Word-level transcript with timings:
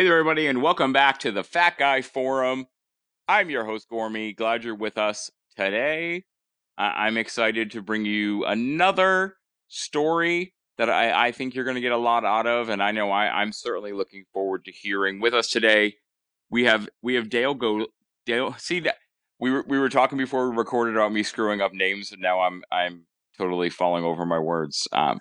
Hey 0.00 0.06
there, 0.06 0.18
everybody, 0.18 0.46
and 0.46 0.62
welcome 0.62 0.94
back 0.94 1.18
to 1.18 1.30
the 1.30 1.44
Fat 1.44 1.76
Guy 1.76 2.00
Forum. 2.00 2.64
I'm 3.28 3.50
your 3.50 3.66
host, 3.66 3.86
Gormy. 3.92 4.34
Glad 4.34 4.64
you're 4.64 4.74
with 4.74 4.96
us 4.96 5.30
today. 5.58 6.24
I- 6.78 7.06
I'm 7.06 7.18
excited 7.18 7.72
to 7.72 7.82
bring 7.82 8.06
you 8.06 8.46
another 8.46 9.36
story 9.68 10.54
that 10.78 10.88
I, 10.88 11.26
I 11.26 11.32
think 11.32 11.54
you're 11.54 11.66
going 11.66 11.74
to 11.74 11.82
get 11.82 11.92
a 11.92 11.98
lot 11.98 12.24
out 12.24 12.46
of, 12.46 12.70
and 12.70 12.82
I 12.82 12.92
know 12.92 13.10
I, 13.10 13.42
I'm 13.42 13.52
certainly 13.52 13.92
looking 13.92 14.24
forward 14.32 14.64
to 14.64 14.72
hearing. 14.72 15.20
With 15.20 15.34
us 15.34 15.50
today, 15.50 15.96
we 16.48 16.64
have 16.64 16.88
we 17.02 17.12
have 17.16 17.28
Dale 17.28 17.52
Go 17.52 17.86
Dale. 18.24 18.54
See 18.56 18.80
that 18.80 18.96
we 19.38 19.50
were 19.50 19.66
we 19.68 19.78
were 19.78 19.90
talking 19.90 20.16
before 20.16 20.48
we 20.48 20.56
recorded 20.56 20.96
about 20.96 21.12
me 21.12 21.22
screwing 21.22 21.60
up 21.60 21.74
names, 21.74 22.10
and 22.10 22.22
now 22.22 22.40
I'm 22.40 22.62
I'm 22.72 23.04
totally 23.36 23.68
falling 23.68 24.04
over 24.04 24.24
my 24.24 24.38
words. 24.38 24.88
Um, 24.92 25.18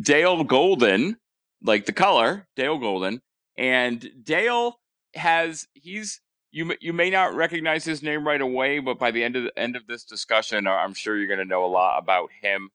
Dale 0.00 0.42
Golden, 0.42 1.16
like 1.62 1.86
the 1.86 1.92
color, 1.92 2.48
Dale 2.56 2.78
Golden 2.78 3.20
and 3.60 4.10
Dale 4.24 4.80
has 5.14 5.68
he's 5.74 6.22
you 6.50 6.74
you 6.80 6.92
may 6.94 7.10
not 7.10 7.34
recognize 7.34 7.84
his 7.84 8.02
name 8.02 8.26
right 8.26 8.40
away, 8.40 8.78
but 8.78 8.98
by 8.98 9.10
the 9.10 9.22
end 9.22 9.36
of 9.36 9.44
the 9.44 9.56
end 9.56 9.76
of 9.76 9.86
this 9.86 10.02
discussion, 10.02 10.66
I'm 10.66 10.94
sure 10.94 11.16
you're 11.16 11.28
going 11.28 11.38
to 11.38 11.44
know 11.44 11.64
a 11.64 11.66
lot 11.66 12.02
about 12.02 12.30
him 12.42 12.70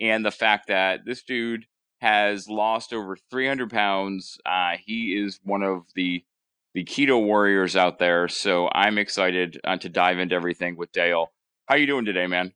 and 0.00 0.24
the 0.24 0.30
fact 0.30 0.68
that 0.68 1.04
this 1.04 1.22
dude 1.22 1.66
has 2.00 2.48
lost 2.48 2.92
over 2.94 3.16
300 3.30 3.70
pounds. 3.70 4.38
Uh, 4.44 4.72
he 4.84 5.14
is 5.14 5.38
one 5.44 5.62
of 5.62 5.82
the 5.94 6.24
the 6.72 6.84
keto 6.84 7.22
warriors 7.22 7.76
out 7.76 7.98
there, 7.98 8.26
so 8.26 8.70
I'm 8.72 8.96
excited 8.96 9.60
uh, 9.62 9.76
to 9.76 9.90
dive 9.90 10.18
into 10.18 10.34
everything 10.34 10.76
with 10.76 10.90
Dale. 10.92 11.30
How 11.66 11.76
you 11.76 11.86
doing 11.86 12.06
today, 12.06 12.26
man? 12.26 12.54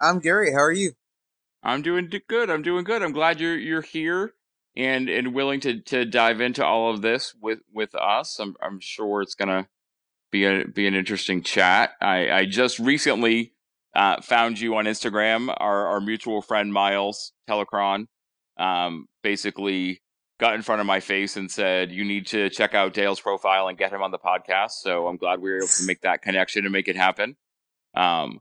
I'm 0.00 0.20
Gary. 0.20 0.52
How 0.52 0.60
are 0.60 0.72
you? 0.72 0.92
I'm 1.60 1.82
doing 1.82 2.08
good. 2.28 2.50
I'm 2.50 2.62
doing 2.62 2.84
good. 2.84 3.02
I'm 3.02 3.12
glad 3.12 3.40
you're 3.40 3.58
you're 3.58 3.82
here 3.82 4.34
and 4.76 5.08
and 5.08 5.34
willing 5.34 5.60
to 5.60 5.80
to 5.80 6.04
dive 6.04 6.40
into 6.40 6.64
all 6.64 6.90
of 6.90 7.02
this 7.02 7.34
with 7.40 7.60
with 7.72 7.94
us. 7.94 8.38
I'm 8.38 8.56
I'm 8.62 8.80
sure 8.80 9.22
it's 9.22 9.34
gonna 9.34 9.68
be 10.30 10.44
a 10.44 10.66
be 10.66 10.86
an 10.86 10.94
interesting 10.94 11.42
chat. 11.42 11.92
I 12.00 12.30
I 12.30 12.44
just 12.46 12.78
recently 12.78 13.52
uh, 13.94 14.20
found 14.20 14.58
you 14.58 14.76
on 14.76 14.86
Instagram. 14.86 15.54
Our 15.56 15.86
our 15.86 16.00
mutual 16.00 16.42
friend 16.42 16.72
Miles 16.72 17.32
Telecron 17.48 18.06
um, 18.58 19.06
basically 19.22 20.02
got 20.40 20.54
in 20.54 20.62
front 20.62 20.80
of 20.80 20.86
my 20.86 21.00
face 21.00 21.36
and 21.36 21.50
said, 21.50 21.92
"You 21.92 22.04
need 22.04 22.26
to 22.28 22.50
check 22.50 22.74
out 22.74 22.94
Dale's 22.94 23.20
profile 23.20 23.68
and 23.68 23.78
get 23.78 23.92
him 23.92 24.02
on 24.02 24.10
the 24.10 24.18
podcast." 24.18 24.72
So 24.72 25.06
I'm 25.06 25.16
glad 25.16 25.40
we 25.40 25.50
were 25.50 25.58
able 25.58 25.68
to 25.68 25.86
make 25.86 26.00
that 26.00 26.22
connection 26.22 26.64
and 26.64 26.72
make 26.72 26.88
it 26.88 26.96
happen. 26.96 27.36
Um, 27.94 28.40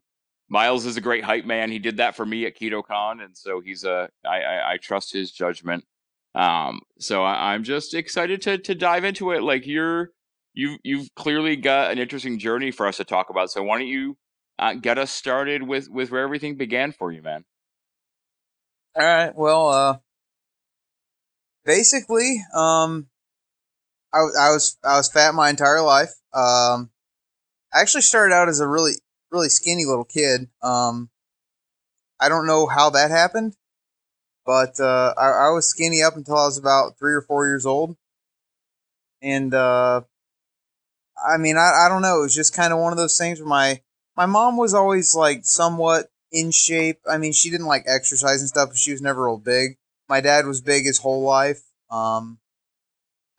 Miles 0.50 0.86
is 0.86 0.98
a 0.98 1.02
great 1.02 1.24
hype 1.24 1.46
man. 1.46 1.72
He 1.72 1.80
did 1.80 1.98
that 1.98 2.16
for 2.16 2.26
me 2.26 2.46
at 2.46 2.58
KetoCon, 2.58 3.24
and 3.24 3.38
so 3.38 3.60
he's 3.60 3.84
a 3.84 4.10
I, 4.26 4.42
I, 4.42 4.72
I 4.74 4.78
trust 4.78 5.14
his 5.14 5.32
judgment. 5.32 5.86
Um, 6.36 6.82
so 7.00 7.24
I, 7.24 7.54
am 7.54 7.64
just 7.64 7.94
excited 7.94 8.42
to 8.44 8.58
to 8.58 8.76
dive 8.76 9.04
into 9.04 9.32
it. 9.32 9.44
Like 9.44 9.68
you're 9.68 10.10
you've 10.54 10.80
you've 10.84 11.14
clearly 11.16 11.56
got 11.56 11.92
an 11.92 12.00
interesting 12.00 12.40
journey 12.40 12.72
for 12.72 12.88
us 12.88 12.98
to 12.98 13.04
talk 13.04 13.30
about. 13.30 13.52
So 13.52 13.62
why 13.64 13.78
don't 13.78 13.88
you 13.88 14.18
uh, 14.58 14.74
get 14.74 14.98
us 14.98 15.12
started 15.12 15.64
with 15.64 15.90
with 15.90 16.12
where 16.12 16.24
everything 16.24 16.56
began 16.56 16.92
for 16.92 17.12
you, 17.12 17.22
man? 17.22 17.46
All 18.96 19.04
right. 19.04 19.36
Well, 19.36 19.70
uh, 19.70 19.98
basically, 21.66 22.44
um, 22.54 23.08
I, 24.14 24.18
I 24.18 24.50
was 24.52 24.78
I 24.84 24.98
was 24.98 25.10
fat 25.12 25.36
my 25.36 25.50
entire 25.50 25.82
life. 25.82 26.14
Um, 26.34 26.90
I 27.74 27.82
actually 27.82 28.02
started 28.02 28.34
out 28.34 28.50
as 28.50 28.60
a 28.60 28.68
really 28.68 28.94
really 29.32 29.50
skinny 29.50 29.86
little 29.86 30.06
kid. 30.06 30.50
Um, 30.64 31.10
I 32.20 32.30
don't 32.30 32.48
know 32.48 32.68
how 32.68 32.90
that 32.92 33.12
happened. 33.12 33.56
But 34.46 34.80
uh, 34.80 35.14
I, 35.18 35.48
I, 35.48 35.50
was 35.52 35.70
skinny 35.70 36.04
up 36.04 36.18
until 36.18 36.38
I 36.38 36.46
was 36.46 36.58
about 36.58 36.98
three 37.00 37.14
or 37.14 37.22
four 37.22 37.46
years 37.46 37.66
old. 37.66 37.96
And 39.22 39.54
uh, 39.54 40.02
I 41.26 41.38
mean, 41.38 41.56
I, 41.58 41.86
I 41.86 41.90
don't 41.90 42.02
know. 42.02 42.20
It 42.20 42.24
was 42.24 42.36
just 42.36 42.56
kind 42.56 42.74
of 42.74 42.80
one 42.80 42.92
of 42.92 42.98
those 42.98 43.18
things 43.18 43.40
where 43.40 43.48
my 43.48 43.82
my 44.18 44.26
mom 44.26 44.58
was 44.58 44.74
always 44.74 45.16
like 45.16 45.46
somewhat 45.46 46.08
in 46.32 46.52
shape. 46.52 47.00
I 47.10 47.18
mean, 47.18 47.32
she 47.32 47.50
didn't 47.50 47.68
like 47.68 47.84
exercise 47.88 48.42
and 48.42 48.50
stuff, 48.50 48.70
but 48.70 48.78
she 48.78 48.92
was 48.92 49.02
never 49.02 49.24
real 49.26 49.38
big. 49.38 49.78
My 50.10 50.20
dad 50.20 50.46
was 50.46 50.60
big 50.60 50.86
his 50.86 51.00
whole 51.00 51.24
life. 51.24 51.62
Um, 51.90 52.40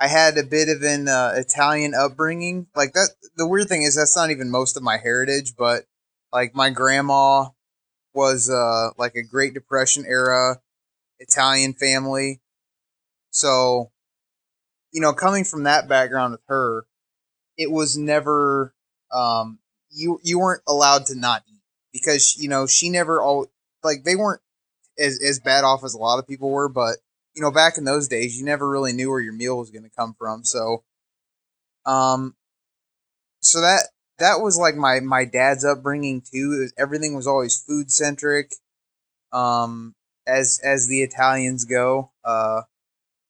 I 0.00 0.08
had 0.08 0.38
a 0.38 0.42
bit 0.42 0.68
of 0.68 0.82
an 0.82 1.08
uh, 1.08 1.34
Italian 1.36 1.94
upbringing. 1.94 2.66
Like 2.74 2.94
that. 2.94 3.10
The 3.36 3.46
weird 3.46 3.68
thing 3.68 3.82
is 3.82 3.96
that's 3.96 4.16
not 4.16 4.30
even 4.30 4.50
most 4.50 4.76
of 4.76 4.82
my 4.82 4.96
heritage, 4.96 5.54
but 5.56 5.84
like 6.32 6.54
my 6.54 6.70
grandma 6.70 7.48
was 8.14 8.48
uh, 8.48 8.90
like 8.96 9.16
a 9.16 9.22
Great 9.22 9.54
Depression 9.54 10.04
era 10.06 10.60
Italian 11.18 11.74
family. 11.74 12.40
So, 13.30 13.90
you 14.92 15.00
know, 15.00 15.12
coming 15.12 15.44
from 15.44 15.64
that 15.64 15.88
background 15.88 16.32
with 16.32 16.42
her, 16.46 16.86
it 17.56 17.70
was 17.70 17.96
never 17.96 18.74
um, 19.12 19.58
you 19.90 20.20
you 20.22 20.38
weren't 20.38 20.62
allowed 20.66 21.06
to 21.06 21.14
not 21.14 21.42
eat 21.48 21.62
because 21.92 22.36
you 22.36 22.48
know 22.48 22.66
she 22.66 22.90
never 22.90 23.22
all 23.22 23.46
like 23.82 24.04
they 24.04 24.16
weren't 24.16 24.40
as 24.98 25.20
as 25.22 25.38
bad 25.40 25.64
off 25.64 25.84
as 25.84 25.94
a 25.94 25.98
lot 25.98 26.18
of 26.18 26.26
people 26.26 26.50
were, 26.50 26.68
but 26.68 26.96
you 27.34 27.42
know 27.42 27.50
back 27.50 27.78
in 27.78 27.84
those 27.84 28.08
days 28.08 28.38
you 28.38 28.44
never 28.44 28.68
really 28.68 28.92
knew 28.92 29.10
where 29.10 29.20
your 29.20 29.32
meal 29.32 29.58
was 29.58 29.70
going 29.70 29.84
to 29.84 29.90
come 29.96 30.14
from. 30.18 30.44
So, 30.44 30.84
um, 31.86 32.34
so 33.40 33.60
that 33.60 33.88
that 34.18 34.40
was 34.40 34.56
like 34.56 34.74
my 34.74 35.00
my 35.00 35.24
dad's 35.24 35.64
upbringing 35.64 36.22
too. 36.22 36.50
Was, 36.50 36.74
everything 36.78 37.14
was 37.14 37.26
always 37.26 37.60
food 37.60 37.90
centric. 37.90 38.52
Um, 39.32 39.94
as 40.26 40.60
as 40.62 40.88
the 40.88 41.02
Italians 41.02 41.64
go. 41.64 42.10
Uh, 42.24 42.62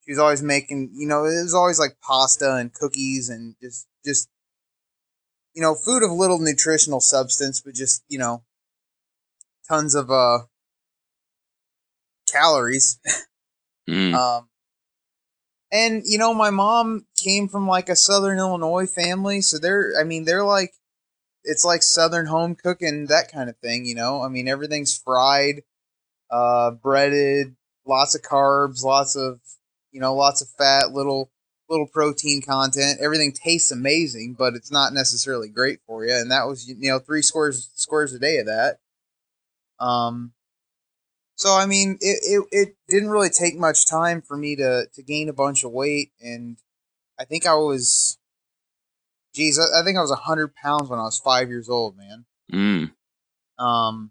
she 0.04 0.12
was 0.12 0.18
always 0.18 0.42
making, 0.42 0.90
you 0.94 1.06
know, 1.06 1.24
it 1.24 1.42
was 1.42 1.54
always 1.54 1.78
like 1.78 1.96
pasta 2.02 2.56
and 2.56 2.72
cookies 2.72 3.28
and 3.28 3.56
just 3.62 3.86
just 4.04 4.28
you 5.54 5.62
know, 5.62 5.74
food 5.74 6.02
of 6.02 6.10
little 6.10 6.40
nutritional 6.40 7.00
substance, 7.00 7.60
but 7.60 7.74
just 7.74 8.04
you 8.08 8.18
know, 8.18 8.42
tons 9.68 9.94
of 9.94 10.10
uh 10.10 10.40
calories. 12.30 12.98
Mm. 13.88 14.14
um, 14.38 14.48
and 15.72 16.02
you 16.04 16.18
know, 16.18 16.34
my 16.34 16.50
mom 16.50 17.06
came 17.16 17.48
from 17.48 17.66
like 17.66 17.88
a 17.88 17.96
Southern 17.96 18.38
Illinois 18.38 18.86
family, 18.86 19.40
so 19.40 19.58
they're, 19.58 19.92
I 19.98 20.04
mean, 20.04 20.24
they're 20.24 20.44
like, 20.44 20.72
it's 21.42 21.64
like 21.64 21.82
Southern 21.82 22.26
home 22.26 22.54
cooking, 22.54 23.06
that 23.06 23.30
kind 23.30 23.50
of 23.50 23.56
thing. 23.58 23.84
You 23.84 23.94
know, 23.94 24.22
I 24.22 24.28
mean, 24.28 24.48
everything's 24.48 24.96
fried 24.96 25.62
uh, 26.34 26.72
breaded, 26.72 27.54
lots 27.86 28.16
of 28.16 28.22
carbs, 28.22 28.82
lots 28.82 29.14
of 29.14 29.38
you 29.92 30.00
know, 30.00 30.14
lots 30.14 30.42
of 30.42 30.48
fat, 30.48 30.90
little 30.90 31.30
little 31.68 31.86
protein 31.86 32.42
content. 32.42 32.98
Everything 33.00 33.32
tastes 33.32 33.70
amazing, 33.70 34.34
but 34.36 34.54
it's 34.54 34.72
not 34.72 34.92
necessarily 34.92 35.48
great 35.48 35.78
for 35.86 36.04
you. 36.04 36.12
And 36.12 36.32
that 36.32 36.48
was 36.48 36.66
you 36.66 36.90
know 36.90 36.98
three 36.98 37.22
squares 37.22 37.70
squares 37.76 38.12
a 38.12 38.18
day 38.18 38.38
of 38.38 38.46
that. 38.46 38.78
Um, 39.78 40.32
so 41.36 41.54
I 41.54 41.66
mean, 41.66 41.98
it, 42.00 42.18
it 42.22 42.44
it 42.50 42.76
didn't 42.88 43.10
really 43.10 43.30
take 43.30 43.56
much 43.56 43.88
time 43.88 44.20
for 44.20 44.36
me 44.36 44.56
to 44.56 44.86
to 44.92 45.02
gain 45.04 45.28
a 45.28 45.32
bunch 45.32 45.62
of 45.62 45.70
weight, 45.70 46.10
and 46.20 46.56
I 47.16 47.24
think 47.26 47.46
I 47.46 47.54
was, 47.54 48.18
geez, 49.36 49.56
I, 49.56 49.80
I 49.80 49.84
think 49.84 49.96
I 49.96 50.00
was 50.00 50.10
hundred 50.10 50.56
pounds 50.56 50.90
when 50.90 50.98
I 50.98 51.04
was 51.04 51.20
five 51.20 51.48
years 51.48 51.68
old, 51.68 51.96
man. 51.96 52.24
Mm. 52.52 52.90
Um, 53.64 54.10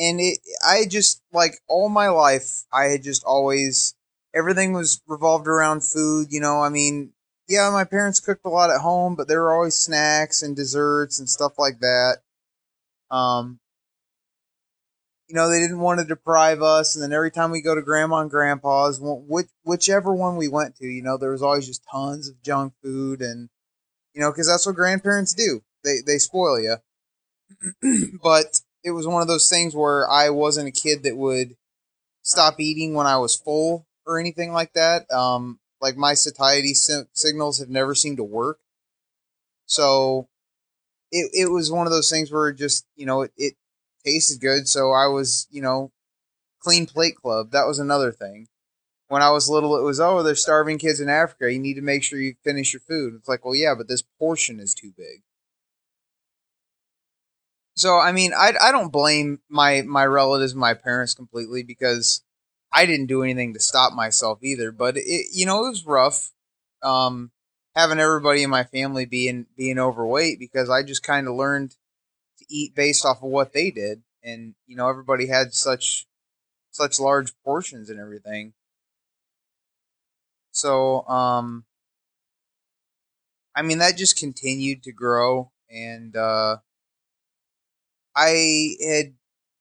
and 0.00 0.20
it 0.20 0.38
I 0.66 0.86
just 0.88 1.22
like 1.32 1.60
all 1.68 1.88
my 1.88 2.08
life 2.08 2.64
I 2.72 2.84
had 2.86 3.02
just 3.02 3.22
always 3.24 3.94
everything 4.34 4.72
was 4.72 5.02
revolved 5.06 5.46
around 5.46 5.84
food, 5.84 6.28
you 6.30 6.40
know, 6.40 6.62
I 6.62 6.68
mean, 6.70 7.12
yeah, 7.48 7.68
my 7.70 7.84
parents 7.84 8.20
cooked 8.20 8.46
a 8.46 8.48
lot 8.48 8.70
at 8.70 8.80
home, 8.80 9.16
but 9.16 9.28
there 9.28 9.42
were 9.42 9.52
always 9.52 9.74
snacks 9.78 10.42
and 10.42 10.56
desserts 10.56 11.18
and 11.18 11.28
stuff 11.28 11.58
like 11.58 11.80
that. 11.80 12.18
Um 13.10 13.60
you 15.28 15.36
know, 15.36 15.48
they 15.48 15.60
didn't 15.60 15.78
want 15.78 16.00
to 16.00 16.06
deprive 16.06 16.60
us, 16.60 16.96
and 16.96 17.02
then 17.04 17.12
every 17.12 17.30
time 17.30 17.52
we 17.52 17.60
go 17.62 17.76
to 17.76 17.82
grandma 17.82 18.18
and 18.18 18.30
grandpa's, 18.30 18.98
which, 19.00 19.46
whichever 19.62 20.12
one 20.12 20.36
we 20.36 20.48
went 20.48 20.74
to, 20.76 20.86
you 20.86 21.02
know, 21.02 21.16
there 21.16 21.30
was 21.30 21.42
always 21.42 21.68
just 21.68 21.84
tons 21.88 22.28
of 22.28 22.42
junk 22.42 22.72
food, 22.82 23.20
and 23.20 23.48
you 24.12 24.20
know, 24.20 24.32
because 24.32 24.48
that's 24.48 24.66
what 24.66 24.74
grandparents 24.74 25.32
do. 25.32 25.62
They 25.84 25.98
they 26.04 26.18
spoil 26.18 26.58
you. 26.60 26.78
but 28.22 28.60
it 28.82 28.92
was 28.92 29.06
one 29.06 29.22
of 29.22 29.28
those 29.28 29.48
things 29.48 29.74
where 29.74 30.08
I 30.08 30.30
wasn't 30.30 30.68
a 30.68 30.72
kid 30.72 31.02
that 31.02 31.16
would 31.16 31.56
stop 32.22 32.60
eating 32.60 32.94
when 32.94 33.06
I 33.06 33.18
was 33.18 33.36
full 33.36 33.86
or 34.06 34.18
anything 34.18 34.52
like 34.52 34.72
that. 34.74 35.10
Um, 35.12 35.60
like 35.80 35.96
my 35.96 36.14
satiety 36.14 36.74
si- 36.74 37.04
signals 37.12 37.58
have 37.58 37.68
never 37.68 37.94
seemed 37.94 38.18
to 38.18 38.24
work. 38.24 38.58
So 39.66 40.28
it, 41.10 41.30
it 41.32 41.50
was 41.50 41.70
one 41.70 41.86
of 41.86 41.92
those 41.92 42.10
things 42.10 42.30
where 42.30 42.52
just, 42.52 42.86
you 42.96 43.06
know, 43.06 43.22
it, 43.22 43.32
it 43.36 43.54
tasted 44.04 44.40
good. 44.40 44.68
So 44.68 44.92
I 44.92 45.06
was, 45.06 45.46
you 45.50 45.62
know, 45.62 45.92
clean 46.60 46.86
plate 46.86 47.16
club. 47.16 47.50
That 47.52 47.66
was 47.66 47.78
another 47.78 48.12
thing. 48.12 48.48
When 49.08 49.22
I 49.22 49.30
was 49.30 49.48
little, 49.48 49.76
it 49.76 49.82
was, 49.82 49.98
oh, 49.98 50.22
there's 50.22 50.42
starving 50.42 50.78
kids 50.78 51.00
in 51.00 51.08
Africa. 51.08 51.52
You 51.52 51.58
need 51.58 51.74
to 51.74 51.82
make 51.82 52.04
sure 52.04 52.20
you 52.20 52.34
finish 52.44 52.72
your 52.72 52.80
food. 52.80 53.14
It's 53.14 53.28
like, 53.28 53.44
well, 53.44 53.56
yeah, 53.56 53.74
but 53.76 53.88
this 53.88 54.04
portion 54.18 54.60
is 54.60 54.72
too 54.72 54.92
big. 54.96 55.22
So 57.80 57.98
I 57.98 58.12
mean, 58.12 58.32
I 58.36 58.52
I 58.60 58.72
don't 58.72 58.92
blame 58.92 59.40
my 59.48 59.82
my 59.82 60.04
relatives, 60.06 60.54
my 60.54 60.74
parents 60.74 61.14
completely 61.14 61.62
because 61.62 62.22
I 62.72 62.86
didn't 62.86 63.06
do 63.06 63.22
anything 63.22 63.54
to 63.54 63.60
stop 63.60 63.92
myself 63.92 64.40
either. 64.42 64.70
But 64.72 64.96
it 64.96 65.28
you 65.32 65.46
know 65.46 65.64
it 65.66 65.70
was 65.70 65.86
rough. 65.86 66.32
um, 66.82 67.32
having 67.76 68.00
everybody 68.00 68.42
in 68.44 68.50
my 68.50 68.64
family 68.64 69.06
being 69.06 69.46
being 69.56 69.78
overweight 69.78 70.38
because 70.40 70.70
I 70.70 70.82
just 70.84 71.04
kind 71.04 71.28
of 71.28 71.36
learned 71.36 71.72
to 72.40 72.46
eat 72.50 72.74
based 72.74 73.04
off 73.06 73.18
of 73.18 73.30
what 73.30 73.52
they 73.54 73.70
did, 73.70 74.02
and 74.24 74.54
you 74.66 74.76
know 74.76 74.88
everybody 74.88 75.28
had 75.28 75.54
such 75.54 76.06
such 76.72 77.00
large 77.00 77.32
portions 77.44 77.90
and 77.90 78.00
everything. 78.00 78.54
So, 80.52 81.06
um, 81.08 81.64
I 83.54 83.62
mean 83.62 83.78
that 83.78 83.96
just 83.96 84.16
continued 84.16 84.82
to 84.84 84.92
grow, 84.92 85.50
and 85.70 86.16
uh, 86.16 86.58
I 88.20 88.76
had 88.86 89.14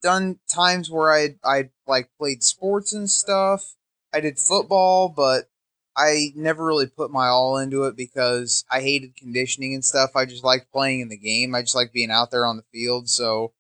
done 0.04 0.40
times 0.54 0.92
where 0.92 1.14
I 1.14 1.36
I 1.46 1.70
like 1.88 2.10
played 2.18 2.44
sports 2.44 2.94
and 2.94 3.10
stuff. 3.10 3.76
I 4.14 4.20
did 4.20 4.38
football, 4.40 5.08
but 5.10 5.50
I 5.96 6.34
never 6.36 6.66
really 6.66 6.88
put 6.88 7.12
my 7.12 7.28
all 7.28 7.58
into 7.58 7.84
it 7.86 7.96
because 7.96 8.66
I 8.72 8.82
hated 8.82 9.16
conditioning 9.16 9.74
and 9.74 9.86
stuff. 9.86 10.12
I 10.16 10.26
just 10.26 10.44
liked 10.44 10.72
playing 10.72 11.02
in 11.02 11.10
the 11.10 11.18
game. 11.18 11.56
I 11.56 11.62
just 11.62 11.76
like 11.76 11.94
being 11.94 12.12
out 12.12 12.32
there 12.32 12.46
on 12.46 12.58
the 12.58 12.64
field. 12.74 13.10
So, 13.10 13.54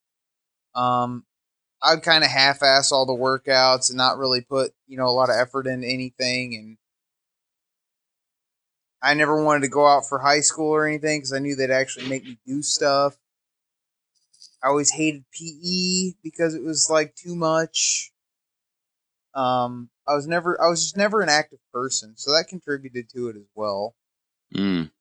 um, 0.76 1.26
I'd 1.84 2.04
kind 2.04 2.24
of 2.24 2.30
half-ass 2.32 2.92
all 2.92 3.06
the 3.06 3.14
workouts 3.14 3.90
and 3.90 3.98
not 3.98 4.18
really 4.18 4.42
put 4.42 4.74
you 4.88 4.98
know 4.98 5.08
a 5.08 5.12
lot 5.16 5.30
of 5.30 5.38
effort 5.38 5.68
into 5.68 5.88
anything. 5.88 6.56
And 6.56 6.78
I 9.02 9.14
never 9.14 9.42
wanted 9.44 9.62
to 9.62 9.70
go 9.70 9.88
out 9.88 10.08
for 10.10 10.20
high 10.20 10.42
school 10.42 10.72
or 10.72 10.88
anything 10.88 11.20
because 11.20 11.34
I 11.34 11.40
knew 11.40 11.56
they'd 11.56 11.72
actually 11.72 12.10
make 12.10 12.26
me 12.26 12.38
do 12.46 12.62
stuff. 12.62 13.18
I 14.64 14.68
always 14.68 14.92
hated 14.92 15.24
PE 15.32 16.14
because 16.24 16.54
it 16.54 16.64
was 16.64 16.90
like 16.90 17.16
too 17.16 17.36
much. 17.36 18.12
Um, 19.34 19.90
I 20.08 20.16
was 20.16 20.28
never, 20.28 20.62
I 20.62 20.68
was 20.68 20.82
just 20.82 20.98
never 20.98 21.22
an 21.22 21.30
active 21.30 21.60
person, 21.72 22.14
so 22.18 22.32
that 22.32 22.48
contributed 22.50 23.10
to 23.12 23.30
it 23.30 23.36
as 23.36 23.48
well. 23.56 23.96
Mm. 24.54 24.92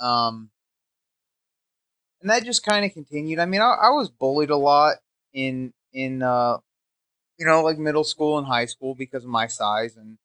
Um, 0.00 0.50
and 2.20 2.30
that 2.30 2.44
just 2.44 2.64
kind 2.64 2.84
of 2.84 2.92
continued. 2.92 3.38
I 3.38 3.46
mean, 3.46 3.60
I, 3.60 3.74
I 3.82 3.90
was 3.90 4.08
bullied 4.08 4.50
a 4.50 4.56
lot 4.56 4.96
in 5.32 5.72
in 5.92 6.22
uh, 6.22 6.58
you 7.38 7.46
know, 7.46 7.62
like 7.62 7.78
middle 7.78 8.04
school 8.04 8.38
and 8.38 8.46
high 8.46 8.66
school 8.66 8.94
because 8.94 9.24
of 9.24 9.30
my 9.30 9.46
size, 9.46 9.96
and 9.96 10.18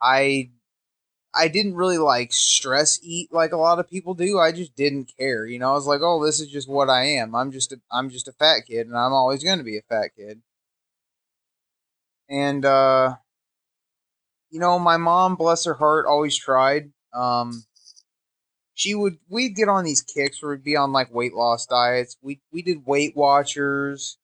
I 0.00 0.50
I 1.34 1.48
didn't 1.48 1.74
really 1.74 1.98
like 1.98 2.32
stress 2.32 2.98
eat 3.02 3.32
like 3.32 3.52
a 3.52 3.56
lot 3.56 3.78
of 3.78 3.88
people 3.88 4.14
do. 4.14 4.38
I 4.38 4.52
just 4.52 4.76
didn't 4.76 5.12
care. 5.18 5.46
You 5.46 5.58
know, 5.58 5.70
I 5.70 5.74
was 5.74 5.86
like, 5.86 6.00
"Oh, 6.02 6.24
this 6.24 6.40
is 6.40 6.48
just 6.48 6.68
what 6.68 6.88
I 6.90 7.04
am. 7.04 7.34
I'm 7.34 7.50
just 7.52 7.72
a 7.72 7.80
I'm 7.90 8.10
just 8.10 8.28
a 8.28 8.32
fat 8.32 8.60
kid 8.66 8.86
and 8.86 8.96
I'm 8.96 9.12
always 9.12 9.42
going 9.44 9.58
to 9.58 9.64
be 9.64 9.78
a 9.78 9.82
fat 9.82 10.10
kid." 10.16 10.42
And 12.28 12.64
uh 12.64 13.16
you 14.50 14.60
know, 14.60 14.78
my 14.78 14.96
mom, 14.96 15.34
bless 15.36 15.64
her 15.64 15.74
heart, 15.74 16.06
always 16.06 16.36
tried. 16.38 16.92
Um 17.12 17.64
she 18.74 18.94
would 18.94 19.18
we'd 19.28 19.56
get 19.56 19.68
on 19.68 19.84
these 19.84 20.02
kicks 20.02 20.42
where 20.42 20.52
we'd 20.52 20.64
be 20.64 20.76
on 20.76 20.92
like 20.92 21.12
weight 21.14 21.34
loss 21.34 21.66
diets. 21.66 22.16
We 22.22 22.40
we 22.52 22.62
did 22.62 22.86
Weight 22.86 23.16
Watchers. 23.16 24.18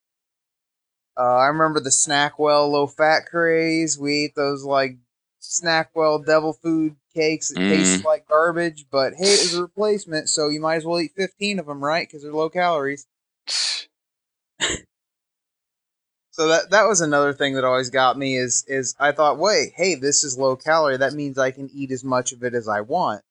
Uh, 1.17 1.37
I 1.37 1.47
remember 1.47 1.79
the 1.79 1.89
Snackwell 1.89 2.71
low 2.71 2.87
fat 2.87 3.25
craze. 3.29 3.97
We 3.99 4.25
ate 4.25 4.35
those 4.35 4.63
like 4.63 4.97
Snackwell 5.41 6.25
devil 6.25 6.53
food 6.53 6.95
cakes 7.13 7.49
that 7.49 7.59
mm. 7.59 7.69
taste 7.69 8.05
like 8.05 8.27
garbage, 8.27 8.85
but 8.91 9.13
hey, 9.13 9.25
it 9.25 9.41
was 9.41 9.55
a 9.55 9.61
replacement, 9.61 10.29
so 10.29 10.49
you 10.49 10.61
might 10.61 10.75
as 10.75 10.85
well 10.85 10.99
eat 10.99 11.13
15 11.15 11.59
of 11.59 11.65
them, 11.65 11.83
right? 11.83 12.07
Because 12.07 12.23
they're 12.23 12.33
low 12.33 12.49
calories. 12.49 13.07
so 13.47 13.87
that 16.47 16.69
that 16.69 16.87
was 16.87 17.01
another 17.01 17.33
thing 17.33 17.55
that 17.55 17.63
always 17.63 17.89
got 17.89 18.17
me 18.17 18.37
is 18.37 18.63
is 18.67 18.95
I 18.99 19.11
thought, 19.11 19.39
wait, 19.39 19.73
hey, 19.75 19.95
this 19.95 20.23
is 20.23 20.37
low 20.37 20.55
calorie. 20.55 20.97
That 20.97 21.13
means 21.13 21.37
I 21.37 21.51
can 21.51 21.69
eat 21.73 21.91
as 21.91 22.03
much 22.03 22.31
of 22.31 22.43
it 22.43 22.53
as 22.53 22.67
I 22.67 22.81
want, 22.81 23.23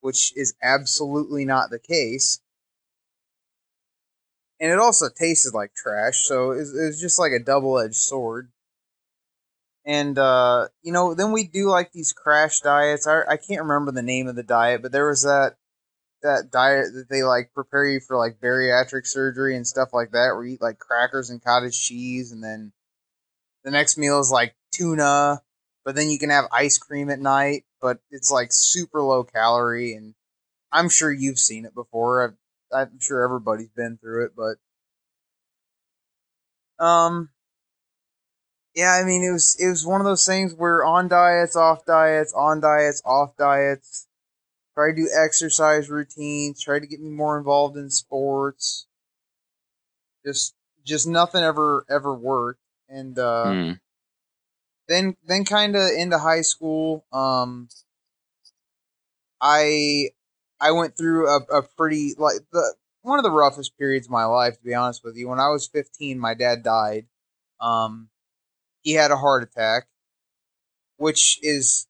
which 0.00 0.32
is 0.36 0.54
absolutely 0.62 1.44
not 1.44 1.70
the 1.70 1.80
case. 1.80 2.40
And 4.58 4.72
it 4.72 4.78
also 4.78 5.10
tasted 5.10 5.52
like 5.52 5.74
trash, 5.74 6.24
so 6.24 6.52
it 6.52 6.58
was, 6.58 6.74
it 6.74 6.86
was 6.86 7.00
just 7.00 7.18
like 7.18 7.32
a 7.32 7.42
double 7.42 7.78
edged 7.78 7.96
sword 7.96 8.50
and 9.86 10.18
uh, 10.18 10.68
you 10.82 10.92
know, 10.92 11.14
then 11.14 11.32
we 11.32 11.44
do 11.44 11.70
like 11.70 11.92
these 11.92 12.12
crash 12.12 12.60
diets. 12.60 13.06
I 13.06 13.22
I 13.22 13.36
can't 13.36 13.62
remember 13.62 13.92
the 13.92 14.02
name 14.02 14.26
of 14.26 14.34
the 14.36 14.42
diet, 14.42 14.82
but 14.82 14.92
there 14.92 15.08
was 15.08 15.22
that 15.22 15.54
that 16.22 16.50
diet 16.50 16.86
that 16.94 17.08
they 17.08 17.22
like 17.22 17.52
prepare 17.54 17.86
you 17.86 18.00
for 18.00 18.16
like 18.16 18.40
bariatric 18.40 19.06
surgery 19.06 19.56
and 19.56 19.66
stuff 19.66 19.90
like 19.92 20.10
that, 20.10 20.32
where 20.34 20.44
you 20.44 20.54
eat 20.54 20.62
like 20.62 20.78
crackers 20.80 21.30
and 21.30 21.42
cottage 21.42 21.80
cheese, 21.80 22.32
and 22.32 22.42
then 22.42 22.72
the 23.64 23.70
next 23.70 23.96
meal 23.96 24.18
is 24.20 24.30
like 24.30 24.56
tuna, 24.72 25.42
but 25.84 25.94
then 25.94 26.10
you 26.10 26.18
can 26.18 26.30
have 26.30 26.46
ice 26.52 26.78
cream 26.78 27.08
at 27.10 27.20
night, 27.20 27.64
but 27.80 27.98
it's 28.10 28.30
like 28.30 28.48
super 28.52 29.00
low 29.02 29.22
calorie, 29.24 29.94
and 29.94 30.14
I'm 30.72 30.88
sure 30.88 31.12
you've 31.12 31.38
seen 31.38 31.64
it 31.64 31.74
before. 31.74 32.24
I've, 32.24 32.34
I'm 32.90 33.00
sure 33.00 33.22
everybody's 33.22 33.70
been 33.70 33.98
through 33.98 34.26
it, 34.26 34.32
but 34.36 34.56
um 36.84 37.30
yeah, 38.76 38.92
I 38.92 39.04
mean 39.04 39.24
it 39.24 39.32
was 39.32 39.56
it 39.58 39.68
was 39.68 39.86
one 39.86 40.02
of 40.02 40.04
those 40.04 40.26
things 40.26 40.54
where 40.54 40.84
on 40.84 41.08
diets, 41.08 41.56
off 41.56 41.86
diets, 41.86 42.34
on 42.34 42.60
diets, 42.60 43.00
off 43.06 43.34
diets. 43.38 44.06
Try 44.74 44.90
to 44.90 44.94
do 44.94 45.08
exercise 45.18 45.88
routines. 45.88 46.62
Try 46.62 46.78
to 46.78 46.86
get 46.86 47.00
me 47.00 47.08
more 47.08 47.38
involved 47.38 47.78
in 47.78 47.88
sports. 47.88 48.86
Just 50.26 50.54
just 50.84 51.08
nothing 51.08 51.42
ever 51.42 51.86
ever 51.88 52.14
worked. 52.14 52.60
And 52.86 53.18
uh, 53.18 53.46
mm. 53.46 53.80
then 54.88 55.16
then 55.26 55.46
kind 55.46 55.74
of 55.74 55.90
into 55.96 56.18
high 56.18 56.42
school, 56.42 57.06
um, 57.14 57.70
I 59.40 60.10
I 60.60 60.72
went 60.72 60.98
through 60.98 61.30
a, 61.30 61.60
a 61.60 61.62
pretty 61.62 62.14
like 62.18 62.40
the 62.52 62.74
one 63.00 63.18
of 63.18 63.24
the 63.24 63.30
roughest 63.30 63.78
periods 63.78 64.06
of 64.06 64.10
my 64.10 64.26
life 64.26 64.58
to 64.58 64.64
be 64.64 64.74
honest 64.74 65.02
with 65.02 65.16
you. 65.16 65.30
When 65.30 65.40
I 65.40 65.48
was 65.48 65.66
15, 65.66 66.18
my 66.18 66.34
dad 66.34 66.62
died. 66.62 67.06
Um, 67.58 68.10
he 68.86 68.92
had 68.92 69.10
a 69.10 69.16
heart 69.16 69.42
attack, 69.42 69.88
which 70.96 71.40
is, 71.42 71.88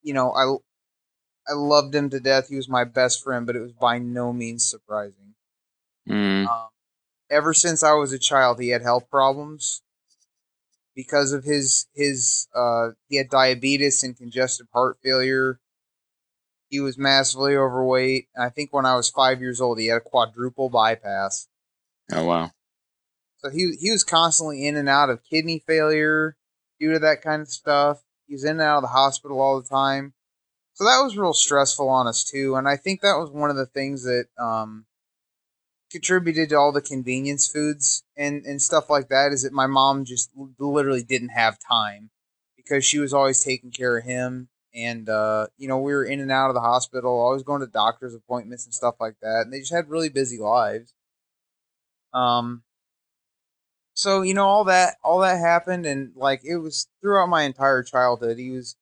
you 0.00 0.14
know, 0.14 0.30
I 0.30 1.52
I 1.52 1.54
loved 1.56 1.92
him 1.92 2.08
to 2.10 2.20
death. 2.20 2.48
He 2.48 2.54
was 2.54 2.68
my 2.68 2.84
best 2.84 3.24
friend, 3.24 3.44
but 3.44 3.56
it 3.56 3.60
was 3.60 3.72
by 3.72 3.98
no 3.98 4.32
means 4.32 4.64
surprising. 4.64 5.34
Mm. 6.08 6.46
Um, 6.46 6.68
ever 7.28 7.52
since 7.52 7.82
I 7.82 7.94
was 7.94 8.12
a 8.12 8.18
child, 8.18 8.60
he 8.60 8.68
had 8.68 8.82
health 8.82 9.10
problems 9.10 9.82
because 10.94 11.32
of 11.32 11.42
his 11.42 11.88
his 11.94 12.46
uh, 12.54 12.90
he 13.08 13.16
had 13.16 13.28
diabetes 13.28 14.04
and 14.04 14.16
congestive 14.16 14.68
heart 14.72 14.98
failure. 15.02 15.58
He 16.68 16.78
was 16.78 16.96
massively 16.96 17.56
overweight. 17.56 18.28
I 18.38 18.50
think 18.50 18.72
when 18.72 18.86
I 18.86 18.94
was 18.94 19.10
five 19.10 19.40
years 19.40 19.60
old, 19.60 19.80
he 19.80 19.88
had 19.88 19.96
a 19.96 20.00
quadruple 20.00 20.70
bypass. 20.70 21.48
Oh 22.12 22.24
wow! 22.24 22.52
So 23.42 23.50
he 23.50 23.76
he 23.80 23.90
was 23.90 24.04
constantly 24.04 24.66
in 24.66 24.76
and 24.76 24.88
out 24.88 25.10
of 25.10 25.24
kidney 25.24 25.62
failure 25.66 26.36
due 26.78 26.92
to 26.92 26.98
that 26.98 27.22
kind 27.22 27.42
of 27.42 27.48
stuff. 27.48 28.02
He 28.26 28.34
was 28.34 28.44
in 28.44 28.52
and 28.52 28.60
out 28.60 28.78
of 28.78 28.82
the 28.82 28.88
hospital 28.88 29.40
all 29.40 29.60
the 29.60 29.68
time. 29.68 30.14
So 30.74 30.84
that 30.84 31.02
was 31.02 31.16
real 31.16 31.34
stressful 31.34 31.88
on 31.88 32.06
us 32.06 32.24
too. 32.24 32.54
And 32.54 32.68
I 32.68 32.76
think 32.76 33.00
that 33.00 33.18
was 33.18 33.30
one 33.30 33.50
of 33.50 33.56
the 33.56 33.66
things 33.66 34.04
that 34.04 34.26
um, 34.38 34.86
contributed 35.90 36.48
to 36.50 36.56
all 36.56 36.72
the 36.72 36.80
convenience 36.80 37.50
foods 37.50 38.04
and, 38.16 38.44
and 38.46 38.62
stuff 38.62 38.88
like 38.88 39.08
that 39.08 39.32
is 39.32 39.42
that 39.42 39.52
my 39.52 39.66
mom 39.66 40.04
just 40.04 40.30
literally 40.58 41.02
didn't 41.02 41.30
have 41.30 41.58
time 41.58 42.10
because 42.56 42.84
she 42.84 42.98
was 42.98 43.12
always 43.12 43.42
taking 43.42 43.70
care 43.70 43.98
of 43.98 44.04
him. 44.04 44.48
And, 44.72 45.08
uh, 45.08 45.48
you 45.58 45.66
know, 45.66 45.78
we 45.78 45.92
were 45.92 46.04
in 46.04 46.20
and 46.20 46.30
out 46.30 46.48
of 46.48 46.54
the 46.54 46.60
hospital, 46.60 47.10
always 47.10 47.42
going 47.42 47.60
to 47.60 47.66
doctor's 47.66 48.14
appointments 48.14 48.64
and 48.64 48.72
stuff 48.72 48.94
like 49.00 49.16
that. 49.20 49.42
And 49.44 49.52
they 49.52 49.58
just 49.58 49.72
had 49.72 49.90
really 49.90 50.08
busy 50.08 50.38
lives. 50.38 50.94
Um, 52.14 52.62
so 53.94 54.22
you 54.22 54.34
know 54.34 54.46
all 54.46 54.64
that 54.64 54.96
all 55.02 55.20
that 55.20 55.38
happened 55.38 55.86
and 55.86 56.12
like 56.16 56.40
it 56.44 56.56
was 56.56 56.88
throughout 57.00 57.28
my 57.28 57.42
entire 57.42 57.82
childhood 57.82 58.38
he 58.38 58.50
was 58.50 58.76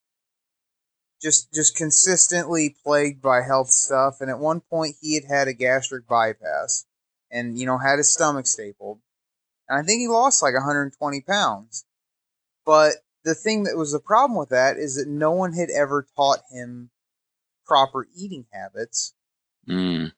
just 1.20 1.52
just 1.52 1.76
consistently 1.76 2.76
plagued 2.84 3.20
by 3.20 3.42
health 3.42 3.70
stuff 3.70 4.20
and 4.20 4.30
at 4.30 4.38
one 4.38 4.60
point 4.60 4.96
he 5.00 5.14
had 5.14 5.24
had 5.24 5.48
a 5.48 5.52
gastric 5.52 6.06
bypass 6.06 6.86
and 7.30 7.58
you 7.58 7.66
know 7.66 7.78
had 7.78 7.98
his 7.98 8.12
stomach 8.12 8.46
stapled 8.46 9.00
and 9.68 9.78
i 9.80 9.82
think 9.82 10.00
he 10.00 10.08
lost 10.08 10.42
like 10.42 10.54
120 10.54 11.20
pounds 11.22 11.84
but 12.64 12.94
the 13.24 13.34
thing 13.34 13.64
that 13.64 13.76
was 13.76 13.92
the 13.92 13.98
problem 13.98 14.38
with 14.38 14.50
that 14.50 14.76
is 14.76 14.96
that 14.96 15.08
no 15.08 15.32
one 15.32 15.52
had 15.52 15.68
ever 15.70 16.06
taught 16.16 16.40
him 16.50 16.90
proper 17.66 18.06
eating 18.16 18.46
habits 18.52 19.14
mm. 19.68 20.12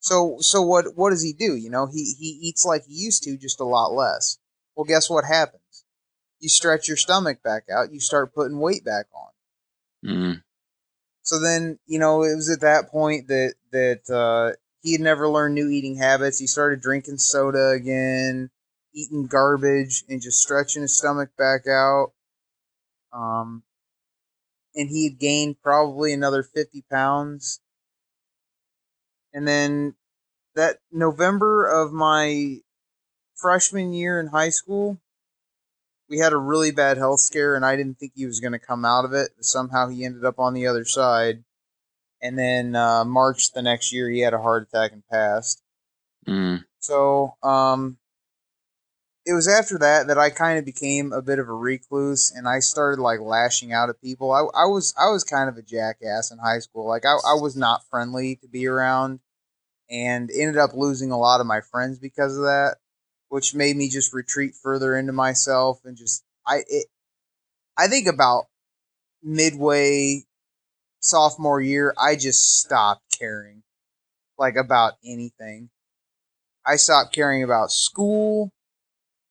So 0.00 0.36
so 0.40 0.60
what 0.62 0.96
what 0.96 1.10
does 1.10 1.22
he 1.22 1.32
do 1.32 1.54
you 1.54 1.70
know 1.70 1.86
he 1.86 2.14
he 2.18 2.38
eats 2.42 2.64
like 2.64 2.84
he 2.86 2.94
used 2.94 3.22
to 3.22 3.36
just 3.36 3.60
a 3.60 3.64
lot 3.64 3.92
less 3.92 4.38
well, 4.80 4.86
guess 4.86 5.10
what 5.10 5.26
happens? 5.26 5.84
You 6.38 6.48
stretch 6.48 6.88
your 6.88 6.96
stomach 6.96 7.42
back 7.42 7.64
out, 7.70 7.92
you 7.92 8.00
start 8.00 8.34
putting 8.34 8.58
weight 8.58 8.82
back 8.82 9.04
on. 9.14 10.10
Mm. 10.10 10.42
So 11.20 11.38
then, 11.38 11.78
you 11.86 11.98
know, 11.98 12.22
it 12.22 12.34
was 12.34 12.48
at 12.48 12.62
that 12.62 12.90
point 12.90 13.28
that 13.28 13.56
that 13.72 14.08
uh, 14.10 14.56
he 14.82 14.92
had 14.92 15.02
never 15.02 15.28
learned 15.28 15.54
new 15.54 15.68
eating 15.68 15.96
habits. 15.96 16.38
He 16.38 16.46
started 16.46 16.80
drinking 16.80 17.18
soda 17.18 17.68
again, 17.68 18.48
eating 18.94 19.26
garbage, 19.26 20.02
and 20.08 20.22
just 20.22 20.40
stretching 20.40 20.80
his 20.80 20.96
stomach 20.96 21.28
back 21.36 21.66
out. 21.68 22.12
Um, 23.12 23.64
and 24.74 24.88
he 24.88 25.04
had 25.04 25.18
gained 25.18 25.60
probably 25.62 26.14
another 26.14 26.42
50 26.42 26.84
pounds. 26.90 27.60
And 29.32 29.46
then 29.46 29.94
that 30.54 30.78
November 30.90 31.66
of 31.66 31.92
my 31.92 32.58
freshman 33.36 33.92
year 33.92 34.20
in 34.20 34.28
high 34.28 34.50
school, 34.50 34.98
we 36.08 36.18
had 36.18 36.32
a 36.32 36.38
really 36.38 36.72
bad 36.72 36.96
health 36.98 37.20
scare, 37.20 37.54
and 37.54 37.64
I 37.64 37.76
didn't 37.76 37.98
think 37.98 38.12
he 38.14 38.26
was 38.26 38.40
going 38.40 38.52
to 38.52 38.58
come 38.58 38.84
out 38.84 39.04
of 39.04 39.12
it. 39.12 39.30
Somehow 39.40 39.88
he 39.88 40.04
ended 40.04 40.24
up 40.24 40.38
on 40.38 40.54
the 40.54 40.66
other 40.66 40.84
side. 40.84 41.44
And 42.20 42.38
then 42.38 42.74
uh, 42.76 43.04
March 43.04 43.52
the 43.52 43.62
next 43.62 43.92
year, 43.92 44.10
he 44.10 44.20
had 44.20 44.34
a 44.34 44.42
heart 44.42 44.68
attack 44.68 44.92
and 44.92 45.02
passed. 45.10 45.62
Mm. 46.26 46.64
So 46.80 47.36
um, 47.42 47.96
it 49.30 49.34
was 49.34 49.46
after 49.46 49.78
that 49.78 50.08
that 50.08 50.18
I 50.18 50.30
kind 50.30 50.58
of 50.58 50.64
became 50.64 51.12
a 51.12 51.22
bit 51.22 51.38
of 51.38 51.48
a 51.48 51.52
recluse, 51.52 52.32
and 52.34 52.48
I 52.48 52.58
started 52.58 53.00
like 53.00 53.20
lashing 53.20 53.72
out 53.72 53.88
at 53.88 54.00
people. 54.00 54.32
I, 54.32 54.40
I 54.40 54.66
was 54.66 54.92
I 54.98 55.10
was 55.10 55.22
kind 55.22 55.48
of 55.48 55.56
a 55.56 55.62
jackass 55.62 56.32
in 56.32 56.38
high 56.38 56.58
school. 56.58 56.88
Like 56.88 57.04
I, 57.04 57.14
I 57.14 57.40
was 57.40 57.54
not 57.56 57.82
friendly 57.88 58.36
to 58.42 58.48
be 58.48 58.66
around, 58.66 59.20
and 59.88 60.30
ended 60.30 60.56
up 60.56 60.74
losing 60.74 61.12
a 61.12 61.18
lot 61.18 61.40
of 61.40 61.46
my 61.46 61.60
friends 61.60 61.98
because 61.98 62.36
of 62.36 62.42
that 62.42 62.76
which 63.28 63.54
made 63.54 63.76
me 63.76 63.88
just 63.88 64.12
retreat 64.12 64.54
further 64.60 64.96
into 64.96 65.12
myself 65.12 65.80
and 65.84 65.96
just 65.96 66.24
I 66.46 66.62
it 66.66 66.86
I 67.78 67.86
think 67.86 68.08
about 68.08 68.46
midway 69.22 70.24
sophomore 70.98 71.60
year 71.60 71.94
I 71.96 72.16
just 72.16 72.58
stopped 72.58 73.02
caring 73.16 73.62
like 74.36 74.56
about 74.56 74.94
anything. 75.04 75.70
I 76.66 76.76
stopped 76.76 77.14
caring 77.14 77.42
about 77.42 77.70
school. 77.70 78.50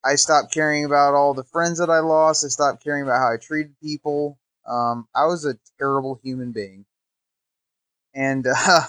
I 0.04 0.16
stopped 0.16 0.54
caring 0.54 0.86
about 0.86 1.14
all 1.14 1.34
the 1.34 1.44
friends 1.44 1.80
that 1.80 1.90
I 1.90 2.00
lost. 2.00 2.46
I 2.46 2.50
stopped 2.50 2.84
caring 2.84 3.04
about 3.04 3.20
how 3.20 3.34
I 3.34 3.38
treated 3.38 3.76
people. 3.82 4.38
Um, 4.68 5.08
I 5.16 5.26
was 5.26 5.46
a 5.46 5.58
terrible 5.78 6.20
human 6.24 6.52
being, 6.52 6.86
and 8.14 8.46
uh, 8.56 8.82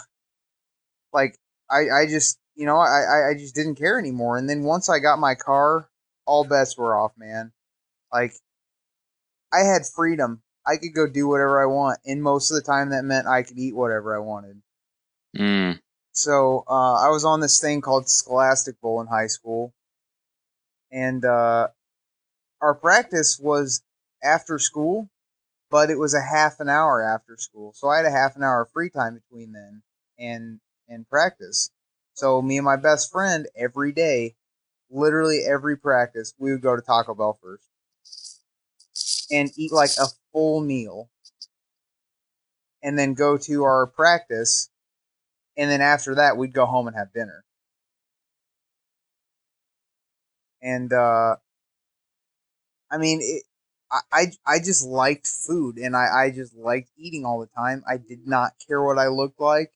like 1.13 1.37
I, 1.71 2.03
I 2.03 2.07
just 2.07 2.41
you 2.61 2.67
know, 2.67 2.77
I, 2.77 3.31
I 3.31 3.35
just 3.39 3.55
didn't 3.55 3.77
care 3.77 3.99
anymore. 3.99 4.37
And 4.37 4.47
then 4.47 4.65
once 4.65 4.91
I 4.91 4.99
got 4.99 5.19
my 5.19 5.35
car, 5.35 5.89
all 6.27 6.45
bets 6.45 6.77
were 6.77 6.95
off, 6.95 7.13
man. 7.17 7.53
Like, 8.13 8.35
I 9.51 9.61
had 9.61 9.87
freedom. 9.87 10.43
I 10.67 10.77
could 10.77 10.95
go 10.95 11.07
do 11.07 11.27
whatever 11.27 11.63
I 11.63 11.65
want. 11.67 12.01
And 12.05 12.23
most 12.23 12.51
of 12.51 12.57
the 12.57 12.63
time, 12.63 12.91
that 12.91 13.05
meant 13.05 13.27
I 13.27 13.45
could 13.45 13.59
eat 13.59 13.75
whatever 13.75 14.15
I 14.15 14.19
wanted. 14.19 14.61
Mm. 15.35 15.79
So 16.13 16.65
uh, 16.69 17.01
I 17.01 17.09
was 17.09 17.25
on 17.25 17.41
this 17.41 17.61
thing 17.63 17.81
called 17.81 18.11
Scholastic 18.11 18.79
Bowl 18.83 19.01
in 19.01 19.07
high 19.07 19.29
school. 19.29 19.73
And 20.93 21.25
uh, 21.25 21.69
our 22.61 22.75
practice 22.75 23.39
was 23.41 23.83
after 24.23 24.59
school, 24.59 25.09
but 25.71 25.91
it 25.91 25.99
was 25.99 26.15
a 26.15 26.21
half 26.21 26.61
an 26.61 26.69
hour 26.69 27.03
after 27.03 27.37
school. 27.37 27.73
So 27.75 27.89
I 27.89 27.99
had 27.99 28.07
a 28.07 28.11
half 28.11 28.37
an 28.37 28.43
hour 28.43 28.69
free 28.73 28.91
time 28.91 29.15
between 29.15 29.53
then 29.53 29.83
and 30.19 30.61
and 30.89 31.09
practice. 31.09 31.71
So 32.15 32.43
me 32.43 32.59
and 32.59 32.65
my 32.65 32.77
best 32.77 33.11
friend 33.11 33.47
every 33.57 33.93
day, 33.93 34.35
literally 34.91 35.43
every 35.49 35.77
practice, 35.77 36.35
we 36.39 36.51
would 36.53 36.63
go 36.63 36.75
to 36.75 36.83
Taco 36.83 37.15
Bell 37.15 37.39
first 37.41 37.65
and 39.31 39.51
eat 39.57 39.73
like 39.73 39.91
a 39.99 40.07
full 40.33 40.61
meal 40.61 41.09
and 42.83 42.99
then 42.99 43.15
go 43.15 43.37
to 43.37 43.63
our 43.63 43.87
practice 43.87 44.71
and 45.57 45.71
then 45.71 45.81
after 45.81 46.17
that 46.17 46.37
we'd 46.37 46.53
go 46.53 46.67
home 46.67 46.89
and 46.89 46.97
have 46.97 47.13
dinner. 47.13 47.45
And 50.63 50.93
uh 50.93 51.37
I 52.91 52.99
mean 52.99 53.21
it, 53.23 53.45
I, 54.13 54.27
I 54.47 54.59
just 54.59 54.87
liked 54.87 55.27
food 55.27 55.77
and 55.77 55.97
I, 55.97 56.07
I 56.27 56.31
just 56.31 56.55
liked 56.55 56.91
eating 56.97 57.25
all 57.25 57.41
the 57.41 57.49
time. 57.49 57.83
I 57.89 57.97
did 57.97 58.27
not 58.27 58.53
care 58.67 58.81
what 58.83 58.99
I 58.99 59.09
looked 59.09 59.41
like. 59.41 59.73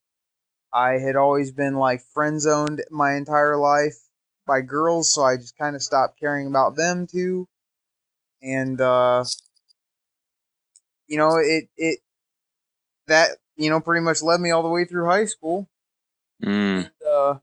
I 0.72 0.98
had 0.98 1.16
always 1.16 1.50
been 1.50 1.74
like 1.74 2.02
friend 2.12 2.40
zoned 2.40 2.84
my 2.90 3.14
entire 3.14 3.56
life 3.56 3.96
by 4.46 4.60
girls, 4.60 5.12
so 5.12 5.22
I 5.22 5.36
just 5.36 5.56
kind 5.56 5.76
of 5.76 5.82
stopped 5.82 6.18
caring 6.18 6.46
about 6.46 6.76
them 6.76 7.06
too. 7.06 7.48
And 8.42 8.80
uh, 8.80 9.24
you 11.06 11.16
know, 11.16 11.36
it 11.38 11.68
it 11.76 12.00
that 13.06 13.30
you 13.56 13.70
know 13.70 13.80
pretty 13.80 14.04
much 14.04 14.22
led 14.22 14.40
me 14.40 14.50
all 14.50 14.62
the 14.62 14.68
way 14.68 14.84
through 14.84 15.06
high 15.06 15.26
school. 15.26 15.68
Mm. 16.42 16.84
And, 16.84 16.90
uh, 17.08 17.34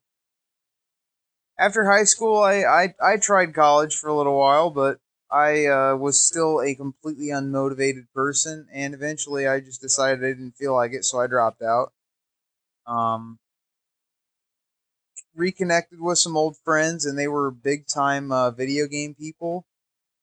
after 1.61 1.85
high 1.85 2.05
school, 2.05 2.41
I, 2.41 2.63
I 2.63 2.93
I 3.01 3.17
tried 3.17 3.53
college 3.53 3.95
for 3.95 4.09
a 4.09 4.15
little 4.15 4.37
while, 4.37 4.71
but 4.71 4.99
I 5.31 5.67
uh, 5.67 5.95
was 5.95 6.19
still 6.19 6.59
a 6.59 6.73
completely 6.73 7.27
unmotivated 7.27 8.07
person, 8.15 8.67
and 8.73 8.95
eventually 8.95 9.47
I 9.47 9.59
just 9.59 9.79
decided 9.79 10.25
I 10.25 10.29
didn't 10.29 10.57
feel 10.57 10.73
like 10.73 10.91
it, 10.93 11.05
so 11.05 11.19
I 11.19 11.27
dropped 11.27 11.61
out. 11.61 11.93
Um, 12.87 13.37
reconnected 15.35 16.01
with 16.01 16.17
some 16.17 16.35
old 16.35 16.57
friends, 16.65 17.05
and 17.05 17.17
they 17.17 17.27
were 17.27 17.51
big 17.51 17.87
time 17.87 18.31
uh, 18.31 18.49
video 18.49 18.87
game 18.87 19.13
people. 19.13 19.65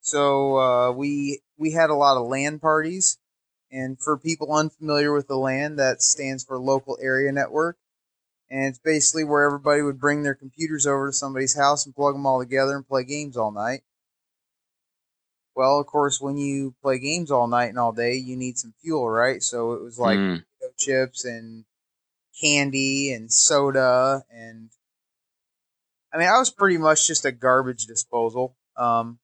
So 0.01 0.59
uh, 0.59 0.93
we 0.93 1.41
we 1.57 1.71
had 1.73 1.89
a 1.89 1.95
lot 1.95 2.17
of 2.17 2.27
LAN 2.27 2.59
parties, 2.59 3.17
and 3.71 3.97
for 4.01 4.19
people 4.19 4.53
unfamiliar 4.53 5.13
with 5.13 5.29
the 5.29 5.39
LAN, 5.39 5.77
that 5.77 6.03
stands 6.03 6.43
for 6.45 6.59
local 6.59 6.99
area 7.01 7.31
network, 7.31 7.77
and 8.51 8.65
it's 8.67 8.79
basically 8.79 9.25
where 9.25 9.45
everybody 9.45 9.83
would 9.83 10.01
bring 10.01 10.23
their 10.23 10.35
computers 10.35 10.87
over 10.87 11.09
to 11.09 11.13
somebody's 11.13 11.57
house 11.57 11.85
and 11.87 11.95
plug 11.95 12.15
them 12.15 12.27
all 12.27 12.41
together 12.41 12.77
and 12.77 12.87
play 12.89 13.05
games 13.05 13.37
all 13.37 13.51
night. 13.53 13.83
Well, 15.55 15.81
of 15.81 15.87
course, 15.87 16.21
when 16.21 16.37
you 16.37 16.75
play 16.83 16.99
games 16.99 17.31
all 17.31 17.49
night 17.49 17.67
and 17.71 17.79
all 17.79 17.93
day, 17.93 18.15
you 18.15 18.37
need 18.37 18.59
some 18.59 18.75
fuel, 18.81 19.09
right? 19.11 19.43
So 19.43 19.73
it 19.73 19.83
was 19.83 19.99
like 19.99 20.19
Mm. 20.19 20.45
chips 20.77 21.25
and 21.25 21.65
candy 22.41 23.13
and 23.13 23.33
soda 23.33 24.25
and 24.31 24.71
I 26.13 26.19
mean 26.19 26.29
I 26.29 26.39
was 26.39 26.51
pretty 26.51 26.79
much 26.79 27.07
just 27.07 27.25
a 27.25 27.33
garbage 27.33 27.87
disposal. 27.87 28.57
Um 28.77 29.19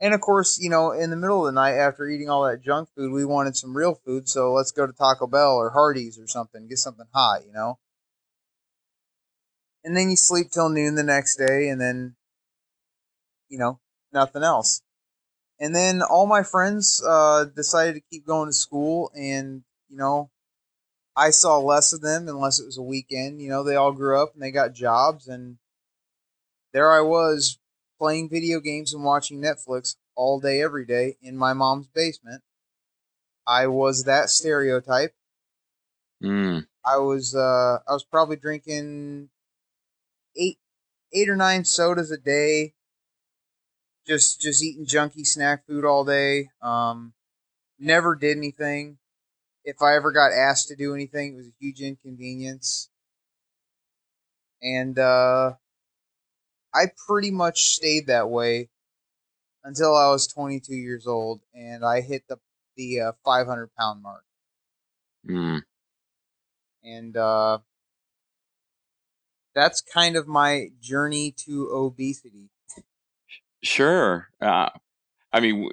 and 0.00 0.14
of 0.14 0.20
course, 0.20 0.58
you 0.60 0.70
know, 0.70 0.92
in 0.92 1.10
the 1.10 1.16
middle 1.16 1.46
of 1.46 1.52
the 1.52 1.60
night 1.60 1.74
after 1.74 2.08
eating 2.08 2.28
all 2.30 2.44
that 2.44 2.62
junk 2.62 2.88
food, 2.96 3.12
we 3.12 3.24
wanted 3.24 3.56
some 3.56 3.76
real 3.76 3.94
food, 3.94 4.28
so 4.28 4.52
let's 4.52 4.72
go 4.72 4.86
to 4.86 4.92
Taco 4.92 5.26
Bell 5.26 5.56
or 5.56 5.70
Hardee's 5.70 6.18
or 6.18 6.26
something, 6.26 6.68
get 6.68 6.78
something 6.78 7.06
hot, 7.12 7.46
you 7.46 7.52
know. 7.52 7.78
And 9.84 9.96
then 9.96 10.10
you 10.10 10.16
sleep 10.16 10.50
till 10.50 10.68
noon 10.68 10.94
the 10.94 11.02
next 11.02 11.36
day 11.36 11.68
and 11.68 11.80
then 11.80 12.16
you 13.50 13.58
know, 13.58 13.80
nothing 14.12 14.42
else. 14.42 14.80
And 15.58 15.74
then 15.74 16.00
all 16.00 16.26
my 16.26 16.42
friends 16.42 17.02
uh, 17.06 17.44
decided 17.44 17.96
to 17.96 18.02
keep 18.10 18.26
going 18.26 18.48
to 18.48 18.52
school 18.52 19.10
and, 19.14 19.62
you 19.90 19.98
know, 19.98 20.30
I 21.14 21.30
saw 21.30 21.58
less 21.58 21.92
of 21.92 22.00
them 22.00 22.28
unless 22.28 22.60
it 22.60 22.64
was 22.64 22.78
a 22.78 22.82
weekend. 22.82 23.42
You 23.42 23.50
know, 23.50 23.62
they 23.62 23.76
all 23.76 23.92
grew 23.92 24.22
up 24.22 24.32
and 24.32 24.42
they 24.42 24.52
got 24.52 24.72
jobs, 24.72 25.26
and 25.26 25.58
there 26.72 26.90
I 26.90 27.00
was 27.00 27.58
playing 28.00 28.30
video 28.30 28.60
games 28.60 28.94
and 28.94 29.04
watching 29.04 29.40
Netflix 29.40 29.96
all 30.16 30.40
day, 30.40 30.62
every 30.62 30.86
day 30.86 31.16
in 31.20 31.36
my 31.36 31.52
mom's 31.52 31.88
basement. 31.88 32.42
I 33.46 33.66
was 33.66 34.04
that 34.04 34.30
stereotype. 34.30 35.14
Mm. 36.22 36.66
I 36.84 36.98
was 36.98 37.34
uh, 37.34 37.78
I 37.86 37.92
was 37.92 38.04
probably 38.04 38.36
drinking 38.36 39.28
eight 40.36 40.58
eight 41.12 41.28
or 41.28 41.36
nine 41.36 41.64
sodas 41.64 42.10
a 42.10 42.18
day. 42.18 42.74
Just 44.06 44.40
just 44.40 44.62
eating 44.62 44.86
junky 44.86 45.26
snack 45.26 45.66
food 45.66 45.84
all 45.84 46.04
day. 46.04 46.48
Um, 46.62 47.12
never 47.78 48.14
did 48.14 48.36
anything 48.36 48.98
if 49.64 49.82
I 49.82 49.94
ever 49.94 50.12
got 50.12 50.32
asked 50.32 50.68
to 50.68 50.76
do 50.76 50.94
anything, 50.94 51.32
it 51.32 51.36
was 51.36 51.46
a 51.46 51.54
huge 51.58 51.80
inconvenience. 51.80 52.88
And 54.62 54.98
uh, 54.98 55.54
I 56.74 56.86
pretty 57.06 57.30
much 57.30 57.60
stayed 57.60 58.06
that 58.06 58.30
way 58.30 58.68
until 59.64 59.94
I 59.94 60.08
was 60.10 60.26
22 60.26 60.74
years 60.74 61.06
old, 61.06 61.42
and 61.54 61.84
I 61.84 62.00
hit 62.00 62.24
the 62.28 62.38
the 62.76 63.00
uh, 63.00 63.12
500 63.24 63.70
pound 63.78 64.02
mark. 64.02 64.24
Mm. 65.28 65.62
And 66.82 67.16
uh, 67.16 67.58
that's 69.54 69.82
kind 69.82 70.16
of 70.16 70.26
my 70.26 70.68
journey 70.80 71.34
to 71.44 71.68
obesity. 71.72 72.48
Sure. 73.62 74.28
Uh, 74.40 74.70
I 75.32 75.40
mean, 75.40 75.54
w- 75.56 75.72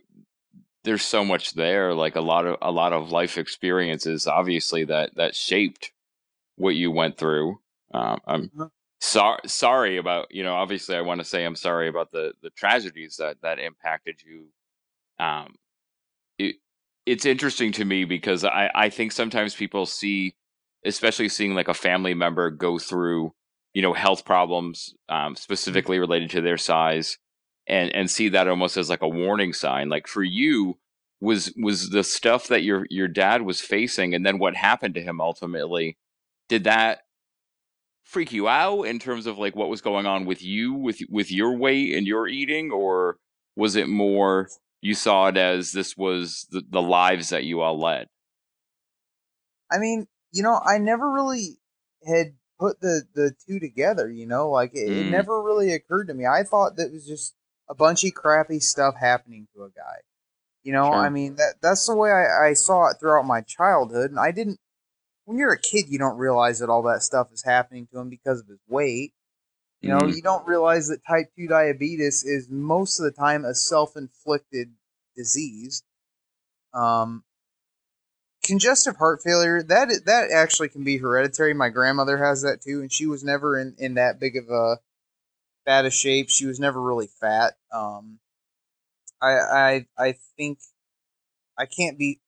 there's 0.84 1.04
so 1.04 1.24
much 1.24 1.54
there. 1.54 1.94
Like 1.94 2.16
a 2.16 2.22
lot 2.22 2.46
of 2.46 2.58
a 2.62 2.72
lot 2.72 2.94
of 2.94 3.12
life 3.12 3.38
experiences, 3.38 4.27
obviously 4.27 4.84
that 4.86 5.16
that 5.16 5.36
shaped 5.36 5.92
what 6.58 6.75
you 6.75 6.92
went 6.92 7.18
through. 7.18 7.60
Um, 7.94 8.20
I'm 8.27 8.51
Uh-huh. 8.58 8.68
Sorry 9.00 9.39
sorry 9.46 9.98
about 9.98 10.27
you 10.32 10.44
know. 10.44 10.56
Obviously, 10.56 10.96
I 10.96 11.01
want 11.01 11.20
to 11.22 11.25
say 11.25 11.46
I'm 11.46 11.56
sorry 11.56 11.88
about 11.88 12.12
the 12.12 12.34
the 12.42 12.50
tragedies 12.51 13.18
that 13.18 13.38
that 13.42 13.60
impacted 13.60 14.22
you. 14.24 14.48
Um, 15.24 15.56
it, 16.38 16.58
it's 17.06 17.25
interesting 17.25 17.72
to 17.74 17.86
me 17.86 18.06
because 18.06 18.44
I 18.44 18.70
I 18.74 18.89
think 18.89 19.12
sometimes 19.12 19.56
people 19.56 19.86
see, 19.86 20.36
especially 20.86 21.30
seeing 21.30 21.56
like 21.56 21.68
a 21.68 21.74
family 21.74 22.13
member 22.13 22.50
go 22.50 22.77
through 22.80 23.34
you 23.74 23.82
know 23.82 23.94
health 23.94 24.25
problems 24.25 24.96
um, 25.10 25.36
specifically 25.36 26.00
related 26.00 26.30
to 26.32 26.42
their 26.42 26.58
size 26.58 27.18
and 27.68 27.94
and 27.94 28.10
see 28.10 28.30
that 28.30 28.48
almost 28.48 28.77
as 28.77 28.89
like 28.89 29.04
a 29.04 29.08
warning 29.08 29.54
sign 29.54 29.89
like 29.89 30.08
for 30.08 30.24
you 30.24 30.77
was 31.22 31.54
was 31.62 31.89
the 31.89 32.04
stuff 32.04 32.48
that 32.48 32.63
your 32.63 32.88
your 32.89 33.08
dad 33.08 33.44
was 33.44 33.62
facing 33.62 34.16
and 34.16 34.25
then 34.25 34.39
what 34.39 34.56
happened 34.56 34.96
to 34.96 35.01
him 35.01 35.22
ultimately 35.22 35.98
did 36.50 36.63
that 36.63 37.01
freak 38.08 38.32
you 38.32 38.48
out 38.48 38.84
in 38.84 39.00
terms 39.00 39.26
of 39.28 39.38
like 39.38 39.56
what 39.56 39.70
was 39.70 39.82
going 39.82 40.06
on 40.06 40.26
with 40.26 40.42
you 40.42 40.74
with 40.74 41.00
with 41.10 41.32
your 41.32 41.58
weight 41.58 41.94
and 41.96 42.08
your 42.08 42.28
eating 42.28 42.72
or 42.72 43.18
was 43.56 43.76
it 43.76 43.88
more 43.88 44.48
you 44.82 44.94
saw 44.94 45.28
it 45.28 45.38
as 45.38 45.72
this 45.74 45.98
was 45.98 46.48
the, 46.52 46.62
the 46.70 46.82
lives 46.82 47.30
that 47.30 47.44
you 47.44 47.60
all 47.60 47.80
led 47.80 48.08
i 49.72 49.78
mean 49.78 50.08
you 50.32 50.42
know 50.42 50.60
i 50.66 50.78
never 50.78 51.12
really 51.12 51.58
had 52.08 52.28
put 52.60 52.80
the 52.80 53.04
the 53.14 53.34
two 53.46 53.60
together 53.60 54.10
you 54.10 54.26
know 54.26 54.50
like 54.50 54.72
it, 54.74 54.88
mm. 54.88 54.98
it 54.98 55.12
never 55.12 55.42
really 55.44 55.74
occurred 55.74 56.08
to 56.08 56.14
me 56.14 56.26
i 56.26 56.44
thought 56.44 56.78
that 56.78 56.92
was 56.92 57.06
just 57.06 57.36
a 57.70 57.76
bunch 57.76 58.06
of 58.06 58.14
crappy 58.14 58.60
stuff 58.60 58.96
happening 58.98 59.48
to 59.54 59.64
a 59.64 59.70
guy 59.70 59.98
you 60.68 60.74
know, 60.74 60.92
sure. 60.92 60.96
I 60.96 61.08
mean 61.08 61.36
that 61.38 61.56
that's 61.62 61.88
the 61.88 61.96
way 61.96 62.12
I, 62.12 62.50
I 62.50 62.54
saw 62.54 62.90
it 62.90 62.98
throughout 63.00 63.26
my 63.26 63.40
childhood, 63.40 64.12
and 64.12 64.20
I 64.20 64.32
didn't. 64.32 64.60
When 65.28 65.38
you're 65.38 65.52
a 65.52 65.60
kid, 65.60 65.90
you 65.90 66.00
don't 66.00 66.18
realize 66.18 66.60
that 66.60 66.70
all 66.70 66.84
that 66.84 67.04
stuff 67.04 67.34
is 67.34 67.44
happening 67.44 67.86
to 67.92 68.00
him 68.00 68.08
because 68.08 68.40
of 68.40 68.48
his 68.48 68.62
weight. 68.66 69.12
You 69.82 69.90
know, 69.90 69.98
mm-hmm. 69.98 70.16
you 70.16 70.22
don't 70.22 70.48
realize 70.48 70.88
that 70.88 71.06
type 71.06 71.32
two 71.36 71.48
diabetes 71.48 72.24
is 72.24 72.48
most 72.50 72.98
of 72.98 73.04
the 73.04 73.12
time 73.12 73.44
a 73.44 73.54
self 73.54 73.98
inflicted 73.98 74.70
disease. 75.18 75.84
Um, 76.74 77.26
congestive 78.42 78.96
heart 78.96 79.20
failure 79.22 79.62
that 79.62 79.90
that 80.06 80.32
actually 80.32 80.70
can 80.70 80.86
be 80.86 80.96
hereditary. 80.96 81.54
My 81.54 81.68
grandmother 81.68 82.18
has 82.24 82.44
that 82.44 82.62
too, 82.62 82.80
and 82.80 82.90
she 82.90 83.06
was 83.06 83.22
never 83.22 83.60
in 83.60 83.76
in 83.78 83.96
that 83.96 84.22
big 84.22 84.38
of 84.38 84.50
a 84.50 84.78
bad 85.66 85.84
a 85.84 85.92
shape. 85.92 86.30
She 86.30 86.46
was 86.46 86.58
never 86.58 86.82
really 86.82 87.10
fat. 87.20 87.56
Um, 87.74 88.20
I 89.22 89.34
I 89.34 89.86
I 89.98 90.16
think 90.38 90.60
I 91.58 91.66
can't 91.66 92.00
be 92.00 92.22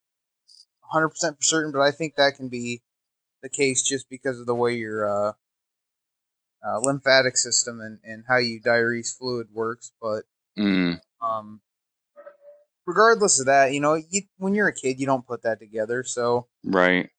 100% 0.93 1.11
for 1.11 1.37
certain, 1.39 1.71
but 1.71 1.79
I 1.81 1.91
think 1.91 2.15
that 2.15 2.35
can 2.35 2.49
be 2.49 2.81
the 3.41 3.49
case 3.49 3.81
just 3.81 4.09
because 4.09 4.39
of 4.39 4.45
the 4.45 4.55
way 4.55 4.75
your 4.75 5.09
uh, 5.09 5.33
uh, 6.65 6.79
lymphatic 6.79 7.37
system 7.37 7.79
and, 7.81 7.99
and 8.03 8.25
how 8.27 8.37
you 8.37 8.61
diurese 8.61 9.17
fluid 9.17 9.47
works. 9.53 9.91
But 10.01 10.23
mm. 10.57 10.99
um, 11.21 11.61
regardless 12.85 13.39
of 13.39 13.45
that, 13.47 13.73
you 13.73 13.79
know, 13.79 13.95
you, 13.95 14.23
when 14.37 14.55
you're 14.55 14.67
a 14.67 14.73
kid, 14.73 14.99
you 14.99 15.05
don't 15.05 15.27
put 15.27 15.43
that 15.43 15.59
together. 15.59 16.03
So 16.03 16.47
right, 16.65 17.09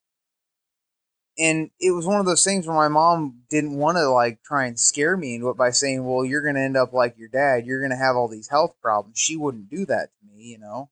and 1.38 1.70
it 1.80 1.92
was 1.92 2.06
one 2.06 2.20
of 2.20 2.26
those 2.26 2.44
things 2.44 2.66
where 2.66 2.76
my 2.76 2.88
mom 2.88 3.40
didn't 3.48 3.76
want 3.76 3.96
to 3.96 4.10
like 4.10 4.42
try 4.42 4.66
and 4.66 4.78
scare 4.78 5.16
me 5.16 5.34
into 5.34 5.48
it 5.48 5.56
by 5.56 5.70
saying, 5.70 6.04
"Well, 6.04 6.24
you're 6.24 6.42
going 6.42 6.56
to 6.56 6.60
end 6.60 6.76
up 6.76 6.92
like 6.92 7.16
your 7.16 7.28
dad. 7.28 7.64
You're 7.64 7.80
going 7.80 7.96
to 7.98 8.04
have 8.04 8.14
all 8.14 8.28
these 8.28 8.48
health 8.48 8.74
problems." 8.82 9.18
She 9.18 9.36
wouldn't 9.36 9.70
do 9.70 9.86
that 9.86 10.10
to 10.18 10.26
me, 10.36 10.44
you 10.44 10.58
know. 10.58 10.90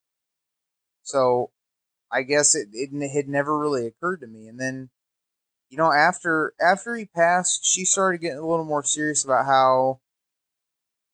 So, 1.03 1.51
I 2.11 2.23
guess 2.23 2.55
it 2.55 2.69
it 2.73 2.91
had 3.13 3.29
never 3.29 3.59
really 3.59 3.87
occurred 3.87 4.21
to 4.21 4.27
me. 4.27 4.49
And 4.49 4.59
then, 4.59 4.91
you 5.71 5.77
know, 5.77 5.93
after 5.93 6.55
after 6.61 6.95
he 6.95 7.05
passed, 7.05 7.65
she 7.65 7.85
started 7.85 8.21
getting 8.21 8.39
a 8.39 8.47
little 8.47 8.65
more 8.65 8.83
serious 8.83 9.25
about 9.25 9.47
how, 9.47 10.01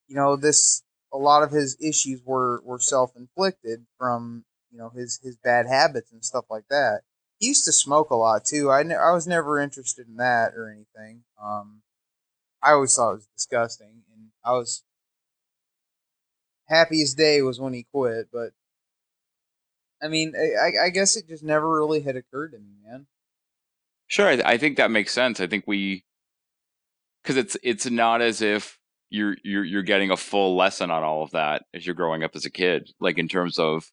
you 0.08 0.16
know, 0.16 0.36
this 0.36 0.82
a 1.12 1.18
lot 1.18 1.42
of 1.42 1.50
his 1.50 1.76
issues 1.80 2.20
were 2.24 2.60
were 2.64 2.78
self 2.78 3.16
inflicted 3.16 3.86
from 3.98 4.44
you 4.70 4.78
know 4.78 4.90
his 4.90 5.20
his 5.22 5.36
bad 5.36 5.66
habits 5.66 6.12
and 6.12 6.24
stuff 6.24 6.44
like 6.50 6.64
that 6.70 7.02
he 7.38 7.48
used 7.48 7.64
to 7.66 7.72
smoke 7.72 8.10
a 8.10 8.16
lot 8.16 8.44
too. 8.44 8.70
I, 8.70 8.82
ne- 8.82 8.94
I 8.94 9.12
was 9.12 9.26
never 9.26 9.58
interested 9.58 10.06
in 10.08 10.16
that 10.16 10.54
or 10.54 10.70
anything. 10.70 11.24
Um, 11.42 11.82
I 12.62 12.72
always 12.72 12.94
thought 12.94 13.12
it 13.12 13.14
was 13.16 13.28
disgusting, 13.36 14.02
and 14.12 14.30
I 14.44 14.52
was 14.52 14.82
happiest 16.68 17.16
day 17.16 17.42
was 17.42 17.60
when 17.60 17.74
he 17.74 17.84
quit. 17.92 18.28
But 18.32 18.52
I 20.02 20.08
mean, 20.08 20.34
I, 20.36 20.86
I 20.86 20.88
guess 20.90 21.16
it 21.16 21.28
just 21.28 21.42
never 21.42 21.68
really 21.68 22.00
had 22.00 22.16
occurred 22.16 22.52
to 22.52 22.58
me, 22.58 22.74
man. 22.86 23.06
Sure, 24.14 24.28
I, 24.28 24.40
I 24.44 24.58
think 24.58 24.76
that 24.76 24.92
makes 24.92 25.12
sense. 25.12 25.40
I 25.40 25.48
think 25.48 25.64
we, 25.66 26.04
because 27.20 27.36
it's 27.36 27.56
it's 27.64 27.90
not 27.90 28.22
as 28.22 28.42
if 28.42 28.78
you're 29.10 29.36
you're 29.42 29.64
you're 29.64 29.82
getting 29.82 30.12
a 30.12 30.16
full 30.16 30.54
lesson 30.54 30.88
on 30.92 31.02
all 31.02 31.24
of 31.24 31.32
that 31.32 31.64
as 31.74 31.84
you're 31.84 31.96
growing 31.96 32.22
up 32.22 32.30
as 32.36 32.44
a 32.44 32.50
kid, 32.50 32.92
like 33.00 33.18
in 33.18 33.26
terms 33.26 33.58
of, 33.58 33.90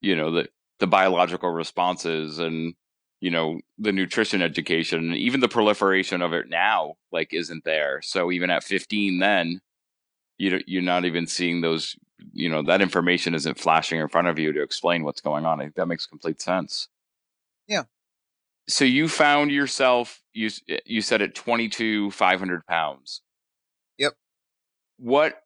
you 0.00 0.16
know, 0.16 0.30
the 0.30 0.48
the 0.78 0.86
biological 0.86 1.50
responses 1.50 2.38
and 2.38 2.72
you 3.20 3.30
know 3.30 3.60
the 3.76 3.92
nutrition 3.92 4.40
education 4.40 5.00
and 5.00 5.16
even 5.18 5.40
the 5.40 5.48
proliferation 5.48 6.22
of 6.22 6.32
it 6.32 6.48
now 6.48 6.94
like 7.12 7.34
isn't 7.34 7.62
there 7.64 8.00
so 8.02 8.32
even 8.32 8.50
at 8.50 8.64
15 8.64 9.18
then 9.20 9.60
you 10.38 10.60
you're 10.66 10.82
not 10.82 11.04
even 11.04 11.26
seeing 11.26 11.60
those 11.60 11.94
you 12.32 12.48
know 12.48 12.62
that 12.62 12.80
information 12.80 13.34
isn't 13.34 13.60
flashing 13.60 14.00
in 14.00 14.08
front 14.08 14.28
of 14.28 14.38
you 14.38 14.52
to 14.52 14.62
explain 14.62 15.04
what's 15.04 15.20
going 15.20 15.44
on 15.46 15.60
I 15.60 15.64
think 15.64 15.76
that 15.76 15.86
makes 15.86 16.06
complete 16.06 16.40
sense 16.40 16.88
yeah 17.68 17.84
so 18.68 18.84
you 18.84 19.08
found 19.08 19.50
yourself 19.50 20.20
you 20.32 20.50
you 20.84 21.02
said 21.02 21.22
at 21.22 21.34
22 21.34 22.10
500 22.10 22.66
pounds 22.66 23.22
yep 23.98 24.12
what 24.98 25.42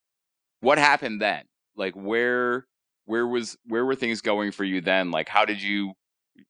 what 0.61 0.79
happened 0.79 1.21
then 1.21 1.45
like 1.77 1.95
where 1.95 2.67
where 3.07 3.27
was 3.27 3.57
where 3.65 3.85
were 3.85 3.95
things 3.95 4.21
going 4.21 4.53
for 4.53 4.65
you 4.65 4.81
then? 4.81 5.11
Like, 5.11 5.29
how 5.29 5.45
did 5.45 5.63
you 5.63 5.95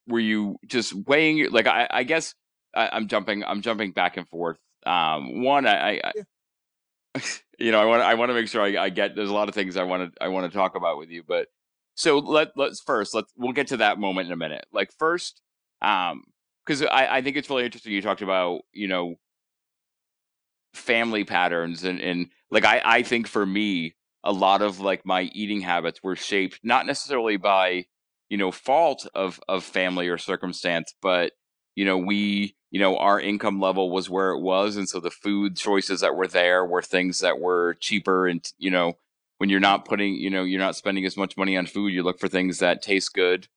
were 0.09 0.20
you 0.20 0.57
just 0.66 0.94
weighing 1.07 1.50
like 1.50 1.66
I, 1.66 1.87
I 1.90 2.02
guess 2.02 2.35
I, 2.74 2.96
am 2.96 3.07
jumping 3.07 3.44
I'm 3.44 3.62
jumping 3.62 3.92
back 3.92 4.16
and 4.16 4.29
forth. 4.29 4.59
Um, 4.85 5.42
one, 5.42 5.66
I, 5.66 5.98
I, 5.98 6.12
yeah. 6.14 7.22
you 7.59 7.72
know, 7.72 7.81
I 7.81 7.85
want 7.85 8.02
I 8.02 8.14
want 8.14 8.31
to 8.31 8.35
make 8.35 8.48
sure 8.48 8.62
I, 8.62 8.85
I, 8.85 8.88
get. 8.88 9.14
There's 9.14 9.31
a 9.31 9.35
lot 9.35 9.48
of 9.48 9.55
things 9.55 9.76
I 9.76 9.85
want 9.85 10.14
to 10.14 10.22
I 10.22 10.29
want 10.29 10.50
to 10.50 10.57
talk 10.57 10.74
about 10.74 10.98
with 10.98 11.11
you, 11.11 11.22
but 11.26 11.48
so 11.94 12.18
let 12.18 12.52
let's 12.57 12.81
first 12.81 13.14
let's 13.14 13.33
we'll 13.37 13.52
get 13.52 13.68
to 13.68 13.79
that 13.79 13.98
moment 13.98 14.26
in 14.26 14.33
a 14.33 14.37
minute. 14.37 14.66
Like 14.72 14.90
first, 14.98 15.40
um, 15.83 16.24
because 16.66 16.83
I 16.83 17.16
I 17.16 17.22
think 17.22 17.37
it's 17.37 17.48
really 17.48 17.64
interesting. 17.64 17.92
You 17.92 18.02
talked 18.02 18.22
about 18.22 18.62
you 18.72 18.88
know 18.88 19.16
family 20.74 21.24
patterns 21.24 21.85
and 21.85 22.00
and 22.00 22.29
like 22.50 22.64
I 22.64 22.83
I 22.85 23.02
think 23.02 23.26
for 23.26 23.46
me 23.46 23.94
a 24.24 24.33
lot 24.33 24.61
of 24.62 24.81
like 24.81 25.07
my 25.07 25.22
eating 25.33 25.61
habits 25.62 26.02
were 26.02 26.16
shaped 26.16 26.61
not 26.62 26.87
necessarily 26.87 27.37
by 27.37 27.87
you 28.29 28.37
know 28.37 28.50
fault 28.50 29.07
of 29.14 29.40
of 29.48 29.64
family 29.64 30.09
or 30.09 30.18
circumstance 30.18 30.94
but 31.00 31.33
you 31.76 31.85
know 31.85 31.96
we 31.96 32.55
you 32.70 32.81
know 32.81 32.96
our 32.98 33.20
income 33.20 33.61
level 33.61 33.90
was 33.90 34.11
where 34.11 34.33
it 34.33 34.40
was 34.40 34.76
and 34.76 34.88
so 34.88 35.00
the 35.00 35.11
food 35.11 35.57
choices 35.57 36.00
that 36.00 36.14
were 36.14 36.26
there 36.26 36.64
were 36.64 36.83
things 36.83 37.20
that 37.20 37.38
were 37.38 37.74
cheaper 37.81 38.26
and 38.26 38.52
you 38.59 38.70
know 38.70 38.94
when 39.38 39.48
you're 39.48 39.61
not 39.61 39.85
putting 39.85 40.14
you 40.14 40.29
know 40.29 40.42
you're 40.42 40.61
not 40.61 40.76
spending 40.76 41.07
as 41.07 41.16
much 41.16 41.37
money 41.37 41.57
on 41.57 41.66
food 41.66 41.92
you 41.92 42.02
look 42.02 42.18
for 42.18 42.29
things 42.29 42.59
that 42.59 42.83
taste 42.83 43.14
good 43.14 43.48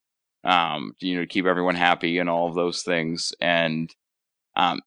um 0.44 0.94
you 1.00 1.16
know 1.16 1.22
to 1.22 1.28
keep 1.28 1.46
everyone 1.46 1.76
happy 1.76 2.18
and 2.18 2.30
all 2.30 2.48
of 2.48 2.56
those 2.56 2.82
things 2.82 3.34
and 3.42 3.94
um 4.56 4.80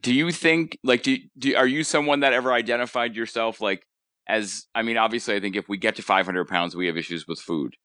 do 0.00 0.14
you 0.14 0.30
think 0.30 0.78
like 0.82 1.02
do, 1.02 1.18
do 1.38 1.54
are 1.54 1.66
you 1.66 1.84
someone 1.84 2.20
that 2.20 2.32
ever 2.32 2.52
identified 2.52 3.14
yourself 3.14 3.60
like 3.60 3.86
as 4.28 4.66
I 4.74 4.82
mean, 4.82 4.96
obviously, 4.96 5.34
I 5.34 5.40
think 5.40 5.56
if 5.56 5.68
we 5.68 5.76
get 5.76 5.96
to 5.96 6.02
500 6.02 6.48
pounds, 6.48 6.74
we 6.74 6.86
have 6.86 6.96
issues 6.96 7.26
with 7.26 7.38
food. 7.38 7.76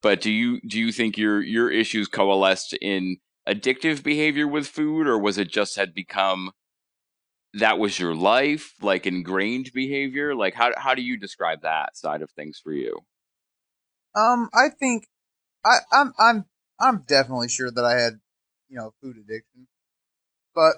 But 0.00 0.20
do 0.20 0.30
you 0.30 0.60
do 0.60 0.78
you 0.78 0.92
think 0.92 1.18
your 1.18 1.42
your 1.42 1.70
issues 1.70 2.06
coalesced 2.06 2.72
in 2.74 3.16
addictive 3.48 4.02
behavior 4.04 4.46
with 4.46 4.68
food, 4.68 5.06
or 5.06 5.18
was 5.18 5.38
it 5.38 5.48
just 5.48 5.76
had 5.76 5.92
become 5.92 6.52
that 7.54 7.78
was 7.78 7.98
your 7.98 8.14
life, 8.14 8.74
like 8.80 9.06
ingrained 9.06 9.72
behavior? 9.74 10.36
Like 10.36 10.54
how 10.54 10.70
how 10.76 10.94
do 10.94 11.02
you 11.02 11.16
describe 11.16 11.62
that 11.62 11.96
side 11.96 12.22
of 12.22 12.30
things 12.30 12.60
for 12.62 12.72
you? 12.72 13.00
Um, 14.14 14.50
I 14.54 14.68
think 14.68 15.08
I 15.64 15.78
I'm 15.90 16.12
I'm 16.18 16.44
I'm 16.80 17.04
definitely 17.06 17.48
sure 17.48 17.70
that 17.70 17.84
I 17.84 18.00
had 18.00 18.20
you 18.68 18.76
know 18.76 18.92
food 19.00 19.16
addiction, 19.16 19.66
but 20.54 20.74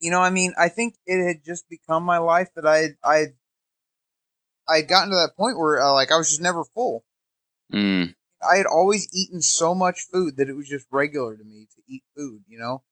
you 0.00 0.10
know, 0.10 0.20
I 0.20 0.30
mean, 0.30 0.54
I 0.58 0.68
think 0.68 0.96
it 1.06 1.24
had 1.24 1.44
just 1.44 1.68
become 1.68 2.02
my 2.02 2.18
life 2.18 2.48
that 2.56 2.66
I 2.66 2.96
I 3.04 3.26
I 4.68 4.76
had 4.78 4.88
gotten 4.88 5.10
to 5.10 5.16
that 5.16 5.36
point 5.36 5.58
where 5.58 5.80
uh, 5.80 5.92
like 5.92 6.10
I 6.10 6.16
was 6.16 6.30
just 6.30 6.40
never 6.40 6.64
full. 6.64 7.04
Mm. 7.72 8.14
I 8.42 8.56
had 8.56 8.66
always 8.66 9.08
eaten 9.12 9.42
so 9.42 9.74
much 9.74 10.06
food 10.10 10.36
that 10.38 10.48
it 10.48 10.56
was 10.56 10.68
just 10.68 10.86
regular 10.90 11.36
to 11.36 11.44
me 11.44 11.68
to 11.74 11.82
eat 11.86 12.02
food. 12.16 12.42
You 12.48 12.58
know, 12.58 12.82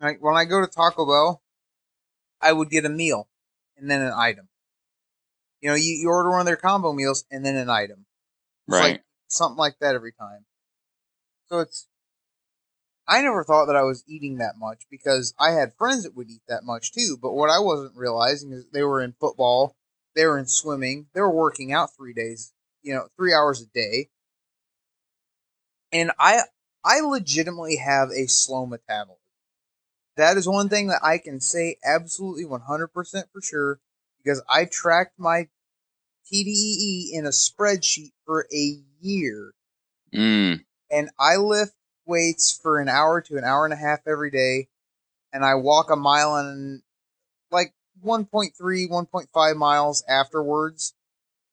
like 0.00 0.22
when 0.22 0.36
I 0.36 0.46
go 0.46 0.60
to 0.60 0.66
Taco 0.66 1.06
Bell, 1.06 1.42
I 2.40 2.52
would 2.52 2.70
get 2.70 2.86
a 2.86 2.90
meal 2.90 3.28
and 3.76 3.90
then 3.90 4.00
an 4.00 4.12
item. 4.16 4.48
You 5.60 5.70
know, 5.70 5.74
you, 5.74 5.92
you 5.92 6.08
order 6.08 6.30
one 6.30 6.40
of 6.40 6.46
their 6.46 6.56
combo 6.56 6.92
meals 6.92 7.24
and 7.30 7.44
then 7.44 7.56
an 7.56 7.68
item. 7.68 8.06
It's 8.68 8.74
right. 8.74 8.92
Like 8.92 9.04
something 9.28 9.58
like 9.58 9.78
that 9.80 9.94
every 9.94 10.12
time. 10.12 10.46
So 11.48 11.60
it's 11.60 11.88
I 13.06 13.22
never 13.22 13.42
thought 13.42 13.66
that 13.66 13.76
I 13.76 13.82
was 13.82 14.04
eating 14.06 14.36
that 14.36 14.58
much 14.58 14.86
because 14.90 15.34
I 15.38 15.52
had 15.52 15.72
friends 15.78 16.04
that 16.04 16.14
would 16.14 16.28
eat 16.28 16.42
that 16.48 16.64
much 16.64 16.92
too. 16.92 17.16
But 17.20 17.32
what 17.32 17.48
I 17.48 17.58
wasn't 17.58 17.96
realizing 17.96 18.52
is 18.52 18.66
they 18.70 18.82
were 18.82 19.00
in 19.00 19.14
football 19.18 19.76
they 20.18 20.26
were 20.26 20.38
in 20.38 20.48
swimming. 20.48 21.06
They 21.14 21.20
were 21.20 21.30
working 21.30 21.72
out 21.72 21.94
three 21.94 22.12
days, 22.12 22.52
you 22.82 22.92
know, 22.92 23.06
three 23.16 23.32
hours 23.32 23.62
a 23.62 23.66
day. 23.66 24.08
And 25.92 26.10
I, 26.18 26.40
I 26.84 27.00
legitimately 27.00 27.76
have 27.76 28.10
a 28.10 28.26
slow 28.26 28.66
metabolism. 28.66 29.22
That 30.16 30.36
is 30.36 30.48
one 30.48 30.68
thing 30.68 30.88
that 30.88 31.04
I 31.04 31.18
can 31.18 31.40
say 31.40 31.76
absolutely 31.84 32.44
100% 32.44 33.24
for 33.32 33.40
sure 33.40 33.78
because 34.22 34.42
I 34.48 34.64
tracked 34.64 35.20
my 35.20 35.48
TDEE 36.26 37.10
in 37.12 37.24
a 37.24 37.30
spreadsheet 37.30 38.12
for 38.26 38.46
a 38.52 38.78
year 39.00 39.54
Mm. 40.12 40.64
And 40.90 41.10
I 41.18 41.36
lift 41.36 41.74
weights 42.06 42.58
for 42.62 42.80
an 42.80 42.88
hour 42.88 43.20
to 43.22 43.36
an 43.36 43.44
hour 43.44 43.64
and 43.64 43.74
a 43.74 43.76
half 43.76 44.00
every 44.06 44.30
day, 44.30 44.68
and 45.32 45.44
I 45.44 45.54
walk 45.54 45.90
a 45.90 45.96
mile 45.96 46.36
and 46.36 46.82
like 47.50 47.74
1.3, 48.04 48.52
1.5 48.58 49.56
miles 49.56 50.04
afterwards, 50.08 50.94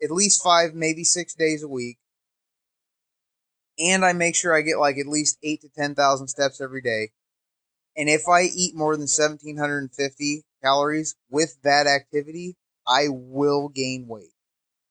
at 0.02 0.12
least 0.12 0.44
five, 0.44 0.74
maybe 0.74 1.04
six 1.04 1.34
days 1.34 1.64
a 1.64 1.68
week. 1.68 1.98
And 3.78 4.06
I 4.06 4.14
make 4.14 4.36
sure 4.36 4.56
I 4.56 4.62
get 4.62 4.80
like 4.80 4.98
at 4.98 5.08
least 5.08 5.38
eight 5.44 5.62
to 5.62 5.70
10,000 5.70 6.28
steps 6.28 6.62
every 6.62 6.82
day. 6.82 7.12
And 7.98 8.10
if 8.10 8.28
I 8.28 8.44
eat 8.44 8.76
more 8.76 8.96
than 8.96 9.08
1,750 9.08 10.44
calories 10.62 11.16
with 11.30 11.58
that 11.64 11.88
activity, 11.88 12.56
I 12.88 13.08
will 13.10 13.70
gain 13.70 14.08
weight. 14.08 14.34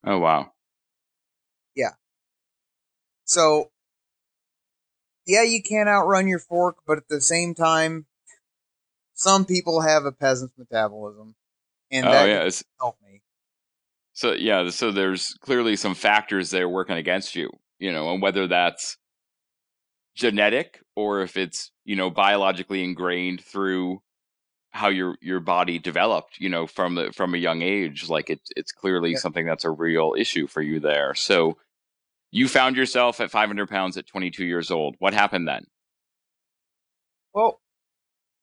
Oh, 0.07 0.19
wow. 0.19 0.53
Yeah. 1.75 1.93
So, 3.25 3.71
yeah, 5.27 5.43
you 5.43 5.63
can't 5.63 5.89
outrun 5.89 6.29
your 6.29 6.39
fork, 6.39 6.77
but 6.87 6.99
at 6.99 7.09
the 7.09 7.21
same 7.21 7.55
time, 7.55 8.07
some 9.15 9.45
people 9.45 9.83
have 9.83 10.05
a 10.05 10.13
peasant's 10.13 10.59
metabolism, 10.59 11.35
and 11.91 12.07
oh, 12.07 12.11
that 12.11 12.29
yeah. 12.29 12.45
me. 13.03 13.23
so, 14.13 14.33
yeah. 14.33 14.71
So 14.71 14.91
there's 14.93 15.35
clearly 15.41 15.77
some 15.77 15.95
factors 15.95 16.51
there 16.51 16.69
working 16.69 16.97
against 16.97 17.35
you, 17.37 17.51
you 17.79 17.93
know, 17.93 18.13
and 18.13 18.23
whether 18.23 18.47
that's 18.47 18.97
genetic 20.17 20.81
or 20.97 21.23
if 21.23 21.37
it's, 21.37 21.71
you 21.85 21.97
know, 21.97 22.11
biologically 22.11 22.85
ingrained 22.85 23.41
through 23.43 24.03
how 24.73 24.89
your 24.89 25.17
your 25.21 25.39
body 25.41 25.79
developed 25.79 26.39
you 26.41 26.49
know 26.49 26.67
from 26.67 26.97
the 26.97 27.13
from 27.13 27.33
a 27.35 27.39
young 27.39 27.63
age 27.63 28.09
like 28.09 28.29
it, 28.29 28.41
it's 28.57 28.73
clearly 28.73 29.15
Yep. 29.15 29.21
something 29.21 29.47
that's 29.47 29.65
a 29.65 29.71
real 29.71 30.15
issue 30.19 30.49
for 30.49 30.63
you 30.63 30.81
there 30.81 31.15
so 31.15 31.57
you 32.35 32.49
found 32.49 32.77
yourself 32.77 33.21
at 33.21 33.31
500 33.31 33.69
pounds 33.69 33.97
at 33.97 34.07
22 34.07 34.45
years 34.45 34.71
old 34.71 34.97
what 34.99 35.15
happened 35.15 35.47
then 35.49 35.65
Well, 37.33 37.61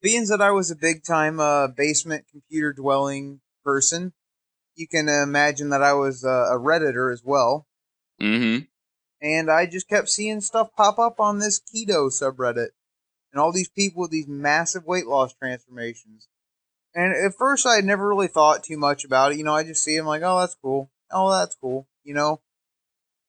being 0.02 0.26
that 0.28 0.42
I 0.42 0.52
was 0.52 0.72
a 0.72 0.76
big 0.76 1.04
time 1.04 1.40
uh, 1.40 1.68
basement 1.68 2.26
computer 2.32 2.74
dwelling 2.74 3.42
person, 3.64 4.14
you 4.76 4.88
can 4.88 5.08
imagine 5.08 5.70
that 5.70 5.84
I 5.84 5.94
was 5.94 6.24
uh, 6.24 6.48
a 6.50 6.58
redditor 6.58 7.14
as 7.14 7.22
well, 7.24 7.68
mm-hmm 8.20 8.66
and 9.22 9.52
I 9.52 9.66
just 9.68 9.88
kept 9.88 10.10
seeing 10.10 10.42
stuff 10.42 10.70
pop 10.76 10.98
up 10.98 11.20
on 11.20 11.40
this 11.40 11.60
keto 11.60 12.10
subreddit, 12.10 12.70
and 13.32 13.40
all 13.40 13.52
these 13.52 13.70
people 13.70 14.02
with 14.02 14.12
these 14.12 14.28
massive 14.28 14.86
weight 14.86 15.06
loss 15.06 15.34
transformations. 15.34 16.28
And 16.94 17.14
at 17.14 17.38
first, 17.38 17.66
I 17.66 17.76
had 17.76 17.86
never 17.86 18.08
really 18.08 18.28
thought 18.28 18.64
too 18.64 18.78
much 18.78 19.06
about 19.06 19.32
it. 19.32 19.38
You 19.38 19.46
know, 19.46 19.56
I 19.56 19.64
just 19.64 19.84
see 19.84 19.96
them 19.96 20.08
like, 20.08 20.24
oh, 20.24 20.40
that's 20.40 20.58
cool. 20.62 20.90
Oh, 21.12 21.32
that's 21.32 21.56
cool. 21.56 21.88
You 22.04 22.14
know, 22.14 22.42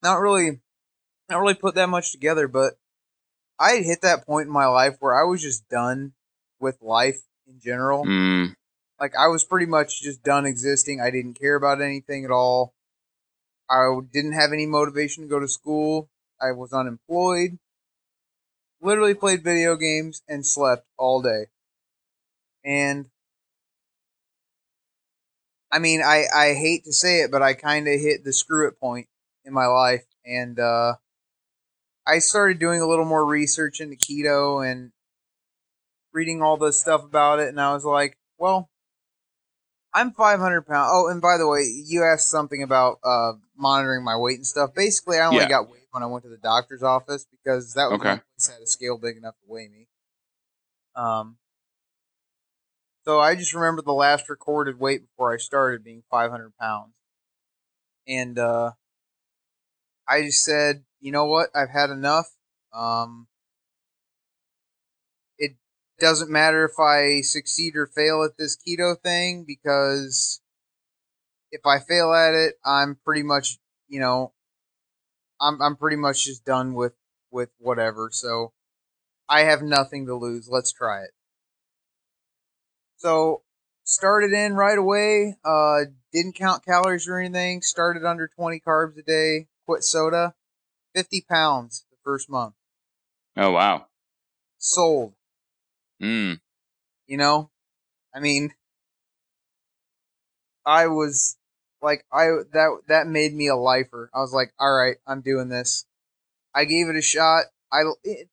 not 0.03 0.21
really, 0.21 0.61
not 1.29 1.41
really 1.41 1.55
put 1.55 1.75
that 1.77 1.89
much 1.89 2.13
together. 2.13 2.49
But 2.49 2.75
I 3.59 3.73
had 3.73 3.85
hit 3.85 4.03
that 4.03 4.27
point 4.27 4.47
in 4.47 4.53
my 4.53 4.67
life 4.67 4.97
where 5.01 5.15
I 5.19 5.25
was 5.29 5.43
just 5.43 5.69
done 5.69 6.13
with 6.61 6.81
life 6.83 7.23
in 7.47 7.61
general. 7.61 8.05
mm, 8.05 8.55
Like 9.01 9.15
I 9.17 9.29
was 9.29 9.45
pretty 9.45 9.67
much 9.67 10.03
just 10.03 10.23
done 10.23 10.47
existing. 10.47 11.01
I 11.01 11.11
didn't 11.11 11.35
care 11.41 11.57
about 11.57 11.81
anything 11.83 12.25
at 12.25 12.31
all. 12.31 12.75
I 13.71 13.99
didn't 14.13 14.33
have 14.33 14.53
any 14.53 14.67
motivation 14.67 15.25
to 15.25 15.29
go 15.29 15.41
to 15.41 15.49
school. 15.49 16.09
I 16.41 16.53
was 16.53 16.73
unemployed. 16.73 17.59
Literally 18.83 19.15
played 19.15 19.43
video 19.43 19.77
games 19.77 20.23
and 20.29 20.45
slept 20.47 20.87
all 20.99 21.23
day. 21.23 21.47
And 22.65 23.11
I 25.71 25.79
mean, 25.79 26.03
I, 26.03 26.27
I 26.35 26.55
hate 26.55 26.85
to 26.85 26.93
say 26.93 27.21
it, 27.23 27.31
but 27.31 27.43
I 27.43 27.55
kind 27.55 27.89
of 27.89 28.01
hit 28.01 28.25
the 28.25 28.33
screw 28.33 28.69
it 28.69 28.79
point 28.79 29.09
in 29.45 29.53
my 29.53 29.67
life. 29.67 30.05
And 30.25 30.59
uh, 30.59 30.95
I 32.07 32.19
started 32.19 32.59
doing 32.59 32.81
a 32.81 32.87
little 32.87 33.05
more 33.05 33.25
research 33.25 33.81
into 33.81 33.97
keto 33.97 34.69
and 34.69 34.93
reading 36.13 36.43
all 36.43 36.57
the 36.57 36.73
stuff 36.73 37.05
about 37.05 37.41
it. 37.41 37.49
And 37.49 37.61
I 37.61 37.73
was 37.73 37.85
like, 37.85 38.17
well, 38.39 38.71
I'm 39.95 40.13
500 40.13 40.63
pounds. 40.63 40.91
Oh, 40.93 41.09
and 41.09 41.21
by 41.21 41.37
the 41.37 41.47
way, 41.47 41.63
you 41.63 42.03
asked 42.05 42.29
something 42.31 42.63
about 42.63 42.99
uh, 43.05 43.33
monitoring 43.57 44.05
my 44.05 44.17
weight 44.17 44.37
and 44.37 44.47
stuff. 44.47 44.75
Basically, 44.75 45.19
I 45.19 45.27
only 45.27 45.43
Yeah. 45.43 45.49
got 45.49 45.69
weighed 45.71 45.87
when 45.91 46.03
I 46.03 46.07
went 46.07 46.25
to 46.25 46.31
the 46.31 46.39
doctor's 46.39 46.83
office 46.83 47.27
because 47.31 47.75
that 47.75 47.91
was 47.91 48.01
Okay. 48.01 48.17
place 48.17 48.49
had 48.49 48.63
a 48.63 48.67
scale 48.67 48.97
big 48.99 49.17
enough 49.17 49.35
to 49.41 49.45
weigh 49.53 49.69
me. 49.69 49.89
Um, 50.95 51.37
so 53.05 53.19
I 53.21 53.35
just 53.35 53.53
remember 53.55 53.83
the 53.83 53.93
last 53.93 54.29
recorded 54.29 54.79
weight 54.79 55.03
before 55.07 55.33
I 55.35 55.37
started 55.37 55.85
being 55.85 56.03
500 56.11 56.57
pounds, 56.59 56.95
and 58.07 58.39
uh, 58.39 58.73
I 60.09 60.23
just 60.23 60.43
said, 60.43 60.85
you 61.01 61.13
know 61.13 61.27
what, 61.27 61.49
I've 61.55 61.71
had 61.71 61.91
enough. 61.91 62.27
Um, 62.73 63.29
it 65.39 65.53
doesn't 65.99 66.31
matter 66.31 66.65
if 66.65 66.79
I 66.79 67.21
succeed 67.23 67.77
or 67.77 67.87
fail 67.87 68.25
at 68.25 68.37
this 68.39 68.57
keto 68.57 68.99
thing 69.01 69.45
because 69.47 70.41
if 71.51 71.67
I 71.67 71.79
fail 71.79 72.13
at 72.13 72.35
it, 72.35 72.55
I'm 72.65 72.99
pretty 73.05 73.23
much, 73.23 73.59
you 73.89 74.01
know, 74.01 74.33
I'm 75.41 75.61
I'm 75.61 75.77
pretty 75.77 75.97
much 75.97 76.25
just 76.25 76.45
done 76.45 76.75
with 76.75 76.95
with 77.31 77.51
whatever. 77.59 78.11
So 78.13 78.53
I 79.29 79.41
have 79.41 79.63
nothing 79.63 80.07
to 80.07 80.15
lose. 80.15 80.49
Let's 80.51 80.73
try 80.73 81.03
it. 81.03 81.11
So 82.97 83.43
started 83.85 84.33
in 84.33 84.55
right 84.55 84.79
away. 84.79 85.37
Uh, 85.45 85.81
didn't 86.13 86.37
count 86.37 86.65
calories 86.65 87.09
or 87.09 87.19
anything. 87.19 87.63
Started 87.63 88.05
under 88.05 88.29
20 88.29 88.61
carbs 88.61 88.99
a 88.99 89.03
day. 89.03 89.49
Soda. 89.81 90.35
50 90.95 91.25
pounds 91.29 91.87
the 91.91 91.97
first 92.05 92.29
month. 92.29 92.55
oh 93.37 93.53
wow 93.53 93.87
Sold. 94.59 95.15
mm, 96.01 96.39
You 97.07 97.17
know, 97.17 97.51
I 98.15 98.21
mean, 98.21 98.53
I 100.65 100.87
was 100.87 101.37
like, 101.81 102.05
I 102.13 102.27
that 102.53 102.79
that 102.89 103.07
made 103.07 103.35
me 103.35 103.49
a 103.49 103.57
lifer. 103.57 104.11
I 104.15 104.21
was 104.21 104.33
like, 104.33 104.53
all 104.59 104.73
right, 104.73 104.97
I'm 105.07 105.21
doing 105.21 105.49
this. 105.49 105.87
I 106.55 106.65
gave 106.65 106.89
it 106.89 106.97
a 106.97 107.03
shot. 107.03 107.45
I 107.73 107.83
it, 108.05 108.29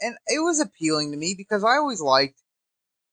and 0.00 0.16
it 0.26 0.40
was 0.40 0.60
appealing 0.60 1.12
to 1.12 1.16
me 1.16 1.34
because 1.36 1.64
I 1.64 1.76
always 1.76 2.00
liked, 2.00 2.42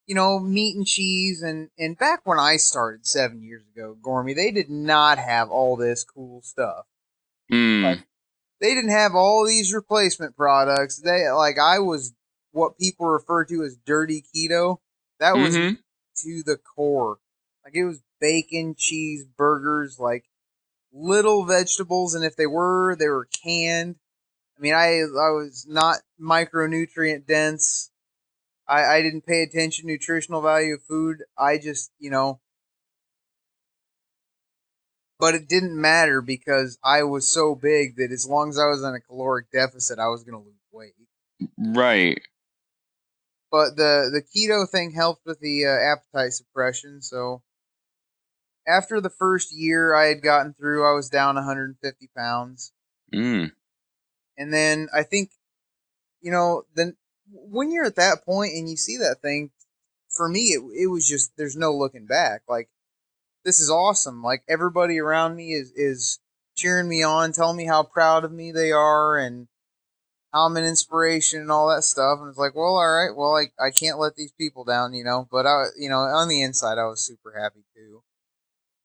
you 0.08 0.16
know, 0.16 0.40
meat 0.40 0.76
and 0.76 0.86
cheese. 0.86 1.42
And 1.42 1.70
and 1.78 1.98
back 1.98 2.22
when 2.26 2.40
I 2.40 2.58
started 2.58 3.06
seven 3.06 3.42
years 3.44 3.64
ago, 3.74 3.96
Gormy, 4.02 4.36
they 4.36 4.52
did 4.52 4.70
not 4.70 5.18
have 5.20 5.50
all 5.50 5.78
this 5.78 6.04
cool 6.04 6.42
stuff. 6.42 6.86
Mm, 7.52 7.84
Like, 7.84 8.00
They 8.60 8.74
didn't 8.76 8.92
have 8.92 9.16
all 9.16 9.46
these 9.46 9.74
replacement 9.74 10.36
products. 10.36 10.98
They 10.98 11.30
like 11.32 11.58
I 11.60 11.80
was 11.80 12.14
what 12.52 12.78
people 12.78 13.08
refer 13.08 13.46
to 13.46 13.64
as 13.64 13.78
dirty 13.86 14.24
keto. 14.36 14.78
That 15.20 15.34
was 15.38 15.56
mhm. 15.56 15.78
to 16.18 16.44
the 16.46 16.58
core. 16.58 17.18
Like 17.64 17.76
it 17.76 17.86
was 17.86 18.02
bacon, 18.20 18.76
cheese, 18.78 19.26
burgers, 19.26 20.00
like 20.00 20.26
little 20.94 21.46
vegetables, 21.46 22.14
and 22.16 22.26
if 22.26 22.36
they 22.36 22.48
were, 22.48 22.96
they 22.96 23.08
were 23.08 23.28
canned. 23.44 23.96
I 24.58 24.62
mean, 24.62 24.74
I 24.74 25.00
I 25.02 25.32
was 25.32 25.66
not 25.68 25.98
micronutrient 26.22 27.26
dense. 27.28 27.92
I 28.68 28.84
I 28.98 29.02
didn't 29.02 29.26
pay 29.26 29.44
attention 29.44 29.86
to 29.88 29.92
nutritional 29.92 30.42
value 30.42 30.76
of 30.76 30.84
food. 30.84 31.24
I 31.38 31.58
just 31.58 31.92
you 32.00 32.10
know. 32.12 32.40
But 35.22 35.36
it 35.36 35.48
didn't 35.48 35.80
matter 35.80 36.20
because 36.22 36.78
I 36.84 37.04
was 37.04 37.28
so 37.28 37.56
big 37.56 37.96
that 37.96 38.12
as 38.12 38.28
long 38.28 38.50
as 38.50 38.60
I 38.60 38.66
was 38.66 38.84
on 38.84 38.96
a 38.96 39.00
caloric 39.00 39.52
deficit, 39.52 40.00
I 40.00 40.08
was 40.08 40.24
going 40.26 40.42
to 40.42 40.46
lose 40.46 40.58
weight. 40.74 40.94
right 41.58 42.20
but 43.52 43.76
the 43.76 44.10
the 44.12 44.24
keto 44.24 44.68
thing 44.68 44.92
helped 44.92 45.26
with 45.26 45.40
the 45.42 45.66
uh, 45.66 45.70
appetite 45.70 46.32
suppression. 46.32 47.02
So 47.02 47.44
after 48.66 49.02
the 49.02 49.10
first 49.10 49.54
year 49.54 49.94
I 49.94 50.06
had 50.06 50.22
gotten 50.24 50.54
through, 50.54 50.90
I 50.90 50.96
was 50.96 51.10
down 51.10 51.36
150 51.36 52.10
pounds, 52.16 52.72
mm, 53.14 53.52
and 54.38 54.54
then 54.54 54.88
I 54.96 55.04
think, 55.04 55.32
you 56.22 56.32
know, 56.32 56.64
then 56.74 56.96
when 57.30 57.72
you're 57.72 57.86
at 57.86 57.98
that 57.98 58.26
point 58.26 58.54
and 58.54 58.70
you 58.70 58.78
see 58.78 58.98
that 58.98 59.22
thing, 59.22 59.52
for 60.10 60.30
me 60.30 60.54
it 60.54 60.62
it 60.84 60.88
was 60.88 61.08
just 61.08 61.36
there's 61.38 61.58
no 61.58 61.74
looking 61.74 62.06
back. 62.06 62.44
Like 62.48 62.70
this 63.46 63.60
is 63.60 63.70
awesome. 63.70 64.22
Like 64.24 64.44
everybody 64.48 65.00
around 65.00 65.36
me 65.36 65.54
is 65.54 65.72
is 65.76 66.20
cheering 66.56 66.88
me 66.90 67.04
on, 67.04 67.32
telling 67.32 67.58
me 67.58 67.66
how 67.66 67.84
proud 67.84 68.24
of 68.24 68.32
me 68.32 68.52
they 68.52 68.72
are, 68.72 69.18
and 69.18 69.48
how 70.34 70.42
I'm 70.46 70.58
an 70.58 70.64
inspiration 70.66 71.42
and 71.42 71.52
all 71.52 71.70
that 71.70 71.84
stuff. 71.84 72.20
And 72.20 72.30
it's 72.30 72.38
like, 72.38 72.56
well, 72.56 72.76
all 72.76 72.88
right, 72.94 73.16
well, 73.16 73.36
I, 73.36 73.46
I 73.64 73.72
can't 73.72 74.00
let 74.00 74.16
these 74.16 74.32
people 74.34 74.64
down, 74.64 74.94
you 74.94 75.04
know. 75.04 75.28
But 75.32 75.46
I, 75.46 75.66
you 75.78 75.90
know, 75.90 76.00
on 76.00 76.28
the 76.30 76.42
inside, 76.42 76.78
I 76.78 76.86
was 76.86 77.06
super 77.06 77.38
happy 77.40 77.66
too. 77.76 78.04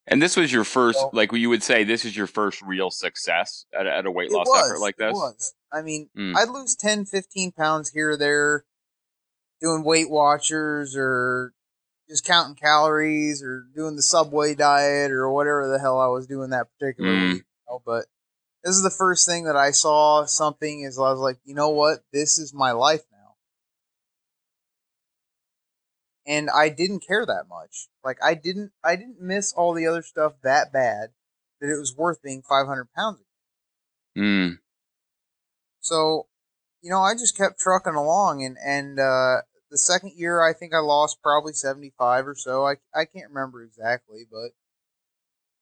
and 0.07 0.21
this 0.21 0.37
was 0.37 0.51
your 0.53 0.63
first 0.63 0.97
Well- 0.99 1.11
like 1.13 1.31
you 1.33 1.49
would 1.49 1.63
say 1.63 1.83
this 1.83 2.05
is 2.05 2.15
your 2.15 2.27
first 2.27 2.61
real 2.61 2.89
success 2.89 3.65
at, 3.77 3.85
a- 3.87 3.93
at 3.93 4.05
a 4.05 4.11
weight 4.11 4.31
loss 4.31 4.47
was, 4.47 4.69
effort 4.71 4.79
like 4.79 4.95
this 4.97 5.13
was. 5.13 5.53
I 5.71 5.81
mean, 5.81 6.09
Mm. 6.17 6.35
I'd 6.37 6.47
lose 6.49 6.75
10, 6.77 7.05
15 7.05 7.51
pounds 7.51 7.89
here 7.89 8.11
or 8.11 8.17
there, 8.17 8.63
doing 9.61 9.83
Weight 9.83 10.09
Watchers 10.09 10.95
or 10.97 11.53
just 12.09 12.25
counting 12.25 12.55
calories 12.55 13.43
or 13.43 13.65
doing 13.75 13.95
the 13.95 14.01
Subway 14.01 14.55
diet 14.55 15.11
or 15.11 15.29
whatever 15.31 15.67
the 15.67 15.79
hell 15.79 15.99
I 15.99 16.07
was 16.07 16.27
doing 16.27 16.51
that 16.51 16.67
particular 16.77 17.11
Mm. 17.11 17.29
week. 17.33 17.43
You 17.43 17.65
know? 17.69 17.81
But 17.85 18.05
this 18.63 18.75
is 18.75 18.83
the 18.83 18.89
first 18.89 19.27
thing 19.27 19.45
that 19.45 19.55
I 19.55 19.71
saw 19.71 20.25
something 20.25 20.81
is 20.81 20.97
I 20.97 21.11
was 21.11 21.19
like, 21.19 21.39
you 21.43 21.53
know 21.53 21.69
what? 21.69 21.99
This 22.11 22.37
is 22.37 22.53
my 22.53 22.71
life 22.71 23.03
now. 23.11 23.35
And 26.25 26.49
I 26.49 26.69
didn't 26.69 27.05
care 27.07 27.25
that 27.25 27.45
much. 27.49 27.87
Like 28.03 28.17
I 28.23 28.33
didn't 28.33 28.71
I 28.83 28.95
didn't 28.95 29.21
miss 29.21 29.53
all 29.53 29.73
the 29.73 29.87
other 29.87 30.01
stuff 30.01 30.33
that 30.43 30.73
bad 30.73 31.09
that 31.61 31.71
it 31.73 31.79
was 31.79 31.95
worth 31.95 32.21
being 32.21 32.41
500 32.41 32.87
pounds. 32.93 33.19
Mm. 34.17 34.59
So, 35.79 36.27
you 36.81 36.89
know, 36.89 37.01
I 37.01 37.13
just 37.13 37.37
kept 37.37 37.59
trucking 37.59 37.95
along 37.95 38.43
and 38.43 38.57
and 38.63 38.99
uh 38.99 39.41
the 39.69 39.77
second 39.77 40.13
year 40.15 40.43
I 40.43 40.53
think 40.53 40.73
I 40.73 40.79
lost 40.79 41.21
probably 41.21 41.53
75 41.53 42.27
or 42.27 42.35
so. 42.35 42.65
I 42.65 42.75
I 42.93 43.05
can't 43.05 43.29
remember 43.29 43.63
exactly, 43.63 44.25
but 44.29 44.51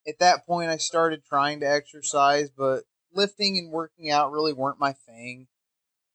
at 0.08 0.20
that 0.20 0.46
point 0.46 0.70
I 0.70 0.78
started 0.78 1.24
trying 1.26 1.60
to 1.62 1.70
exercise, 1.70 2.50
but 2.50 2.84
lifting 3.14 3.58
and 3.58 3.72
working 3.72 4.12
out 4.12 4.32
really 4.32 4.54
weren't 4.54 4.80
my 4.80 4.94
thing. 4.94 5.48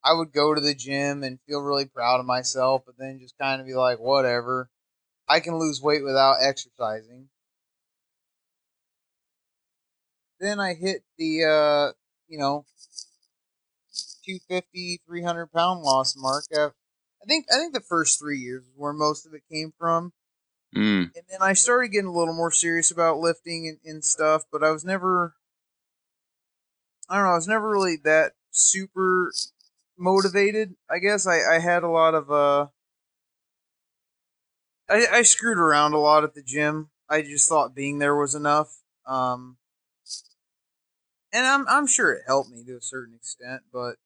I 0.04 0.14
would 0.14 0.32
go 0.32 0.54
to 0.54 0.60
the 0.60 0.74
gym 0.74 1.22
and 1.22 1.40
feel 1.46 1.60
really 1.60 1.84
proud 1.84 2.20
of 2.20 2.26
myself, 2.26 2.82
but 2.86 2.96
then 2.98 3.18
just 3.20 3.36
kind 3.38 3.60
of 3.60 3.66
be 3.66 3.74
like, 3.74 3.98
whatever. 3.98 4.70
I 5.28 5.40
can 5.40 5.58
lose 5.58 5.82
weight 5.82 6.02
without 6.04 6.36
exercising. 6.40 7.28
Then 10.40 10.58
I 10.58 10.74
hit 10.74 11.04
the, 11.18 11.44
uh, 11.44 11.92
you 12.28 12.38
know, 12.38 12.64
250, 14.24 15.00
300 15.06 15.52
pound 15.52 15.82
loss 15.82 16.14
mark. 16.16 16.44
I 17.22 17.26
think 17.26 17.46
I 17.52 17.58
think 17.58 17.74
the 17.74 17.80
first 17.80 18.18
three 18.18 18.38
years 18.38 18.62
is 18.64 18.72
where 18.76 18.92
most 18.92 19.26
of 19.26 19.34
it 19.34 19.42
came 19.50 19.72
from. 19.78 20.12
Mm. 20.74 21.10
And 21.14 21.24
then 21.28 21.42
I 21.42 21.52
started 21.52 21.88
getting 21.88 22.06
a 22.06 22.16
little 22.16 22.34
more 22.34 22.52
serious 22.52 22.90
about 22.90 23.18
lifting 23.18 23.66
and, 23.66 23.78
and 23.92 24.04
stuff, 24.04 24.44
but 24.52 24.62
I 24.62 24.70
was 24.70 24.84
never 24.84 25.34
I 27.08 27.16
don't 27.16 27.24
know, 27.24 27.32
I 27.32 27.36
was 27.36 27.48
never 27.48 27.68
really 27.68 27.96
that 28.04 28.32
super 28.50 29.32
motivated. 29.98 30.74
I 30.88 30.98
guess 30.98 31.26
I, 31.26 31.56
I 31.56 31.58
had 31.58 31.82
a 31.82 31.88
lot 31.88 32.14
of 32.14 32.30
uh 32.30 32.66
I, 34.88 35.06
I 35.12 35.22
screwed 35.22 35.58
around 35.58 35.92
a 35.92 35.98
lot 35.98 36.24
at 36.24 36.34
the 36.34 36.42
gym. 36.42 36.90
I 37.08 37.22
just 37.22 37.48
thought 37.48 37.74
being 37.74 37.98
there 37.98 38.16
was 38.16 38.34
enough. 38.34 38.78
Um 39.06 39.56
and 41.32 41.46
I'm 41.46 41.66
I'm 41.68 41.86
sure 41.86 42.12
it 42.12 42.22
helped 42.26 42.50
me 42.50 42.64
to 42.64 42.76
a 42.76 42.82
certain 42.82 43.14
extent, 43.14 43.62
but 43.72 43.96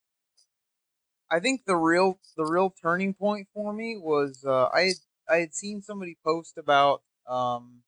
I 1.30 1.40
think 1.40 1.62
the 1.66 1.76
real 1.76 2.18
the 2.36 2.44
real 2.44 2.70
turning 2.70 3.14
point 3.14 3.48
for 3.54 3.72
me 3.72 3.96
was 3.96 4.44
uh, 4.46 4.68
I 4.74 4.82
had 4.82 4.96
I 5.28 5.36
had 5.36 5.54
seen 5.54 5.82
somebody 5.82 6.16
post 6.24 6.58
about 6.58 7.02
um, 7.28 7.82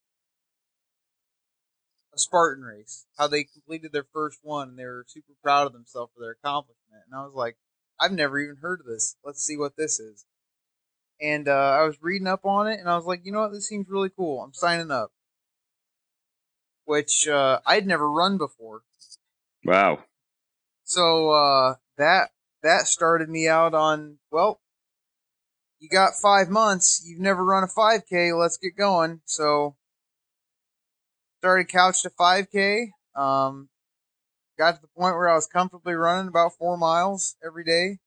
a 2.13 2.19
Spartan 2.19 2.63
race, 2.63 3.05
how 3.17 3.27
they 3.27 3.43
completed 3.43 3.91
their 3.91 4.07
first 4.11 4.39
one, 4.41 4.69
and 4.69 4.79
they 4.79 4.85
were 4.85 5.05
super 5.07 5.33
proud 5.43 5.67
of 5.67 5.73
themselves 5.73 6.11
for 6.13 6.21
their 6.21 6.31
accomplishment. 6.31 7.03
And 7.05 7.19
I 7.19 7.23
was 7.23 7.33
like, 7.33 7.57
I've 7.99 8.11
never 8.11 8.39
even 8.39 8.57
heard 8.57 8.79
of 8.79 8.87
this. 8.87 9.15
Let's 9.23 9.43
see 9.43 9.57
what 9.57 9.77
this 9.77 9.99
is. 9.99 10.25
And 11.21 11.47
uh, 11.47 11.77
I 11.79 11.83
was 11.83 11.97
reading 12.01 12.27
up 12.27 12.45
on 12.45 12.67
it, 12.67 12.79
and 12.79 12.89
I 12.89 12.95
was 12.95 13.05
like, 13.05 13.21
you 13.23 13.31
know 13.31 13.41
what, 13.41 13.51
this 13.51 13.67
seems 13.67 13.87
really 13.89 14.09
cool. 14.09 14.41
I'm 14.43 14.53
signing 14.53 14.91
up. 14.91 15.11
Which 16.85 17.27
uh, 17.27 17.59
I'd 17.65 17.85
never 17.85 18.09
run 18.09 18.37
before. 18.37 18.81
Wow. 19.65 19.99
So 20.83 21.31
uh, 21.31 21.75
that 21.97 22.29
that 22.63 22.87
started 22.87 23.29
me 23.29 23.47
out 23.47 23.73
on 23.73 24.17
well, 24.31 24.59
you 25.79 25.89
got 25.89 26.13
five 26.21 26.49
months. 26.49 27.03
You've 27.05 27.19
never 27.19 27.43
run 27.43 27.63
a 27.63 27.67
5K. 27.67 28.37
Let's 28.37 28.57
get 28.57 28.75
going. 28.75 29.21
So 29.25 29.75
started 31.39 31.69
couch 31.69 32.01
to 32.03 32.09
5K. 32.09 32.89
Um, 33.15 33.69
got 34.57 34.75
to 34.75 34.81
the 34.81 34.87
point 34.87 35.15
where 35.15 35.29
I 35.29 35.35
was 35.35 35.47
comfortably 35.47 35.93
running 35.93 36.27
about 36.27 36.53
four 36.57 36.77
miles 36.77 37.35
every 37.45 37.63
day. 37.63 37.99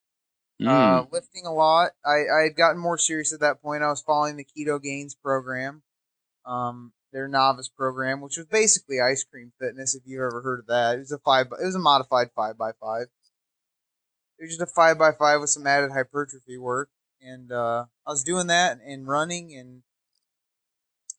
Mm. 0.60 0.68
Uh, 0.68 1.06
lifting 1.10 1.46
a 1.46 1.52
lot. 1.52 1.92
I, 2.04 2.24
I 2.40 2.42
had 2.44 2.56
gotten 2.56 2.80
more 2.80 2.98
serious 2.98 3.32
at 3.32 3.40
that 3.40 3.62
point. 3.62 3.82
I 3.82 3.88
was 3.88 4.02
following 4.02 4.36
the 4.36 4.44
Ketogains 4.44 5.14
program, 5.22 5.82
um, 6.44 6.92
their 7.12 7.28
novice 7.28 7.70
program, 7.70 8.20
which 8.20 8.36
was 8.36 8.46
basically 8.46 9.00
ice 9.00 9.24
cream 9.24 9.52
fitness. 9.58 9.94
If 9.94 10.02
you've 10.04 10.20
ever 10.20 10.42
heard 10.42 10.60
of 10.60 10.66
that, 10.66 10.96
it 10.96 10.98
was 10.98 11.12
a 11.12 11.18
five. 11.18 11.46
It 11.46 11.64
was 11.64 11.76
a 11.76 11.80
modified 11.80 12.30
five 12.36 12.58
by 12.58 12.72
five. 12.78 13.06
It 14.40 14.44
was 14.44 14.56
just 14.56 14.62
a 14.62 14.66
five 14.66 14.98
by 14.98 15.12
five 15.12 15.40
with 15.40 15.50
some 15.50 15.66
added 15.66 15.92
hypertrophy 15.92 16.58
work, 16.58 16.88
and 17.22 17.52
uh, 17.52 17.84
I 18.04 18.10
was 18.10 18.24
doing 18.24 18.48
that 18.48 18.80
and 18.84 19.06
running, 19.06 19.54
and 19.54 19.82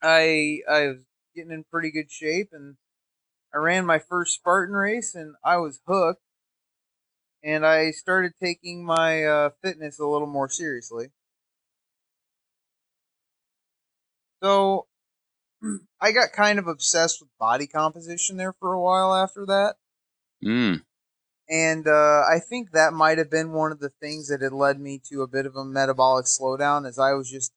I 0.02 0.60
I 0.70 0.88
was 0.88 1.06
getting 1.34 1.52
in 1.52 1.64
pretty 1.64 1.92
good 1.92 2.12
shape, 2.12 2.50
and 2.52 2.76
I 3.54 3.60
ran 3.60 3.86
my 3.86 4.00
first 4.00 4.34
Spartan 4.34 4.76
race, 4.76 5.16
and 5.16 5.36
I 5.46 5.58
was 5.58 5.80
hooked 5.88 6.24
and 7.44 7.66
I 7.66 7.92
started 7.92 8.34
taking 8.40 8.86
my 8.86 9.24
uh, 9.24 9.50
fitness 9.64 10.00
a 10.00 10.06
little 10.06 10.28
more 10.28 10.50
seriously. 10.50 11.08
So 14.44 14.88
I 16.02 16.12
got 16.12 16.34
kind 16.34 16.60
of 16.60 16.68
obsessed 16.68 17.22
with 17.22 17.30
body 17.40 17.68
composition 17.68 18.38
there 18.38 18.54
for 18.54 18.74
a 18.74 18.82
while 18.82 19.14
after 19.14 19.46
that. 19.46 19.76
Mm. 20.44 20.84
And 21.52 21.88
uh, 21.88 22.24
I 22.32 22.40
think 22.40 22.72
that 22.72 22.94
might 22.94 23.18
have 23.20 23.30
been 23.30 23.52
one 23.52 23.74
of 23.74 23.80
the 23.80 23.90
things 23.90 24.30
that 24.30 24.42
had 24.42 24.54
led 24.54 24.80
me 24.80 25.02
to 25.10 25.22
a 25.22 25.28
bit 25.28 25.46
of 25.46 25.56
a 25.58 25.66
metabolic 25.66 26.26
slowdown 26.26 26.88
as 26.88 26.98
I 26.98 27.14
was 27.14 27.30
just 27.30 27.52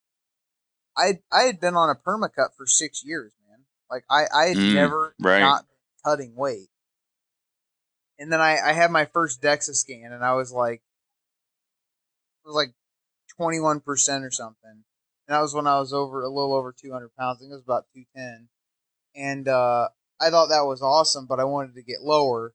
I 0.97 1.21
I 1.33 1.43
had 1.45 1.61
been 1.61 1.77
on 1.77 1.91
a 1.91 1.95
permacut 1.95 2.57
for 2.57 2.67
six 2.67 3.05
years, 3.05 3.33
man. 3.49 3.61
Like 3.91 4.05
I, 4.11 4.25
I 4.35 4.47
had 4.49 4.59
Mm, 4.59 4.75
never 4.75 5.15
right. 5.21 5.41
not 5.43 5.67
been 5.69 5.77
cutting 6.05 6.35
weight 6.35 6.69
and 8.19 8.33
then 8.33 8.41
I, 8.41 8.59
I 8.59 8.73
had 8.73 8.91
my 8.91 9.05
first 9.07 9.43
DEXA 9.43 9.75
scan, 9.75 10.13
and 10.13 10.25
I 10.25 10.35
was 10.35 10.53
like, 10.53 10.83
it 12.45 12.49
was 12.49 12.55
like 12.55 12.75
twenty 13.37 13.61
one 13.61 13.81
percent 13.81 14.25
or 14.25 14.31
something, 14.31 14.71
and 14.71 14.85
that 15.29 15.41
was 15.41 15.55
when 15.55 15.67
I 15.67 15.79
was 15.79 15.93
over 15.93 16.23
a 16.23 16.29
little 16.29 16.55
over 16.55 16.73
two 16.73 16.93
hundred 16.93 17.11
pounds. 17.19 17.39
I 17.39 17.41
think 17.43 17.53
it 17.53 17.57
was 17.57 17.65
about 17.65 17.87
two 17.95 18.05
ten, 18.15 18.49
and 19.15 19.49
uh, 19.49 19.89
I 20.21 20.31
thought 20.31 20.49
that 20.49 20.67
was 20.67 20.83
awesome, 20.83 21.27
but 21.27 21.41
I 21.41 21.45
wanted 21.45 21.75
to 21.75 21.83
get 21.83 22.03
lower. 22.03 22.55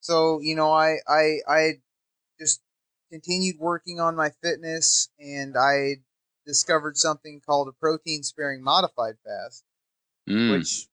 So 0.00 0.40
you 0.40 0.56
know, 0.56 0.72
I 0.72 0.96
I 1.08 1.38
I 1.48 1.70
just 2.38 2.60
continued 3.10 3.56
working 3.58 4.00
on 4.00 4.16
my 4.16 4.30
fitness, 4.42 5.08
and 5.18 5.56
I 5.56 5.96
discovered 6.46 6.96
something 6.96 7.40
called 7.44 7.68
a 7.68 7.72
protein 7.72 8.22
sparing 8.22 8.62
modified 8.62 9.16
fast 9.24 9.64
Mm. 10.28 10.50
which 10.58 10.88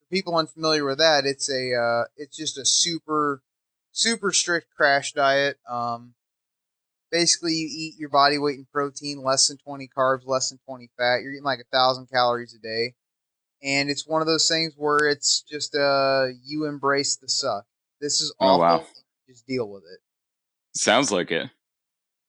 for 0.00 0.06
people 0.10 0.36
unfamiliar 0.36 0.84
with 0.84 0.98
that, 0.98 1.24
it's 1.26 1.50
a 1.50 1.74
uh, 1.74 2.04
it's 2.16 2.36
just 2.36 2.58
a 2.58 2.64
super 2.64 3.42
super 3.92 4.32
strict 4.32 4.68
crash 4.74 5.12
diet. 5.12 5.58
Um, 5.68 6.14
basically, 7.10 7.52
you 7.54 7.68
eat 7.70 7.94
your 7.98 8.08
body 8.08 8.38
weight 8.38 8.58
in 8.58 8.66
protein, 8.72 9.22
less 9.22 9.48
than 9.48 9.58
twenty 9.58 9.88
carbs, 9.88 10.26
less 10.26 10.50
than 10.50 10.58
twenty 10.66 10.90
fat. 10.98 11.20
You're 11.22 11.32
eating 11.32 11.44
like 11.44 11.60
a 11.60 11.76
thousand 11.76 12.08
calories 12.10 12.54
a 12.54 12.58
day, 12.58 12.94
and 13.62 13.90
it's 13.90 14.06
one 14.06 14.20
of 14.22 14.26
those 14.26 14.48
things 14.48 14.74
where 14.76 15.08
it's 15.08 15.42
just 15.42 15.74
uh 15.74 16.26
you 16.44 16.66
embrace 16.66 17.16
the 17.16 17.28
suck. 17.28 17.66
This 18.02 18.20
is 18.20 18.34
Oh, 18.40 18.58
wow. 18.58 18.84
Just 19.28 19.46
deal 19.46 19.70
with 19.70 19.84
it. 19.84 20.00
Sounds 20.74 21.12
like 21.12 21.30
it. 21.30 21.48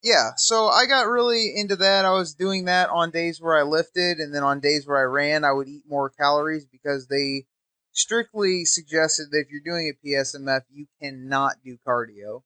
Yeah, 0.04 0.32
so 0.36 0.68
I 0.68 0.86
got 0.86 1.08
really 1.08 1.54
into 1.56 1.76
that. 1.78 2.06
I 2.06 2.12
was 2.12 2.36
doing 2.36 2.66
that 2.66 2.90
on 2.90 3.10
days 3.10 3.42
where 3.42 3.58
I 3.58 3.64
lifted, 3.64 4.20
and 4.20 4.36
then 4.36 4.44
on 4.44 4.60
days 4.60 4.86
where 4.86 5.00
I 5.00 5.04
ran, 5.04 5.44
I 5.44 5.52
would 5.52 5.68
eat 5.68 5.84
more 5.90 6.10
calories 6.10 6.66
because 6.66 7.08
they 7.08 7.48
strictly 7.92 8.66
suggested 8.66 9.32
that 9.32 9.46
if 9.46 9.48
you're 9.50 9.62
doing 9.66 9.92
a 9.92 10.08
PSMF, 10.08 10.62
you 10.70 10.86
cannot 11.02 11.56
do 11.66 11.78
cardio. 11.88 12.44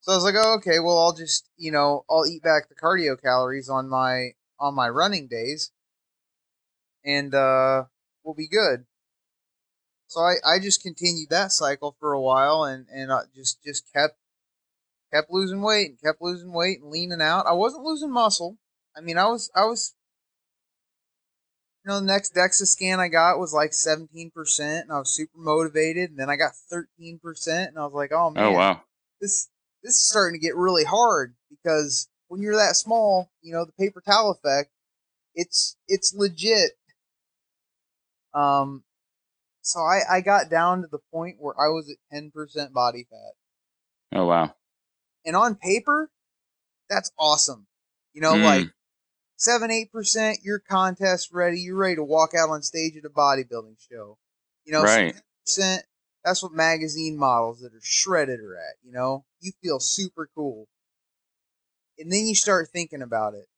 So 0.00 0.12
I 0.12 0.14
was 0.14 0.24
like, 0.24 0.36
oh, 0.38 0.54
okay, 0.58 0.78
well, 0.78 0.98
I'll 0.98 1.12
just, 1.12 1.50
you 1.58 1.72
know, 1.72 2.04
I'll 2.08 2.26
eat 2.26 2.42
back 2.42 2.68
the 2.68 2.76
cardio 2.76 3.20
calories 3.20 3.68
on 3.68 3.88
my 3.90 4.30
on 4.58 4.74
my 4.74 4.88
running 4.88 5.26
days, 5.26 5.72
and 7.04 7.34
uh, 7.34 7.84
we'll 8.24 8.34
be 8.34 8.48
good. 8.48 8.85
So 10.08 10.20
I, 10.20 10.34
I 10.46 10.58
just 10.58 10.82
continued 10.82 11.30
that 11.30 11.52
cycle 11.52 11.96
for 11.98 12.12
a 12.12 12.20
while, 12.20 12.64
and 12.64 12.86
and 12.92 13.12
I 13.12 13.22
just 13.34 13.62
just 13.64 13.92
kept 13.92 14.16
kept 15.12 15.30
losing 15.30 15.62
weight 15.62 15.90
and 15.90 16.00
kept 16.00 16.22
losing 16.22 16.52
weight 16.52 16.80
and 16.80 16.90
leaning 16.90 17.22
out. 17.22 17.46
I 17.46 17.52
wasn't 17.52 17.84
losing 17.84 18.12
muscle. 18.12 18.56
I 18.96 19.00
mean, 19.00 19.18
I 19.18 19.26
was 19.26 19.50
I 19.54 19.64
was 19.64 19.94
you 21.86 21.92
know, 21.92 22.00
the 22.00 22.06
next 22.06 22.34
DEXA 22.34 22.66
scan 22.66 22.98
I 22.98 23.06
got 23.06 23.38
was 23.38 23.54
like 23.54 23.70
17%, 23.70 24.32
and 24.58 24.92
I 24.92 24.98
was 24.98 25.14
super 25.14 25.38
motivated. 25.38 26.10
And 26.10 26.18
then 26.18 26.28
I 26.28 26.34
got 26.34 26.52
13%, 26.72 27.68
and 27.68 27.78
I 27.78 27.84
was 27.84 27.92
like, 27.92 28.10
oh, 28.12 28.30
man, 28.30 28.44
Oh 28.44 28.50
wow. 28.52 28.82
this, 29.20 29.48
this 29.84 29.94
is 29.94 30.08
starting 30.08 30.38
to 30.38 30.44
get 30.44 30.56
really 30.56 30.82
hard 30.82 31.36
because 31.48 32.08
when 32.26 32.42
you're 32.42 32.56
that 32.56 32.74
small, 32.74 33.30
you 33.40 33.52
know, 33.52 33.64
the 33.64 33.72
paper 33.72 34.00
towel 34.04 34.32
effect, 34.32 34.70
it's, 35.36 35.76
it's 35.86 36.12
legit. 36.12 36.72
Um, 38.34 38.82
so 39.66 39.80
I, 39.80 40.00
I 40.08 40.20
got 40.20 40.48
down 40.48 40.82
to 40.82 40.86
the 40.86 41.00
point 41.12 41.36
where 41.40 41.54
I 41.58 41.68
was 41.68 41.90
at 41.90 42.16
10% 42.16 42.72
body 42.72 43.06
fat. 43.10 44.18
Oh 44.18 44.26
wow. 44.26 44.54
And 45.24 45.34
on 45.34 45.56
paper, 45.56 46.10
that's 46.88 47.10
awesome. 47.18 47.66
You 48.12 48.20
know, 48.20 48.34
Mm. 48.34 48.44
like 48.44 48.68
seven, 49.36 49.70
eight 49.70 49.90
percent, 49.90 50.38
you're 50.44 50.60
contest 50.60 51.30
ready. 51.32 51.58
You're 51.60 51.76
ready 51.76 51.96
to 51.96 52.04
walk 52.04 52.32
out 52.32 52.48
on 52.48 52.62
stage 52.62 52.96
at 52.96 53.04
a 53.04 53.10
bodybuilding 53.10 53.76
show. 53.90 54.18
You 54.64 54.72
know, 54.72 54.82
Right. 54.82 55.16
percent. 55.44 55.84
That's 56.24 56.42
what 56.42 56.52
magazine 56.52 57.16
models 57.16 57.60
that 57.60 57.74
are 57.74 57.80
shredded 57.82 58.40
are 58.40 58.56
at, 58.56 58.76
you 58.82 58.92
know? 58.92 59.24
You 59.40 59.52
feel 59.62 59.78
super 59.78 60.28
cool. 60.34 60.68
And 61.98 62.10
then 62.12 62.26
you 62.26 62.34
start 62.34 62.68
thinking 62.72 63.02
about 63.02 63.34
it. 63.34 63.48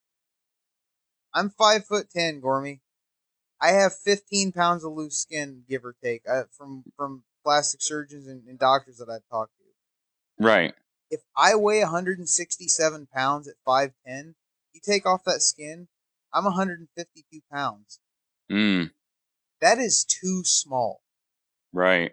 I'm 1.35 1.51
five 1.51 1.87
foot 1.87 2.11
ten, 2.11 2.41
Gormy. 2.41 2.81
I 3.61 3.73
have 3.73 3.93
15 3.95 4.53
pounds 4.53 4.85
of 4.85 4.93
loose 4.93 5.19
skin, 5.19 5.65
give 5.69 5.85
or 5.85 5.95
take, 6.03 6.23
uh, 6.31 6.45
from 6.57 6.85
from 6.97 7.25
plastic 7.45 7.83
surgeons 7.83 8.27
and, 8.27 8.47
and 8.47 8.59
doctors 8.59 8.99
that 8.99 9.09
I've 9.09 9.29
talked 9.31 9.53
to. 9.59 10.45
Right. 10.45 10.75
If 11.11 11.21
I 11.37 11.55
weigh 11.55 11.81
167 11.81 13.09
pounds 13.15 13.49
at 13.49 13.55
5'10, 13.67 14.35
you 14.73 14.81
take 14.85 15.07
off 15.07 15.25
that 15.25 15.41
skin, 15.41 15.89
I'm 16.33 16.45
152 16.45 17.41
pounds. 17.51 18.01
Mm. 18.51 18.91
That 19.61 19.79
is 19.79 20.05
too 20.05 20.45
small. 20.45 21.01
Right. 21.73 22.13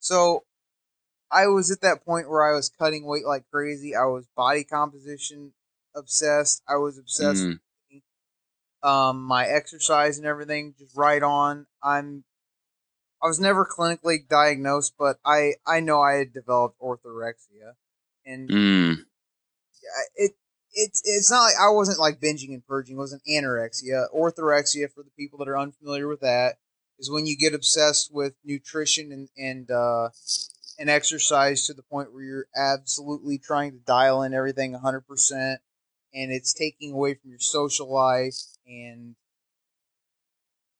So 0.00 0.44
I 1.30 1.46
was 1.46 1.70
at 1.70 1.80
that 1.80 2.04
point 2.04 2.28
where 2.28 2.44
I 2.44 2.54
was 2.54 2.68
cutting 2.68 3.06
weight 3.06 3.24
like 3.24 3.44
crazy. 3.50 3.94
I 3.94 4.04
was 4.04 4.26
body 4.36 4.64
composition 4.64 5.52
obsessed. 5.94 6.62
I 6.68 6.76
was 6.76 6.98
obsessed 6.98 7.44
Mm. 7.44 7.60
Um, 8.84 9.22
my 9.22 9.46
exercise 9.46 10.18
and 10.18 10.26
everything 10.26 10.74
just 10.78 10.96
right 10.96 11.22
on. 11.22 11.66
I'm 11.82 12.24
I 13.22 13.26
was 13.26 13.40
never 13.40 13.64
clinically 13.64 14.28
diagnosed, 14.28 14.94
but 14.98 15.16
I 15.24 15.54
I 15.66 15.80
know 15.80 16.02
I 16.02 16.14
had 16.14 16.32
developed 16.32 16.78
orthorexia, 16.80 17.74
and 18.24 18.48
Mm. 18.48 18.96
It 20.16 20.32
it's 20.74 21.00
it's 21.04 21.30
not 21.30 21.42
like 21.42 21.54
I 21.60 21.70
wasn't 21.70 21.98
like 21.98 22.20
binging 22.20 22.52
and 22.52 22.66
purging. 22.66 22.96
It 22.96 22.98
wasn't 22.98 23.22
anorexia. 23.30 24.06
Orthorexia, 24.14 24.92
for 24.92 25.02
the 25.02 25.10
people 25.16 25.38
that 25.38 25.48
are 25.48 25.58
unfamiliar 25.58 26.06
with 26.08 26.20
that, 26.20 26.56
is 26.98 27.10
when 27.10 27.26
you 27.26 27.36
get 27.36 27.54
obsessed 27.54 28.12
with 28.12 28.34
nutrition 28.44 29.12
and 29.12 29.28
and 29.38 29.70
uh, 29.70 30.10
and 30.78 30.90
exercise 30.90 31.66
to 31.66 31.74
the 31.74 31.82
point 31.82 32.12
where 32.12 32.24
you're 32.24 32.46
absolutely 32.56 33.38
trying 33.38 33.72
to 33.72 33.78
dial 33.78 34.22
in 34.22 34.34
everything 34.34 34.72
100 34.72 35.02
percent, 35.02 35.60
and 36.12 36.32
it's 36.32 36.52
taking 36.52 36.92
away 36.92 37.14
from 37.14 37.30
your 37.30 37.40
social 37.40 37.90
life 37.90 38.53
and 38.66 39.14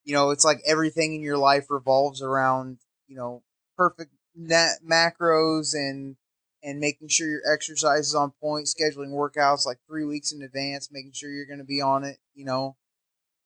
you 0.05 0.14
know 0.14 0.31
it's 0.31 0.44
like 0.44 0.59
everything 0.66 1.14
in 1.14 1.23
your 1.23 1.38
life 1.38 1.66
revolves 1.70 2.23
around 2.23 2.79
you 3.09 3.16
know 3.16 3.42
perfect 3.77 4.12
na- 4.35 4.79
macros 4.87 5.75
and 5.75 6.16
and 6.64 6.81
making 6.81 7.09
sure 7.09 7.29
your 7.29 7.42
exercise 7.53 8.07
is 8.07 8.14
on 8.14 8.33
point, 8.40 8.66
scheduling 8.66 9.11
workouts 9.11 9.66
like 9.66 9.77
three 9.87 10.05
weeks 10.05 10.33
in 10.33 10.42
advance, 10.42 10.88
making 10.90 11.12
sure 11.12 11.29
you're 11.29 11.44
going 11.44 11.59
to 11.59 11.64
be 11.64 11.83
on 11.83 12.05
it, 12.05 12.16
you 12.35 12.44
know. 12.44 12.77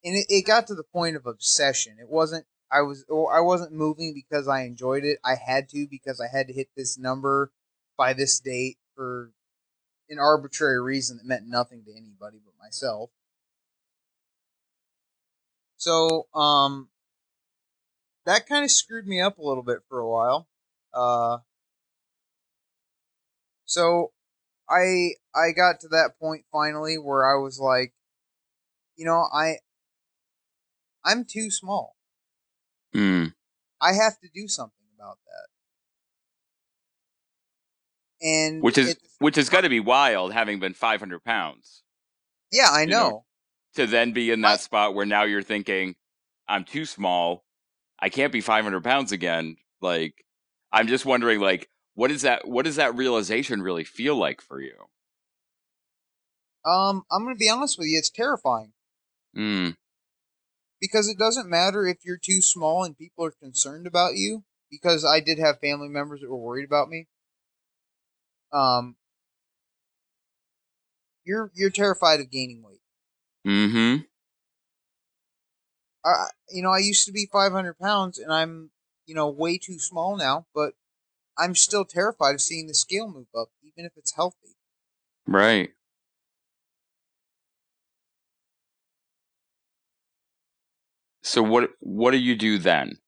And 0.05 0.15
it, 0.15 0.27
it 0.29 0.47
got 0.47 0.69
to 0.69 0.77
the 0.77 0.85
point 0.85 1.17
of 1.17 1.27
obsession. 1.27 1.97
It 2.01 2.09
wasn't 2.09 2.47
I 2.71 2.83
was 2.83 3.05
oh, 3.11 3.27
I 3.27 3.41
wasn't 3.41 3.73
moving 3.73 4.15
because 4.15 4.47
I 4.47 4.63
enjoyed 4.63 5.05
it. 5.05 5.19
I 5.25 5.35
had 5.35 5.69
to 5.71 5.87
because 5.91 6.21
I 6.21 6.29
had 6.35 6.47
to 6.47 6.53
hit 6.53 6.69
this 6.77 6.97
number 6.97 7.51
by 7.97 8.13
this 8.13 8.39
date 8.39 8.79
for 8.95 9.33
an 10.09 10.19
arbitrary 10.19 10.81
reason 10.81 11.17
that 11.17 11.27
meant 11.27 11.47
nothing 11.47 11.83
to 11.85 11.91
anybody 11.91 12.39
but 12.45 12.55
myself. 12.63 13.11
So, 15.79 16.27
um 16.35 16.89
that 18.27 18.47
kind 18.47 18.63
of 18.65 18.71
screwed 18.71 19.07
me 19.07 19.21
up 19.23 19.39
a 19.39 19.43
little 19.43 19.63
bit 19.63 19.79
for 19.89 19.99
a 19.99 20.09
while. 20.09 20.49
Uh 20.93 21.39
so 23.65 24.13
I 24.69 25.13
I 25.35 25.53
got 25.53 25.81
to 25.81 25.89
that 25.89 26.19
point 26.21 26.45
finally 26.53 26.99
where 26.99 27.25
I 27.25 27.41
was 27.41 27.59
like, 27.59 27.95
you 28.97 29.07
know, 29.07 29.27
I 29.33 29.59
I'm 31.05 31.25
too 31.25 31.51
small. 31.51 31.97
Mm. 32.95 33.35
I 33.81 33.93
have 33.95 34.19
to 34.21 34.29
do 34.35 34.49
something 34.49 34.75
about 34.99 35.19
that. 38.21 38.27
And 38.27 38.63
Which 38.63 38.77
is 38.79 38.97
which 39.21 39.37
has 39.37 39.49
got 39.49 39.61
to 39.63 39.69
be 39.69 39.81
wild, 39.81 40.33
having 40.33 40.59
been 40.59 40.75
500 40.75 41.23
pounds, 41.25 41.83
yeah, 42.51 42.69
I 42.71 42.85
know, 42.85 43.09
know. 43.09 43.25
To 43.75 43.87
then 43.87 44.13
be 44.13 44.31
in 44.31 44.41
that 44.43 44.61
spot 44.61 44.95
where 44.95 45.07
now 45.07 45.25
you're 45.25 45.43
thinking, 45.43 45.95
I'm 46.49 46.65
too 46.65 46.85
small. 46.85 47.45
I 47.99 48.09
can't 48.09 48.33
be 48.33 48.41
500 48.41 48.83
pounds 48.83 49.13
again. 49.13 49.57
Like, 49.81 50.25
I'm 50.73 50.87
just 50.87 51.07
wondering, 51.07 51.41
like, 51.41 51.69
what 51.95 52.11
is 52.11 52.23
that? 52.23 52.47
What 52.47 52.65
does 52.65 52.77
that 52.77 52.97
realization 52.97 53.63
really 53.63 53.85
feel 53.85 54.17
like 54.17 54.41
for 54.41 54.61
you? 54.61 54.75
Um, 56.65 57.05
I'm 57.11 57.25
gonna 57.25 57.37
be 57.37 57.49
honest 57.49 57.79
with 57.79 57.89
you, 57.89 57.99
it's 57.99 58.11
terrifying 58.11 58.73
Mm. 59.37 59.77
because 60.81 61.09
it 61.09 61.19
doesn't 61.19 61.49
matter 61.49 61.87
if 61.87 61.99
you're 62.05 62.19
too 62.19 62.41
small 62.43 62.85
and 62.85 62.97
people 62.97 63.25
are 63.25 63.31
concerned 63.31 63.87
about 63.87 64.17
you. 64.17 64.45
Because 64.71 65.03
I 65.03 65.21
did 65.21 65.39
have 65.39 65.61
family 65.61 65.89
members 65.89 66.21
that 66.21 66.29
were 66.29 66.37
worried 66.37 66.67
about 66.67 66.91
me. 66.91 67.09
Um, 68.53 68.97
you're 71.25 71.51
you're 71.55 71.71
terrified 71.71 72.21
of 72.21 72.31
gaining 72.31 72.63
weight. 72.63 72.83
Hmm. 73.45 73.97
I, 76.05 76.27
you 76.51 76.63
know, 76.63 76.71
I 76.71 76.79
used 76.79 77.07
to 77.07 77.13
be 77.13 77.29
500 77.31 77.79
pounds, 77.79 78.19
and 78.19 78.33
I'm, 78.33 78.71
you 79.07 79.15
know, 79.15 79.29
way 79.29 79.59
too 79.59 79.79
small 79.79 80.17
now. 80.17 80.47
But 80.55 80.75
I'm 81.37 81.55
still 81.55 81.85
terrified 81.85 82.35
of 82.35 82.41
seeing 82.41 82.67
the 82.67 82.75
scale 82.75 83.09
move 83.09 83.29
up, 83.39 83.49
even 83.63 83.85
if 83.85 83.93
it's 83.97 84.15
healthy. 84.15 84.57
Right. 85.27 85.71
So 91.23 91.43
what? 91.43 91.71
What 91.81 92.13
do 92.13 92.19
you 92.19 92.37
do 92.37 92.59
then? 92.59 92.99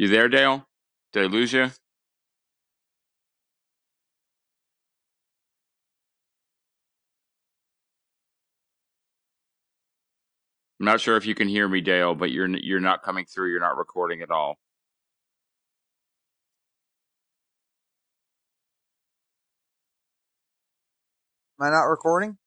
You 0.00 0.08
there, 0.08 0.28
Dale? 0.30 0.66
Did 1.12 1.24
I 1.24 1.26
lose 1.28 1.52
you? 1.54 1.64
I'm 1.64 1.72
not 10.80 11.00
sure 11.00 11.16
if 11.16 11.26
you 11.26 11.34
can 11.34 11.48
hear 11.48 11.68
me, 11.68 11.80
Dale, 11.82 12.14
but 12.14 12.30
you're 12.32 12.46
n- 12.46 12.60
you're 12.62 12.80
not 12.80 13.02
coming 13.02 13.26
through. 13.26 13.50
You're 13.50 13.60
not 13.60 13.76
recording 13.78 14.22
at 14.22 14.30
all. 14.32 14.58
Am 21.60 21.66
I 21.66 21.70
not 21.70 21.84
recording? 21.84 22.38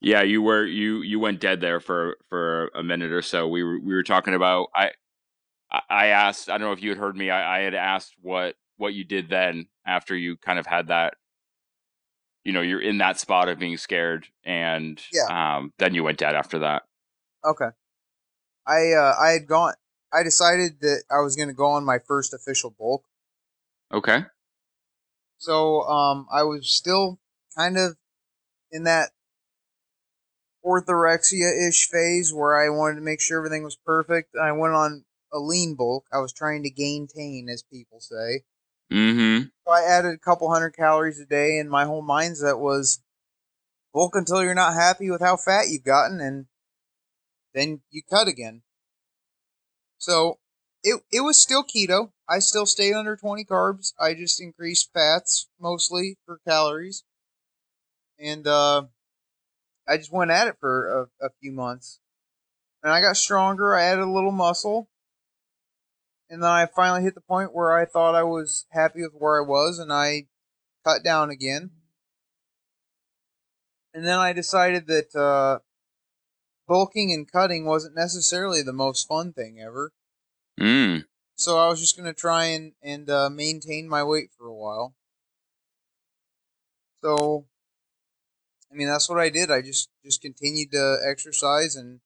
Yeah, 0.00 0.22
you 0.22 0.42
were 0.42 0.66
you 0.66 1.02
you 1.02 1.20
went 1.20 1.40
dead 1.40 1.60
there 1.60 1.80
for 1.80 2.18
for 2.30 2.68
a 2.74 2.82
minute 2.84 3.12
or 3.12 3.22
so. 3.22 3.48
We 3.48 3.64
were 3.64 3.80
we 3.80 3.94
were 3.94 4.04
talking 4.04 4.34
about 4.34 4.68
I 4.74 4.92
I- 5.88 6.06
asked 6.06 6.48
I 6.48 6.58
don't 6.58 6.68
know 6.68 6.72
if 6.72 6.82
you 6.82 6.90
had 6.90 6.98
heard 6.98 7.16
me. 7.16 7.30
I, 7.30 7.58
I 7.58 7.62
had 7.62 7.74
asked 7.74 8.14
what 8.20 8.56
what 8.76 8.94
you 8.94 9.04
did 9.04 9.28
then 9.28 9.66
after 9.86 10.16
you 10.16 10.36
kind 10.36 10.58
of 10.58 10.66
had 10.66 10.88
that. 10.88 11.14
You 12.44 12.52
know, 12.52 12.60
you're 12.60 12.80
in 12.82 12.98
that 12.98 13.18
spot 13.18 13.48
of 13.48 13.58
being 13.58 13.78
scared, 13.78 14.26
and 14.44 15.00
Yeah. 15.12 15.56
um, 15.56 15.72
then 15.78 15.94
you 15.94 16.04
went 16.04 16.18
dead 16.18 16.34
after 16.34 16.58
that. 16.58 16.82
Okay. 17.44 17.68
I 18.66 18.92
uh, 18.92 19.14
I 19.18 19.30
had 19.30 19.46
gone. 19.46 19.74
I 20.12 20.22
decided 20.22 20.80
that 20.80 21.04
I 21.10 21.20
was 21.20 21.36
going 21.36 21.48
to 21.48 21.54
go 21.54 21.66
on 21.66 21.84
my 21.84 21.98
first 21.98 22.34
official 22.34 22.70
bulk. 22.70 23.04
Okay. 23.92 24.24
So 25.38 25.82
um, 25.82 26.26
I 26.32 26.42
was 26.42 26.70
still 26.70 27.18
kind 27.56 27.76
of 27.78 27.96
in 28.70 28.84
that 28.84 29.10
orthorexia 30.64 31.68
ish 31.68 31.88
phase 31.88 32.32
where 32.32 32.56
I 32.56 32.68
wanted 32.70 32.96
to 32.96 33.00
make 33.02 33.20
sure 33.20 33.38
everything 33.38 33.62
was 33.64 33.76
perfect. 33.76 34.34
I 34.40 34.52
went 34.52 34.74
on 34.74 35.04
a 35.34 35.38
lean 35.38 35.74
bulk. 35.74 36.06
I 36.12 36.20
was 36.20 36.32
trying 36.32 36.62
to 36.62 36.70
gain 36.70 37.08
tain, 37.08 37.48
as 37.50 37.62
people 37.62 38.00
say. 38.00 38.44
Mm-hmm. 38.90 39.48
So 39.66 39.72
I 39.72 39.82
added 39.82 40.14
a 40.14 40.18
couple 40.18 40.50
hundred 40.50 40.70
calories 40.70 41.18
a 41.18 41.26
day, 41.26 41.58
and 41.58 41.68
my 41.68 41.84
whole 41.84 42.02
mindset 42.02 42.58
was 42.58 43.02
bulk 43.92 44.14
until 44.14 44.42
you're 44.42 44.54
not 44.54 44.74
happy 44.74 45.10
with 45.10 45.20
how 45.20 45.36
fat 45.36 45.68
you've 45.68 45.84
gotten, 45.84 46.20
and 46.20 46.46
then 47.52 47.80
you 47.90 48.02
cut 48.08 48.28
again. 48.28 48.62
So 49.98 50.38
it 50.82 51.02
it 51.10 51.20
was 51.22 51.40
still 51.40 51.64
keto. 51.64 52.12
I 52.28 52.38
still 52.38 52.66
stayed 52.66 52.94
under 52.94 53.16
20 53.16 53.44
carbs. 53.44 53.92
I 53.98 54.14
just 54.14 54.40
increased 54.40 54.92
fats 54.92 55.48
mostly 55.60 56.18
for 56.24 56.40
calories, 56.46 57.04
and 58.18 58.46
uh, 58.46 58.84
I 59.88 59.96
just 59.96 60.12
went 60.12 60.30
at 60.30 60.46
it 60.46 60.56
for 60.60 61.08
a, 61.20 61.26
a 61.26 61.30
few 61.40 61.52
months, 61.52 62.00
and 62.82 62.92
I 62.92 63.00
got 63.00 63.16
stronger. 63.16 63.74
I 63.74 63.84
added 63.84 64.04
a 64.04 64.10
little 64.10 64.32
muscle, 64.32 64.88
and 66.30 66.42
then 66.42 66.50
I 66.50 66.66
finally 66.66 67.02
hit 67.02 67.14
the 67.14 67.20
point 67.20 67.54
where 67.54 67.78
I 67.78 67.84
thought 67.84 68.14
I 68.14 68.22
was 68.22 68.66
happy 68.70 69.02
with 69.02 69.12
where 69.12 69.42
I 69.42 69.46
was, 69.46 69.78
and 69.78 69.92
I 69.92 70.26
cut 70.84 71.04
down 71.04 71.30
again. 71.30 71.70
And 73.92 74.06
then 74.06 74.18
I 74.18 74.32
decided 74.32 74.86
that 74.88 75.14
uh, 75.14 75.60
bulking 76.66 77.12
and 77.12 77.30
cutting 77.30 77.64
wasn't 77.64 77.94
necessarily 77.94 78.62
the 78.62 78.72
most 78.72 79.06
fun 79.06 79.32
thing 79.32 79.60
ever. 79.60 79.92
Mm. 80.58 81.04
So 81.36 81.58
I 81.58 81.68
was 81.68 81.80
just 81.80 81.96
going 81.96 82.12
to 82.12 82.18
try 82.18 82.46
and, 82.46 82.72
and 82.82 83.08
uh, 83.10 83.30
maintain 83.30 83.88
my 83.88 84.02
weight 84.02 84.30
for 84.36 84.46
a 84.46 84.54
while. 84.54 84.94
So, 87.02 87.46
I 88.72 88.74
mean, 88.74 88.88
that's 88.88 89.08
what 89.10 89.20
I 89.20 89.28
did. 89.28 89.50
I 89.50 89.60
just 89.60 89.90
just 90.02 90.22
continued 90.22 90.72
to 90.72 90.96
exercise 91.06 91.76
and 91.76 92.00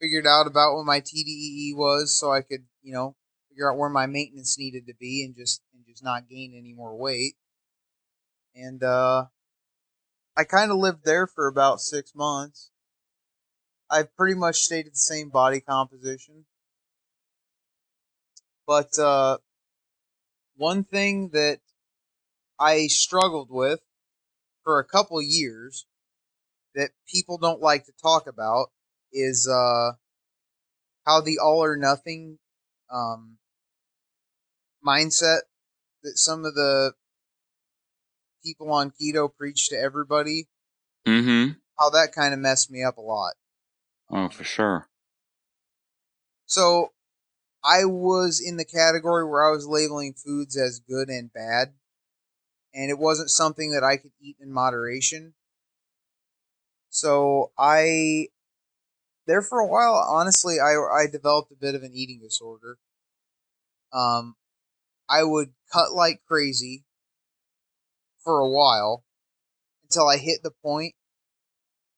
figured 0.00 0.26
out 0.26 0.46
about 0.46 0.76
what 0.76 0.86
my 0.86 1.00
TDEE 1.00 1.74
was, 1.74 2.16
so 2.16 2.30
I 2.30 2.42
could, 2.42 2.64
you 2.82 2.92
know, 2.92 3.16
figure 3.54 3.70
out 3.70 3.78
where 3.78 3.90
my 3.90 4.06
maintenance 4.06 4.58
needed 4.58 4.86
to 4.88 4.94
be, 4.94 5.24
and 5.24 5.36
just 5.36 5.62
and 5.72 5.84
just 5.86 6.02
not 6.02 6.28
gain 6.28 6.54
any 6.56 6.72
more 6.72 6.96
weight. 6.96 7.34
And 8.54 8.82
uh, 8.82 9.26
I 10.36 10.44
kind 10.44 10.70
of 10.70 10.78
lived 10.78 11.04
there 11.04 11.26
for 11.26 11.46
about 11.46 11.80
six 11.80 12.14
months. 12.14 12.70
I've 13.90 14.14
pretty 14.16 14.34
much 14.34 14.56
stayed 14.56 14.86
at 14.86 14.92
the 14.92 14.98
same 14.98 15.28
body 15.28 15.60
composition. 15.60 16.46
But 18.66 18.98
uh, 18.98 19.38
one 20.56 20.84
thing 20.84 21.30
that 21.32 21.58
I 22.58 22.86
struggled 22.88 23.50
with 23.50 23.80
for 24.64 24.78
a 24.78 24.84
couple 24.84 25.20
years 25.22 25.86
that 26.74 26.90
people 27.06 27.38
don't 27.38 27.60
like 27.60 27.84
to 27.86 27.92
talk 28.02 28.26
about 28.26 28.68
is 29.12 29.48
uh, 29.48 29.92
how 31.06 31.20
the 31.20 31.38
all 31.38 31.62
or 31.62 31.76
nothing 31.76 32.38
um, 32.90 33.36
mindset 34.86 35.40
that 36.02 36.18
some 36.18 36.44
of 36.44 36.54
the 36.54 36.92
people 38.44 38.72
on 38.72 38.90
keto 38.90 39.28
preach 39.34 39.68
to 39.70 39.76
everybody. 39.76 40.46
Mm-hmm. 41.06 41.52
How 41.78 41.90
that 41.90 42.12
kind 42.14 42.32
of 42.32 42.40
messed 42.40 42.70
me 42.70 42.84
up 42.84 42.98
a 42.98 43.00
lot. 43.00 43.34
Oh, 44.10 44.28
for 44.28 44.44
sure. 44.44 44.88
So 46.46 46.92
I 47.64 47.84
was 47.84 48.40
in 48.44 48.58
the 48.58 48.64
category 48.64 49.28
where 49.28 49.48
I 49.48 49.50
was 49.50 49.66
labeling 49.66 50.12
foods 50.12 50.56
as 50.56 50.78
good 50.78 51.08
and 51.08 51.32
bad, 51.32 51.72
and 52.74 52.90
it 52.90 52.98
wasn't 52.98 53.30
something 53.30 53.72
that 53.72 53.82
I 53.82 53.96
could 53.96 54.12
eat 54.20 54.36
in 54.40 54.52
moderation. 54.52 55.34
So 56.90 57.50
I, 57.58 58.28
there 59.26 59.42
for 59.42 59.58
a 59.58 59.66
while, 59.66 59.94
honestly, 59.94 60.60
I 60.60 60.74
I 60.76 61.06
developed 61.10 61.50
a 61.50 61.56
bit 61.56 61.74
of 61.74 61.82
an 61.82 61.92
eating 61.92 62.20
disorder. 62.22 62.78
Um, 63.92 64.36
I 65.14 65.22
would 65.22 65.54
cut 65.72 65.92
like 65.92 66.22
crazy 66.26 66.84
for 68.24 68.40
a 68.40 68.48
while 68.50 69.04
until 69.84 70.08
I 70.08 70.18
hit 70.18 70.42
the 70.42 70.50
point. 70.50 70.94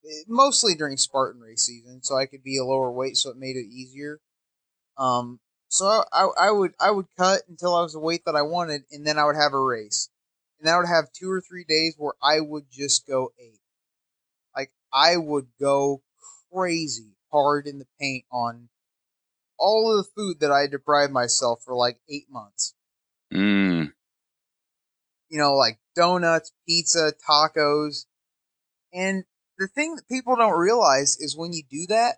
eh, 0.05 0.25
Mostly 0.29 0.75
during 0.75 0.97
Spartan 0.97 1.41
race 1.41 1.65
season, 1.65 2.03
so 2.03 2.17
I 2.17 2.27
could 2.27 2.43
be 2.43 2.59
a 2.59 2.65
lower 2.65 2.91
weight, 2.91 3.17
so 3.17 3.31
it 3.31 3.37
made 3.37 3.57
it 3.57 3.67
easier. 3.71 4.21
Um, 4.99 5.41
so 5.69 6.05
I, 6.13 6.29
I 6.39 6.53
would 6.53 6.75
I 6.81 6.93
would 6.93 7.09
cut 7.19 7.43
until 7.49 7.75
I 7.77 7.83
was 7.83 7.95
the 7.95 8.01
weight 8.01 8.25
that 8.27 8.37
I 8.37 8.43
wanted, 8.43 8.85
and 8.93 9.07
then 9.07 9.19
I 9.19 9.27
would 9.27 9.37
have 9.37 9.55
a 9.55 9.61
race, 9.61 10.11
and 10.61 10.71
I 10.71 10.79
would 10.79 10.89
have 10.89 11.13
two 11.13 11.31
or 11.31 11.43
three 11.43 11.65
days 11.65 11.97
where 11.99 12.15
I 12.23 12.41
would 12.41 12.67
just 12.73 13.07
go 13.07 13.33
eight, 13.41 13.61
like 14.57 14.73
I 14.93 15.19
would 15.19 15.49
go 15.61 16.03
crazy 16.53 17.17
hard 17.33 17.69
in 17.69 17.81
the 17.81 17.89
paint 18.01 18.27
on 18.33 18.71
all 19.59 19.91
of 19.93 20.07
the 20.07 20.13
food 20.13 20.41
that 20.41 20.53
I 20.53 20.69
deprived 20.69 21.13
myself 21.13 21.63
for 21.65 21.75
like 21.77 22.01
eight 22.11 22.29
months. 22.31 22.76
Mm. 23.37 23.93
You 25.29 25.39
know, 25.39 25.55
like 25.55 25.79
donuts, 25.95 26.53
pizza, 26.67 27.13
tacos, 27.29 28.07
and 28.93 29.25
the 29.59 29.69
thing 29.69 29.97
that 29.97 30.09
people 30.09 30.37
don't 30.37 30.59
realize 30.59 31.17
is 31.19 31.37
when 31.37 31.53
you 31.53 31.63
do 31.71 31.87
that, 31.89 32.17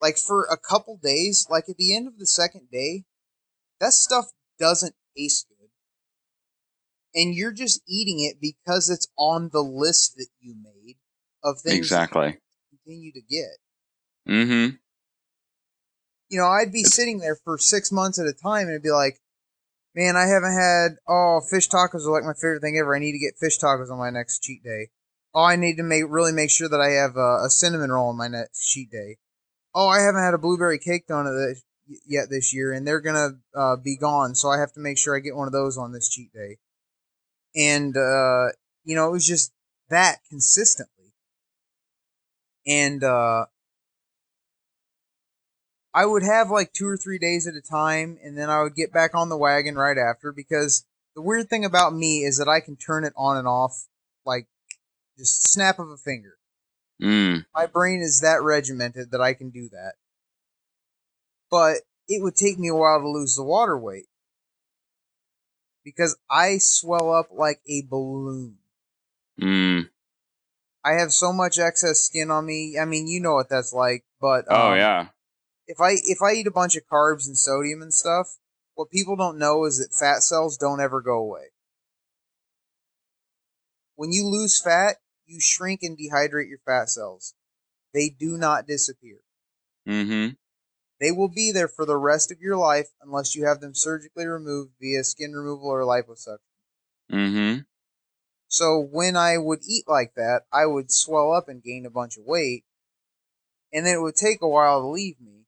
like 0.00 0.16
for 0.18 0.44
a 0.50 0.56
couple 0.56 0.98
days, 1.02 1.46
like 1.50 1.64
at 1.68 1.76
the 1.76 1.94
end 1.96 2.06
of 2.06 2.18
the 2.18 2.26
second 2.26 2.68
day, 2.70 3.04
that 3.80 3.92
stuff 3.92 4.26
doesn't 4.58 4.94
taste 5.16 5.46
good. 5.48 5.68
And 7.14 7.34
you're 7.34 7.52
just 7.52 7.80
eating 7.88 8.20
it 8.20 8.38
because 8.40 8.90
it's 8.90 9.08
on 9.16 9.50
the 9.52 9.62
list 9.62 10.14
that 10.16 10.28
you 10.40 10.54
made 10.62 10.96
of 11.42 11.60
things 11.60 11.78
Exactly. 11.78 12.38
continue 12.70 13.12
to 13.12 13.20
get. 13.22 14.28
Mm-hmm. 14.28 14.76
You 16.28 16.38
know, 16.38 16.46
I'd 16.46 16.72
be 16.72 16.80
It's- 16.80 16.94
sitting 16.94 17.18
there 17.18 17.38
for 17.42 17.56
six 17.58 17.90
months 17.90 18.18
at 18.18 18.26
a 18.26 18.32
time 18.34 18.62
and 18.66 18.70
it'd 18.70 18.82
be 18.82 18.90
like, 18.90 19.20
man, 19.98 20.14
I 20.14 20.26
haven't 20.26 20.54
had, 20.54 20.98
oh, 21.08 21.40
fish 21.40 21.68
tacos 21.68 22.06
are 22.06 22.12
like 22.12 22.22
my 22.22 22.32
favorite 22.32 22.62
thing 22.62 22.78
ever. 22.78 22.94
I 22.94 23.00
need 23.00 23.12
to 23.12 23.18
get 23.18 23.36
fish 23.36 23.58
tacos 23.58 23.90
on 23.90 23.98
my 23.98 24.10
next 24.10 24.44
cheat 24.44 24.62
day. 24.62 24.90
Oh, 25.34 25.42
I 25.42 25.56
need 25.56 25.76
to 25.78 25.82
make 25.82 26.04
really 26.08 26.30
make 26.30 26.50
sure 26.50 26.68
that 26.68 26.80
I 26.80 26.90
have 26.90 27.16
a, 27.16 27.46
a 27.46 27.50
cinnamon 27.50 27.90
roll 27.90 28.10
on 28.10 28.16
my 28.16 28.28
next 28.28 28.70
cheat 28.70 28.92
day. 28.92 29.16
Oh, 29.74 29.88
I 29.88 29.98
haven't 29.98 30.22
had 30.22 30.34
a 30.34 30.38
blueberry 30.38 30.78
cake 30.78 31.08
donut 31.08 31.56
yet 32.06 32.30
this 32.30 32.54
year, 32.54 32.72
and 32.72 32.86
they're 32.86 33.00
gonna 33.00 33.30
uh, 33.56 33.76
be 33.76 33.96
gone, 33.96 34.36
so 34.36 34.48
I 34.48 34.58
have 34.58 34.72
to 34.74 34.80
make 34.80 34.98
sure 34.98 35.16
I 35.16 35.20
get 35.20 35.36
one 35.36 35.48
of 35.48 35.52
those 35.52 35.76
on 35.76 35.92
this 35.92 36.08
cheat 36.08 36.32
day. 36.32 36.58
And 37.56 37.96
uh, 37.96 38.52
you 38.84 38.94
know, 38.94 39.08
it 39.08 39.12
was 39.12 39.26
just 39.26 39.52
that 39.90 40.18
consistently. 40.30 41.12
And 42.66 43.02
uh, 43.02 43.46
I 45.94 46.04
would 46.06 46.22
have 46.22 46.50
like 46.50 46.72
two 46.72 46.86
or 46.86 46.96
three 46.96 47.18
days 47.18 47.46
at 47.46 47.54
a 47.54 47.60
time, 47.60 48.18
and 48.22 48.36
then 48.36 48.50
I 48.50 48.62
would 48.62 48.74
get 48.74 48.92
back 48.92 49.14
on 49.14 49.28
the 49.28 49.36
wagon 49.36 49.76
right 49.76 49.96
after 49.98 50.32
because 50.32 50.86
the 51.14 51.22
weird 51.22 51.48
thing 51.48 51.64
about 51.64 51.94
me 51.94 52.18
is 52.18 52.38
that 52.38 52.48
I 52.48 52.60
can 52.60 52.76
turn 52.76 53.04
it 53.04 53.12
on 53.16 53.36
and 53.36 53.48
off 53.48 53.86
like 54.24 54.46
just 55.18 55.50
snap 55.50 55.78
of 55.78 55.88
a 55.88 55.96
finger. 55.96 56.36
Mm. 57.02 57.46
My 57.54 57.66
brain 57.66 58.00
is 58.00 58.20
that 58.20 58.42
regimented 58.42 59.10
that 59.12 59.20
I 59.20 59.34
can 59.34 59.50
do 59.50 59.68
that. 59.70 59.94
But 61.50 61.78
it 62.08 62.22
would 62.22 62.36
take 62.36 62.58
me 62.58 62.68
a 62.68 62.74
while 62.74 63.00
to 63.00 63.08
lose 63.08 63.36
the 63.36 63.42
water 63.44 63.78
weight 63.78 64.06
because 65.84 66.16
I 66.30 66.58
swell 66.58 67.12
up 67.12 67.28
like 67.32 67.60
a 67.68 67.82
balloon. 67.88 68.56
Mm. 69.40 69.88
I 70.84 70.92
have 70.92 71.12
so 71.12 71.32
much 71.32 71.58
excess 71.58 72.00
skin 72.00 72.30
on 72.30 72.46
me. 72.46 72.78
I 72.80 72.84
mean, 72.84 73.08
you 73.08 73.20
know 73.20 73.34
what 73.34 73.48
that's 73.48 73.72
like, 73.72 74.04
but 74.20 74.44
Oh 74.48 74.72
um, 74.72 74.78
yeah. 74.78 75.06
If 75.68 75.80
I 75.80 75.96
if 76.04 76.20
I 76.22 76.32
eat 76.32 76.46
a 76.46 76.50
bunch 76.50 76.74
of 76.74 76.88
carbs 76.90 77.26
and 77.26 77.38
sodium 77.38 77.82
and 77.82 77.94
stuff, 77.94 78.38
what 78.74 78.90
people 78.90 79.14
don't 79.14 79.38
know 79.38 79.64
is 79.64 79.78
that 79.78 79.96
fat 79.96 80.22
cells 80.22 80.56
don't 80.56 80.80
ever 80.80 81.00
go 81.00 81.18
away. 81.18 81.52
When 83.94 84.10
you 84.10 84.26
lose 84.26 84.60
fat, 84.60 84.96
you 85.26 85.40
shrink 85.40 85.80
and 85.82 85.96
dehydrate 85.96 86.48
your 86.48 86.60
fat 86.64 86.88
cells. 86.88 87.34
They 87.92 88.08
do 88.08 88.36
not 88.36 88.66
disappear. 88.66 89.18
Mm-hmm. 89.86 90.34
They 91.00 91.12
will 91.12 91.28
be 91.28 91.52
there 91.52 91.68
for 91.68 91.84
the 91.84 91.96
rest 91.96 92.32
of 92.32 92.40
your 92.40 92.56
life 92.56 92.88
unless 93.02 93.34
you 93.34 93.46
have 93.46 93.60
them 93.60 93.74
surgically 93.74 94.26
removed 94.26 94.72
via 94.80 95.04
skin 95.04 95.32
removal 95.32 95.68
or 95.68 95.82
liposuction. 95.82 96.38
Mm-hmm. 97.12 97.60
So 98.48 98.80
when 98.90 99.16
I 99.16 99.36
would 99.36 99.60
eat 99.68 99.84
like 99.86 100.14
that, 100.16 100.42
I 100.52 100.66
would 100.66 100.90
swell 100.90 101.32
up 101.32 101.48
and 101.48 101.62
gain 101.62 101.84
a 101.84 101.90
bunch 101.90 102.16
of 102.16 102.24
weight, 102.24 102.64
and 103.72 103.84
then 103.84 103.96
it 103.96 104.00
would 104.00 104.16
take 104.16 104.40
a 104.40 104.48
while 104.48 104.80
to 104.80 104.86
leave 104.86 105.20
me. 105.20 105.46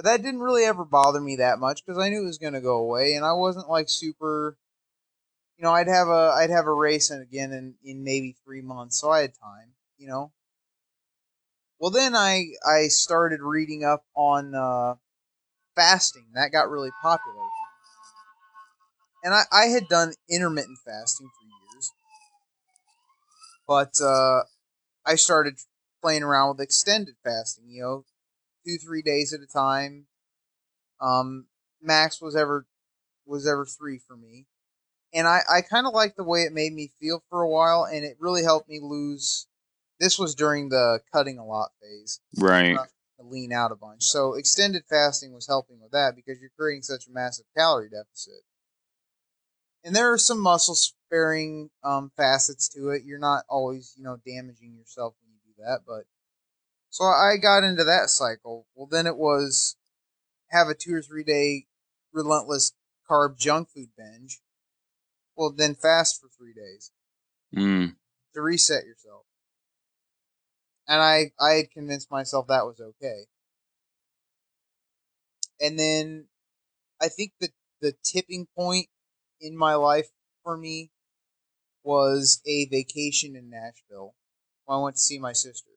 But 0.00 0.06
that 0.06 0.22
didn't 0.22 0.40
really 0.40 0.64
ever 0.64 0.86
bother 0.86 1.20
me 1.20 1.36
that 1.36 1.58
much 1.58 1.84
because 1.84 2.02
I 2.02 2.08
knew 2.08 2.22
it 2.22 2.24
was 2.24 2.38
going 2.38 2.54
to 2.54 2.62
go 2.62 2.78
away, 2.78 3.12
and 3.12 3.22
I 3.22 3.34
wasn't 3.34 3.68
like 3.68 3.90
super. 3.90 4.56
You 5.58 5.64
know, 5.64 5.72
I'd 5.72 5.88
have 5.88 6.08
a 6.08 6.32
I'd 6.34 6.48
have 6.48 6.64
a 6.64 6.72
race 6.72 7.10
again 7.10 7.52
in 7.52 7.74
in 7.84 8.02
maybe 8.02 8.34
three 8.42 8.62
months, 8.62 8.98
so 8.98 9.10
I 9.10 9.20
had 9.20 9.34
time. 9.34 9.74
You 9.98 10.08
know. 10.08 10.32
Well, 11.78 11.90
then 11.90 12.16
I 12.16 12.46
I 12.66 12.88
started 12.88 13.40
reading 13.42 13.84
up 13.84 14.06
on 14.16 14.54
uh, 14.54 14.94
fasting. 15.76 16.28
That 16.32 16.50
got 16.50 16.70
really 16.70 16.92
popular, 17.02 17.44
and 19.22 19.34
I 19.34 19.42
I 19.52 19.64
had 19.66 19.86
done 19.90 20.14
intermittent 20.30 20.78
fasting 20.82 21.28
for 21.28 21.74
years, 21.74 21.92
but 23.68 24.00
uh, 24.02 24.44
I 25.04 25.16
started 25.16 25.58
playing 26.00 26.22
around 26.22 26.56
with 26.56 26.62
extended 26.62 27.16
fasting. 27.22 27.64
You 27.68 27.82
know, 27.82 28.04
two 28.66 28.78
three 28.78 29.02
days 29.02 29.32
at 29.32 29.40
a 29.40 29.46
time. 29.46 30.06
Um, 31.00 31.46
max 31.80 32.20
was 32.20 32.36
ever 32.36 32.66
was 33.26 33.46
ever 33.46 33.64
three 33.64 33.98
for 33.98 34.16
me, 34.16 34.46
and 35.12 35.26
I 35.26 35.40
I 35.50 35.60
kind 35.62 35.86
of 35.86 35.94
liked 35.94 36.16
the 36.16 36.24
way 36.24 36.42
it 36.42 36.52
made 36.52 36.72
me 36.72 36.92
feel 37.00 37.22
for 37.30 37.42
a 37.42 37.48
while, 37.48 37.84
and 37.84 38.04
it 38.04 38.16
really 38.18 38.42
helped 38.42 38.68
me 38.68 38.80
lose. 38.82 39.46
This 39.98 40.18
was 40.18 40.34
during 40.34 40.70
the 40.70 41.00
cutting 41.12 41.38
a 41.38 41.44
lot 41.44 41.72
phase 41.80 42.20
Right. 42.38 42.74
to 43.18 43.22
lean 43.22 43.52
out 43.52 43.70
a 43.70 43.76
bunch. 43.76 44.04
So 44.04 44.32
extended 44.32 44.84
fasting 44.88 45.34
was 45.34 45.46
helping 45.46 45.78
with 45.78 45.90
that 45.92 46.16
because 46.16 46.40
you're 46.40 46.50
creating 46.58 46.82
such 46.82 47.06
a 47.06 47.10
massive 47.10 47.44
calorie 47.54 47.90
deficit. 47.90 48.42
And 49.84 49.94
there 49.94 50.10
are 50.12 50.18
some 50.18 50.40
muscle 50.40 50.74
sparing 50.74 51.70
um, 51.82 52.12
facets 52.16 52.68
to 52.70 52.90
it. 52.90 53.02
You're 53.04 53.18
not 53.18 53.44
always, 53.48 53.94
you 53.96 54.04
know, 54.04 54.18
damaging 54.26 54.74
yourself 54.74 55.14
when 55.20 55.32
you 55.32 55.54
do 55.54 55.62
that, 55.62 55.80
but 55.86 56.04
so 56.90 57.04
I 57.04 57.36
got 57.40 57.64
into 57.64 57.84
that 57.84 58.10
cycle. 58.10 58.66
Well, 58.74 58.88
then 58.90 59.06
it 59.06 59.16
was 59.16 59.76
have 60.50 60.68
a 60.68 60.74
two 60.74 60.94
or 60.94 61.02
three 61.02 61.24
day 61.24 61.66
relentless 62.12 62.72
carb 63.08 63.38
junk 63.38 63.70
food 63.70 63.90
binge. 63.96 64.40
Well, 65.36 65.52
then 65.56 65.74
fast 65.74 66.20
for 66.20 66.28
three 66.28 66.52
days 66.52 66.90
Mm. 67.54 67.96
to 68.34 68.40
reset 68.40 68.84
yourself. 68.84 69.24
And 70.86 71.00
I 71.00 71.32
I 71.40 71.52
had 71.54 71.70
convinced 71.70 72.10
myself 72.10 72.46
that 72.48 72.66
was 72.66 72.80
okay. 72.80 73.26
And 75.60 75.78
then 75.78 76.28
I 77.00 77.08
think 77.08 77.32
that 77.40 77.50
the 77.80 77.94
tipping 78.02 78.46
point 78.56 78.88
in 79.40 79.56
my 79.56 79.74
life 79.74 80.08
for 80.42 80.56
me 80.56 80.90
was 81.82 82.40
a 82.46 82.66
vacation 82.66 83.36
in 83.36 83.50
Nashville. 83.50 84.14
When 84.64 84.78
I 84.78 84.82
went 84.82 84.96
to 84.96 85.02
see 85.02 85.18
my 85.18 85.32
sister. 85.32 85.69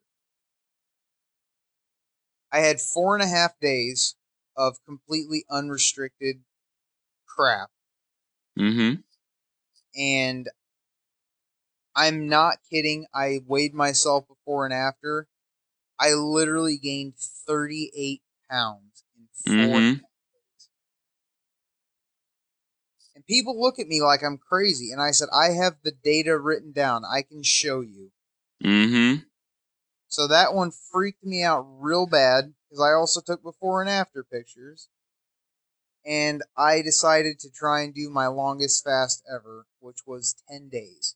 I 2.53 2.59
had 2.59 2.79
four 2.79 3.15
and 3.15 3.23
a 3.23 3.27
half 3.27 3.59
days 3.59 4.15
of 4.55 4.77
completely 4.85 5.43
unrestricted 5.49 6.43
crap. 7.25 7.71
Mm-hmm. 8.57 9.01
And 9.99 10.49
I'm 11.95 12.27
not 12.27 12.57
kidding. 12.69 13.07
I 13.13 13.39
weighed 13.47 13.73
myself 13.73 14.27
before 14.27 14.65
and 14.65 14.73
after. 14.73 15.27
I 15.99 16.13
literally 16.13 16.77
gained 16.77 17.15
38 17.17 18.21
pounds 18.49 19.03
in 19.17 19.27
4 19.67 19.79
Mhm. 19.79 19.95
days. 19.95 20.03
And 23.15 23.25
people 23.25 23.59
look 23.59 23.79
at 23.79 23.87
me 23.87 24.01
like 24.01 24.23
I'm 24.23 24.37
crazy. 24.37 24.91
And 24.91 25.01
I 25.01 25.11
said, 25.11 25.29
I 25.33 25.49
have 25.51 25.77
the 25.83 25.91
data 25.91 26.37
written 26.37 26.71
down. 26.71 27.03
I 27.05 27.23
can 27.23 27.41
show 27.43 27.81
you. 27.81 28.11
Mm-hmm. 28.63 29.23
So 30.13 30.27
that 30.27 30.53
one 30.53 30.69
freaked 30.69 31.23
me 31.23 31.41
out 31.41 31.65
real 31.79 32.05
bad 32.05 32.53
because 32.69 32.79
I 32.79 32.93
also 32.93 33.19
took 33.19 33.41
before 33.41 33.81
and 33.81 33.89
after 33.89 34.23
pictures. 34.23 34.87
And 36.05 36.43
I 36.55 36.83
decided 36.83 37.39
to 37.39 37.49
try 37.49 37.81
and 37.81 37.95
do 37.95 38.11
my 38.11 38.27
longest 38.27 38.83
fast 38.83 39.23
ever, 39.27 39.65
which 39.79 40.05
was 40.05 40.35
10 40.51 40.69
days. 40.69 41.15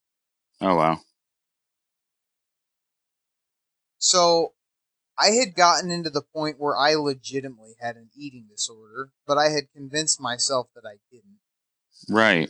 Oh 0.62 0.76
wow. 0.76 1.02
So 4.00 4.54
I 5.20 5.28
had 5.28 5.54
gotten 5.54 5.92
into 5.92 6.10
the 6.10 6.24
point 6.24 6.60
where 6.60 6.76
I 6.76 6.96
legitimately 6.96 7.76
had 7.80 7.98
an 7.98 8.10
eating 8.18 8.48
disorder, 8.50 9.12
but 9.28 9.38
I 9.38 9.50
had 9.50 9.72
convinced 9.76 10.20
myself 10.20 10.70
that 10.74 10.88
I 10.88 10.98
didn't. 11.12 11.38
Right. 12.10 12.50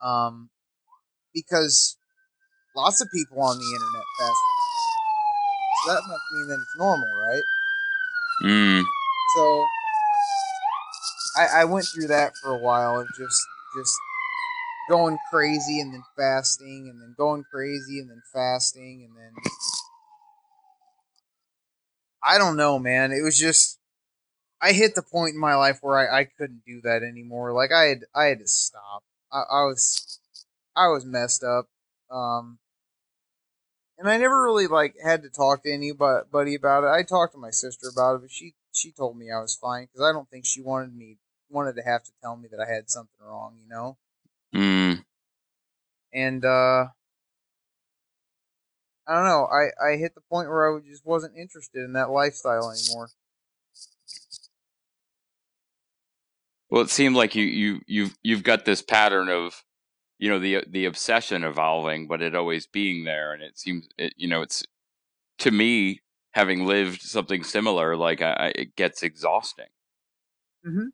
Um, 0.00 0.48
because 1.34 1.98
lots 2.74 3.02
of 3.02 3.08
people 3.12 3.42
on 3.42 3.58
the 3.58 3.74
internet 3.74 4.04
fast. 4.18 4.56
That 5.86 6.02
must 6.08 6.22
mean 6.32 6.48
that 6.48 6.58
it's 6.60 6.76
normal, 6.76 7.08
right? 7.28 7.42
Mm. 8.44 8.84
So 9.36 9.66
I, 11.36 11.60
I 11.60 11.64
went 11.64 11.86
through 11.86 12.08
that 12.08 12.36
for 12.36 12.50
a 12.50 12.58
while 12.58 13.00
of 13.00 13.06
just 13.16 13.42
just 13.76 13.94
going 14.88 15.18
crazy 15.30 15.80
and 15.80 15.92
then 15.92 16.02
fasting 16.16 16.88
and 16.90 17.00
then 17.00 17.14
going 17.16 17.44
crazy 17.50 17.98
and 17.98 18.10
then 18.10 18.22
fasting 18.32 19.06
and 19.06 19.16
then 19.16 19.32
I 22.22 22.38
don't 22.38 22.56
know, 22.56 22.78
man. 22.78 23.12
It 23.12 23.22
was 23.22 23.38
just 23.38 23.78
I 24.60 24.72
hit 24.72 24.94
the 24.94 25.02
point 25.02 25.34
in 25.34 25.40
my 25.40 25.54
life 25.54 25.78
where 25.82 25.98
I, 25.98 26.20
I 26.20 26.24
couldn't 26.24 26.62
do 26.66 26.80
that 26.82 27.02
anymore. 27.02 27.52
Like 27.52 27.72
I 27.72 27.84
had 27.84 28.04
I 28.14 28.24
had 28.24 28.40
to 28.40 28.48
stop. 28.48 29.02
I, 29.32 29.42
I 29.50 29.64
was 29.64 30.18
I 30.74 30.88
was 30.88 31.04
messed 31.04 31.44
up. 31.44 31.68
Um 32.10 32.58
and 33.98 34.08
I 34.08 34.18
never 34.18 34.42
really 34.42 34.66
like 34.66 34.94
had 35.02 35.22
to 35.22 35.30
talk 35.30 35.62
to 35.62 35.72
anybody 35.72 36.54
about 36.54 36.84
it. 36.84 36.88
I 36.88 37.02
talked 37.02 37.32
to 37.32 37.38
my 37.38 37.50
sister 37.50 37.88
about 37.88 38.16
it, 38.16 38.22
but 38.22 38.30
she 38.30 38.54
she 38.72 38.92
told 38.92 39.16
me 39.16 39.30
I 39.30 39.40
was 39.40 39.56
fine 39.56 39.86
because 39.86 40.02
I 40.02 40.12
don't 40.12 40.28
think 40.30 40.44
she 40.44 40.60
wanted 40.60 40.94
me 40.94 41.18
wanted 41.48 41.76
to 41.76 41.82
have 41.82 42.02
to 42.04 42.10
tell 42.22 42.36
me 42.36 42.48
that 42.50 42.60
I 42.60 42.70
had 42.70 42.90
something 42.90 43.24
wrong, 43.24 43.56
you 43.62 43.68
know. 43.68 43.96
Mm. 44.54 45.04
And 46.12 46.44
uh 46.44 46.86
I 49.08 49.14
don't 49.14 49.24
know. 49.24 49.46
I 49.46 49.92
I 49.92 49.96
hit 49.96 50.14
the 50.14 50.20
point 50.20 50.48
where 50.48 50.76
I 50.76 50.80
just 50.80 51.06
wasn't 51.06 51.36
interested 51.36 51.84
in 51.84 51.92
that 51.94 52.10
lifestyle 52.10 52.70
anymore. 52.70 53.10
Well, 56.68 56.82
it 56.82 56.90
seemed 56.90 57.14
like 57.14 57.34
you 57.34 57.44
you 57.44 57.80
you've 57.86 58.18
you've 58.22 58.42
got 58.42 58.64
this 58.64 58.82
pattern 58.82 59.28
of, 59.28 59.62
you 60.18 60.28
know, 60.30 60.38
the 60.38 60.64
the 60.68 60.86
obsession 60.86 61.44
evolving, 61.44 62.06
but 62.08 62.22
it 62.22 62.34
always 62.34 62.66
being 62.66 63.04
there, 63.04 63.32
and 63.32 63.42
it 63.42 63.58
seems, 63.58 63.88
it, 63.98 64.14
you 64.16 64.28
know, 64.28 64.42
it's 64.42 64.64
to 65.40 65.50
me 65.52 66.00
having 66.34 66.66
lived 66.66 67.02
something 67.02 67.44
similar, 67.44 67.96
like 67.96 68.22
I, 68.22 68.52
it 68.56 68.76
gets 68.76 69.02
exhausting. 69.02 69.66
Mhm. 70.64 70.90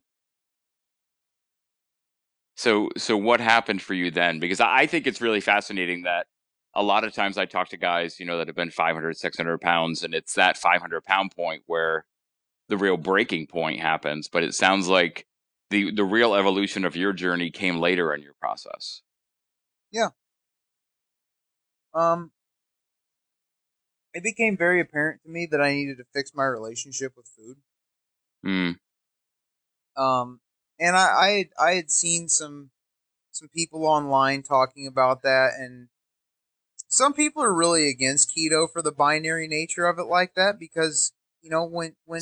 So 2.55 2.89
so 2.97 3.17
what 3.17 3.39
happened 3.39 3.81
for 3.81 3.93
you 3.93 4.11
then? 4.11 4.39
Because 4.39 4.59
I 4.59 4.79
I 4.83 4.85
think 4.87 5.07
it's 5.07 5.21
really 5.21 5.41
fascinating 5.41 6.03
that 6.03 6.27
a 6.75 6.83
lot 6.83 7.03
of 7.03 7.13
times 7.13 7.37
I 7.37 7.45
talk 7.45 7.69
to 7.69 7.77
guys, 7.77 8.19
you 8.19 8.25
know, 8.25 8.37
that 8.37 8.47
have 8.47 8.55
been 8.55 8.71
500, 8.71 9.17
600 9.17 9.59
pounds, 9.61 10.03
and 10.03 10.13
it's 10.13 10.33
that 10.35 10.57
500 10.57 11.03
pound 11.03 11.31
point 11.35 11.63
where 11.67 12.05
the 12.69 12.77
real 12.77 12.97
breaking 12.97 13.47
point 13.47 13.81
happens. 13.81 14.27
But 14.29 14.43
it 14.43 14.55
sounds 14.55 14.87
like 14.89 15.27
the 15.71 15.91
the 15.91 16.05
real 16.05 16.35
evolution 16.35 16.85
of 16.85 16.95
your 16.97 17.13
journey 17.13 17.51
came 17.51 17.77
later 17.79 18.13
in 18.13 18.21
your 18.23 18.35
process. 18.35 19.01
Um 21.93 22.31
it 24.13 24.23
became 24.23 24.57
very 24.57 24.79
apparent 24.79 25.21
to 25.23 25.29
me 25.29 25.45
that 25.45 25.61
I 25.61 25.73
needed 25.73 25.97
to 25.97 26.03
fix 26.13 26.33
my 26.33 26.45
relationship 26.45 27.15
with 27.15 27.27
food. 27.27 27.57
Mm, 28.45 28.75
Um, 29.95 30.39
and 30.79 30.95
I, 30.95 31.13
I 31.15 31.29
had 31.29 31.49
I 31.59 31.71
had 31.75 31.91
seen 31.91 32.27
some 32.29 32.71
some 33.31 33.49
people 33.49 33.85
online 33.85 34.43
talking 34.43 34.87
about 34.87 35.23
that, 35.23 35.53
and 35.59 35.89
some 36.87 37.13
people 37.13 37.43
are 37.43 37.53
really 37.53 37.89
against 37.89 38.35
keto 38.35 38.69
for 38.71 38.81
the 38.81 38.91
binary 38.91 39.47
nature 39.47 39.87
of 39.87 39.99
it, 39.99 40.03
like 40.05 40.35
that, 40.35 40.59
because 40.59 41.13
you 41.41 41.49
know 41.49 41.65
when 41.65 41.95
when 42.05 42.21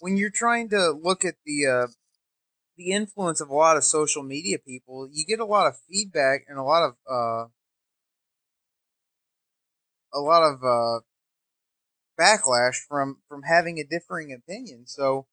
when 0.00 0.16
you're 0.16 0.30
trying 0.30 0.68
to 0.70 0.90
look 0.90 1.24
at 1.24 1.36
the 1.46 1.66
uh, 1.66 1.86
the 2.76 2.90
influence 2.90 3.40
of 3.40 3.48
a 3.48 3.54
lot 3.54 3.76
of 3.76 3.84
social 3.84 4.22
media 4.22 4.58
people, 4.58 5.08
you 5.10 5.24
get 5.26 5.40
a 5.40 5.44
lot 5.44 5.66
of 5.66 5.74
feedback 5.88 6.44
and 6.48 6.58
a 6.58 6.62
lot 6.62 6.82
of 6.84 6.94
uh, 7.10 7.48
a 10.14 10.20
lot 10.20 10.42
of 10.42 10.62
uh, 10.62 11.00
backlash 12.18 12.76
from 12.88 13.18
from 13.28 13.42
having 13.42 13.78
a 13.78 13.84
differing 13.84 14.32
opinion. 14.32 14.86
So 14.86 15.26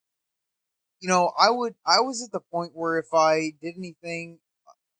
you 0.99 1.07
know, 1.07 1.31
I 1.39 1.49
would 1.49 1.75
I 1.85 2.01
was 2.01 2.23
at 2.23 2.31
the 2.31 2.41
point 2.51 2.71
where 2.75 2.97
if 2.97 3.13
I 3.13 3.51
did 3.61 3.75
anything, 3.77 4.39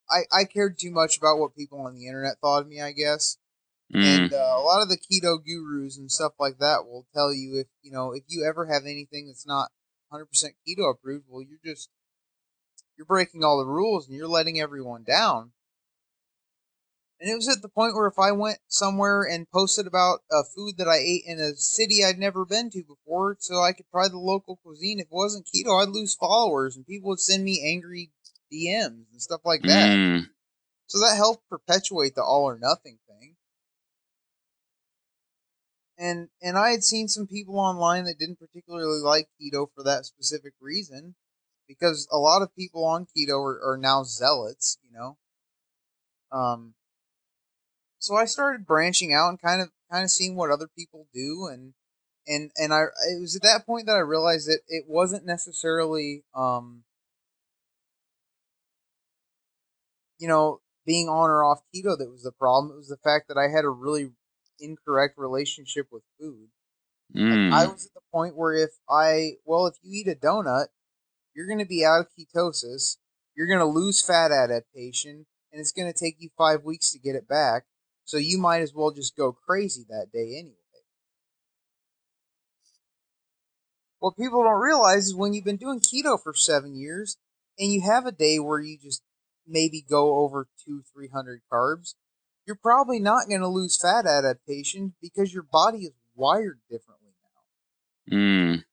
I 0.10 0.22
I 0.32 0.44
cared 0.46 0.80
too 0.80 0.92
much 0.92 1.18
about 1.18 1.40
what 1.40 1.56
people 1.56 1.82
on 1.82 1.96
the 1.96 2.08
internet 2.08 2.38
thought 2.42 2.62
of 2.62 2.68
me. 2.68 2.82
I 2.82 2.92
guess, 2.92 3.38
mm, 3.94 4.04
and 4.06 4.34
uh, 4.34 4.56
a 4.58 4.62
lot 4.64 4.82
of 4.82 4.90
the 4.90 4.98
keto 4.98 5.38
gurus 5.44 5.98
and 5.98 6.12
stuff 6.12 6.34
like 6.40 6.58
that 6.60 6.86
will 6.86 7.06
tell 7.14 7.34
you 7.34 7.60
if 7.60 7.68
you 7.82 7.92
know 7.92 8.14
if 8.14 8.24
you 8.28 8.46
ever 8.48 8.68
have 8.68 8.84
anything 8.84 9.28
that's 9.28 9.46
not 9.46 9.72
100% 10.14 10.26
keto 10.68 10.92
approved, 10.92 11.26
well, 11.28 11.44
you're 11.44 11.74
just 11.74 11.90
you're 13.00 13.06
breaking 13.06 13.46
all 13.46 13.58
the 13.58 13.66
rules 13.66 14.08
and 14.10 14.18
you're 14.18 14.28
letting 14.28 14.60
everyone 14.60 15.04
down. 15.06 15.54
And 17.22 17.30
it 17.30 17.36
was 17.36 17.48
at 17.48 17.62
the 17.62 17.70
point 17.70 17.96
where 17.96 18.08
if 18.08 18.20
I 18.20 18.34
went 18.34 18.60
somewhere 18.68 19.24
and 19.24 19.50
posted 19.50 19.88
about 19.88 20.26
a 20.30 20.44
food 20.44 20.76
that 20.76 20.90
I 20.90 20.98
ate 20.98 21.24
in 21.26 21.40
a 21.40 21.56
city 21.56 22.04
I'd 22.04 22.20
never 22.20 22.44
been 22.44 22.70
to 22.72 22.84
before, 22.84 23.38
so 23.40 23.62
I 23.64 23.72
could 23.72 23.88
try 23.90 24.10
the 24.10 24.18
local 24.20 24.58
cuisine, 24.58 25.00
if 25.00 25.06
it 25.06 25.12
wasn't 25.14 25.48
keto, 25.48 25.82
I'd 25.82 25.90
lose 25.94 26.14
followers 26.14 26.76
and 26.76 26.86
people 26.86 27.08
would 27.12 27.22
send 27.22 27.46
me 27.46 27.62
angry 27.66 28.12
DMs 28.52 29.10
and 29.14 29.22
stuff 29.22 29.46
like 29.46 29.64
that. 29.64 29.94
mm, 29.94 30.30
So 30.88 31.00
that 31.00 31.16
helped 31.16 31.48
perpetuate 31.50 32.16
the 32.16 32.24
all 32.24 32.44
or 32.44 32.58
nothing 32.60 33.00
thing. 33.08 33.38
And 36.00 36.30
and 36.42 36.58
I 36.58 36.72
had 36.72 36.84
seen 36.84 37.08
some 37.08 37.28
people 37.28 37.60
online 37.60 38.06
that 38.06 38.18
didn't 38.18 38.40
particularly 38.40 39.02
like 39.02 39.30
keto 39.40 39.72
for 39.72 39.84
that 39.84 40.08
specific 40.08 40.54
reason, 40.60 41.16
because 41.70 42.08
a 42.12 42.18
lot 42.18 42.42
of 42.42 42.54
people 42.54 42.84
on 42.84 43.06
keto 43.06 43.42
are, 43.42 43.62
are 43.64 43.78
now 43.78 44.04
zealots, 44.04 44.78
you 44.84 44.92
know. 44.92 45.18
Um, 46.32 46.74
so 48.00 48.16
I 48.16 48.26
started 48.26 48.66
branching 48.66 49.14
out 49.14 49.30
and 49.30 49.42
kind 49.42 49.62
of 49.62 49.70
kind 49.90 50.04
of 50.04 50.12
seeing 50.12 50.36
what 50.36 50.52
other 50.52 50.68
people 50.68 51.08
do, 51.14 51.48
and 51.50 51.74
and 52.28 52.52
and 52.58 52.74
I 52.74 52.86
it 53.10 53.22
was 53.22 53.38
at 53.38 53.44
that 53.44 53.66
point 53.66 53.86
that 53.86 53.96
I 53.96 54.00
realized 54.00 54.48
that 54.48 54.60
it 54.68 54.86
wasn't 54.88 55.26
necessarily 55.26 56.24
um, 56.36 56.84
you 60.20 60.28
know, 60.28 60.60
being 60.86 61.08
on 61.08 61.30
or 61.30 61.44
off 61.44 61.62
keto 61.74 61.98
that 61.98 62.12
was 62.12 62.24
the 62.24 62.32
problem. 62.32 62.74
It 62.74 62.78
was 62.78 62.90
the 62.90 62.98
fact 62.98 63.30
that 63.30 63.38
I 63.38 63.48
had 63.48 63.66
a 63.66 63.70
really 63.70 64.12
incorrect 64.60 65.16
relationship 65.18 65.88
with 65.92 66.04
food. 66.20 66.50
Like, 67.14 67.24
I 67.24 67.66
mm. 67.66 67.74
was 67.74 67.86
at 67.88 67.94
the 67.96 68.02
point 68.12 68.36
where 68.36 68.54
if 68.54 68.70
I, 68.88 69.38
well, 69.46 69.66
if 69.66 69.76
you 69.82 70.02
eat 70.02 70.08
a 70.08 70.16
donut, 70.16 70.68
you're 71.40 71.48
going 71.48 71.60
to 71.60 71.66
be 71.66 71.86
out 71.86 72.02
of 72.02 72.08
ketosis, 72.20 72.98
you're 73.34 73.48
going 73.48 73.60
to 73.60 73.66
lose 73.66 74.06
fat 74.06 74.30
adaptation, 74.30 75.26
and 75.54 75.62
it's 75.62 75.72
going 75.72 75.90
to 75.90 75.98
take 75.98 76.18
you 76.20 76.30
five 76.38 76.66
weeks 76.66 76.92
to 76.92 77.00
get 77.00 77.16
it 77.16 77.30
back. 77.30 77.64
So 78.04 78.18
you 78.18 78.38
might 78.38 78.62
as 78.62 78.74
well 78.74 78.92
just 78.92 79.16
go 79.16 79.32
crazy 79.32 79.86
that 79.88 80.08
day 80.12 80.36
anyway. 80.38 80.56
What 84.00 84.18
people 84.18 84.44
don't 84.44 84.60
realize 84.60 85.06
is 85.06 85.16
when 85.16 85.32
you've 85.32 85.46
been 85.46 85.56
doing 85.56 85.80
keto 85.80 86.22
for 86.22 86.34
seven 86.34 86.76
years 86.76 87.16
and 87.58 87.72
you 87.72 87.84
have 87.84 88.06
a 88.06 88.12
day 88.12 88.40
where 88.40 88.60
you 88.60 88.78
just 88.78 89.02
maybe 89.48 89.82
go 89.82 90.20
over 90.20 90.50
two, 90.66 90.84
three 90.94 91.08
hundred 91.08 91.40
carbs, 91.50 91.94
you're 92.46 92.60
probably 92.62 93.00
not 93.00 93.30
going 93.30 93.40
to 93.40 93.48
lose 93.48 93.80
fat 93.82 94.06
adaptation 94.06 94.94
because 95.02 95.34
your 95.34 95.44
body 95.44 95.86
is 95.86 95.94
wired 96.16 96.60
differently 96.70 97.14
now. 98.12 98.18
Mm, 98.18 98.64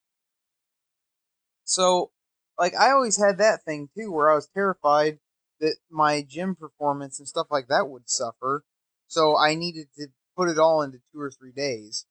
So, 1.62 2.10
like, 2.58 2.74
I 2.74 2.90
always 2.90 3.16
had 3.22 3.38
that 3.38 3.64
thing 3.64 3.88
too, 3.96 4.10
where 4.12 4.30
I 4.30 4.34
was 4.34 4.48
terrified 4.52 5.18
that 5.60 5.76
my 5.90 6.22
gym 6.22 6.54
performance 6.54 7.18
and 7.18 7.28
stuff 7.28 7.46
like 7.50 7.68
that 7.68 7.88
would 7.88 8.08
suffer. 8.08 8.64
So 9.08 9.36
I 9.38 9.54
needed 9.54 9.88
to 9.96 10.08
put 10.36 10.48
it 10.48 10.58
all 10.58 10.82
into 10.82 10.98
two 11.12 11.20
or 11.20 11.30
three 11.30 11.52
days. 11.52 12.06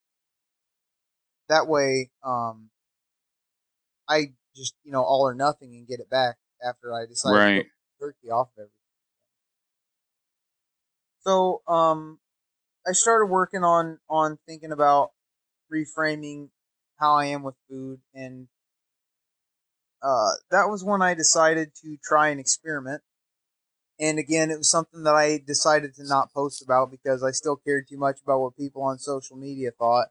That 1.47 1.67
way, 1.67 2.09
um, 2.23 2.69
I 4.09 4.33
just 4.55 4.73
you 4.83 4.91
know 4.91 5.03
all 5.03 5.27
or 5.27 5.35
nothing 5.35 5.75
and 5.75 5.87
get 5.87 5.99
it 5.99 6.09
back 6.09 6.37
after 6.65 6.93
I 6.93 7.05
decide 7.05 7.31
right. 7.31 7.65
to 7.65 8.05
turkey 8.05 8.29
off 8.31 8.47
of 8.57 8.61
everything. 8.61 8.71
So 11.21 11.61
um, 11.67 12.19
I 12.87 12.93
started 12.93 13.27
working 13.27 13.63
on 13.63 13.99
on 14.09 14.39
thinking 14.47 14.71
about 14.71 15.11
reframing 15.71 16.49
how 16.97 17.13
I 17.13 17.25
am 17.25 17.43
with 17.43 17.55
food, 17.69 17.99
and 18.13 18.47
uh, 20.05 20.33
that 20.51 20.69
was 20.69 20.83
when 20.83 21.01
I 21.01 21.15
decided 21.15 21.71
to 21.81 21.97
try 22.03 22.29
an 22.29 22.37
experiment. 22.37 23.01
And 23.99 24.19
again, 24.19 24.51
it 24.51 24.57
was 24.57 24.69
something 24.69 25.03
that 25.03 25.15
I 25.15 25.41
decided 25.45 25.95
to 25.95 26.07
not 26.07 26.31
post 26.31 26.61
about 26.61 26.91
because 26.91 27.23
I 27.23 27.31
still 27.31 27.55
cared 27.55 27.87
too 27.87 27.97
much 27.97 28.19
about 28.21 28.41
what 28.41 28.57
people 28.57 28.83
on 28.83 28.99
social 28.99 29.35
media 29.35 29.71
thought. 29.71 30.07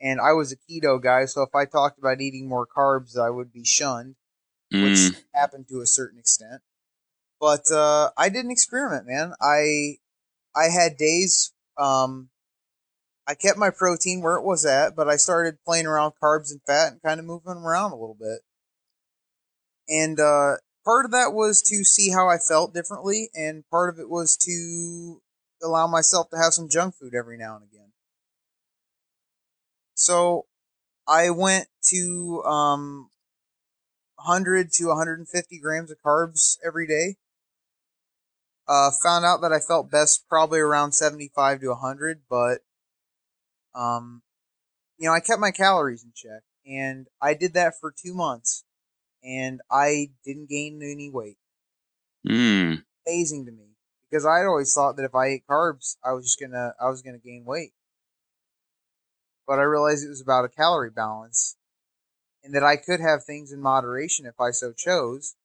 And 0.00 0.20
I 0.20 0.32
was 0.32 0.52
a 0.52 0.56
keto 0.56 1.02
guy, 1.02 1.24
so 1.24 1.42
if 1.42 1.54
I 1.54 1.64
talked 1.64 1.98
about 1.98 2.20
eating 2.20 2.46
more 2.48 2.66
carbs, 2.66 3.18
I 3.18 3.30
would 3.30 3.52
be 3.52 3.64
shunned, 3.64 4.16
mm. 4.72 4.82
which 4.82 5.16
happened 5.34 5.66
to 5.70 5.80
a 5.80 5.86
certain 5.86 6.18
extent. 6.18 6.60
But 7.40 7.70
uh, 7.70 8.10
I 8.18 8.28
did 8.28 8.44
an 8.44 8.50
experiment, 8.50 9.06
man. 9.06 9.32
I 9.40 9.96
I 10.54 10.66
had 10.66 10.96
days 10.96 11.52
um, 11.78 12.28
I 13.26 13.34
kept 13.34 13.58
my 13.58 13.70
protein 13.70 14.20
where 14.20 14.36
it 14.36 14.44
was 14.44 14.66
at, 14.66 14.94
but 14.94 15.08
I 15.08 15.16
started 15.16 15.62
playing 15.64 15.86
around 15.86 16.14
carbs 16.22 16.50
and 16.50 16.60
fat 16.66 16.92
and 16.92 17.02
kind 17.02 17.20
of 17.20 17.26
moving 17.26 17.54
them 17.54 17.66
around 17.66 17.92
a 17.92 17.96
little 17.96 18.16
bit. 18.18 18.40
And 19.88 20.20
uh, 20.20 20.56
part 20.84 21.04
of 21.04 21.12
that 21.12 21.32
was 21.32 21.62
to 21.62 21.84
see 21.84 22.10
how 22.10 22.28
I 22.28 22.38
felt 22.38 22.74
differently, 22.74 23.30
and 23.34 23.68
part 23.70 23.88
of 23.92 23.98
it 23.98 24.08
was 24.08 24.36
to 24.38 25.22
allow 25.62 25.86
myself 25.86 26.30
to 26.30 26.36
have 26.36 26.52
some 26.52 26.68
junk 26.68 26.94
food 26.94 27.14
every 27.14 27.38
now 27.38 27.56
and 27.56 27.64
again. 27.64 27.92
So 29.94 30.46
I 31.06 31.30
went 31.30 31.68
to 31.90 32.42
um, 32.44 33.10
100 34.16 34.72
to 34.72 34.86
150 34.86 35.58
grams 35.58 35.90
of 35.90 35.98
carbs 36.04 36.58
every 36.64 36.86
day. 36.86 37.16
Uh, 38.68 38.90
found 39.02 39.24
out 39.24 39.40
that 39.40 39.52
I 39.52 39.60
felt 39.60 39.90
best 39.90 40.28
probably 40.28 40.60
around 40.60 40.92
75 40.92 41.60
to 41.60 41.68
100, 41.68 42.20
but 42.28 42.58
um, 43.74 44.22
you 44.98 45.08
know, 45.08 45.14
I 45.14 45.20
kept 45.20 45.40
my 45.40 45.50
calories 45.50 46.04
in 46.04 46.12
check, 46.14 46.42
and 46.66 47.06
I 47.22 47.34
did 47.34 47.54
that 47.54 47.74
for 47.80 47.92
two 47.92 48.14
months, 48.14 48.64
and 49.24 49.60
I 49.70 50.10
didn't 50.24 50.48
gain 50.48 50.80
any 50.82 51.10
weight. 51.10 51.38
Mm. 52.26 52.84
Amazing 53.06 53.46
to 53.46 53.52
me 53.52 53.76
because 54.10 54.24
I 54.26 54.44
always 54.44 54.72
thought 54.72 54.96
that 54.96 55.04
if 55.04 55.14
I 55.14 55.26
ate 55.26 55.46
carbs, 55.48 55.96
I 56.04 56.12
was 56.12 56.24
just 56.24 56.40
gonna 56.40 56.74
I 56.80 56.88
was 56.88 57.02
gonna 57.02 57.18
gain 57.18 57.44
weight. 57.44 57.72
But 59.46 59.58
I 59.58 59.62
realized 59.62 60.04
it 60.04 60.10
was 60.10 60.20
about 60.20 60.44
a 60.44 60.48
calorie 60.48 60.90
balance, 60.90 61.56
and 62.44 62.54
that 62.54 62.62
I 62.62 62.76
could 62.76 63.00
have 63.00 63.24
things 63.24 63.52
in 63.52 63.60
moderation 63.60 64.26
if 64.26 64.38
I 64.40 64.50
so 64.50 64.72
chose, 64.72 65.36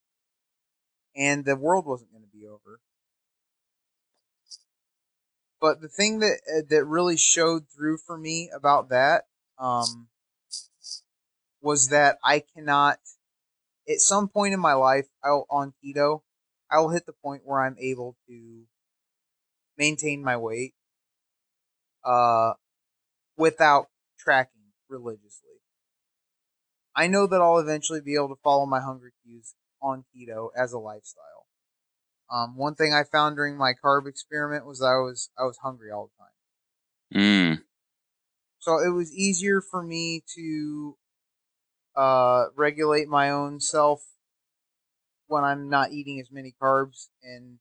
and 1.16 1.46
the 1.46 1.56
world 1.56 1.86
wasn't 1.86 2.12
going 2.12 2.24
to 2.24 2.30
be 2.30 2.46
over. 2.46 2.80
But 5.62 5.80
the 5.80 5.88
thing 5.88 6.20
that 6.20 6.42
uh, 6.54 6.62
that 6.70 6.86
really 6.86 7.16
showed 7.16 7.70
through 7.70 7.98
for 7.98 8.18
me 8.18 8.50
about 8.54 8.90
that 8.90 9.28
um, 9.58 10.10
was 11.62 11.88
that 11.88 12.18
I 12.24 12.44
cannot. 12.54 13.00
At 13.88 14.00
some 14.00 14.28
point 14.30 14.54
in 14.54 14.60
my 14.60 14.74
life, 14.74 15.08
I'll 15.24 15.46
on 15.50 15.74
keto, 15.84 16.22
I 16.72 16.80
will 16.80 16.90
hit 16.90 17.06
the 17.06 17.14
point 17.14 17.44
where 17.46 17.62
I'm 17.62 17.76
able 17.80 18.16
to 18.28 18.64
maintain 19.78 20.24
my 20.24 20.38
weight 20.38 20.74
uh, 22.06 22.54
without 23.38 23.88
tracking 24.18 24.72
religiously. 24.90 25.50
I 26.96 27.08
know 27.08 27.28
that 27.28 27.42
I'll 27.42 27.60
eventually 27.60 28.02
be 28.02 28.16
able 28.16 28.30
to 28.30 28.42
follow 28.44 28.66
my 28.66 28.80
hunger 28.80 29.12
cues 29.24 29.56
on 29.82 30.06
keto 30.16 30.50
as 30.56 30.74
a 30.74 30.80
lifestyle. 30.80 31.48
Um, 32.32 32.56
one 32.56 32.76
thing 32.76 32.94
I 32.94 33.04
found 33.04 33.36
during 33.36 33.58
my 33.58 33.74
carb 33.74 34.08
experiment 34.08 34.66
was 34.66 34.82
I 34.82 34.94
was 34.96 35.30
I 35.38 35.44
was 35.44 35.58
hungry 35.58 35.92
all 35.92 36.10
the 37.12 37.20
time. 37.20 37.60
Mm. 37.60 37.64
So 38.60 38.80
it 38.80 38.90
was 38.90 39.14
easier 39.14 39.62
for 39.62 39.84
me 39.84 40.24
to 40.36 40.96
uh, 41.96 42.46
regulate 42.56 43.08
my 43.08 43.30
own 43.30 43.60
self 43.60 44.04
when 45.28 45.44
I'm 45.44 45.70
not 45.70 45.92
eating 45.92 46.20
as 46.20 46.32
many 46.32 46.54
carbs 46.62 47.08
and 47.24 47.60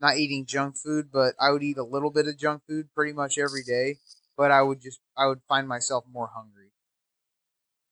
not 0.00 0.16
eating 0.16 0.46
junk 0.46 0.76
food, 0.76 1.10
but 1.12 1.34
I 1.40 1.50
would 1.50 1.62
eat 1.62 1.78
a 1.78 1.84
little 1.84 2.10
bit 2.10 2.28
of 2.28 2.38
junk 2.38 2.62
food 2.68 2.88
pretty 2.94 3.12
much 3.12 3.38
every 3.38 3.62
day, 3.62 3.98
but 4.36 4.50
I 4.50 4.62
would 4.62 4.80
just 4.80 5.00
I 5.16 5.26
would 5.26 5.40
find 5.48 5.68
myself 5.68 6.04
more 6.10 6.30
hungry. 6.34 6.70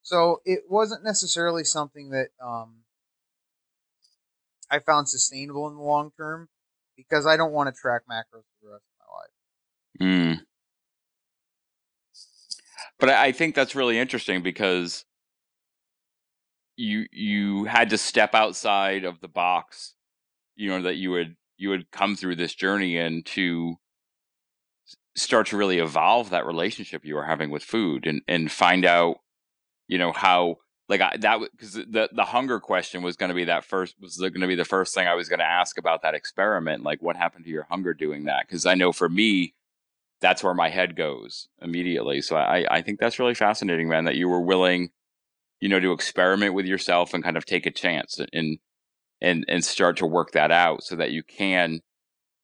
So 0.03 0.41
it 0.45 0.65
wasn't 0.69 1.05
necessarily 1.05 1.65
something 1.65 2.11
that 2.11 2.29
um, 2.45 2.83
I 4.71 4.81
found 4.81 5.09
sustainable 5.09 5.69
in 5.69 5.77
the 5.77 5.83
long 5.83 6.13
term 6.17 6.49
because 6.97 7.27
I 7.27 7.37
don't 7.37 7.53
want 7.53 7.75
to 7.75 7.81
track 7.81 8.03
macros 8.11 8.45
for 8.61 8.63
the 8.63 8.71
rest 8.73 8.85
of 8.89 10.01
my 10.01 10.07
life. 10.11 10.37
Mm. 10.37 10.41
But 12.99 13.11
I 13.11 13.33
think 13.33 13.55
that's 13.55 13.75
really 13.75 13.99
interesting 13.99 14.43
because 14.43 15.05
you 16.77 17.07
you 17.13 17.65
had 17.65 17.91
to 17.91 17.99
step 17.99 18.35
outside 18.35 19.05
of 19.05 19.21
the 19.21 19.29
box, 19.29 19.95
you 20.57 20.71
know, 20.71 20.83
that 20.83 20.97
you 20.97 21.11
would 21.11 21.37
you 21.57 21.69
would 21.71 21.91
come 21.91 22.17
through 22.17 22.37
this 22.37 22.55
journey 22.55 22.99
and 22.99 23.25
to 23.27 23.77
start 25.15 25.47
to 25.49 25.57
really 25.57 25.79
evolve 25.79 26.31
that 26.31 26.47
relationship 26.47 27.05
you 27.05 27.15
were 27.15 27.25
having 27.25 27.51
with 27.51 27.63
food 27.63 28.07
and 28.07 28.23
and 28.27 28.51
find 28.51 28.85
out, 28.85 29.17
you 29.89 29.99
know, 29.99 30.13
how 30.13 30.57
like 30.89 31.01
I, 31.01 31.17
that 31.19 31.41
because 31.53 31.75
the 31.75 32.09
the 32.13 32.25
hunger 32.25 32.61
question 32.61 33.03
was 33.03 33.17
going 33.17 33.29
to 33.29 33.35
be 33.35 33.45
that 33.45 33.65
first 33.65 33.95
was 34.01 34.19
going 34.19 34.41
to 34.41 34.47
be 34.47 34.55
the 34.55 34.65
first 34.65 34.95
thing 34.95 35.07
I 35.07 35.15
was 35.15 35.29
going 35.29 35.39
to 35.39 35.45
ask 35.45 35.79
about 35.79 36.03
that 36.03 36.15
experiment. 36.15 36.83
Like, 36.83 37.01
what 37.03 37.17
happened 37.17 37.45
to 37.45 37.51
your 37.51 37.67
hunger 37.71 37.95
doing 37.95 38.25
that? 38.25 38.47
Because 38.47 38.67
I 38.67 38.75
know 38.75 38.93
for 38.93 39.09
me, 39.09 39.55
that's 40.21 40.43
where 40.43 40.55
my 40.55 40.69
head 40.69 40.97
goes 40.97 41.49
immediately. 41.61 42.21
So 42.21 42.37
I 42.37 42.67
I 42.71 42.83
think 42.83 42.99
that's 43.01 43.19
really 43.19 43.35
fascinating, 43.35 43.89
man. 43.89 44.05
That 44.05 44.17
you 44.17 44.29
were 44.29 44.41
willing, 44.41 44.91
you 45.63 45.69
know, 45.69 45.79
to 45.79 45.93
experiment 45.93 46.55
with 46.55 46.67
yourself 46.67 47.15
and 47.15 47.23
kind 47.23 47.37
of 47.37 47.47
take 47.47 47.67
a 47.67 47.71
chance 47.71 48.19
and 48.33 48.59
and 49.21 49.45
and 49.47 49.65
start 49.65 49.97
to 49.99 50.07
work 50.07 50.33
that 50.33 50.51
out 50.51 50.83
so 50.83 50.97
that 50.97 51.13
you 51.13 51.23
can 51.23 51.81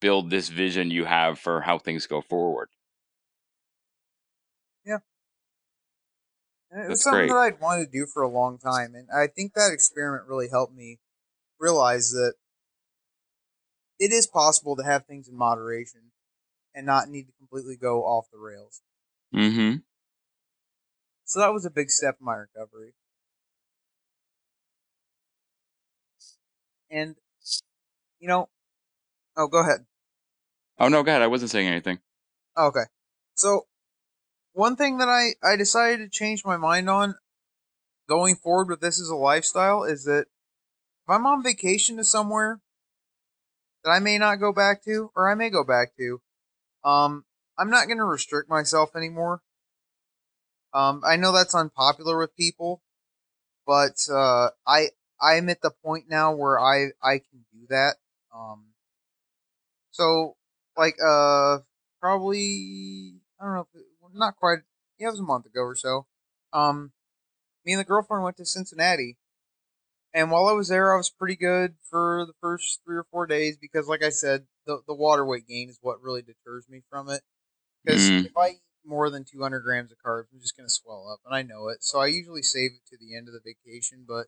build 0.00 0.30
this 0.30 0.48
vision 0.48 0.92
you 0.92 1.04
have 1.04 1.36
for 1.36 1.62
how 1.62 1.78
things 1.78 2.06
go 2.06 2.22
forward. 2.22 2.68
And 6.70 6.84
it 6.84 6.88
was 6.88 7.02
something 7.02 7.26
great. 7.26 7.28
that 7.30 7.54
I'd 7.54 7.60
wanted 7.60 7.86
to 7.86 7.90
do 7.90 8.06
for 8.06 8.22
a 8.22 8.28
long 8.28 8.56
time, 8.56 8.94
and 8.94 9.08
I 9.12 9.26
think 9.26 9.54
that 9.54 9.72
experiment 9.72 10.28
really 10.28 10.48
helped 10.48 10.74
me 10.74 11.00
realize 11.58 12.10
that 12.10 12.34
it 13.98 14.12
is 14.12 14.28
possible 14.28 14.76
to 14.76 14.84
have 14.84 15.06
things 15.06 15.26
in 15.28 15.36
moderation 15.36 16.12
and 16.72 16.86
not 16.86 17.08
need 17.08 17.24
to 17.24 17.32
completely 17.36 17.76
go 17.76 18.04
off 18.04 18.26
the 18.32 18.38
rails. 18.38 18.80
Mm-hmm. 19.34 19.78
So 21.24 21.40
that 21.40 21.52
was 21.52 21.64
a 21.64 21.70
big 21.70 21.90
step 21.90 22.18
in 22.20 22.26
my 22.26 22.36
recovery. 22.36 22.92
And 26.90 27.16
you 28.20 28.28
know, 28.28 28.48
oh, 29.36 29.46
go 29.46 29.60
ahead. 29.60 29.86
Oh 30.78 30.88
no, 30.88 31.02
go 31.02 31.10
ahead. 31.10 31.22
I 31.22 31.26
wasn't 31.26 31.50
saying 31.50 31.68
anything. 31.68 31.98
Okay, 32.56 32.84
so 33.34 33.66
one 34.52 34.76
thing 34.76 34.98
that 34.98 35.08
I, 35.08 35.34
I 35.46 35.56
decided 35.56 35.98
to 35.98 36.08
change 36.08 36.44
my 36.44 36.56
mind 36.56 36.90
on 36.90 37.14
going 38.08 38.36
forward 38.36 38.68
with 38.68 38.80
this 38.80 39.00
as 39.00 39.08
a 39.08 39.14
lifestyle 39.14 39.84
is 39.84 40.04
that 40.04 40.22
if 40.22 41.08
I'm 41.08 41.26
on 41.26 41.42
vacation 41.42 41.96
to 41.98 42.04
somewhere 42.04 42.60
that 43.84 43.90
I 43.90 44.00
may 44.00 44.18
not 44.18 44.36
go 44.36 44.52
back 44.52 44.82
to, 44.84 45.10
or 45.14 45.30
I 45.30 45.34
may 45.34 45.50
go 45.50 45.62
back 45.62 45.96
to, 45.96 46.20
um, 46.84 47.24
I'm 47.58 47.70
not 47.70 47.86
going 47.86 47.98
to 47.98 48.04
restrict 48.04 48.48
myself 48.48 48.96
anymore. 48.96 49.42
Um, 50.74 51.02
I 51.04 51.16
know 51.16 51.32
that's 51.32 51.54
unpopular 51.54 52.18
with 52.18 52.36
people, 52.36 52.82
but 53.66 53.96
uh, 54.12 54.50
I 54.66 54.88
I'm 55.20 55.48
at 55.48 55.62
the 55.62 55.70
point 55.70 56.04
now 56.08 56.34
where 56.34 56.58
I 56.58 56.88
I 57.02 57.18
can 57.18 57.44
do 57.52 57.66
that. 57.70 57.96
Um, 58.34 58.66
so 59.90 60.36
like 60.76 60.96
uh 61.04 61.58
probably 62.00 63.14
I 63.40 63.44
don't 63.44 63.54
know 63.54 63.66
not 64.14 64.36
quite. 64.36 64.58
Yeah, 64.98 65.08
it 65.08 65.10
was 65.12 65.20
a 65.20 65.24
month 65.24 65.46
ago 65.46 65.60
or 65.60 65.76
so. 65.76 66.06
Um, 66.52 66.92
me 67.64 67.72
and 67.72 67.80
the 67.80 67.84
girlfriend 67.84 68.24
went 68.24 68.36
to 68.38 68.46
Cincinnati, 68.46 69.16
and 70.12 70.30
while 70.30 70.48
I 70.48 70.52
was 70.52 70.68
there, 70.68 70.94
I 70.94 70.96
was 70.96 71.10
pretty 71.10 71.36
good 71.36 71.74
for 71.88 72.24
the 72.26 72.32
first 72.40 72.80
three 72.84 72.96
or 72.96 73.06
four 73.10 73.26
days 73.26 73.56
because, 73.56 73.86
like 73.86 74.02
I 74.02 74.10
said, 74.10 74.46
the 74.66 74.80
the 74.86 74.94
water 74.94 75.24
weight 75.24 75.46
gain 75.46 75.68
is 75.68 75.78
what 75.82 76.02
really 76.02 76.22
deters 76.22 76.66
me 76.68 76.82
from 76.90 77.08
it. 77.08 77.22
Because 77.84 78.10
mm. 78.10 78.26
if 78.26 78.36
I 78.36 78.48
eat 78.50 78.62
more 78.84 79.10
than 79.10 79.24
200 79.24 79.60
grams 79.60 79.92
of 79.92 79.98
carbs, 80.04 80.26
I'm 80.32 80.40
just 80.40 80.56
gonna 80.56 80.68
swell 80.68 81.10
up, 81.12 81.20
and 81.24 81.34
I 81.34 81.42
know 81.42 81.68
it. 81.68 81.84
So 81.84 82.00
I 82.00 82.06
usually 82.06 82.42
save 82.42 82.72
it 82.72 82.88
to 82.90 82.96
the 82.98 83.16
end 83.16 83.28
of 83.28 83.34
the 83.34 83.40
vacation. 83.44 84.04
But 84.06 84.26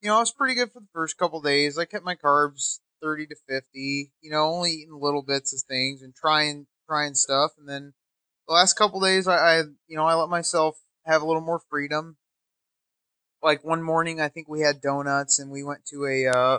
you 0.00 0.08
know, 0.08 0.16
I 0.16 0.20
was 0.20 0.32
pretty 0.32 0.54
good 0.54 0.72
for 0.72 0.80
the 0.80 0.88
first 0.92 1.18
couple 1.18 1.40
days. 1.40 1.78
I 1.78 1.84
kept 1.84 2.04
my 2.04 2.14
carbs 2.14 2.80
thirty 3.02 3.26
to 3.26 3.36
fifty. 3.48 4.12
You 4.20 4.30
know, 4.30 4.44
only 4.44 4.70
eating 4.72 4.98
little 5.00 5.22
bits 5.22 5.52
of 5.54 5.60
things 5.68 6.02
and 6.02 6.14
trying 6.14 6.66
trying 6.88 7.14
stuff. 7.14 7.52
And 7.58 7.68
then 7.68 7.92
the 8.48 8.54
last 8.54 8.74
couple 8.74 9.00
days, 9.00 9.28
I, 9.28 9.36
I 9.36 9.58
you 9.86 9.96
know 9.96 10.06
I 10.06 10.14
let 10.14 10.28
myself 10.28 10.78
have 11.04 11.22
a 11.22 11.26
little 11.26 11.42
more 11.42 11.60
freedom. 11.70 12.16
Like 13.42 13.64
one 13.64 13.82
morning, 13.82 14.20
I 14.20 14.28
think 14.28 14.48
we 14.48 14.60
had 14.60 14.80
donuts 14.80 15.38
and 15.38 15.50
we 15.50 15.62
went 15.62 15.86
to 15.86 16.04
a 16.04 16.26
uh, 16.26 16.58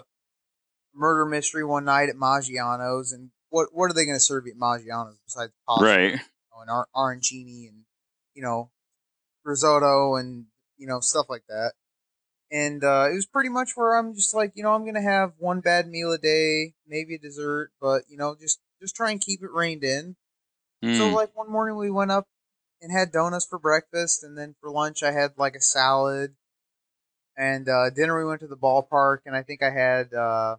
murder 0.96 1.26
mystery 1.26 1.64
one 1.64 1.86
night 1.86 2.10
at 2.10 2.16
Maggiano's. 2.16 3.12
And 3.12 3.30
what 3.50 3.70
what 3.72 3.90
are 3.90 3.94
they 3.94 4.06
going 4.06 4.18
to 4.18 4.24
serve 4.24 4.46
you 4.46 4.54
at 4.54 4.58
Maggiano's 4.58 5.20
besides 5.26 5.54
pasta? 5.68 5.86
Right. 5.86 6.12
You 6.12 6.18
know, 6.18 6.62
and 6.62 6.70
ar- 6.70 6.88
arancini 6.96 7.68
and 7.68 7.84
you 8.34 8.42
know 8.42 8.72
risotto 9.44 10.16
and 10.16 10.46
you 10.78 10.88
know 10.88 11.00
stuff 11.00 11.26
like 11.30 11.44
that. 11.50 11.74
And 12.52 12.84
uh, 12.84 13.08
it 13.12 13.16
was 13.16 13.26
pretty 13.26 13.50
much 13.50 13.72
where 13.76 13.96
I'm 13.98 14.14
just 14.14 14.34
like, 14.36 14.52
you 14.56 14.64
know, 14.64 14.74
I'm 14.74 14.86
gonna 14.86 15.02
have 15.02 15.34
one 15.38 15.62
bad 15.62 15.88
meal 15.88 16.12
a 16.12 16.18
day, 16.18 16.74
maybe 16.88 17.16
a 17.16 17.20
dessert, 17.20 17.72
but 17.80 18.04
you 18.10 18.18
know, 18.18 18.36
just 18.40 18.60
just 18.82 18.96
try 18.96 19.12
and 19.12 19.22
keep 19.22 19.42
it 19.42 19.52
reined 19.52 19.84
in. 19.84 20.16
So 20.92 21.10
Mm. 21.10 21.16
like 21.16 21.36
one 21.36 21.52
morning 21.52 21.78
we 21.78 21.92
went 21.92 22.12
up 22.12 22.28
and 22.82 22.92
had 22.92 23.12
donuts 23.12 23.46
for 23.46 23.60
breakfast, 23.60 24.24
and 24.24 24.38
then 24.38 24.56
for 24.60 24.70
lunch 24.72 25.04
I 25.04 25.12
had 25.12 25.38
like 25.38 25.56
a 25.56 25.62
salad, 25.62 26.36
and 27.38 27.68
uh, 27.70 27.90
dinner 27.90 28.18
we 28.18 28.26
went 28.26 28.42
to 28.42 28.48
the 28.48 28.58
ballpark, 28.58 29.20
and 29.26 29.36
I 29.36 29.44
think 29.44 29.64
I 29.64 29.70
had 29.72 30.14
uh, 30.14 30.58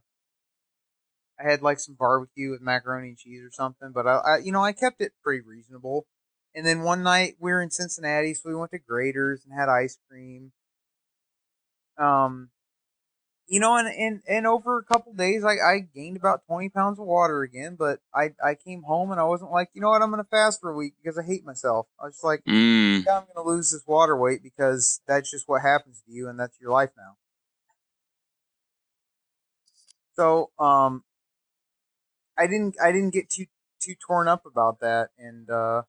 I 1.38 1.44
had 1.50 1.62
like 1.62 1.78
some 1.80 1.94
barbecue 1.94 2.50
with 2.50 2.60
macaroni 2.62 3.08
and 3.08 3.18
cheese 3.18 3.42
or 3.42 3.50
something. 3.50 3.92
But 3.92 4.06
I, 4.06 4.16
I 4.16 4.36
you 4.38 4.52
know 4.52 4.62
I 4.64 4.72
kept 4.72 5.00
it 5.00 5.12
pretty 5.22 5.42
reasonable. 5.46 6.06
And 6.54 6.66
then 6.66 6.82
one 6.82 7.02
night 7.02 7.36
we 7.38 7.50
were 7.50 7.62
in 7.62 7.70
Cincinnati, 7.70 8.34
so 8.34 8.48
we 8.50 8.54
went 8.54 8.72
to 8.72 8.78
Graeter's 8.78 9.44
and 9.44 9.58
had 9.58 9.68
ice 9.70 9.98
cream. 10.08 10.52
Um, 11.98 12.50
you 13.48 13.60
know, 13.60 13.76
and 13.76 13.88
and, 13.88 14.22
and 14.28 14.46
over 14.46 14.78
a 14.78 14.84
couple 14.84 15.12
days, 15.14 15.44
I, 15.44 15.52
I 15.54 15.78
gained 15.94 16.16
about 16.16 16.44
twenty 16.46 16.68
pounds 16.68 16.98
of 16.98 17.06
water 17.06 17.42
again. 17.42 17.76
But 17.78 18.00
I 18.14 18.30
I 18.44 18.54
came 18.54 18.82
home 18.82 19.10
and 19.10 19.20
I 19.20 19.24
wasn't 19.24 19.50
like, 19.50 19.68
you 19.74 19.80
know 19.82 19.90
what, 19.90 20.02
I'm 20.02 20.10
gonna 20.10 20.24
fast 20.24 20.60
for 20.60 20.70
a 20.70 20.76
week 20.76 20.94
because 21.02 21.18
I 21.18 21.22
hate 21.24 21.44
myself. 21.44 21.86
I 22.00 22.06
was 22.06 22.14
just 22.14 22.24
like, 22.24 22.42
Mm. 22.48 23.04
yeah, 23.04 23.18
I'm 23.18 23.24
gonna 23.34 23.46
lose 23.48 23.70
this 23.70 23.82
water 23.86 24.16
weight 24.16 24.42
because 24.42 25.00
that's 25.06 25.30
just 25.30 25.48
what 25.48 25.62
happens 25.62 26.02
to 26.06 26.12
you, 26.12 26.28
and 26.28 26.38
that's 26.38 26.58
your 26.60 26.70
life 26.70 26.90
now. 26.96 27.16
So 30.16 30.50
um, 30.58 31.04
I 32.38 32.46
didn't 32.46 32.76
I 32.82 32.92
didn't 32.92 33.12
get 33.14 33.30
too 33.30 33.46
too 33.80 33.94
torn 34.06 34.28
up 34.28 34.46
about 34.46 34.80
that, 34.80 35.10
and 35.18 35.48
uh, 35.50 35.82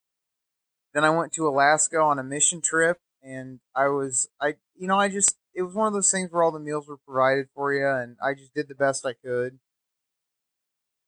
then 0.94 1.04
I 1.04 1.10
went 1.10 1.34
to 1.34 1.48
Alaska 1.48 1.98
on 2.00 2.20
a 2.20 2.24
mission 2.24 2.62
trip, 2.62 3.00
and 3.22 3.60
I 3.76 3.88
was 3.88 4.30
I 4.42 4.56
you 4.78 4.88
know 4.88 5.00
I 5.00 5.10
just 5.10 5.38
it 5.56 5.62
was 5.64 5.74
one 5.76 5.88
of 5.88 5.94
those 5.94 6.12
things 6.12 6.32
where 6.32 6.44
all 6.44 6.52
the 6.52 6.60
meals 6.60 6.88
were 6.88 6.98
provided 6.98 7.48
for 7.54 7.74
you, 7.74 7.88
and 7.88 8.18
I 8.24 8.34
just 8.34 8.54
did 8.54 8.68
the 8.68 8.76
best 8.76 9.06
I 9.06 9.14
could. 9.14 9.60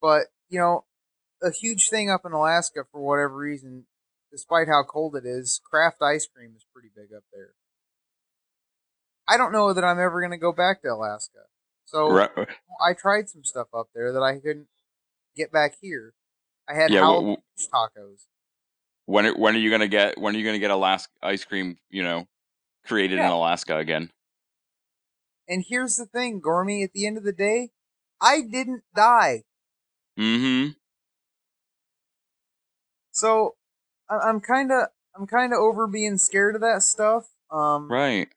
But 0.02 0.28
you 0.50 0.60
know, 0.60 0.86
a 1.42 1.52
huge 1.52 1.90
thing 1.90 2.10
up 2.10 2.22
in 2.26 2.32
Alaska 2.32 2.84
for 2.92 3.02
whatever 3.02 3.36
reason, 3.36 3.86
despite 4.32 4.68
how 4.68 4.84
cold 4.84 5.16
it 5.16 5.26
is, 5.26 5.60
craft 5.70 6.02
ice 6.02 6.28
cream 6.28 6.54
is 6.56 6.66
pretty 6.74 6.90
big 6.96 7.16
up 7.16 7.24
there. 7.34 7.54
I 9.28 9.38
don't 9.38 9.52
know 9.52 9.74
that 9.74 9.84
I'm 9.84 10.00
ever 10.00 10.22
going 10.22 10.32
to 10.32 10.38
go 10.38 10.52
back 10.52 10.82
to 10.84 10.90
Alaska. 10.90 11.46
So 11.86 12.10
Right. 12.12 12.30
I 12.86 12.94
tried 12.94 13.30
some 13.30 13.44
stuff 13.44 13.68
up 13.74 13.88
there 13.96 14.12
that 14.14 14.22
I 14.22 14.40
couldn't 14.40 14.68
get 15.36 15.52
back 15.52 15.76
here. 15.82 16.14
I 16.68 16.74
had 16.76 16.92
Yeah. 16.92 17.06
wh- 17.06 17.38
tacos. 17.74 18.26
when 19.06 19.26
are- 19.28 19.36
when 19.38 19.56
are 19.56 19.60
you 19.60 19.70
gonna 19.70 19.88
get 19.88 20.18
when 20.18 20.36
are 20.36 20.40
you 20.40 20.44
gonna 20.46 20.58
get 20.58 20.72
Alaska 20.72 21.14
ice 21.22 21.46
cream? 21.46 21.78
You 21.90 22.02
know, 22.02 22.28
created 22.86 23.20
in 23.20 23.26
Alaska 23.26 23.78
again. 23.78 24.12
And 25.48 25.64
here's 25.68 25.98
the 25.98 26.06
thing, 26.06 26.42
Gormy, 26.42 26.84
at 26.84 26.94
the 26.94 27.06
end 27.06 27.18
of 27.18 27.24
the 27.24 27.32
day, 27.34 27.72
I 28.22 28.42
didn't 28.42 28.84
die. 28.96 29.44
Mm-hmm. 30.18 30.72
So 33.12 33.56
I- 34.10 34.20
I'm 34.30 34.40
kind 34.42 34.72
of 34.72 34.88
I'm 35.18 35.28
kind 35.28 35.54
of 35.54 35.60
over 35.60 35.88
being 35.88 36.18
scared 36.18 36.56
of 36.56 36.62
that 36.62 36.84
stuff. 36.84 37.30
Um, 37.50 37.90
Right. 37.92 38.30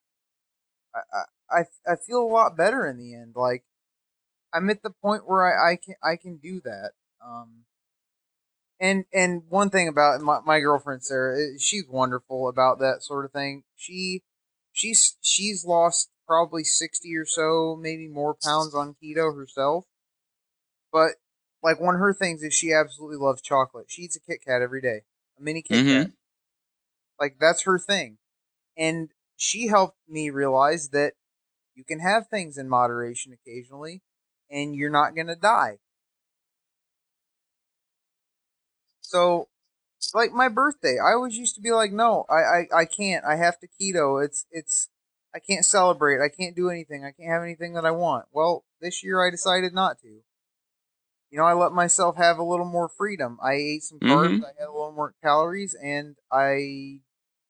I, 0.95 1.01
I 1.13 1.61
I 1.61 1.93
I 1.93 1.97
feel 1.97 2.21
a 2.23 2.27
lot 2.33 2.57
better 2.57 2.87
in 2.87 2.99
the 2.99 3.15
end. 3.15 3.35
Like 3.35 3.65
I'm 4.53 4.71
at 4.71 4.83
the 4.83 4.91
point 4.91 5.27
where 5.27 5.45
I, 5.47 5.73
I 5.73 5.77
can 5.77 5.95
I 6.03 6.17
can 6.17 6.37
do 6.37 6.61
that. 6.63 6.93
Um, 7.25 7.65
and 8.81 9.05
and 9.13 9.43
one 9.49 9.71
thing 9.71 9.89
about 9.89 10.21
my, 10.21 10.41
my 10.45 10.61
girlfriend 10.61 11.03
Sarah, 11.05 11.37
eh, 11.39 11.59
she's 11.59 11.87
wonderful 11.89 12.49
about 12.49 12.79
that 12.79 13.03
sort 13.03 13.25
of 13.25 13.33
thing. 13.33 13.65
She 13.77 14.23
she's 14.73 15.17
she's 15.21 15.65
lost 15.65 16.11
probably 16.29 16.65
sixty 16.65 17.17
or 17.17 17.27
so, 17.27 17.77
maybe 17.81 18.09
more 18.09 18.35
pounds 18.35 18.75
on 18.75 18.97
keto 19.03 19.37
herself. 19.37 19.87
But 20.93 21.13
like 21.63 21.81
one 21.81 21.95
of 21.95 22.01
her 22.01 22.13
things 22.13 22.43
is 22.43 22.55
she 22.55 22.73
absolutely 22.75 23.17
loves 23.17 23.41
chocolate. 23.43 23.91
She 23.91 24.03
eats 24.03 24.17
a 24.17 24.21
Kit 24.21 24.43
Kat 24.45 24.61
every 24.63 24.81
day, 24.83 25.05
a 25.39 25.43
mini 25.43 25.63
Kit 25.63 25.83
Mhm. 25.83 25.87
Kat. 25.87 26.11
Like 27.21 27.39
that's 27.39 27.63
her 27.63 27.79
thing, 27.79 28.19
and 28.77 29.11
she 29.37 29.69
helped 29.69 29.99
me 30.09 30.31
realize 30.31 30.91
that 30.91 31.15
you 31.75 31.85
can 31.85 32.01
have 32.01 32.29
things 32.29 32.59
in 32.59 32.69
moderation 32.69 33.33
occasionally, 33.33 34.03
and 34.51 34.75
you're 34.77 34.91
not 34.91 35.15
gonna 35.17 35.37
die. 35.37 35.79
So, 39.01 39.49
like 40.15 40.33
my 40.33 40.49
birthday, 40.49 40.99
I 40.99 41.13
always 41.13 41.37
used 41.37 41.55
to 41.57 41.61
be 41.61 41.73
like, 41.73 41.93
no, 41.93 42.25
I, 42.29 42.35
I, 42.35 42.67
I 42.81 42.85
can't. 42.85 43.25
I 43.25 43.37
have 43.37 43.59
to 43.61 43.69
keto. 43.69 44.25
It's 44.25 44.47
it's 44.51 44.89
I 45.35 45.39
can't 45.41 45.65
celebrate. 45.65 46.21
I 46.25 46.29
can't 46.29 46.57
do 46.57 46.71
anything. 46.71 47.05
I 47.05 47.13
can't 47.13 47.31
have 47.31 47.43
anything 47.43 47.75
that 47.75 47.85
I 47.85 47.91
want. 47.91 48.27
Well, 48.33 48.65
this 48.81 49.05
year 49.05 49.27
I 49.27 49.31
decided 49.31 49.75
not 49.75 49.99
to. 50.01 50.23
You 51.31 51.39
know, 51.39 51.45
I 51.45 51.53
let 51.53 51.73
myself 51.73 52.17
have 52.17 52.39
a 52.39 52.43
little 52.43 52.65
more 52.65 52.89
freedom. 52.89 53.39
I 53.43 53.53
ate 53.53 53.83
some 53.83 54.01
carbs. 54.01 54.39
Mhm. 54.39 54.45
I 54.45 54.53
had 54.59 54.69
a 54.69 54.73
little 54.73 54.93
more 54.93 55.15
calories, 55.23 55.75
and 55.75 56.17
I 56.33 57.01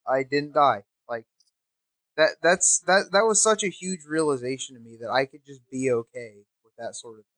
I 0.06 0.24
didn't 0.24 0.54
die. 0.54 0.84
Like 1.08 1.26
that. 2.16 2.36
That's 2.42 2.80
that. 2.86 3.10
That 3.12 3.24
was 3.26 3.40
such 3.42 3.62
a 3.62 3.68
huge 3.68 4.04
realization 4.04 4.74
to 4.74 4.80
me 4.82 4.96
that 5.00 5.10
I 5.10 5.26
could 5.26 5.44
just 5.46 5.60
be 5.70 5.90
okay 5.92 6.44
with 6.64 6.74
that 6.76 6.96
sort 6.96 7.20
of 7.20 7.24
thing. 7.24 7.32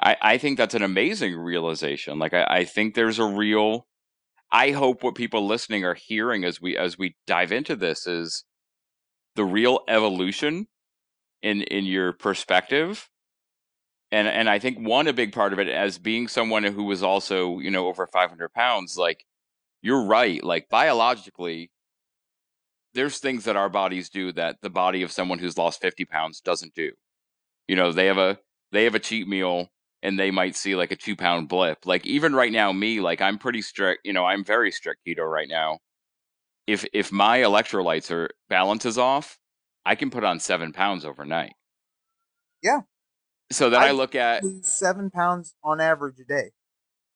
I, 0.00 0.16
I 0.34 0.38
think 0.38 0.58
that's 0.58 0.74
an 0.76 0.82
amazing 0.82 1.34
realization. 1.36 2.20
Like 2.20 2.32
I, 2.32 2.46
I 2.48 2.64
think 2.64 2.94
there's 2.94 3.18
a 3.18 3.24
real 3.24 3.88
I 4.52 4.70
hope 4.70 5.02
what 5.02 5.16
people 5.16 5.46
listening 5.46 5.84
are 5.84 5.94
hearing 5.94 6.44
as 6.44 6.60
we 6.60 6.76
as 6.76 6.96
we 6.96 7.16
dive 7.26 7.50
into 7.50 7.74
this 7.74 8.06
is 8.06 8.44
the 9.38 9.44
real 9.44 9.80
evolution 9.86 10.66
in 11.42 11.62
in 11.62 11.84
your 11.84 12.12
perspective. 12.12 13.08
And 14.10 14.26
and 14.26 14.50
I 14.50 14.58
think 14.58 14.78
one 14.78 15.06
a 15.06 15.12
big 15.12 15.32
part 15.32 15.52
of 15.52 15.60
it 15.60 15.68
as 15.68 15.96
being 15.96 16.26
someone 16.26 16.64
who 16.64 16.82
was 16.82 17.04
also, 17.04 17.60
you 17.60 17.70
know, 17.70 17.86
over 17.86 18.06
500 18.06 18.52
pounds, 18.52 18.98
like 18.98 19.24
you're 19.80 20.04
right. 20.04 20.42
Like 20.42 20.68
biologically, 20.68 21.70
there's 22.94 23.18
things 23.18 23.44
that 23.44 23.54
our 23.54 23.68
bodies 23.68 24.08
do 24.10 24.32
that 24.32 24.56
the 24.60 24.70
body 24.70 25.02
of 25.02 25.12
someone 25.12 25.38
who's 25.38 25.56
lost 25.56 25.80
50 25.80 26.04
pounds 26.06 26.40
doesn't 26.40 26.74
do. 26.74 26.90
You 27.68 27.76
know, 27.76 27.92
they 27.92 28.06
have 28.06 28.18
a 28.18 28.40
they 28.72 28.84
have 28.84 28.96
a 28.96 28.98
cheat 28.98 29.28
meal 29.28 29.68
and 30.02 30.18
they 30.18 30.32
might 30.32 30.56
see 30.56 30.74
like 30.74 30.90
a 30.90 30.96
two 30.96 31.14
pound 31.14 31.48
blip. 31.48 31.86
Like 31.86 32.04
even 32.06 32.34
right 32.34 32.50
now, 32.50 32.72
me, 32.72 33.00
like 33.00 33.20
I'm 33.20 33.38
pretty 33.38 33.62
strict, 33.62 34.00
you 34.04 34.12
know, 34.12 34.24
I'm 34.24 34.42
very 34.42 34.72
strict 34.72 35.02
keto 35.06 35.30
right 35.30 35.48
now. 35.48 35.78
If 36.68 36.84
if 36.92 37.10
my 37.10 37.38
electrolytes 37.38 38.10
are 38.12 38.28
balance 38.48 38.84
is 38.84 38.98
off, 38.98 39.38
I 39.86 39.94
can 39.96 40.10
put 40.10 40.22
on 40.22 40.38
seven 40.38 40.72
pounds 40.72 41.04
overnight. 41.04 41.54
Yeah. 42.62 42.82
So 43.50 43.70
then 43.70 43.82
I, 43.82 43.88
I 43.88 43.90
look 43.92 44.14
at 44.14 44.42
seven 44.62 45.10
pounds 45.10 45.54
on 45.64 45.80
average 45.80 46.20
a 46.20 46.24
day. 46.24 46.50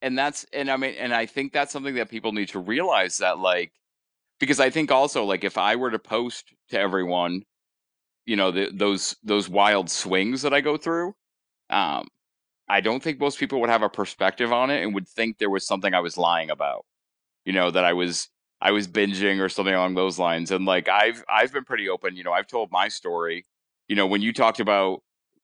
and 0.03 0.19
that's 0.19 0.45
and 0.53 0.71
I 0.71 0.77
mean 0.77 0.95
and 0.99 1.15
I 1.15 1.27
think 1.27 1.53
that's 1.53 1.73
something 1.73 1.95
that 1.97 2.11
people 2.11 2.33
need 2.33 2.49
to 2.51 2.59
realize 2.59 3.19
that 3.19 3.39
like 3.39 3.73
because 4.41 4.59
I 4.61 4.71
think 4.71 4.91
also 4.91 5.25
like 5.25 5.45
if 5.45 5.57
I 5.59 5.77
were 5.77 5.91
to 5.93 5.99
post 5.99 6.53
to 6.71 6.79
everyone, 6.79 7.43
you 8.27 8.37
know, 8.37 8.51
the, 8.51 8.71
those 8.73 9.17
those 9.23 9.49
wild 9.49 9.91
swings 9.91 10.43
that 10.43 10.55
I 10.55 10.61
go 10.61 10.77
through, 10.77 11.15
um, 11.71 12.09
I 12.69 12.81
don't 12.81 13.03
think 13.03 13.21
most 13.21 13.39
people 13.39 13.61
would 13.61 13.71
have 13.71 13.83
a 13.83 13.89
perspective 13.89 14.53
on 14.53 14.71
it 14.71 14.83
and 14.83 14.95
would 14.95 15.09
think 15.09 15.39
there 15.39 15.51
was 15.51 15.67
something 15.67 15.95
I 15.95 16.01
was 16.01 16.19
lying 16.19 16.51
about. 16.51 16.85
You 17.45 17.53
know, 17.53 17.71
that 17.71 17.85
I 17.85 17.93
was 17.93 18.29
I 18.63 18.71
was 18.71 18.87
binging 18.87 19.41
or 19.41 19.49
something 19.49 19.75
along 19.75 19.97
those 19.97 20.21
lines. 20.21 20.53
And 20.53 20.65
like 20.65 20.89
I've 20.89 21.25
I've 21.29 21.53
been 21.53 21.65
pretty 21.65 21.89
open, 21.89 22.17
you 22.17 22.23
know, 22.23 22.33
I've 22.33 22.47
told 22.47 22.71
my 22.71 22.87
story. 22.89 23.45
You 23.89 23.97
know, 23.97 24.07
when 24.07 24.23
you 24.23 24.33
talked 24.33 24.61
about 24.61 25.03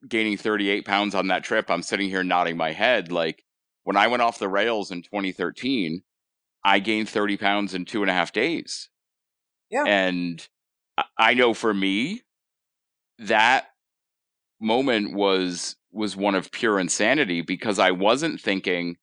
gaining 0.08 0.36
38 0.36 0.84
pounds 0.86 1.16
on 1.16 1.26
that 1.26 1.42
trip, 1.42 1.68
I'm 1.68 1.82
sitting 1.82 2.08
here 2.08 2.22
nodding 2.22 2.56
my 2.56 2.70
head. 2.72 3.10
Like 3.10 3.44
when 3.82 3.96
I 3.96 4.06
went 4.06 4.22
off 4.22 4.38
the 4.38 4.48
rails 4.48 4.92
in 4.92 5.02
2013, 5.02 6.02
I 6.64 6.78
gained 6.78 7.08
30 7.08 7.36
pounds 7.36 7.74
in 7.74 7.84
two 7.84 8.02
and 8.02 8.10
a 8.10 8.14
half 8.14 8.32
days. 8.32 8.88
Yeah. 9.68 9.84
And 9.84 10.46
I- 11.18 11.34
know 11.34 11.54
for 11.54 11.74
me, 11.74 12.22
that 13.18 13.66
moment 14.60 15.12
was 15.12 15.74
was 15.90 16.16
one 16.16 16.36
of 16.36 16.52
pure 16.52 16.78
insanity 16.78 17.40
because 17.42 17.80
I 17.80 17.90
wasn't 17.90 18.40
thinking, 18.40 18.96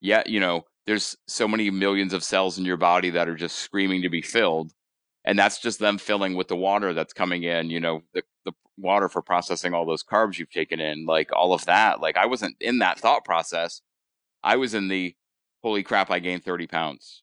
yeah, 0.00 0.22
you 0.26 0.38
know, 0.38 0.64
there's 0.88 1.16
so 1.28 1.48
many 1.48 1.70
millions 1.70 2.14
of 2.14 2.24
cells 2.24 2.58
in 2.58 2.66
your 2.66 2.78
body 2.78 3.10
that 3.12 3.28
are 3.30 3.36
just 3.36 3.58
screaming 3.60 4.02
to 4.02 4.10
be 4.10 4.22
filled. 4.22 4.72
and 5.24 5.38
that's 5.38 5.60
just 5.60 5.78
them 5.78 5.98
filling 5.98 6.34
with 6.36 6.48
the 6.48 6.56
water 6.56 6.94
that's 6.94 7.12
coming 7.12 7.44
in. 7.44 7.70
You 7.70 7.80
know, 7.80 8.02
the 8.14 8.22
the 8.46 8.52
water 8.78 9.08
for 9.08 9.22
processing 9.22 9.74
all 9.74 9.86
those 9.86 10.04
carbs 10.04 10.38
you've 10.38 10.50
taken 10.50 10.80
in, 10.80 11.06
like 11.06 11.30
all 11.34 11.52
of 11.54 11.66
that. 11.66 12.00
Like 12.00 12.16
I 12.16 12.26
wasn't 12.26 12.56
in 12.60 12.78
that 12.80 12.98
thought 12.98 13.24
process. 13.24 13.82
I 14.42 14.56
was 14.56 14.74
in 14.74 14.88
the 14.88 15.14
holy 15.62 15.82
crap, 15.82 16.10
I 16.10 16.20
gained 16.20 16.44
thirty 16.44 16.66
pounds 16.66 17.22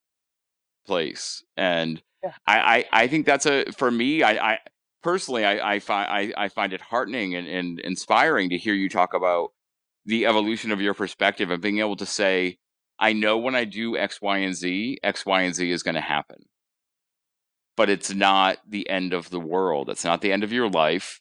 place, 0.87 1.43
and 1.57 2.01
yeah. 2.23 2.33
I, 2.47 2.85
I 2.91 3.03
I 3.03 3.07
think 3.07 3.25
that's 3.25 3.45
a 3.47 3.65
for 3.77 3.91
me. 3.91 4.23
I, 4.23 4.53
I 4.53 4.59
personally 5.03 5.45
I 5.45 5.75
I 5.75 5.79
find 5.79 6.09
I, 6.09 6.45
I 6.45 6.49
find 6.49 6.73
it 6.73 6.81
heartening 6.81 7.35
and, 7.35 7.47
and 7.47 7.79
inspiring 7.81 8.49
to 8.51 8.57
hear 8.57 8.75
you 8.75 8.89
talk 8.89 9.13
about 9.15 9.51
the 10.05 10.25
evolution 10.27 10.71
of 10.71 10.81
your 10.81 10.93
perspective 10.93 11.49
and 11.51 11.61
being 11.61 11.79
able 11.79 11.95
to 11.97 12.05
say, 12.05 12.59
I 12.99 13.13
know 13.13 13.37
when 13.37 13.55
I 13.55 13.65
do 13.65 13.97
X, 13.97 14.21
Y, 14.21 14.37
and 14.39 14.55
Z, 14.55 14.99
X, 15.03 15.25
Y, 15.25 15.41
and 15.41 15.55
Z 15.55 15.69
is 15.69 15.83
going 15.83 15.95
to 15.95 16.01
happen. 16.01 16.45
But 17.75 17.89
it's 17.89 18.13
not 18.13 18.59
the 18.67 18.89
end 18.89 19.13
of 19.13 19.29
the 19.29 19.39
world. 19.39 19.89
It's 19.89 20.05
not 20.05 20.21
the 20.21 20.31
end 20.31 20.43
of 20.43 20.53
your 20.53 20.69
life. 20.69 21.19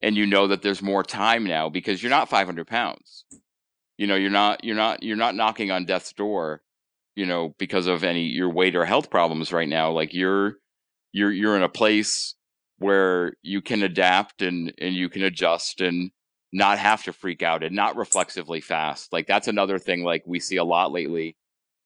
And 0.00 0.16
you 0.16 0.26
know 0.26 0.48
that 0.48 0.62
there's 0.62 0.82
more 0.82 1.04
time 1.04 1.44
now 1.44 1.68
because 1.68 2.02
you're 2.02 2.10
not 2.10 2.28
500 2.28 2.66
pounds. 2.66 3.24
You 3.96 4.08
know, 4.08 4.16
you're 4.16 4.30
not, 4.30 4.64
you're 4.64 4.74
not, 4.74 5.04
you're 5.04 5.16
not 5.16 5.36
knocking 5.36 5.70
on 5.70 5.84
death's 5.84 6.12
door, 6.12 6.62
you 7.14 7.24
know, 7.24 7.54
because 7.56 7.86
of 7.86 8.02
any 8.02 8.24
your 8.24 8.50
weight 8.50 8.74
or 8.74 8.84
health 8.84 9.10
problems 9.10 9.52
right 9.52 9.68
now. 9.68 9.92
Like 9.92 10.12
you're, 10.12 10.56
you're, 11.12 11.30
you're 11.30 11.56
in 11.56 11.62
a 11.62 11.68
place 11.68 12.34
where 12.78 13.34
you 13.42 13.62
can 13.62 13.84
adapt 13.84 14.42
and, 14.42 14.72
and 14.78 14.94
you 14.94 15.08
can 15.08 15.22
adjust 15.22 15.80
and, 15.80 16.10
not 16.52 16.78
have 16.78 17.02
to 17.04 17.12
freak 17.12 17.42
out 17.42 17.62
and 17.62 17.74
not 17.74 17.96
reflexively 17.96 18.60
fast. 18.60 19.12
Like 19.12 19.26
that's 19.26 19.48
another 19.48 19.78
thing 19.78 20.04
like 20.04 20.22
we 20.26 20.38
see 20.38 20.56
a 20.56 20.64
lot 20.64 20.92
lately, 20.92 21.36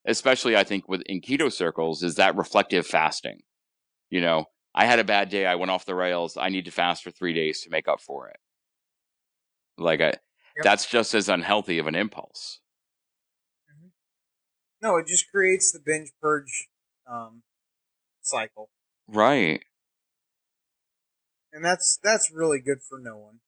especially 0.07 0.57
I 0.57 0.65
think 0.65 0.89
with 0.89 1.03
in 1.03 1.21
keto 1.21 1.53
circles 1.53 2.03
is 2.03 2.17
that 2.17 2.37
reflective 2.37 2.87
fasting. 2.87 3.43
You 4.11 4.21
know, 4.21 4.47
I 4.75 4.87
had 4.87 4.99
a 4.99 5.05
bad 5.05 5.29
day, 5.29 5.47
I 5.47 5.55
went 5.55 5.71
off 5.71 5.87
the 5.87 5.95
rails, 5.95 6.37
I 6.37 6.49
need 6.49 6.65
to 6.65 6.71
fast 6.71 7.05
for 7.05 7.11
3 7.11 7.33
days 7.33 7.63
to 7.63 7.71
make 7.71 7.87
up 7.87 8.01
for 8.01 8.29
it. 8.29 8.37
Like 9.79 10.01
I 10.01 10.07
yep. 10.07 10.17
that's 10.63 10.87
just 10.87 11.15
as 11.15 11.29
unhealthy 11.29 11.79
of 11.79 11.87
an 11.87 11.95
impulse. 11.95 12.61
Mm-hmm. 13.71 13.89
No, 14.83 14.97
it 14.97 15.07
just 15.07 15.31
creates 15.31 15.71
the 15.71 15.81
binge 15.85 16.11
purge 16.21 16.69
um, 17.09 17.43
cycle. 18.23 18.71
Right. 19.07 19.63
And 21.53 21.65
that's 21.65 21.99
that's 22.03 22.33
really 22.35 22.61
good 22.61 22.79
for 22.89 22.99
no 22.99 23.17
one. 23.17 23.39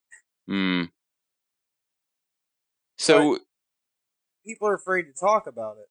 Hmm. 0.46 0.84
So 2.98 3.34
but 3.34 3.42
people 4.44 4.68
are 4.68 4.74
afraid 4.74 5.04
to 5.04 5.12
talk 5.12 5.46
about 5.46 5.76
it. 5.78 5.88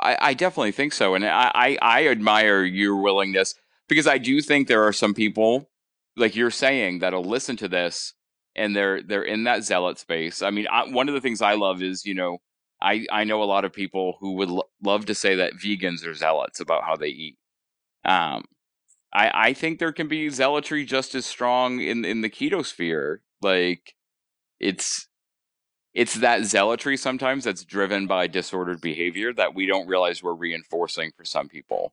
I, 0.00 0.30
I 0.30 0.34
definitely 0.34 0.72
think 0.72 0.92
so, 0.92 1.14
and 1.14 1.24
I, 1.24 1.50
I, 1.54 1.78
I 1.80 2.08
admire 2.08 2.64
your 2.64 2.96
willingness 2.96 3.54
because 3.88 4.06
I 4.06 4.18
do 4.18 4.40
think 4.40 4.66
there 4.66 4.84
are 4.84 4.92
some 4.92 5.14
people, 5.14 5.68
like 6.16 6.34
you're 6.34 6.50
saying, 6.50 7.00
that'll 7.00 7.24
listen 7.24 7.56
to 7.58 7.68
this 7.68 8.14
and 8.54 8.76
they're 8.76 9.02
they're 9.02 9.22
in 9.22 9.44
that 9.44 9.64
zealot 9.64 9.98
space. 9.98 10.42
I 10.42 10.50
mean, 10.50 10.66
I, 10.70 10.88
one 10.88 11.08
of 11.08 11.14
the 11.14 11.20
things 11.20 11.40
I 11.42 11.54
love 11.54 11.82
is 11.82 12.04
you 12.04 12.14
know 12.14 12.38
I 12.80 13.06
I 13.10 13.24
know 13.24 13.42
a 13.42 13.44
lot 13.44 13.64
of 13.64 13.72
people 13.72 14.16
who 14.20 14.32
would 14.34 14.50
lo- 14.50 14.68
love 14.82 15.06
to 15.06 15.14
say 15.14 15.36
that 15.36 15.54
vegans 15.54 16.06
are 16.06 16.14
zealots 16.14 16.60
about 16.60 16.84
how 16.84 16.96
they 16.96 17.08
eat. 17.08 17.38
Um, 18.04 18.44
I 19.12 19.30
I 19.34 19.52
think 19.54 19.78
there 19.78 19.92
can 19.92 20.08
be 20.08 20.28
zealotry 20.28 20.84
just 20.84 21.14
as 21.14 21.26
strong 21.26 21.80
in 21.80 22.04
in 22.04 22.20
the 22.20 22.30
keto 22.30 22.64
sphere. 22.64 23.22
Like 23.40 23.94
it's 24.60 25.08
it's 25.94 26.14
that 26.14 26.44
zealotry 26.44 26.96
sometimes 26.96 27.44
that's 27.44 27.64
driven 27.64 28.06
by 28.06 28.26
disordered 28.26 28.80
behavior 28.80 29.32
that 29.34 29.54
we 29.54 29.66
don't 29.66 29.86
realize 29.86 30.22
we're 30.22 30.34
reinforcing 30.34 31.12
for 31.16 31.24
some 31.24 31.48
people. 31.48 31.92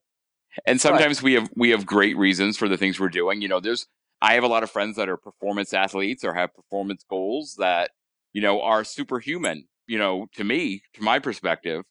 And 0.66 0.80
sometimes 0.80 1.18
right. 1.18 1.24
we 1.24 1.32
have 1.34 1.50
we 1.54 1.70
have 1.70 1.86
great 1.86 2.16
reasons 2.16 2.56
for 2.56 2.68
the 2.68 2.76
things 2.76 2.98
we're 2.98 3.08
doing. 3.08 3.40
You 3.40 3.48
know, 3.48 3.60
there's 3.60 3.86
I 4.22 4.34
have 4.34 4.44
a 4.44 4.48
lot 4.48 4.62
of 4.62 4.70
friends 4.70 4.96
that 4.96 5.08
are 5.08 5.16
performance 5.16 5.72
athletes 5.72 6.24
or 6.24 6.34
have 6.34 6.54
performance 6.54 7.04
goals 7.08 7.56
that, 7.58 7.90
you 8.32 8.42
know, 8.42 8.60
are 8.60 8.84
superhuman, 8.84 9.66
you 9.86 9.98
know, 9.98 10.26
to 10.34 10.44
me, 10.44 10.82
to 10.94 11.02
my 11.02 11.18
perspective. 11.18 11.84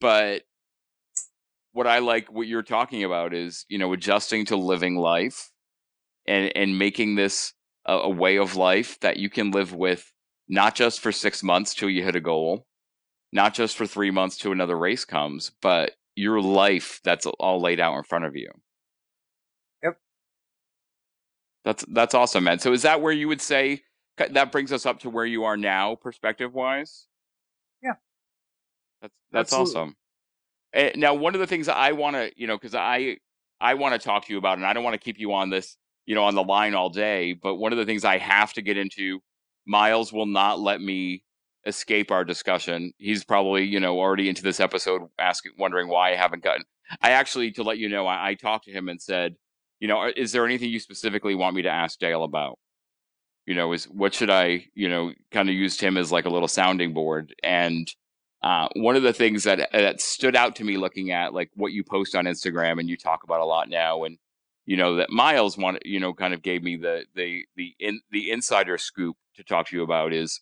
But 0.00 0.42
what 1.72 1.86
I 1.86 1.98
like 1.98 2.32
what 2.32 2.46
you're 2.46 2.62
talking 2.62 3.04
about 3.04 3.34
is, 3.34 3.64
you 3.68 3.78
know, 3.78 3.92
adjusting 3.92 4.46
to 4.46 4.56
living 4.56 4.96
life 4.96 5.50
and 6.26 6.50
and 6.56 6.78
making 6.78 7.14
this 7.14 7.52
a, 7.86 7.94
a 7.94 8.08
way 8.08 8.38
of 8.38 8.56
life 8.56 8.98
that 9.00 9.18
you 9.18 9.30
can 9.30 9.50
live 9.50 9.74
with 9.74 10.10
not 10.48 10.74
just 10.74 11.00
for 11.00 11.12
six 11.12 11.42
months 11.42 11.74
till 11.74 11.90
you 11.90 12.02
hit 12.02 12.16
a 12.16 12.20
goal, 12.20 12.66
not 13.32 13.54
just 13.54 13.76
for 13.76 13.86
three 13.86 14.10
months 14.10 14.36
till 14.36 14.52
another 14.52 14.78
race 14.78 15.04
comes, 15.04 15.50
but 15.60 15.92
your 16.14 16.40
life 16.40 17.00
that's 17.04 17.26
all 17.26 17.60
laid 17.60 17.80
out 17.80 17.96
in 17.96 18.04
front 18.04 18.24
of 18.24 18.36
you. 18.36 18.50
Yep. 19.82 19.98
That's 21.64 21.84
that's 21.88 22.14
awesome, 22.14 22.44
man. 22.44 22.58
So 22.58 22.72
is 22.72 22.82
that 22.82 23.00
where 23.00 23.12
you 23.12 23.28
would 23.28 23.40
say 23.40 23.82
that 24.18 24.52
brings 24.52 24.72
us 24.72 24.86
up 24.86 25.00
to 25.00 25.10
where 25.10 25.26
you 25.26 25.44
are 25.44 25.56
now, 25.56 25.96
perspective 25.96 26.54
wise? 26.54 27.06
Yeah. 27.82 27.94
That's 29.02 29.14
that's 29.32 29.52
Absolutely. 29.52 29.80
awesome. 29.80 29.96
And 30.72 30.96
now, 30.96 31.14
one 31.14 31.34
of 31.34 31.40
the 31.40 31.46
things 31.46 31.68
I 31.68 31.92
want 31.92 32.16
to, 32.16 32.32
you 32.36 32.46
know, 32.46 32.56
because 32.56 32.74
I 32.74 33.18
I 33.60 33.74
want 33.74 34.00
to 34.00 34.04
talk 34.04 34.26
to 34.26 34.32
you 34.32 34.38
about, 34.38 34.58
and 34.58 34.66
I 34.66 34.72
don't 34.72 34.84
want 34.84 34.94
to 34.94 34.98
keep 34.98 35.18
you 35.18 35.32
on 35.32 35.50
this, 35.50 35.76
you 36.06 36.14
know, 36.14 36.24
on 36.24 36.34
the 36.34 36.42
line 36.42 36.74
all 36.74 36.90
day. 36.90 37.32
But 37.32 37.56
one 37.56 37.72
of 37.72 37.78
the 37.78 37.84
things 37.84 38.04
I 38.04 38.18
have 38.18 38.52
to 38.54 38.62
get 38.62 38.76
into 38.76 39.20
Miles 39.66 40.12
will 40.12 40.26
not 40.26 40.60
let 40.60 40.80
me 40.80 41.24
escape 41.66 42.10
our 42.10 42.24
discussion. 42.24 42.92
He's 42.98 43.24
probably, 43.24 43.64
you 43.64 43.80
know, 43.80 43.98
already 43.98 44.28
into 44.28 44.42
this 44.42 44.60
episode 44.60 45.02
asking, 45.18 45.52
wondering 45.58 45.88
why 45.88 46.12
I 46.12 46.16
haven't 46.16 46.44
gotten. 46.44 46.64
I 47.00 47.10
actually, 47.10 47.50
to 47.52 47.62
let 47.62 47.78
you 47.78 47.88
know, 47.88 48.06
I, 48.06 48.30
I 48.30 48.34
talked 48.34 48.66
to 48.66 48.72
him 48.72 48.88
and 48.88 49.00
said, 49.00 49.36
you 49.80 49.88
know, 49.88 50.10
is 50.16 50.32
there 50.32 50.44
anything 50.44 50.70
you 50.70 50.80
specifically 50.80 51.34
want 51.34 51.56
me 51.56 51.62
to 51.62 51.70
ask 51.70 51.98
Dale 51.98 52.24
about? 52.24 52.58
You 53.46 53.54
know, 53.54 53.72
is 53.72 53.84
what 53.86 54.14
should 54.14 54.30
I, 54.30 54.66
you 54.74 54.88
know, 54.88 55.12
kind 55.30 55.48
of 55.48 55.54
used 55.54 55.80
him 55.80 55.96
as 55.96 56.12
like 56.12 56.24
a 56.24 56.30
little 56.30 56.48
sounding 56.48 56.94
board. 56.94 57.34
And 57.42 57.90
uh, 58.42 58.68
one 58.74 58.96
of 58.96 59.02
the 59.02 59.12
things 59.12 59.44
that 59.44 59.70
that 59.72 60.00
stood 60.00 60.36
out 60.36 60.56
to 60.56 60.64
me 60.64 60.76
looking 60.76 61.10
at 61.10 61.34
like 61.34 61.50
what 61.54 61.72
you 61.72 61.82
post 61.82 62.14
on 62.14 62.26
Instagram 62.26 62.78
and 62.78 62.88
you 62.88 62.96
talk 62.96 63.24
about 63.24 63.40
a 63.40 63.44
lot 63.44 63.68
now, 63.68 64.04
and 64.04 64.18
you 64.66 64.76
know 64.76 64.96
that 64.96 65.10
Miles 65.10 65.56
wanted, 65.56 65.82
you 65.84 65.98
know, 65.98 66.12
kind 66.12 66.34
of 66.34 66.42
gave 66.42 66.62
me 66.62 66.76
the 66.76 67.04
the 67.14 67.44
the 67.56 67.74
in 67.78 68.00
the 68.10 68.30
insider 68.30 68.76
scoop 68.78 69.16
to 69.36 69.44
talk 69.44 69.68
to 69.68 69.76
you 69.76 69.82
about 69.82 70.12
is 70.12 70.40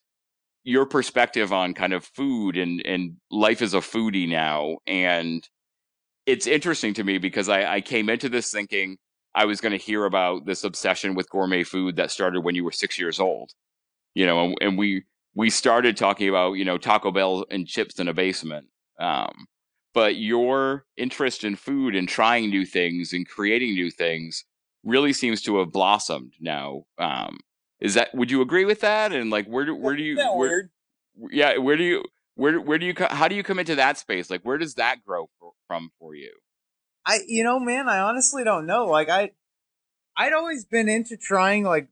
your 0.64 0.86
perspective 0.86 1.52
on 1.52 1.74
kind 1.74 1.92
of 1.92 2.04
food 2.04 2.56
and 2.56 2.82
and 2.86 3.16
life 3.30 3.62
as 3.62 3.74
a 3.74 3.78
foodie 3.78 4.28
now. 4.28 4.78
And 4.86 5.46
it's 6.26 6.46
interesting 6.46 6.94
to 6.94 7.04
me 7.04 7.18
because 7.18 7.48
I, 7.48 7.74
I 7.74 7.80
came 7.80 8.08
into 8.08 8.28
this 8.28 8.50
thinking 8.50 8.98
I 9.34 9.46
was 9.46 9.60
going 9.60 9.72
to 9.72 9.78
hear 9.78 10.04
about 10.04 10.46
this 10.46 10.62
obsession 10.62 11.14
with 11.14 11.30
gourmet 11.30 11.64
food 11.64 11.96
that 11.96 12.10
started 12.10 12.40
when 12.42 12.54
you 12.54 12.64
were 12.64 12.72
six 12.72 12.98
years 12.98 13.18
old. 13.18 13.52
You 14.14 14.26
know, 14.26 14.44
and, 14.44 14.58
and 14.60 14.78
we 14.78 15.04
we 15.34 15.50
started 15.50 15.96
talking 15.96 16.28
about 16.28 16.52
you 16.52 16.64
know 16.64 16.78
Taco 16.78 17.10
Bell 17.10 17.44
and 17.50 17.66
chips 17.66 17.98
in 17.98 18.08
a 18.08 18.14
basement. 18.14 18.66
Um, 18.98 19.46
but 19.94 20.16
your 20.16 20.84
interest 20.96 21.44
in 21.44 21.56
food 21.56 21.94
and 21.94 22.08
trying 22.08 22.48
new 22.48 22.64
things 22.64 23.12
and 23.12 23.28
creating 23.28 23.74
new 23.74 23.90
things 23.90 24.44
really 24.84 25.12
seems 25.12 25.42
to 25.42 25.58
have 25.58 25.72
blossomed 25.72 26.32
now. 26.40 26.84
Um, 26.98 27.38
is 27.82 27.94
that 27.94 28.14
would 28.14 28.30
you 28.30 28.40
agree 28.40 28.64
with 28.64 28.80
that? 28.80 29.12
And 29.12 29.28
like, 29.28 29.46
where 29.46 29.64
do 29.64 29.74
where 29.74 29.96
do 29.96 30.02
you 30.02 30.16
where, 30.36 30.70
yeah 31.30 31.58
where 31.58 31.76
do 31.76 31.82
you 31.82 32.04
where 32.36 32.60
where 32.60 32.78
do 32.78 32.86
you 32.86 32.94
how 33.10 33.26
do 33.26 33.34
you 33.34 33.42
come 33.42 33.58
into 33.58 33.74
that 33.74 33.98
space? 33.98 34.30
Like, 34.30 34.42
where 34.42 34.56
does 34.56 34.74
that 34.74 35.04
grow 35.04 35.28
for, 35.40 35.50
from 35.66 35.90
for 35.98 36.14
you? 36.14 36.32
I 37.04 37.18
you 37.26 37.42
know 37.42 37.58
man, 37.58 37.88
I 37.88 37.98
honestly 37.98 38.44
don't 38.44 38.66
know. 38.66 38.86
Like 38.86 39.08
I 39.08 39.32
I'd 40.16 40.32
always 40.32 40.64
been 40.64 40.88
into 40.88 41.16
trying 41.16 41.64
like 41.64 41.88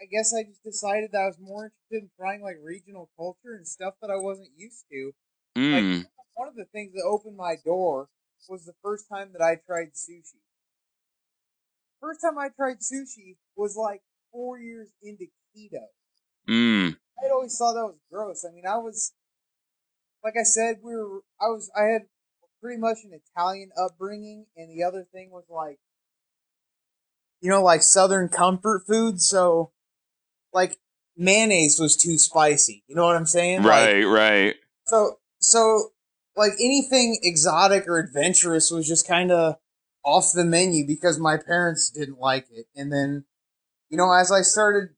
I 0.00 0.04
guess 0.06 0.32
I 0.32 0.44
just 0.44 0.62
decided 0.62 1.10
that 1.12 1.22
I 1.22 1.26
was 1.26 1.38
more 1.40 1.64
interested 1.64 2.04
in 2.04 2.10
trying 2.16 2.42
like 2.42 2.56
regional 2.62 3.10
culture 3.16 3.56
and 3.56 3.66
stuff 3.66 3.94
that 4.00 4.10
I 4.10 4.16
wasn't 4.16 4.50
used 4.56 4.84
to. 4.92 5.12
Mm. 5.58 5.98
Like 5.98 6.06
one 6.34 6.48
of 6.48 6.54
the 6.54 6.66
things 6.66 6.92
that 6.92 7.02
opened 7.02 7.36
my 7.36 7.56
door 7.64 8.08
was 8.48 8.64
the 8.64 8.74
first 8.80 9.06
time 9.08 9.30
that 9.32 9.42
I 9.42 9.56
tried 9.56 9.94
sushi. 9.94 10.38
First 12.00 12.20
time 12.20 12.38
I 12.38 12.50
tried 12.50 12.78
sushi 12.78 13.36
was 13.56 13.74
like 13.76 14.02
four 14.34 14.58
years 14.58 14.88
into 15.02 15.26
keto. 15.56 15.84
Mm. 16.48 16.96
I 17.24 17.30
always 17.32 17.56
thought 17.56 17.74
that 17.74 17.86
was 17.86 18.00
gross. 18.12 18.44
I 18.44 18.52
mean, 18.52 18.66
I 18.68 18.76
was, 18.76 19.12
like 20.24 20.34
I 20.38 20.42
said, 20.42 20.78
we 20.82 20.94
were, 20.94 21.20
I 21.40 21.46
was, 21.46 21.70
I 21.78 21.84
had 21.84 22.02
pretty 22.60 22.80
much 22.80 22.98
an 23.04 23.12
Italian 23.12 23.70
upbringing, 23.80 24.46
and 24.56 24.68
the 24.68 24.82
other 24.82 25.06
thing 25.12 25.30
was 25.30 25.44
like, 25.48 25.78
you 27.40 27.48
know, 27.48 27.62
like 27.62 27.82
Southern 27.82 28.28
comfort 28.28 28.82
food. 28.88 29.20
So, 29.20 29.70
like, 30.52 30.78
mayonnaise 31.16 31.78
was 31.78 31.96
too 31.96 32.18
spicy. 32.18 32.82
You 32.88 32.96
know 32.96 33.06
what 33.06 33.16
I'm 33.16 33.26
saying? 33.26 33.62
Right, 33.62 34.04
like, 34.04 34.12
right. 34.12 34.54
So, 34.86 35.18
so, 35.38 35.92
like 36.36 36.52
anything 36.60 37.20
exotic 37.22 37.86
or 37.86 37.98
adventurous 37.98 38.70
was 38.70 38.88
just 38.88 39.06
kind 39.06 39.30
of 39.30 39.56
off 40.04 40.32
the 40.34 40.44
menu 40.44 40.86
because 40.86 41.18
my 41.18 41.36
parents 41.36 41.90
didn't 41.90 42.18
like 42.18 42.46
it. 42.50 42.66
And 42.74 42.92
then 42.92 43.24
you 43.94 43.98
know, 43.98 44.12
as 44.12 44.32
I 44.32 44.42
started 44.42 44.88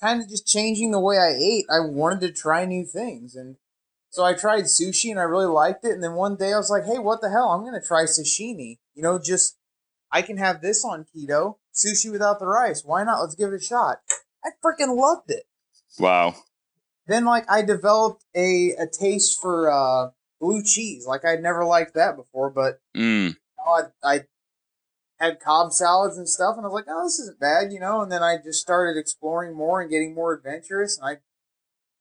kind 0.00 0.22
of 0.22 0.28
just 0.30 0.46
changing 0.46 0.90
the 0.90 0.98
way 0.98 1.18
I 1.18 1.36
ate, 1.38 1.66
I 1.70 1.80
wanted 1.80 2.20
to 2.22 2.32
try 2.32 2.64
new 2.64 2.86
things. 2.86 3.36
And 3.36 3.56
So 4.08 4.24
I 4.24 4.32
tried 4.32 4.64
sushi 4.64 5.10
and 5.10 5.20
I 5.20 5.24
really 5.24 5.44
liked 5.44 5.84
it. 5.84 5.90
And 5.90 6.02
then 6.02 6.14
one 6.14 6.36
day 6.36 6.54
I 6.54 6.56
was 6.56 6.70
like, 6.70 6.86
hey, 6.86 6.98
what 6.98 7.20
the 7.20 7.28
hell? 7.28 7.50
I'm 7.50 7.60
going 7.60 7.78
to 7.78 7.86
try 7.86 8.04
sashimi. 8.04 8.78
You 8.94 9.02
know, 9.02 9.18
just, 9.22 9.58
I 10.10 10.22
can 10.22 10.38
have 10.38 10.62
this 10.62 10.82
on 10.82 11.04
keto, 11.14 11.56
sushi 11.74 12.10
without 12.10 12.38
the 12.40 12.46
rice. 12.46 12.84
Why 12.86 13.04
not? 13.04 13.20
Let's 13.20 13.34
give 13.34 13.52
it 13.52 13.60
a 13.60 13.62
shot. 13.62 13.98
I 14.42 14.52
freaking 14.64 14.96
loved 14.96 15.30
it. 15.30 15.42
Wow. 15.98 16.34
Then, 17.06 17.26
like, 17.26 17.44
I 17.50 17.60
developed 17.60 18.24
a, 18.34 18.70
a 18.78 18.86
taste 18.86 19.42
for 19.42 19.70
uh, 19.70 20.12
blue 20.40 20.62
cheese. 20.64 21.04
Like, 21.06 21.26
I'd 21.26 21.42
never 21.42 21.66
liked 21.66 21.96
that 21.96 22.16
before, 22.16 22.48
but 22.48 22.80
Mm. 22.96 23.28
you 23.28 23.34
know, 23.58 23.90
I, 24.02 24.14
I 24.14 24.20
had 25.22 25.38
Cobb 25.38 25.72
salads 25.72 26.18
and 26.18 26.28
stuff, 26.28 26.56
and 26.56 26.66
I 26.66 26.68
was 26.68 26.74
like, 26.74 26.86
oh, 26.88 27.04
this 27.04 27.20
isn't 27.20 27.38
bad, 27.38 27.72
you 27.72 27.78
know. 27.78 28.02
And 28.02 28.10
then 28.10 28.24
I 28.24 28.38
just 28.42 28.60
started 28.60 28.98
exploring 28.98 29.56
more 29.56 29.80
and 29.80 29.90
getting 29.90 30.14
more 30.14 30.34
adventurous, 30.34 30.98
and 30.98 31.08
I 31.08 31.20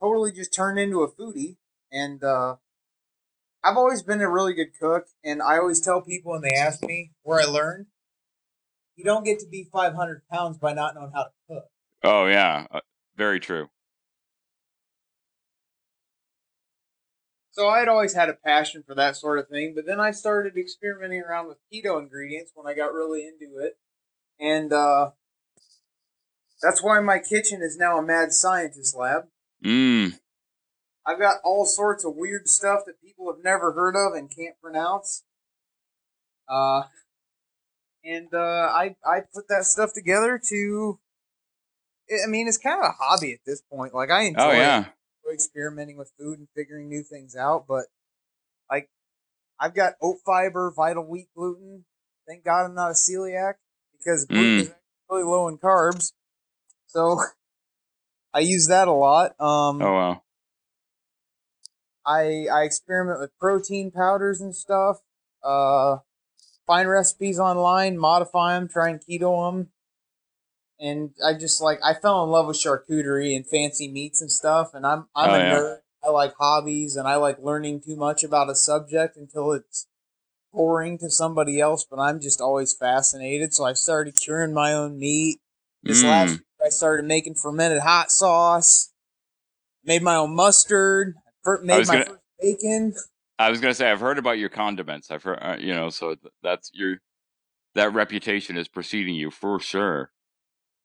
totally 0.03 0.31
just 0.31 0.53
turned 0.53 0.79
into 0.79 1.03
a 1.03 1.11
foodie. 1.11 1.57
And 1.91 2.23
uh, 2.23 2.55
I've 3.63 3.77
always 3.77 4.01
been 4.01 4.21
a 4.21 4.29
really 4.29 4.53
good 4.53 4.71
cook, 4.79 5.05
and 5.23 5.41
I 5.41 5.57
always 5.57 5.79
tell 5.79 6.01
people 6.01 6.31
when 6.31 6.41
they 6.41 6.57
ask 6.57 6.81
me 6.81 7.11
where 7.21 7.39
I 7.39 7.45
learned, 7.45 7.85
you 8.95 9.03
don't 9.03 9.23
get 9.23 9.39
to 9.39 9.47
be 9.47 9.69
500 9.71 10.23
pounds 10.31 10.57
by 10.57 10.73
not 10.73 10.95
knowing 10.95 11.11
how 11.13 11.25
to 11.25 11.31
cook. 11.47 11.65
Oh 12.03 12.25
yeah. 12.25 12.65
Uh, 12.71 12.79
very 13.15 13.39
true. 13.39 13.69
So 17.51 17.67
I 17.67 17.79
had 17.79 17.89
always 17.89 18.13
had 18.13 18.29
a 18.29 18.33
passion 18.33 18.83
for 18.85 18.95
that 18.95 19.17
sort 19.17 19.37
of 19.37 19.49
thing, 19.49 19.73
but 19.75 19.85
then 19.85 19.99
I 19.99 20.11
started 20.11 20.55
experimenting 20.55 21.21
around 21.21 21.47
with 21.47 21.57
keto 21.71 21.99
ingredients 21.99 22.51
when 22.55 22.65
I 22.65 22.73
got 22.73 22.93
really 22.93 23.27
into 23.27 23.57
it. 23.57 23.77
And 24.39 24.71
uh, 24.71 25.11
that's 26.61 26.81
why 26.81 26.99
my 27.01 27.19
kitchen 27.19 27.61
is 27.61 27.77
now 27.77 27.97
a 27.97 28.01
mad 28.01 28.31
scientist 28.31 28.95
lab. 28.95 29.23
Mm. 29.63 30.13
I've 31.05 31.19
got 31.19 31.37
all 31.43 31.65
sorts 31.65 32.05
of 32.05 32.15
weird 32.15 32.47
stuff 32.47 32.81
that 32.85 33.01
people 33.01 33.31
have 33.31 33.43
never 33.43 33.73
heard 33.73 33.95
of 33.95 34.13
and 34.13 34.33
can't 34.33 34.55
pronounce. 34.61 35.23
Uh, 36.47 36.83
and 38.03 38.33
uh, 38.33 38.69
I 38.71 38.95
I 39.05 39.21
put 39.33 39.47
that 39.49 39.65
stuff 39.65 39.91
together 39.93 40.39
to. 40.49 40.99
I 42.23 42.27
mean, 42.27 42.47
it's 42.47 42.57
kind 42.57 42.79
of 42.79 42.85
a 42.85 43.03
hobby 43.03 43.33
at 43.33 43.39
this 43.45 43.61
point. 43.61 43.93
Like 43.93 44.09
I 44.09 44.23
enjoy 44.23 44.41
Oh 44.41 44.51
it. 44.51 44.85
Experimenting 45.31 45.97
with 45.97 46.11
food 46.17 46.39
and 46.39 46.47
figuring 46.55 46.89
new 46.89 47.03
things 47.03 47.35
out. 47.35 47.65
But 47.67 47.85
like, 48.69 48.89
I've 49.59 49.75
got 49.75 49.93
oat 50.01 50.17
fiber, 50.25 50.71
vital 50.75 51.05
wheat 51.05 51.27
gluten. 51.35 51.85
Thank 52.27 52.43
God 52.43 52.65
I'm 52.65 52.75
not 52.75 52.91
a 52.91 52.93
celiac 52.93 53.55
because 53.97 54.25
gluten 54.25 54.57
Mm. 54.57 54.61
is 54.61 54.73
really 55.09 55.23
low 55.23 55.47
in 55.47 55.57
carbs. 55.57 56.13
So 56.87 57.19
I 58.33 58.39
use 58.39 58.67
that 58.67 58.87
a 58.87 58.93
lot. 58.93 59.39
Um, 59.39 59.81
Oh 59.81 59.93
wow. 59.93 60.21
I 62.05 62.47
I 62.51 62.63
experiment 62.63 63.19
with 63.19 63.37
protein 63.39 63.91
powders 63.91 64.41
and 64.41 64.55
stuff. 64.55 64.97
Uh, 65.43 65.97
find 66.65 66.89
recipes 66.89 67.39
online, 67.39 67.97
modify 67.97 68.53
them, 68.53 68.67
try 68.67 68.89
and 68.89 68.99
keto 68.99 69.51
them. 69.51 69.69
And 70.81 71.11
I 71.23 71.33
just 71.35 71.61
like 71.61 71.79
I 71.83 71.93
fell 71.93 72.23
in 72.23 72.31
love 72.31 72.47
with 72.47 72.57
charcuterie 72.57 73.35
and 73.35 73.47
fancy 73.47 73.87
meats 73.87 74.19
and 74.19 74.31
stuff. 74.31 74.73
And 74.73 74.85
I'm 74.85 75.07
I'm 75.15 75.29
Oh, 75.29 75.33
a 75.33 75.37
yeah. 75.37 75.53
nerd. 75.53 75.77
I 76.03 76.09
like 76.09 76.33
hobbies 76.39 76.95
and 76.95 77.07
I 77.07 77.15
like 77.17 77.37
learning 77.39 77.81
too 77.81 77.95
much 77.95 78.23
about 78.23 78.49
a 78.49 78.55
subject 78.55 79.15
until 79.15 79.51
it's 79.51 79.87
boring 80.51 80.97
to 80.97 81.09
somebody 81.11 81.59
else. 81.61 81.85
But 81.89 81.99
I'm 81.99 82.19
just 82.19 82.41
always 82.41 82.73
fascinated. 82.75 83.53
So 83.53 83.63
I 83.63 83.73
started 83.73 84.15
curing 84.19 84.53
my 84.53 84.73
own 84.73 84.97
meat. 84.97 85.39
This 85.83 86.01
Mm. 86.03 86.07
last 86.07 86.31
week 86.31 86.41
I 86.65 86.69
started 86.69 87.05
making 87.05 87.35
fermented 87.35 87.81
hot 87.83 88.11
sauce. 88.11 88.91
Made 89.83 90.01
my 90.01 90.15
own 90.15 90.35
mustard. 90.35 91.13
Made 91.61 91.77
was 91.77 91.87
my 91.89 92.03
gonna- 92.03 92.19
bacon. 92.39 92.95
I 93.37 93.49
was 93.51 93.59
gonna 93.61 93.73
say 93.75 93.89
I've 93.89 93.99
heard 93.99 94.17
about 94.19 94.37
your 94.39 94.49
condiments. 94.49 95.09
I've 95.11 95.23
heard, 95.23 95.39
uh, 95.41 95.57
you 95.59 95.73
know, 95.73 95.89
so 95.89 96.15
that's 96.41 96.71
your 96.73 96.97
that 97.75 97.93
reputation 97.93 98.57
is 98.57 98.67
preceding 98.67 99.15
you 99.15 99.29
for 99.31 99.59
sure. 99.59 100.11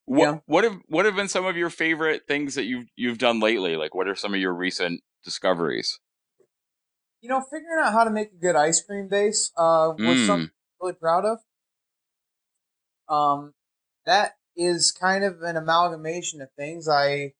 What 0.06 0.22
Yeah. 0.22 0.38
what 0.46 0.64
have 0.64 0.78
what 0.86 1.04
have 1.04 1.16
been 1.16 1.28
some 1.28 1.44
of 1.46 1.56
your 1.56 1.70
favorite 1.70 2.22
things 2.28 2.54
that 2.54 2.64
you've 2.64 2.86
you've 2.96 3.18
done 3.18 3.40
lately? 3.40 3.76
Like, 3.76 3.94
what 3.94 4.08
are 4.08 4.14
some 4.14 4.34
of 4.34 4.40
your 4.40 4.54
recent 4.54 5.02
discoveries? 5.24 5.98
You 7.20 7.28
know, 7.28 7.40
figuring 7.40 7.80
out 7.82 7.92
how 7.92 8.04
to 8.04 8.10
make 8.10 8.30
a 8.32 8.36
good 8.36 8.54
ice 8.54 8.80
cream 8.80 9.08
base 9.08 9.50
uh, 9.56 9.92
was 9.98 10.00
Mm. 10.00 10.26
something 10.26 10.50
I'm 10.50 10.50
really 10.80 10.92
proud 10.94 11.24
of. 11.24 11.38
Um, 13.08 13.54
that 14.04 14.36
is 14.56 14.92
kind 14.92 15.24
of 15.24 15.42
an 15.42 15.56
amalgamation 15.56 16.40
of 16.40 16.52
things. 16.52 16.88
I 16.88 17.32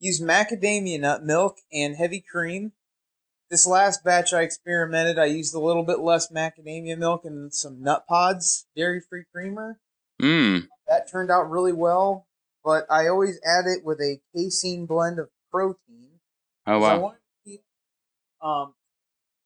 used 0.00 0.22
macadamia 0.22 1.00
nut 1.00 1.24
milk 1.24 1.58
and 1.72 1.96
heavy 1.96 2.20
cream. 2.20 2.72
This 3.50 3.66
last 3.66 4.02
batch 4.02 4.32
I 4.32 4.42
experimented, 4.42 5.18
I 5.18 5.26
used 5.26 5.54
a 5.54 5.60
little 5.60 5.84
bit 5.84 6.00
less 6.00 6.30
macadamia 6.32 6.96
milk 6.96 7.24
and 7.24 7.54
some 7.54 7.82
Nutpods, 7.82 8.64
dairy 8.74 9.00
free 9.00 9.24
creamer. 9.32 9.78
Mm. 10.20 10.68
That 10.94 11.10
turned 11.10 11.30
out 11.30 11.50
really 11.50 11.72
well, 11.72 12.28
but 12.62 12.86
I 12.88 13.08
always 13.08 13.40
add 13.44 13.64
it 13.66 13.84
with 13.84 14.00
a 14.00 14.20
casein 14.34 14.86
blend 14.86 15.18
of 15.18 15.28
protein. 15.50 16.20
Oh 16.68 16.78
wow. 16.78 17.00
want 17.00 17.16
to 17.16 17.50
keep, 17.50 17.62
um, 18.40 18.74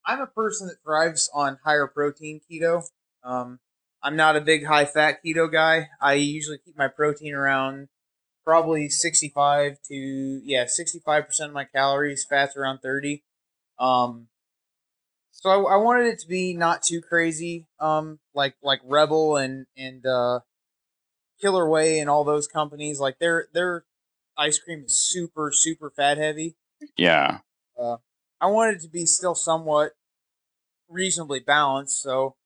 I'm 0.05 0.21
a 0.21 0.27
person 0.27 0.67
that 0.67 0.77
thrives 0.85 1.31
on 1.33 1.59
higher 1.65 1.87
protein 1.87 2.43
keto. 2.51 2.83
Um, 3.25 3.61
I'm 4.03 4.15
not 4.15 4.37
a 4.37 4.43
big 4.43 4.67
high 4.67 4.85
fat 4.85 5.21
keto 5.25 5.51
guy. 5.51 5.89
I 6.03 6.15
usually 6.15 6.59
keep 6.59 6.77
my 6.77 6.89
protein 6.89 7.33
around 7.33 7.89
probably 8.45 8.91
65 8.91 9.79
to 9.89 9.95
yeah 10.45 10.67
65 10.67 11.27
percent 11.27 11.49
of 11.49 11.55
my 11.55 11.65
calories. 11.65 12.27
Fats 12.29 12.59
around 12.59 12.81
30. 12.81 13.25
Um, 13.79 14.29
so 15.31 15.49
I, 15.49 15.75
I 15.75 15.77
wanted 15.77 16.09
it 16.09 16.19
to 16.21 16.29
be 16.29 16.53
not 16.53 16.83
too 16.83 17.01
crazy. 17.01 17.67
Um, 17.81 18.19
like 18.35 18.55
like 18.63 18.81
Rebel 18.85 19.39
and 19.39 19.65
and 19.79 20.05
uh, 20.05 20.41
Killer 21.41 21.69
Way 21.69 21.99
and 22.01 22.09
all 22.11 22.25
those 22.25 22.47
companies. 22.47 23.01
Like 23.01 23.19
their 23.19 23.49
their 23.53 23.85
ice 24.37 24.59
cream 24.59 24.85
is 24.87 24.99
super 24.99 25.51
super 25.53 25.91
fat 25.91 26.19
heavy. 26.19 26.57
Yeah. 26.97 27.39
I 28.41 28.47
wanted 28.47 28.77
it 28.77 28.83
to 28.83 28.89
be 28.89 29.05
still 29.05 29.35
somewhat 29.35 29.93
reasonably 30.89 31.41
balanced, 31.41 32.01
so 32.01 32.37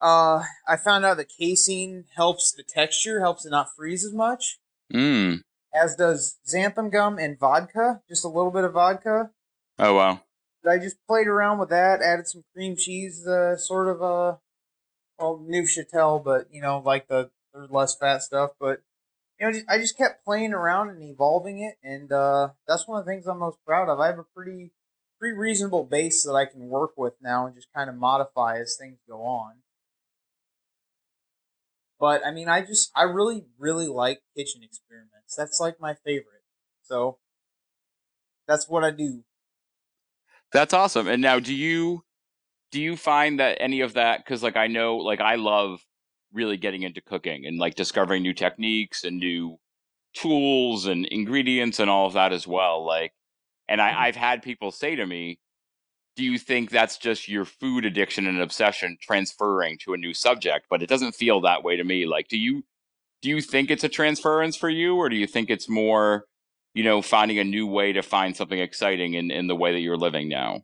uh, 0.00 0.42
I 0.68 0.76
found 0.76 1.04
out 1.04 1.16
that 1.16 1.30
casein 1.38 2.04
helps 2.16 2.52
the 2.52 2.62
texture, 2.62 3.20
helps 3.20 3.46
it 3.46 3.50
not 3.50 3.74
freeze 3.74 4.04
as 4.04 4.12
much, 4.12 4.58
Mm. 4.92 5.42
as 5.74 5.96
does 5.96 6.38
xanthan 6.46 6.90
gum 6.92 7.18
and 7.18 7.38
vodka, 7.38 8.02
just 8.08 8.24
a 8.24 8.28
little 8.28 8.50
bit 8.50 8.64
of 8.64 8.74
vodka. 8.74 9.30
Oh 9.78 9.94
wow. 9.94 10.20
But 10.62 10.72
I 10.72 10.78
just 10.78 10.96
played 11.08 11.28
around 11.28 11.58
with 11.58 11.70
that, 11.70 12.02
added 12.02 12.28
some 12.28 12.44
cream 12.54 12.76
cheese, 12.76 13.26
uh, 13.26 13.56
sort 13.56 13.88
of 13.88 14.02
uh, 14.02 14.36
well, 15.18 15.38
Neufchâtel, 15.48 16.22
but 16.22 16.46
you 16.52 16.60
know, 16.60 16.78
like 16.84 17.08
the, 17.08 17.30
the 17.52 17.66
less 17.70 17.96
fat 17.96 18.22
stuff. 18.22 18.52
But 18.58 18.82
you 19.40 19.50
know, 19.50 19.58
I 19.68 19.78
just 19.78 19.96
kept 19.98 20.24
playing 20.24 20.52
around 20.52 20.90
and 20.90 21.02
evolving 21.02 21.60
it, 21.60 21.76
and 21.82 22.12
uh, 22.12 22.50
that's 22.66 22.86
one 22.86 22.98
of 22.98 23.04
the 23.04 23.10
things 23.10 23.26
I'm 23.26 23.38
most 23.38 23.58
proud 23.66 23.88
of. 23.88 24.00
I 24.00 24.06
have 24.06 24.18
a 24.18 24.24
pretty 24.24 24.72
pretty 25.18 25.36
reasonable 25.36 25.84
base 25.84 26.24
that 26.24 26.34
I 26.34 26.46
can 26.46 26.68
work 26.68 26.92
with 26.96 27.14
now, 27.20 27.46
and 27.46 27.54
just 27.54 27.72
kind 27.74 27.88
of 27.90 27.96
modify 27.96 28.58
as 28.58 28.76
things 28.78 28.98
go 29.08 29.22
on. 29.22 29.56
But 31.98 32.26
I 32.26 32.32
mean, 32.32 32.48
I 32.48 32.62
just 32.62 32.90
I 32.96 33.02
really 33.04 33.46
really 33.58 33.86
like 33.88 34.22
kitchen 34.36 34.62
experiments. 34.62 35.36
That's 35.36 35.60
like 35.60 35.80
my 35.80 35.94
favorite. 35.94 36.42
So 36.82 37.18
that's 38.46 38.68
what 38.68 38.84
I 38.84 38.90
do. 38.90 39.24
That's 40.52 40.74
awesome. 40.74 41.08
And 41.08 41.22
now, 41.22 41.38
do 41.38 41.54
you 41.54 42.04
do 42.70 42.80
you 42.80 42.96
find 42.96 43.40
that 43.40 43.58
any 43.60 43.80
of 43.80 43.94
that? 43.94 44.18
Because 44.18 44.42
like 44.42 44.56
I 44.56 44.66
know, 44.66 44.96
like 44.96 45.20
I 45.20 45.36
love 45.36 45.80
really 46.32 46.56
getting 46.56 46.82
into 46.82 47.00
cooking 47.00 47.46
and 47.46 47.58
like 47.58 47.74
discovering 47.74 48.22
new 48.22 48.34
techniques 48.34 49.04
and 49.04 49.18
new 49.18 49.58
tools 50.14 50.86
and 50.86 51.06
ingredients 51.06 51.78
and 51.78 51.90
all 51.90 52.06
of 52.06 52.14
that 52.14 52.32
as 52.32 52.46
well. 52.46 52.84
Like, 52.84 53.12
and. 53.68 53.80
I, 53.80 53.90
mm-hmm. 53.90 54.00
I've 54.02 54.16
had 54.16 54.42
people 54.42 54.70
say 54.72 54.96
to 54.96 55.06
me, 55.06 55.38
"Do 56.16 56.24
you 56.24 56.38
think 56.38 56.70
that's 56.70 56.98
just 56.98 57.28
your 57.28 57.44
food 57.44 57.84
addiction 57.84 58.26
and 58.26 58.40
obsession 58.40 58.98
transferring 59.00 59.78
to 59.84 59.94
a 59.94 59.96
new 59.98 60.14
subject?" 60.14 60.66
But 60.70 60.82
it 60.82 60.88
doesn't 60.88 61.14
feel 61.14 61.40
that 61.42 61.64
way 61.64 61.76
to 61.76 61.84
me. 61.84 62.06
Like, 62.06 62.28
do 62.28 62.38
you 62.38 62.64
do 63.22 63.28
you 63.30 63.40
think 63.40 63.70
it's 63.70 63.84
a 63.84 63.88
transference 63.88 64.56
for 64.56 64.68
you, 64.68 64.96
or 64.96 65.08
do 65.08 65.16
you 65.16 65.26
think 65.26 65.48
it's 65.50 65.68
more, 65.68 66.26
you 66.74 66.84
know, 66.84 67.02
finding 67.02 67.38
a 67.38 67.44
new 67.44 67.66
way 67.66 67.92
to 67.92 68.02
find 68.02 68.36
something 68.36 68.58
exciting 68.58 69.14
in 69.14 69.30
in 69.30 69.46
the 69.46 69.56
way 69.56 69.72
that 69.72 69.80
you're 69.80 69.96
living 69.96 70.28
now? 70.28 70.62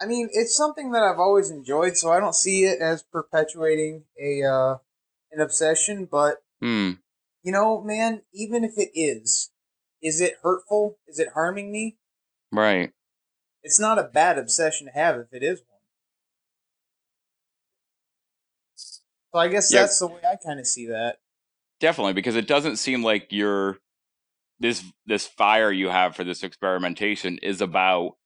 I 0.00 0.06
mean, 0.06 0.28
it's 0.32 0.56
something 0.56 0.92
that 0.92 1.02
I've 1.02 1.18
always 1.18 1.50
enjoyed, 1.50 1.96
so 1.96 2.10
I 2.10 2.20
don't 2.20 2.34
see 2.34 2.64
it 2.64 2.80
as 2.80 3.02
perpetuating 3.02 4.04
a 4.20 4.42
uh, 4.44 4.76
an 5.32 5.40
obsession. 5.40 6.06
But 6.10 6.38
Hmm. 6.60 6.92
you 7.42 7.52
know, 7.52 7.80
man, 7.82 8.22
even 8.32 8.64
if 8.64 8.72
it 8.76 8.90
is, 8.94 9.50
is 10.02 10.20
it 10.20 10.34
hurtful? 10.42 10.98
Is 11.06 11.18
it 11.18 11.30
harming 11.34 11.72
me? 11.72 11.98
Right. 12.52 12.92
It's 13.62 13.80
not 13.80 13.98
a 13.98 14.04
bad 14.04 14.38
obsession 14.38 14.86
to 14.86 14.92
have 14.92 15.16
if 15.16 15.32
it 15.32 15.42
is 15.42 15.60
one. 15.60 15.80
So 18.76 19.38
I 19.38 19.48
guess 19.48 19.72
Yeah. 19.72 19.80
that's 19.80 19.98
the 19.98 20.06
way 20.06 20.20
I 20.24 20.36
kind 20.36 20.60
of 20.60 20.66
see 20.66 20.86
that. 20.86 21.18
Definitely, 21.80 22.14
because 22.14 22.36
it 22.36 22.46
doesn't 22.46 22.76
seem 22.76 23.02
like 23.02 23.28
you're 23.30 23.78
this 24.60 24.84
this 25.06 25.26
fire 25.26 25.70
you 25.70 25.88
have 25.88 26.16
for 26.16 26.24
this 26.24 26.42
experimentation 26.42 27.38
is 27.38 27.60
about 27.60 28.16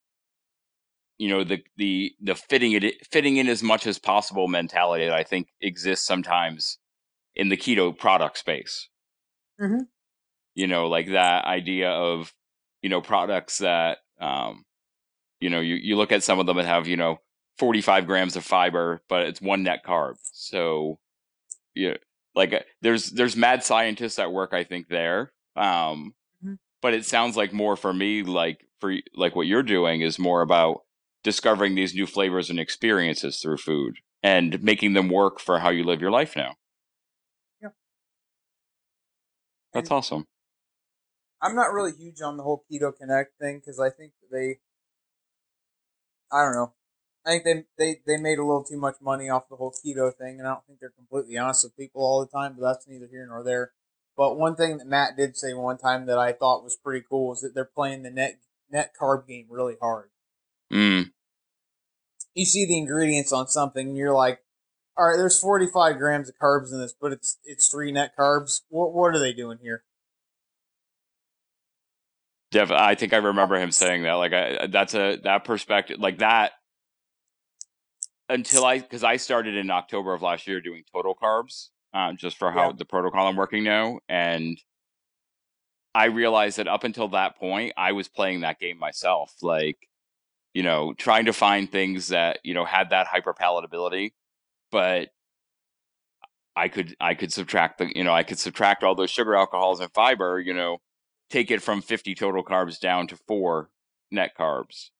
you 1.18 1.28
know 1.28 1.44
the 1.44 1.62
the 1.76 2.12
the 2.20 2.34
fitting 2.34 2.72
it 2.72 3.06
fitting 3.10 3.36
in 3.36 3.48
as 3.48 3.62
much 3.62 3.86
as 3.86 3.98
possible 3.98 4.48
mentality 4.48 5.06
that 5.06 5.14
I 5.14 5.24
think 5.24 5.48
exists 5.60 6.06
sometimes 6.06 6.78
in 7.34 7.48
the 7.50 7.56
keto 7.56 7.96
product 7.96 8.38
space. 8.38 8.88
Mhm. 9.58 9.88
You 10.54 10.66
know, 10.66 10.88
like 10.88 11.08
that 11.12 11.44
idea 11.46 11.90
of 11.90 12.32
you 12.82 12.90
know 12.90 13.00
products 13.00 13.58
that 13.58 13.98
um, 14.20 14.64
you 15.40 15.50
know 15.50 15.60
you 15.60 15.76
you 15.76 15.96
look 15.96 16.12
at 16.12 16.22
some 16.24 16.40
of 16.40 16.46
them 16.46 16.58
that 16.58 16.66
have 16.66 16.88
you 16.88 16.96
know 16.96 17.18
45 17.58 18.06
grams 18.06 18.36
of 18.36 18.44
fiber, 18.44 19.02
but 19.08 19.24
it's 19.26 19.40
one 19.42 19.62
net 19.64 19.84
carb. 19.86 20.16
So 20.32 20.98
yeah, 21.74 21.96
like 22.34 22.52
uh, 22.54 22.60
there's 22.82 23.10
there's 23.10 23.36
mad 23.36 23.64
scientists 23.64 24.18
at 24.18 24.32
work 24.32 24.54
I 24.54 24.64
think 24.64 24.88
there. 24.88 25.32
Um, 25.56 26.14
Mhm. 26.42 26.58
but 26.82 26.94
it 26.94 27.06
sounds 27.06 27.36
like 27.36 27.52
more 27.52 27.76
for 27.76 27.92
me 27.94 28.22
like 28.22 28.66
for 28.80 28.94
like 29.14 29.36
what 29.36 29.46
you're 29.46 29.62
doing 29.62 30.02
is 30.02 30.18
more 30.18 30.42
about 30.42 30.82
discovering 31.22 31.74
these 31.74 31.94
new 31.94 32.06
flavors 32.06 32.50
and 32.50 32.58
experiences 32.58 33.38
through 33.40 33.58
food 33.58 33.96
and 34.22 34.62
making 34.62 34.92
them 34.92 35.08
work 35.08 35.40
for 35.40 35.60
how 35.60 35.70
you 35.70 35.84
live 35.84 36.00
your 36.00 36.10
life 36.10 36.36
now. 36.36 36.54
Yeah. 37.60 37.68
That's 39.72 39.88
And- 39.88 39.96
awesome. 39.96 40.26
I'm 41.44 41.56
not 41.56 41.72
really 41.72 41.90
huge 41.92 42.20
on 42.20 42.36
the 42.36 42.44
whole 42.44 42.64
Keto 42.70 42.96
Connect 42.96 43.36
thing 43.40 43.58
because 43.58 43.80
I 43.80 43.90
think 43.90 44.12
they, 44.30 44.60
I 46.30 46.44
don't 46.44 46.54
know, 46.54 46.72
I 47.26 47.30
think 47.38 47.44
they, 47.44 47.64
they 47.78 48.00
they 48.06 48.16
made 48.16 48.38
a 48.38 48.44
little 48.44 48.64
too 48.64 48.76
much 48.78 48.96
money 49.00 49.28
off 49.28 49.48
the 49.48 49.56
whole 49.56 49.72
keto 49.72 50.12
thing, 50.14 50.38
and 50.38 50.46
I 50.46 50.52
don't 50.54 50.66
think 50.66 50.80
they're 50.80 50.90
completely 50.90 51.36
honest 51.38 51.64
with 51.64 51.76
people 51.76 52.02
all 52.02 52.20
the 52.20 52.26
time. 52.30 52.56
But 52.58 52.62
that's 52.66 52.88
neither 52.88 53.06
here 53.06 53.26
nor 53.26 53.42
there. 53.44 53.72
But 54.16 54.38
one 54.38 54.56
thing 54.56 54.78
that 54.78 54.86
Matt 54.86 55.16
did 55.16 55.36
say 55.36 55.54
one 55.54 55.78
time 55.78 56.06
that 56.06 56.18
I 56.18 56.32
thought 56.32 56.64
was 56.64 56.76
pretty 56.76 57.04
cool 57.08 57.32
is 57.32 57.40
that 57.40 57.54
they're 57.54 57.64
playing 57.64 58.02
the 58.02 58.10
net 58.10 58.38
net 58.70 58.92
carb 59.00 59.26
game 59.26 59.46
really 59.50 59.76
hard. 59.80 60.10
Mm, 60.72 61.10
You 62.34 62.44
see 62.46 62.66
the 62.66 62.78
ingredients 62.78 63.32
on 63.32 63.48
something, 63.48 63.88
and 63.88 63.96
you're 63.96 64.14
like, 64.14 64.40
all 64.96 65.06
right, 65.08 65.16
there's 65.16 65.38
45 65.38 65.98
grams 65.98 66.28
of 66.28 66.34
carbs 66.42 66.72
in 66.72 66.80
this, 66.80 66.94
but 66.98 67.12
it's 67.12 67.38
it's 67.44 67.68
three 67.68 67.92
net 67.92 68.12
carbs. 68.18 68.62
What 68.68 68.92
what 68.94 69.14
are 69.14 69.18
they 69.18 69.32
doing 69.32 69.58
here? 69.62 69.84
def- 72.50 72.70
I 72.70 72.94
think 72.94 73.12
I 73.12 73.18
remember 73.18 73.56
him 73.56 73.72
saying 73.72 74.02
that. 74.04 74.12
Like, 74.14 74.32
I, 74.32 74.66
that's 74.68 74.94
a 74.94 75.16
that 75.24 75.44
perspective, 75.44 75.98
like 75.98 76.18
that. 76.18 76.52
Until 78.28 78.64
I, 78.64 78.78
because 78.78 79.04
I 79.04 79.16
started 79.16 79.56
in 79.56 79.70
October 79.70 80.14
of 80.14 80.22
last 80.22 80.46
year 80.46 80.60
doing 80.60 80.84
total 80.90 81.14
carbs, 81.14 81.68
um, 81.92 82.16
just 82.16 82.38
for 82.38 82.50
how 82.50 82.68
Yeah. 82.68 82.72
the 82.78 82.84
protocol 82.86 83.26
I'm 83.26 83.36
working 83.36 83.64
now, 83.64 84.00
and 84.08 84.58
I 85.94 86.06
realized 86.06 86.56
that 86.58 86.68
up 86.68 86.84
until 86.84 87.08
that 87.08 87.36
point, 87.36 87.74
I 87.76 87.92
was 87.92 88.08
playing 88.08 88.40
that 88.40 88.58
game 88.58 88.78
myself, 88.78 89.34
like, 89.42 89.76
you 90.55 90.62
know, 90.62 90.92
trying 90.94 91.26
to 91.26 91.32
find 91.32 91.70
things 91.70 92.09
that 92.09 92.38
you 92.44 92.55
know 92.55 92.64
had 92.64 92.90
that 92.90 93.07
hyper 93.07 93.34
palatability, 93.34 94.12
but 94.70 95.09
I 96.55 96.68
could 96.68 96.94
I 97.00 97.14
could 97.14 97.32
subtract 97.32 97.78
the 97.78 97.90
you 97.96 98.05
know 98.05 98.12
I 98.12 98.22
could 98.22 98.38
subtract 98.38 98.82
all 98.82 98.94
those 98.94 99.11
sugar 99.11 99.34
alcohols 99.34 99.80
and 99.80 99.90
fiber, 99.92 100.38
you 100.40 100.53
know, 100.55 100.78
take 101.30 101.50
it 101.50 101.62
from 101.62 101.80
50 101.82 102.14
total 102.14 102.44
carbs 102.44 102.78
down 102.78 103.07
to 103.09 103.16
four 103.28 103.70
net 104.11 104.32
carbs, 104.38 104.90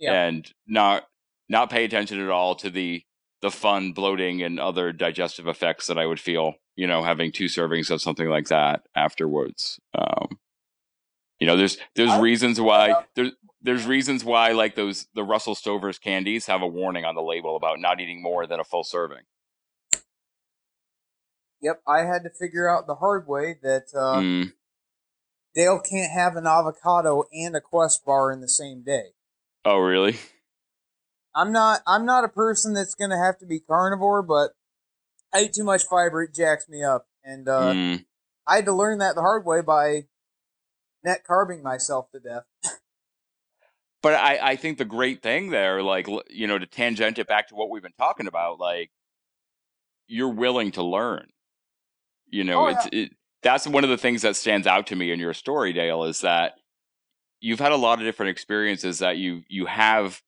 Yeah. 0.00 0.12
and 0.26 0.50
not 0.66 1.04
not 1.48 1.70
pay 1.70 1.84
attention 1.84 2.20
at 2.20 2.30
all 2.30 2.54
to 2.56 2.70
the 2.70 3.02
the 3.42 3.50
fun 3.50 3.92
bloating 3.92 4.42
and 4.42 4.58
other 4.58 4.90
digestive 4.90 5.46
effects 5.46 5.86
that 5.86 5.98
I 5.98 6.06
would 6.06 6.18
feel, 6.18 6.54
you 6.76 6.86
know, 6.86 7.02
having 7.02 7.30
two 7.30 7.44
servings 7.44 7.90
of 7.90 8.00
something 8.00 8.28
like 8.28 8.48
that 8.48 8.82
afterwards. 8.96 9.78
Um, 9.96 10.38
you 11.38 11.46
know, 11.46 11.56
there's 11.56 11.76
there's 11.94 12.18
reasons 12.20 12.60
why 12.60 13.04
there's 13.14 13.32
there's 13.64 13.86
reasons 13.86 14.24
why 14.24 14.52
like 14.52 14.76
those 14.76 15.08
the 15.14 15.24
Russell 15.24 15.54
Stover's 15.56 15.98
candies 15.98 16.46
have 16.46 16.62
a 16.62 16.66
warning 16.66 17.04
on 17.04 17.14
the 17.16 17.22
label 17.22 17.56
about 17.56 17.80
not 17.80 17.98
eating 18.00 18.22
more 18.22 18.46
than 18.46 18.60
a 18.60 18.64
full 18.64 18.84
serving. 18.84 19.22
Yep, 21.60 21.82
I 21.88 22.00
had 22.00 22.22
to 22.24 22.30
figure 22.30 22.68
out 22.68 22.86
the 22.86 22.96
hard 22.96 23.26
way 23.26 23.56
that 23.62 23.84
uh, 23.96 24.20
Mm, 24.20 24.52
Dale 25.54 25.80
can't 25.80 26.12
have 26.12 26.36
an 26.36 26.46
avocado 26.46 27.24
and 27.32 27.56
a 27.56 27.60
Quest 27.60 28.04
bar 28.04 28.30
in 28.30 28.40
the 28.40 28.48
same 28.48 28.82
day. 28.82 29.14
oh, 29.64 29.78
really? 29.78 30.16
I'm 31.34 31.50
not. 31.52 31.80
I'm 31.86 32.04
not 32.04 32.24
a 32.24 32.28
person 32.28 32.74
that's 32.74 32.94
gonna 32.94 33.18
have 33.18 33.38
to 33.38 33.46
be 33.46 33.60
carnivore, 33.60 34.22
but 34.22 34.52
I 35.32 35.44
eat 35.44 35.54
too 35.54 35.64
much 35.64 35.84
fiber. 35.84 36.22
It 36.22 36.34
jacks 36.34 36.68
me 36.68 36.82
up, 36.84 37.06
and 37.24 37.48
uh, 37.48 37.72
Mm. 37.72 38.04
I 38.46 38.56
had 38.56 38.66
to 38.66 38.72
learn 38.72 38.98
that 38.98 39.14
the 39.14 39.22
hard 39.22 39.46
way 39.46 39.62
by 39.62 40.06
net 41.02 41.24
carbing 41.26 41.62
myself 41.62 42.10
to 42.12 42.20
death. 42.20 42.44
But 44.04 44.16
I, 44.16 44.50
I 44.50 44.56
think 44.56 44.76
the 44.76 44.84
great 44.84 45.22
thing 45.22 45.48
there, 45.48 45.82
like 45.82 46.06
you 46.28 46.46
know, 46.46 46.58
to 46.58 46.66
tangent 46.66 47.18
it 47.18 47.26
back 47.26 47.48
to 47.48 47.54
what 47.54 47.70
we've 47.70 47.82
been 47.82 47.94
talking 47.96 48.26
about, 48.26 48.60
like 48.60 48.90
you're 50.06 50.28
willing 50.28 50.72
to 50.72 50.82
learn. 50.82 51.28
You 52.28 52.44
know, 52.44 52.66
Oh, 52.66 52.66
it's 52.66 52.86
it, 52.92 53.12
that's 53.42 53.66
one 53.66 53.82
of 53.82 53.88
the 53.88 53.96
things 53.96 54.20
that 54.20 54.36
stands 54.36 54.66
out 54.66 54.88
to 54.88 54.96
me 54.96 55.10
in 55.10 55.18
your 55.18 55.32
story, 55.32 55.72
Dale, 55.72 56.04
is 56.04 56.20
that 56.20 56.52
you've 57.40 57.60
had 57.60 57.72
a 57.72 57.78
lot 57.78 57.98
of 57.98 58.04
different 58.04 58.28
experiences 58.28 58.98
that 58.98 59.16
you 59.16 59.40
you 59.48 59.64
have, 59.64 60.20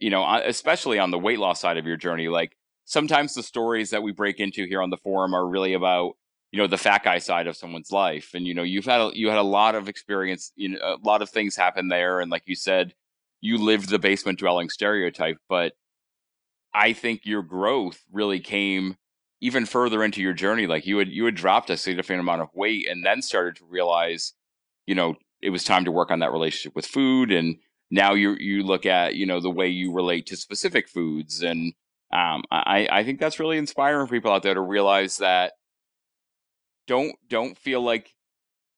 you 0.00 0.10
know, 0.10 0.26
especially 0.44 0.98
on 0.98 1.12
the 1.12 1.18
weight 1.18 1.38
loss 1.38 1.60
side 1.60 1.76
of 1.76 1.86
your 1.86 1.96
journey. 1.96 2.26
Like 2.26 2.56
sometimes 2.86 3.34
the 3.34 3.44
stories 3.44 3.90
that 3.90 4.02
we 4.02 4.10
break 4.10 4.40
into 4.40 4.66
here 4.66 4.82
on 4.82 4.90
the 4.90 4.96
forum 4.96 5.32
are 5.32 5.46
really 5.46 5.74
about 5.74 6.14
you 6.50 6.58
know 6.58 6.66
the 6.66 6.76
fat 6.76 7.04
guy 7.04 7.18
side 7.18 7.46
of 7.46 7.56
someone's 7.56 7.92
life, 7.92 8.30
and 8.34 8.48
you 8.48 8.54
know 8.54 8.64
you've 8.64 8.86
had 8.86 9.00
a, 9.00 9.12
you 9.14 9.28
had 9.28 9.38
a 9.38 9.44
lot 9.44 9.76
of 9.76 9.88
experience, 9.88 10.50
you 10.56 10.70
know, 10.70 10.78
a 10.82 11.06
lot 11.06 11.22
of 11.22 11.30
things 11.30 11.54
happen 11.54 11.86
there, 11.86 12.18
and 12.18 12.28
like 12.28 12.42
you 12.46 12.56
said, 12.56 12.94
you 13.42 13.58
lived 13.58 13.90
the 13.90 13.98
basement 13.98 14.38
dwelling 14.38 14.70
stereotype, 14.70 15.36
but 15.48 15.72
I 16.72 16.94
think 16.94 17.22
your 17.24 17.42
growth 17.42 18.00
really 18.10 18.40
came 18.40 18.96
even 19.42 19.66
further 19.66 20.02
into 20.02 20.22
your 20.22 20.32
journey. 20.32 20.66
Like 20.66 20.86
you 20.86 20.96
had 20.98 21.08
you 21.08 21.26
had 21.26 21.34
dropped 21.34 21.68
a 21.68 21.76
significant 21.76 22.20
amount 22.20 22.40
of 22.40 22.48
weight 22.54 22.88
and 22.88 23.04
then 23.04 23.20
started 23.20 23.56
to 23.56 23.66
realize, 23.68 24.32
you 24.86 24.94
know, 24.94 25.16
it 25.42 25.50
was 25.50 25.64
time 25.64 25.84
to 25.84 25.92
work 25.92 26.10
on 26.10 26.20
that 26.20 26.32
relationship 26.32 26.74
with 26.76 26.86
food. 26.86 27.32
And 27.32 27.56
now 27.90 28.14
you 28.14 28.36
you 28.38 28.62
look 28.62 28.86
at, 28.86 29.16
you 29.16 29.26
know, 29.26 29.40
the 29.40 29.50
way 29.50 29.68
you 29.68 29.92
relate 29.92 30.26
to 30.26 30.36
specific 30.36 30.88
foods. 30.88 31.42
And 31.42 31.74
um, 32.12 32.44
I, 32.50 32.86
I 32.90 33.04
think 33.04 33.18
that's 33.18 33.40
really 33.40 33.58
inspiring 33.58 34.06
for 34.06 34.14
people 34.14 34.32
out 34.32 34.44
there 34.44 34.54
to 34.54 34.60
realize 34.60 35.16
that 35.16 35.54
don't 36.86 37.16
don't 37.28 37.58
feel 37.58 37.82
like 37.82 38.14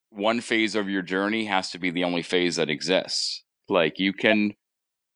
one 0.08 0.40
phase 0.40 0.74
of 0.74 0.88
your 0.88 1.02
journey 1.02 1.44
has 1.44 1.70
to 1.72 1.78
be 1.78 1.90
the 1.90 2.04
only 2.04 2.22
phase 2.22 2.56
that 2.56 2.70
exists. 2.70 3.44
Like 3.68 3.98
you 3.98 4.12
can 4.12 4.54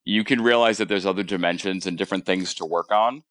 you 0.08 0.24
can 0.24 0.40
realize 0.40 0.78
that 0.78 0.88
there's 0.88 1.04
other 1.04 1.22
dimensions 1.22 1.86
and 1.86 1.98
different 1.98 2.24
things 2.24 2.54
to 2.54 2.64
work 2.64 2.90
on. 2.90 3.22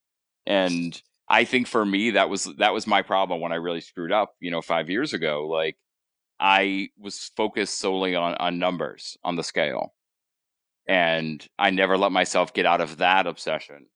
And 0.45 1.01
I 1.27 1.43
think 1.43 1.65
for 1.65 1.83
me 1.83 2.11
that 2.11 2.29
was 2.29 2.45
that 2.59 2.71
was 2.71 2.85
my 2.85 3.01
problem 3.01 3.41
when 3.41 3.51
I 3.51 3.55
really 3.55 3.81
screwed 3.81 4.11
up, 4.11 4.35
you 4.39 4.51
know, 4.51 4.61
5 4.61 4.87
years 4.87 5.11
ago. 5.13 5.47
Like 5.47 5.75
I 6.39 6.89
was 6.99 7.31
focused 7.35 7.79
solely 7.79 8.15
on 8.15 8.35
on 8.35 8.59
numbers 8.59 9.17
on 9.23 9.35
the 9.37 9.43
scale. 9.43 9.95
And 10.87 11.45
I 11.57 11.71
never 11.71 11.97
let 11.97 12.11
myself 12.11 12.53
get 12.53 12.67
out 12.67 12.79
of 12.81 12.97
that 12.97 13.25
obsession. 13.25 13.87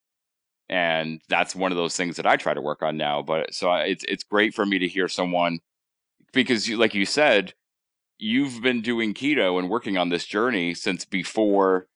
And 0.67 1.21
that's 1.29 1.55
one 1.55 1.71
of 1.71 1.77
those 1.77 1.95
things 1.95 2.15
that 2.17 2.25
I 2.25 2.35
try 2.37 2.55
to 2.55 2.61
work 2.61 2.81
on 2.81 2.97
now, 2.97 3.21
but 3.21 3.53
so 3.53 3.69
I, 3.69 3.83
it's 3.83 4.05
it's 4.07 4.23
great 4.23 4.55
for 4.55 4.65
me 4.65 4.79
to 4.79 4.87
hear 4.87 5.07
someone 5.07 5.59
because 6.33 6.67
you 6.67 6.77
like 6.77 6.95
you 6.95 7.05
said 7.05 7.53
you've 8.17 8.61
been 8.61 8.81
doing 8.81 9.13
keto 9.13 9.59
and 9.59 9.69
working 9.69 9.97
on 9.97 10.09
this 10.09 10.25
journey 10.25 10.73
since 10.73 11.05
before 11.05 11.87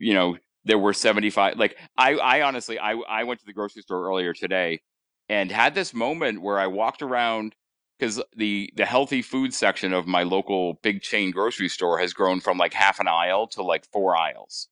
you 0.00 0.14
know 0.14 0.36
there 0.64 0.78
were 0.78 0.92
75 0.92 1.56
like 1.56 1.76
i 1.96 2.14
i 2.14 2.42
honestly 2.42 2.78
i 2.78 2.92
i 2.92 3.24
went 3.24 3.38
to 3.40 3.46
the 3.46 3.52
grocery 3.52 3.82
store 3.82 4.06
earlier 4.06 4.32
today 4.34 4.80
and 5.28 5.52
had 5.52 5.74
this 5.74 5.94
moment 5.94 6.42
where 6.42 6.58
i 6.58 6.66
walked 6.66 7.02
around 7.02 7.54
because 8.00 8.20
the 8.34 8.72
the 8.76 8.86
healthy 8.86 9.20
food 9.20 9.52
section 9.52 9.92
of 9.92 10.06
my 10.06 10.22
local 10.22 10.74
big 10.82 11.02
chain 11.02 11.30
grocery 11.30 11.68
store 11.68 11.98
has 11.98 12.14
grown 12.14 12.40
from 12.40 12.56
like 12.56 12.72
half 12.72 12.98
an 12.98 13.06
aisle 13.06 13.46
to 13.46 13.62
like 13.62 13.84
four 13.92 14.16
aisles. 14.16 14.68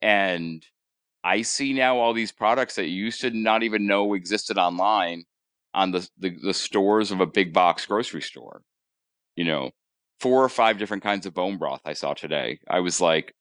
And 0.00 0.64
i 1.22 1.42
see 1.42 1.72
now 1.74 1.98
all 1.98 2.14
these 2.14 2.32
products 2.32 2.76
that 2.76 2.86
you 2.86 3.04
used 3.04 3.20
to 3.20 3.30
not 3.30 3.62
even 3.62 3.86
know 3.86 4.14
existed 4.14 4.56
online 4.56 5.24
on 5.74 5.90
the 5.90 6.08
the, 6.18 6.30
the 6.42 6.54
stores 6.54 7.10
of 7.10 7.20
a 7.20 7.26
big 7.26 7.52
box 7.52 7.84
grocery 7.84 8.22
store. 8.22 8.62
You 9.36 9.44
know 9.44 9.70
four 10.20 10.44
or 10.44 10.48
five 10.50 10.78
different 10.78 11.02
kinds 11.02 11.24
of 11.24 11.32
bone 11.34 11.56
broth 11.58 11.80
i 11.84 11.94
saw 11.94 12.14
today. 12.14 12.60
I 12.68 12.80
was 12.80 13.00
like 13.00 13.34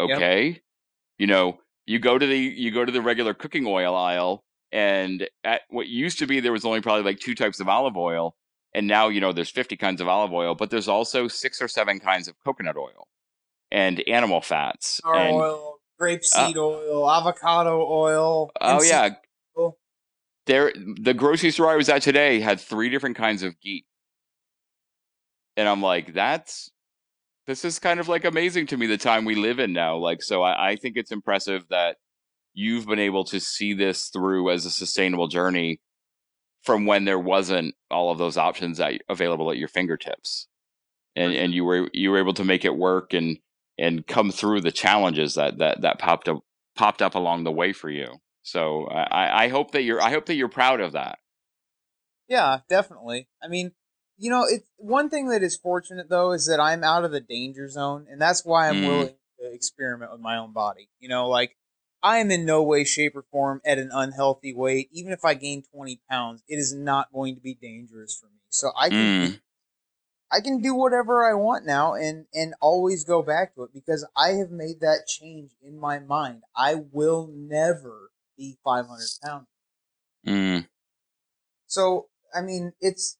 Yep. 0.00 0.16
okay 0.16 0.60
you 1.18 1.26
know 1.26 1.58
you 1.86 1.98
go 1.98 2.18
to 2.18 2.26
the 2.26 2.36
you 2.36 2.70
go 2.70 2.84
to 2.84 2.92
the 2.92 3.02
regular 3.02 3.34
cooking 3.34 3.66
oil 3.66 3.94
aisle 3.94 4.42
and 4.72 5.28
at 5.44 5.62
what 5.70 5.86
used 5.86 6.18
to 6.18 6.26
be 6.26 6.40
there 6.40 6.52
was 6.52 6.64
only 6.64 6.80
probably 6.80 7.04
like 7.04 7.20
two 7.20 7.34
types 7.34 7.60
of 7.60 7.68
olive 7.68 7.96
oil 7.96 8.34
and 8.74 8.86
now 8.86 9.08
you 9.08 9.20
know 9.20 9.32
there's 9.32 9.50
50 9.50 9.76
kinds 9.76 10.00
of 10.00 10.08
olive 10.08 10.32
oil 10.32 10.54
but 10.54 10.70
there's 10.70 10.88
also 10.88 11.28
six 11.28 11.62
or 11.62 11.68
seven 11.68 12.00
kinds 12.00 12.26
of 12.26 12.34
coconut 12.44 12.76
oil 12.76 13.06
and 13.70 14.02
animal 14.08 14.40
fats 14.40 14.96
Star 14.96 15.14
and 15.14 15.36
oil, 15.36 15.78
uh 16.00 16.02
grapeseed 16.04 16.56
oil, 16.56 17.08
avocado 17.08 17.86
oil. 17.88 18.50
oh 18.60 18.82
yeah 18.82 19.10
oil. 19.56 19.78
there 20.46 20.72
the 21.00 21.14
grocery 21.14 21.52
store 21.52 21.70
i 21.70 21.76
was 21.76 21.88
at 21.88 22.02
today 22.02 22.40
had 22.40 22.60
three 22.60 22.88
different 22.90 23.16
kinds 23.16 23.44
of 23.44 23.60
ghee 23.60 23.84
and 25.56 25.68
I'm 25.68 25.82
like, 25.82 26.14
that's 26.14 26.70
this 27.46 27.64
is 27.64 27.78
kind 27.78 28.00
of 28.00 28.08
like 28.08 28.24
amazing 28.24 28.66
to 28.68 28.76
me 28.76 28.86
the 28.86 28.96
time 28.96 29.24
we 29.24 29.34
live 29.34 29.58
in 29.58 29.72
now. 29.72 29.96
Like, 29.96 30.22
so 30.22 30.42
I, 30.42 30.70
I 30.70 30.76
think 30.76 30.96
it's 30.96 31.12
impressive 31.12 31.66
that 31.68 31.96
you've 32.54 32.86
been 32.86 32.98
able 32.98 33.24
to 33.24 33.40
see 33.40 33.74
this 33.74 34.08
through 34.08 34.50
as 34.50 34.64
a 34.64 34.70
sustainable 34.70 35.28
journey 35.28 35.80
from 36.62 36.86
when 36.86 37.04
there 37.04 37.18
wasn't 37.18 37.74
all 37.90 38.10
of 38.10 38.18
those 38.18 38.38
options 38.38 38.78
that 38.78 39.00
available 39.08 39.50
at 39.50 39.58
your 39.58 39.68
fingertips. 39.68 40.48
And 41.16 41.32
and 41.32 41.54
you 41.54 41.64
were 41.64 41.88
you 41.92 42.10
were 42.10 42.18
able 42.18 42.34
to 42.34 42.44
make 42.44 42.64
it 42.64 42.76
work 42.76 43.12
and 43.12 43.38
and 43.78 44.06
come 44.06 44.30
through 44.32 44.62
the 44.62 44.72
challenges 44.72 45.34
that 45.34 45.58
that 45.58 45.82
that 45.82 45.98
popped 45.98 46.28
up 46.28 46.40
popped 46.74 47.02
up 47.02 47.14
along 47.14 47.44
the 47.44 47.52
way 47.52 47.72
for 47.72 47.90
you. 47.90 48.16
So 48.42 48.86
i 48.86 49.44
i 49.44 49.48
hope 49.48 49.72
that 49.72 49.82
you're 49.82 50.02
i 50.02 50.10
hope 50.10 50.26
that 50.26 50.34
you're 50.34 50.48
proud 50.48 50.80
of 50.80 50.92
that. 50.92 51.18
Yeah 52.28 52.60
definitely. 52.68 53.28
I 53.42 53.48
mean 53.48 53.72
you 54.16 54.30
know 54.30 54.44
it's 54.48 54.64
one 54.76 55.08
thing 55.10 55.28
that 55.28 55.42
is 55.42 55.56
fortunate 55.56 56.08
though 56.08 56.32
is 56.32 56.46
that 56.46 56.60
i'm 56.60 56.84
out 56.84 57.04
of 57.04 57.10
the 57.10 57.20
danger 57.20 57.68
zone 57.68 58.06
and 58.10 58.20
that's 58.20 58.44
why 58.44 58.68
i'm 58.68 58.76
mm. 58.76 58.88
willing 58.88 59.14
to 59.40 59.52
experiment 59.52 60.12
with 60.12 60.20
my 60.20 60.36
own 60.36 60.52
body 60.52 60.88
you 61.00 61.08
know 61.08 61.28
like 61.28 61.56
I 62.04 62.18
am 62.18 62.30
in 62.30 62.44
no 62.44 62.62
way, 62.62 62.84
shape, 62.84 63.16
or 63.16 63.24
form 63.32 63.62
at 63.64 63.78
an 63.78 63.88
unhealthy 63.90 64.52
weight. 64.52 64.90
Even 64.92 65.10
if 65.10 65.24
I 65.24 65.32
gain 65.32 65.62
20 65.74 66.02
pounds, 66.08 66.42
it 66.46 66.56
is 66.56 66.74
not 66.74 67.10
going 67.10 67.34
to 67.34 67.40
be 67.40 67.54
dangerous 67.54 68.14
for 68.14 68.26
me. 68.26 68.42
So 68.50 68.72
I 68.78 68.90
can, 68.90 68.98
mm. 68.98 69.40
I 70.30 70.42
can 70.42 70.60
do 70.60 70.74
whatever 70.74 71.24
I 71.24 71.32
want 71.32 71.64
now 71.64 71.94
and, 71.94 72.26
and 72.34 72.54
always 72.60 73.04
go 73.04 73.22
back 73.22 73.54
to 73.54 73.62
it 73.62 73.70
because 73.72 74.06
I 74.14 74.32
have 74.32 74.50
made 74.50 74.80
that 74.80 75.06
change 75.08 75.52
in 75.62 75.78
my 75.78 75.98
mind. 75.98 76.42
I 76.54 76.74
will 76.92 77.30
never 77.32 78.10
be 78.36 78.58
500 78.62 79.00
pounds. 79.24 79.46
Mm. 80.26 80.68
So, 81.66 82.08
I 82.34 82.42
mean, 82.42 82.74
it's, 82.82 83.16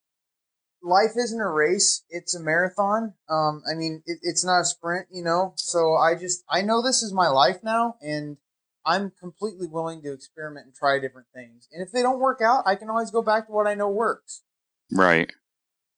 life 0.85 1.11
isn't 1.17 1.41
a 1.41 1.49
race; 1.49 2.03
it's 2.09 2.35
a 2.35 2.39
marathon. 2.39 3.13
Um, 3.29 3.63
I 3.69 3.75
mean, 3.75 4.03
it, 4.05 4.19
it's 4.21 4.45
not 4.45 4.61
a 4.61 4.65
sprint, 4.65 5.07
you 5.11 5.23
know. 5.23 5.53
So 5.57 5.95
I 5.95 6.15
just 6.15 6.43
I 6.49 6.61
know 6.61 6.81
this 6.81 7.01
is 7.01 7.11
my 7.11 7.27
life 7.27 7.57
now, 7.63 7.95
and 8.01 8.37
I'm 8.85 9.11
completely 9.19 9.67
willing 9.67 10.01
to 10.03 10.13
experiment 10.13 10.67
and 10.67 10.75
try 10.75 10.99
different 10.99 11.27
things. 11.33 11.67
And 11.73 11.85
if 11.85 11.91
they 11.91 12.03
don't 12.03 12.19
work 12.19 12.39
out, 12.41 12.63
I 12.67 12.75
can 12.75 12.89
always 12.89 13.11
go 13.11 13.23
back 13.23 13.47
to 13.47 13.51
what 13.51 13.67
I 13.67 13.73
know 13.73 13.89
works. 13.89 14.43
Right. 14.91 15.33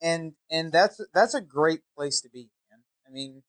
And 0.02 0.34
and 0.50 0.72
that's 0.72 1.02
that's 1.14 1.34
a 1.34 1.42
great 1.42 1.82
place 1.96 2.22
to 2.22 2.30
be, 2.30 2.50
man. 2.72 2.80
I 3.08 3.12
mean, 3.12 3.44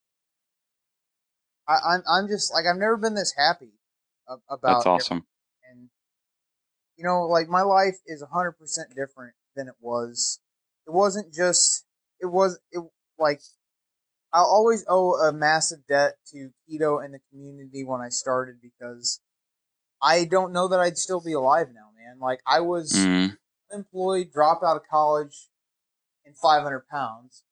I, 1.68 1.78
I'm 1.90 2.02
I'm 2.10 2.28
just 2.28 2.52
like 2.52 2.64
I've 2.66 2.80
never 2.80 2.96
been 2.96 3.14
this 3.14 3.34
happy 3.36 3.74
about. 4.26 4.60
That's 4.62 4.86
awesome. 4.86 5.26
And 5.70 5.90
you 6.96 7.04
know, 7.04 7.26
like 7.26 7.48
my 7.48 7.62
life 7.62 7.98
is 8.06 8.24
hundred 8.32 8.52
percent 8.52 8.88
different 8.96 9.34
than 9.54 9.68
it 9.68 9.74
was. 9.80 10.40
It 10.88 10.92
wasn't 10.92 11.32
just. 11.32 11.84
It 12.20 12.26
was 12.26 12.58
it 12.72 12.82
like 13.18 13.40
I'll 14.32 14.44
always 14.44 14.84
owe 14.88 15.14
a 15.14 15.32
massive 15.32 15.80
debt 15.88 16.14
to 16.32 16.50
keto 16.68 17.04
and 17.04 17.14
the 17.14 17.20
community 17.30 17.84
when 17.84 18.00
I 18.00 18.08
started 18.08 18.56
because 18.60 19.20
I 20.02 20.24
don't 20.24 20.52
know 20.52 20.68
that 20.68 20.80
I'd 20.80 20.98
still 20.98 21.20
be 21.20 21.32
alive 21.32 21.68
now, 21.74 21.90
man. 21.96 22.18
Like 22.20 22.40
I 22.46 22.60
was 22.60 22.92
mm. 22.92 23.36
unemployed, 23.72 24.30
dropped 24.32 24.62
out 24.62 24.76
of 24.76 24.82
college, 24.90 25.48
and 26.24 26.36
500 26.36 26.86
pounds. 26.88 27.44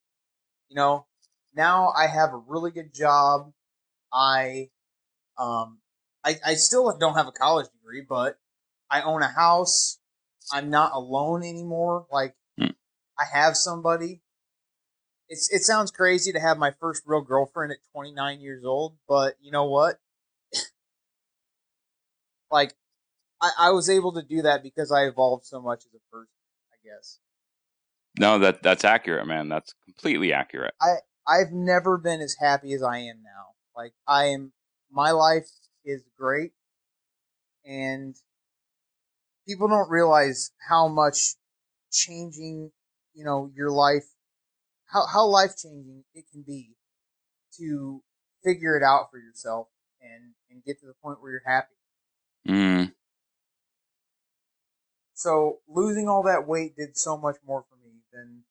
You 0.69 0.77
know, 0.77 1.07
now 1.55 1.93
I 1.97 2.07
have 2.07 2.33
a 2.33 2.43
really 2.47 2.71
good 2.71 2.95
job. 2.95 3.53
I, 4.13 4.71
um, 5.39 5.79
I, 6.25 6.37
I 6.45 6.55
still 6.55 6.97
don't 6.99 7.15
have 7.15 7.29
a 7.29 7.33
college 7.33 7.67
degree, 7.79 8.05
but 8.07 8.39
I 8.91 9.03
own 9.03 9.23
a 9.23 9.29
house. 9.29 9.99
I'm 10.53 10.71
not 10.71 10.93
alone 10.93 11.43
anymore. 11.43 12.07
Like. 12.11 12.35
I 13.19 13.25
have 13.33 13.57
somebody. 13.57 14.21
It's 15.29 15.53
it 15.53 15.63
sounds 15.63 15.91
crazy 15.91 16.33
to 16.33 16.41
have 16.41 16.59
my 16.59 16.71
first 16.71 17.03
real 17.07 17.23
girlfriend 17.23 17.73
at 17.73 17.79
29 17.93 18.41
years 18.41 18.65
old, 18.65 18.97
but 19.09 19.35
you 19.41 19.51
know 19.51 19.65
what? 19.65 19.99
like 22.51 22.75
I, 23.41 23.51
I 23.59 23.71
was 23.71 23.91
able 23.91 24.13
to 24.13 24.23
do 24.23 24.43
that 24.43 24.63
because 24.63 24.93
I 24.93 25.07
evolved 25.07 25.47
so 25.47 25.61
much 25.61 25.81
as 25.81 25.95
a 25.95 26.11
person, 26.13 26.29
I 26.73 26.77
guess. 26.85 27.19
No, 28.19 28.39
that 28.39 28.63
that's 28.63 28.85
accurate, 28.85 29.27
man. 29.27 29.49
That's 29.49 29.75
completely 29.85 30.33
accurate. 30.33 30.75
I 30.81 30.97
I've 31.27 31.53
never 31.53 31.99
been 31.99 32.21
as 32.21 32.37
happy 32.41 32.73
as 32.73 32.83
I 32.83 32.99
am 32.99 33.23
now. 33.25 33.55
Like 33.77 33.93
I 34.07 34.27
am 34.27 34.53
my 34.91 35.11
life 35.11 35.49
is 35.85 36.03
great 36.17 36.53
and 37.67 38.17
people 39.47 39.69
don't 39.69 39.91
realize 39.91 40.53
how 40.69 40.89
much 40.89 41.35
changing, 41.93 42.71
you 43.17 43.25
know, 43.25 43.51
your 43.57 43.71
life 43.71 44.05
how 44.87 45.07
how 45.07 45.27
life 45.27 45.57
changing 45.57 46.05
it 46.15 46.25
can 46.31 46.43
be 46.43 46.75
to 47.59 48.03
figure 48.45 48.77
it 48.77 48.83
out 48.83 49.11
for 49.11 49.19
yourself 49.19 49.69
and 50.01 50.35
and 50.51 50.65
get 50.65 50.79
to 50.81 50.87
the 50.87 50.95
point 51.03 51.21
where 51.21 51.33
you're 51.33 51.43
happy. 51.45 51.75
Mm. 52.49 52.93
So 55.15 55.59
losing 55.67 56.09
all 56.09 56.23
that 56.25 56.47
weight 56.47 56.77
did 56.77 56.97
so 56.97 57.17
much 57.17 57.37
more 57.45 57.65
for 57.69 57.77
me 57.77 57.95
than 58.13 58.43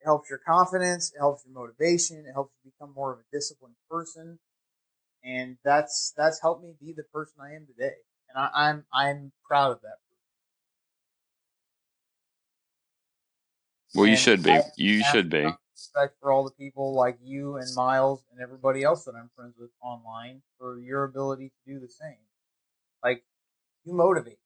it 0.00 0.04
helps 0.04 0.30
your 0.30 0.38
confidence, 0.38 1.12
it 1.14 1.18
helps 1.18 1.44
your 1.44 1.54
motivation, 1.54 2.24
it 2.28 2.32
helps 2.32 2.52
you 2.62 2.70
become 2.70 2.94
more 2.94 3.12
of 3.12 3.18
a 3.18 3.36
disciplined 3.36 3.76
person, 3.90 4.38
and 5.24 5.56
that's 5.64 6.12
that's 6.16 6.40
helped 6.40 6.62
me 6.62 6.74
be 6.80 6.92
the 6.92 7.04
person 7.04 7.36
I 7.40 7.54
am 7.54 7.66
today, 7.66 7.96
and 8.28 8.38
I, 8.38 8.50
I'm 8.54 8.84
I'm 8.92 9.32
proud 9.48 9.72
of 9.72 9.80
that. 9.80 9.98
Well, 13.96 14.06
you 14.06 14.16
should 14.16 14.42
be. 14.42 14.58
You 14.76 15.02
should 15.04 15.30
be. 15.30 15.46
Respect 15.72 16.16
for 16.20 16.30
all 16.30 16.44
the 16.44 16.50
people 16.52 16.94
like 16.94 17.18
you 17.22 17.56
and 17.56 17.74
Miles 17.74 18.24
and 18.30 18.40
everybody 18.40 18.82
else 18.82 19.04
that 19.04 19.14
I'm 19.14 19.30
friends 19.34 19.54
with 19.58 19.70
online 19.82 20.42
for 20.58 20.78
your 20.78 21.04
ability 21.04 21.50
to 21.50 21.72
do 21.72 21.80
the 21.80 21.88
same. 21.88 22.18
Like, 23.02 23.24
you 23.84 23.94
motivate 23.94 24.38
people. 24.38 24.42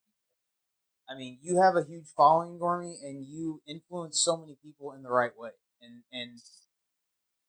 I 1.08 1.16
mean, 1.16 1.38
you 1.42 1.60
have 1.60 1.76
a 1.76 1.84
huge 1.84 2.06
following, 2.16 2.58
Gormy, 2.58 2.94
and 3.02 3.24
you 3.24 3.62
influence 3.66 4.20
so 4.20 4.36
many 4.36 4.56
people 4.62 4.92
in 4.92 5.02
the 5.02 5.10
right 5.10 5.36
way, 5.36 5.50
and 5.82 6.02
and 6.12 6.38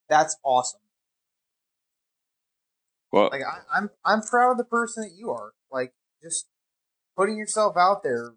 that's 0.10 0.38
awesome. 0.44 0.82
Well, 3.12 3.30
like 3.32 3.42
I, 3.42 3.78
I'm 3.78 3.90
I'm 4.04 4.22
proud 4.22 4.52
of 4.52 4.58
the 4.58 4.64
person 4.64 5.04
that 5.04 5.14
you 5.16 5.30
are. 5.32 5.54
Like, 5.72 5.94
just 6.24 6.48
putting 7.16 7.38
yourself 7.38 7.76
out 7.78 8.02
there, 8.04 8.34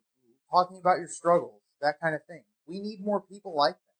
talking 0.50 0.78
about 0.78 0.98
your 0.98 1.08
struggles, 1.08 1.62
that 1.80 1.94
kind 2.02 2.14
of 2.14 2.20
thing. 2.26 2.44
We 2.66 2.80
need 2.80 3.00
more 3.04 3.20
people 3.20 3.54
like 3.56 3.74
that. 3.74 3.94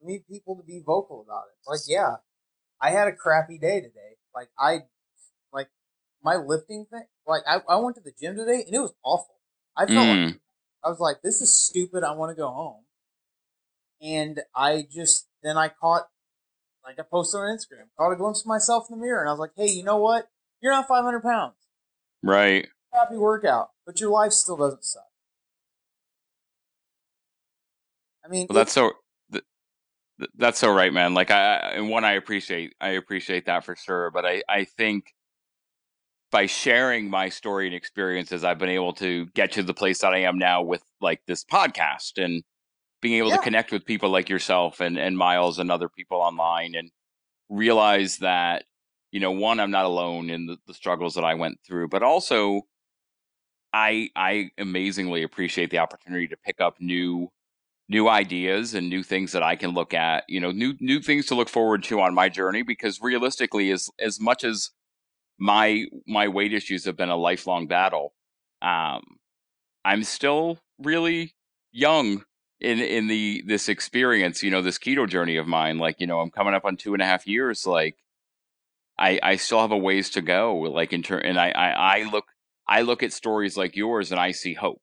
We 0.00 0.14
need 0.14 0.26
people 0.28 0.56
to 0.56 0.62
be 0.62 0.82
vocal 0.84 1.22
about 1.22 1.44
it. 1.48 1.70
Like, 1.70 1.80
yeah, 1.86 2.16
I 2.80 2.90
had 2.90 3.08
a 3.08 3.12
crappy 3.12 3.58
day 3.58 3.80
today. 3.80 4.16
Like, 4.34 4.48
I, 4.58 4.80
like, 5.52 5.68
my 6.22 6.36
lifting 6.36 6.86
thing, 6.90 7.04
like, 7.26 7.42
I, 7.46 7.58
I 7.68 7.76
went 7.76 7.96
to 7.96 8.02
the 8.02 8.12
gym 8.20 8.36
today 8.36 8.64
and 8.66 8.74
it 8.74 8.80
was 8.80 8.94
awful. 9.04 9.36
I 9.76 9.86
felt 9.86 10.06
mm. 10.06 10.26
like, 10.26 10.40
I 10.84 10.88
was 10.88 11.00
like, 11.00 11.22
this 11.22 11.40
is 11.40 11.58
stupid. 11.58 12.04
I 12.04 12.12
want 12.12 12.30
to 12.30 12.36
go 12.36 12.48
home. 12.48 12.84
And 14.02 14.40
I 14.54 14.86
just, 14.92 15.28
then 15.42 15.56
I 15.56 15.68
caught, 15.68 16.08
like, 16.84 16.98
I 16.98 17.02
posted 17.02 17.40
on 17.40 17.56
Instagram, 17.56 17.86
caught 17.96 18.12
a 18.12 18.16
glimpse 18.16 18.42
of 18.42 18.46
myself 18.46 18.86
in 18.90 18.98
the 18.98 19.02
mirror 19.02 19.20
and 19.20 19.28
I 19.28 19.32
was 19.32 19.40
like, 19.40 19.52
hey, 19.56 19.70
you 19.70 19.84
know 19.84 19.96
what? 19.96 20.28
You're 20.60 20.72
not 20.72 20.88
500 20.88 21.22
pounds. 21.22 21.54
Right. 22.22 22.68
Happy 22.92 23.16
workout, 23.16 23.70
but 23.86 24.00
your 24.00 24.10
life 24.10 24.32
still 24.32 24.56
doesn't 24.56 24.84
suck. 24.84 25.04
I 28.24 28.28
mean, 28.28 28.46
well, 28.48 28.56
that's 28.56 28.72
so 28.72 28.92
that's 30.36 30.58
so 30.58 30.72
right, 30.72 30.92
man. 30.92 31.14
Like 31.14 31.30
I 31.30 31.56
and 31.74 31.88
one 31.88 32.04
I 32.04 32.12
appreciate 32.12 32.74
I 32.80 32.90
appreciate 32.90 33.46
that 33.46 33.64
for 33.64 33.76
sure. 33.76 34.10
But 34.10 34.24
I 34.24 34.42
I 34.48 34.64
think 34.64 35.14
by 36.30 36.46
sharing 36.46 37.10
my 37.10 37.28
story 37.28 37.66
and 37.66 37.74
experiences, 37.74 38.44
I've 38.44 38.58
been 38.58 38.68
able 38.68 38.92
to 38.94 39.26
get 39.34 39.52
to 39.52 39.62
the 39.62 39.74
place 39.74 40.00
that 40.00 40.14
I 40.14 40.22
am 40.22 40.38
now 40.38 40.62
with 40.62 40.82
like 41.00 41.20
this 41.26 41.44
podcast 41.44 42.22
and 42.22 42.42
being 43.00 43.18
able 43.18 43.30
yeah. 43.30 43.36
to 43.36 43.42
connect 43.42 43.72
with 43.72 43.84
people 43.84 44.10
like 44.10 44.28
yourself 44.28 44.80
and 44.80 44.98
and 44.98 45.18
Miles 45.18 45.58
and 45.58 45.70
other 45.70 45.88
people 45.88 46.18
online 46.18 46.74
and 46.74 46.90
realize 47.48 48.18
that 48.18 48.64
you 49.12 49.20
know 49.20 49.32
one 49.32 49.60
I'm 49.60 49.70
not 49.70 49.84
alone 49.84 50.30
in 50.30 50.46
the, 50.46 50.56
the 50.66 50.74
struggles 50.74 51.14
that 51.14 51.24
I 51.24 51.34
went 51.34 51.58
through, 51.66 51.88
but 51.88 52.02
also 52.02 52.62
I 53.72 54.10
I 54.16 54.50
amazingly 54.58 55.24
appreciate 55.24 55.70
the 55.70 55.78
opportunity 55.78 56.28
to 56.28 56.36
pick 56.36 56.60
up 56.60 56.76
new 56.80 57.30
new 57.94 58.08
ideas 58.08 58.74
and 58.74 58.88
new 58.90 59.04
things 59.04 59.30
that 59.32 59.44
I 59.44 59.54
can 59.54 59.70
look 59.70 59.94
at, 59.94 60.24
you 60.28 60.40
know, 60.40 60.50
new 60.50 60.74
new 60.80 61.00
things 61.00 61.26
to 61.26 61.36
look 61.36 61.48
forward 61.48 61.84
to 61.84 62.00
on 62.00 62.12
my 62.12 62.28
journey 62.28 62.62
because 62.62 63.00
realistically 63.00 63.70
as 63.70 63.88
as 64.00 64.20
much 64.20 64.42
as 64.42 64.70
my 65.38 65.84
my 66.06 66.26
weight 66.26 66.52
issues 66.52 66.84
have 66.86 66.96
been 66.96 67.08
a 67.08 67.16
lifelong 67.16 67.68
battle, 67.68 68.12
um 68.62 69.02
I'm 69.84 70.02
still 70.02 70.58
really 70.80 71.34
young 71.72 72.24
in 72.60 72.80
in 72.80 73.06
the 73.06 73.44
this 73.46 73.68
experience, 73.68 74.42
you 74.42 74.50
know, 74.50 74.62
this 74.62 74.78
keto 74.78 75.08
journey 75.08 75.36
of 75.36 75.46
mine. 75.46 75.78
Like, 75.78 76.00
you 76.00 76.08
know, 76.08 76.20
I'm 76.20 76.30
coming 76.30 76.54
up 76.54 76.64
on 76.64 76.76
two 76.76 76.94
and 76.94 77.02
a 77.02 77.06
half 77.06 77.28
years. 77.28 77.64
Like, 77.66 77.96
I 78.98 79.20
I 79.22 79.36
still 79.36 79.60
have 79.60 79.72
a 79.72 79.78
ways 79.78 80.10
to 80.10 80.22
go. 80.22 80.56
Like 80.56 80.92
in 80.92 81.02
turn, 81.04 81.22
and 81.24 81.38
I, 81.38 81.50
I 81.50 81.98
I 81.98 82.02
look 82.10 82.26
I 82.68 82.82
look 82.82 83.02
at 83.04 83.12
stories 83.12 83.56
like 83.56 83.76
yours 83.76 84.10
and 84.10 84.20
I 84.20 84.32
see 84.32 84.54
hope 84.54 84.80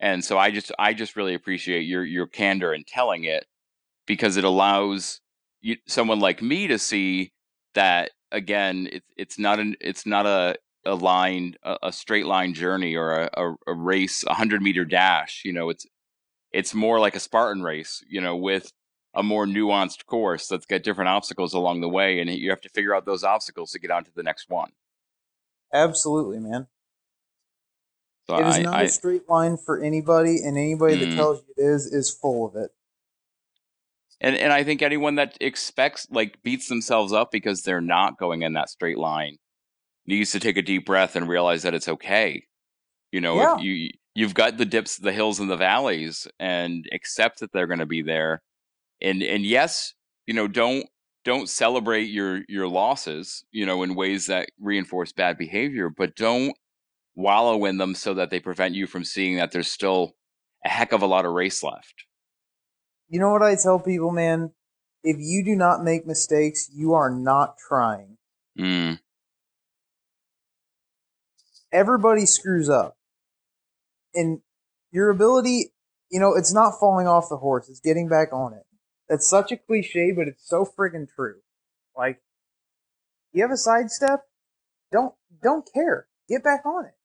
and 0.00 0.24
so 0.24 0.38
I 0.38 0.50
just 0.50 0.72
I 0.78 0.94
just 0.94 1.16
really 1.16 1.34
appreciate 1.34 1.82
your 1.82 2.04
your 2.04 2.26
candor 2.26 2.72
in 2.72 2.84
telling 2.84 3.24
it 3.24 3.46
because 4.06 4.36
it 4.36 4.44
allows 4.44 5.20
you, 5.60 5.76
someone 5.86 6.20
like 6.20 6.42
me 6.42 6.66
to 6.66 6.78
see 6.78 7.32
that 7.74 8.10
again 8.32 8.88
it's 8.90 9.06
it's 9.16 9.38
not 9.38 9.58
an 9.58 9.76
it's 9.80 10.06
not 10.06 10.26
a 10.26 10.56
a 10.84 10.94
line 10.94 11.56
a, 11.62 11.76
a 11.84 11.92
straight 11.92 12.26
line 12.26 12.54
journey 12.54 12.94
or 12.94 13.22
a, 13.22 13.30
a, 13.34 13.54
a 13.68 13.74
race 13.74 14.24
a 14.24 14.34
hundred 14.34 14.62
meter 14.62 14.84
dash 14.84 15.42
you 15.44 15.52
know 15.52 15.68
it's 15.70 15.86
it's 16.52 16.74
more 16.74 17.00
like 17.00 17.16
a 17.16 17.20
spartan 17.20 17.62
race 17.62 18.04
you 18.08 18.20
know 18.20 18.36
with 18.36 18.72
a 19.14 19.22
more 19.22 19.46
nuanced 19.46 20.04
course 20.06 20.46
that's 20.46 20.66
got 20.66 20.82
different 20.82 21.08
obstacles 21.08 21.54
along 21.54 21.80
the 21.80 21.88
way 21.88 22.20
and 22.20 22.30
you 22.30 22.50
have 22.50 22.60
to 22.60 22.68
figure 22.68 22.94
out 22.94 23.06
those 23.06 23.24
obstacles 23.24 23.70
to 23.70 23.78
get 23.78 23.90
on 23.90 24.04
to 24.04 24.12
the 24.14 24.22
next 24.22 24.48
one 24.50 24.70
Absolutely, 25.72 26.38
man. 26.38 26.68
So 28.28 28.36
it 28.36 28.46
is 28.46 28.58
I, 28.58 28.62
not 28.62 28.74
I 28.76 28.82
a 28.84 28.88
straight 28.88 29.28
line 29.28 29.56
for 29.56 29.80
anybody, 29.82 30.38
and 30.44 30.56
anybody 30.56 30.96
that 30.96 31.08
Mm. 31.10 31.16
tells 31.16 31.42
you 31.42 31.54
it 31.56 31.68
is 31.68 31.86
is 31.86 32.10
full 32.10 32.46
of 32.46 32.56
it. 32.56 32.70
and 34.20 34.36
and 34.36 34.52
I 34.52 34.64
think 34.64 34.82
anyone 34.82 35.16
that 35.16 35.36
expects 35.40 36.06
like 36.10 36.42
beats 36.42 36.68
themselves 36.68 37.12
up 37.12 37.30
because 37.30 37.62
they're 37.62 37.80
not 37.80 38.18
going 38.18 38.42
in 38.42 38.54
that 38.54 38.70
straight 38.70 38.98
line 38.98 39.36
needs 40.06 40.30
to 40.32 40.40
take 40.40 40.56
a 40.56 40.62
deep 40.62 40.86
breath 40.86 41.16
and 41.16 41.28
realize 41.28 41.62
that 41.64 41.74
it's 41.74 41.88
okay. 41.88 42.44
You 43.12 43.20
know, 43.20 43.36
Yeah. 43.36 43.56
if 43.56 43.62
you 43.62 43.90
you've 44.14 44.34
got 44.34 44.56
the 44.56 44.64
dips, 44.64 44.96
the 44.96 45.12
hills 45.12 45.38
and 45.40 45.50
the 45.50 45.56
valleys 45.56 46.26
and 46.38 46.88
accept 46.92 47.40
that 47.40 47.52
they're 47.52 47.66
going 47.66 47.80
to 47.80 47.86
be 47.86 48.02
there. 48.02 48.42
And 49.02 49.22
and 49.22 49.44
yes, 49.44 49.94
you 50.26 50.34
know, 50.34 50.48
don't 50.48 50.86
don't 51.24 51.48
celebrate 51.48 52.04
your 52.04 52.42
your 52.48 52.68
losses, 52.68 53.44
you 53.52 53.66
know, 53.66 53.82
in 53.82 53.94
ways 53.94 54.26
that 54.26 54.48
reinforce 54.60 55.12
bad 55.12 55.36
behavior, 55.38 55.90
but 55.90 56.16
don't 56.16 56.56
wallow 57.16 57.64
in 57.64 57.78
them 57.78 57.94
so 57.94 58.14
that 58.14 58.30
they 58.30 58.38
prevent 58.38 58.74
you 58.74 58.86
from 58.86 59.04
seeing 59.04 59.36
that 59.36 59.50
there's 59.50 59.70
still 59.70 60.14
a 60.64 60.68
heck 60.68 60.92
of 60.92 61.02
a 61.02 61.06
lot 61.06 61.24
of 61.24 61.32
race 61.32 61.62
left. 61.62 62.04
You 63.08 63.18
know 63.18 63.30
what 63.30 63.42
I 63.42 63.56
tell 63.56 63.80
people, 63.80 64.10
man? 64.12 64.52
If 65.02 65.16
you 65.18 65.44
do 65.44 65.56
not 65.56 65.82
make 65.82 66.06
mistakes, 66.06 66.68
you 66.72 66.92
are 66.94 67.10
not 67.10 67.56
trying. 67.68 68.18
Mm, 68.58 68.98
Everybody 71.72 72.26
screws 72.26 72.68
up. 72.68 72.96
And 74.14 74.40
your 74.92 75.10
ability, 75.10 75.72
you 76.10 76.18
know, 76.20 76.34
it's 76.34 76.52
not 76.54 76.78
falling 76.80 77.06
off 77.06 77.28
the 77.28 77.36
horse, 77.36 77.68
it's 77.68 77.80
getting 77.80 78.08
back 78.08 78.32
on 78.32 78.54
it. 78.54 78.64
That's 79.08 79.28
such 79.28 79.52
a 79.52 79.56
cliche, 79.56 80.12
but 80.12 80.26
it's 80.26 80.48
so 80.48 80.64
friggin' 80.64 81.06
true. 81.14 81.36
Like, 81.96 82.20
you 83.32 83.42
have 83.42 83.50
a 83.52 83.56
sidestep? 83.56 84.22
Don't 84.90 85.14
don't 85.42 85.68
care. 85.72 86.08
Get 86.28 86.42
back 86.42 86.64
on 86.64 86.86
it. 86.86 86.95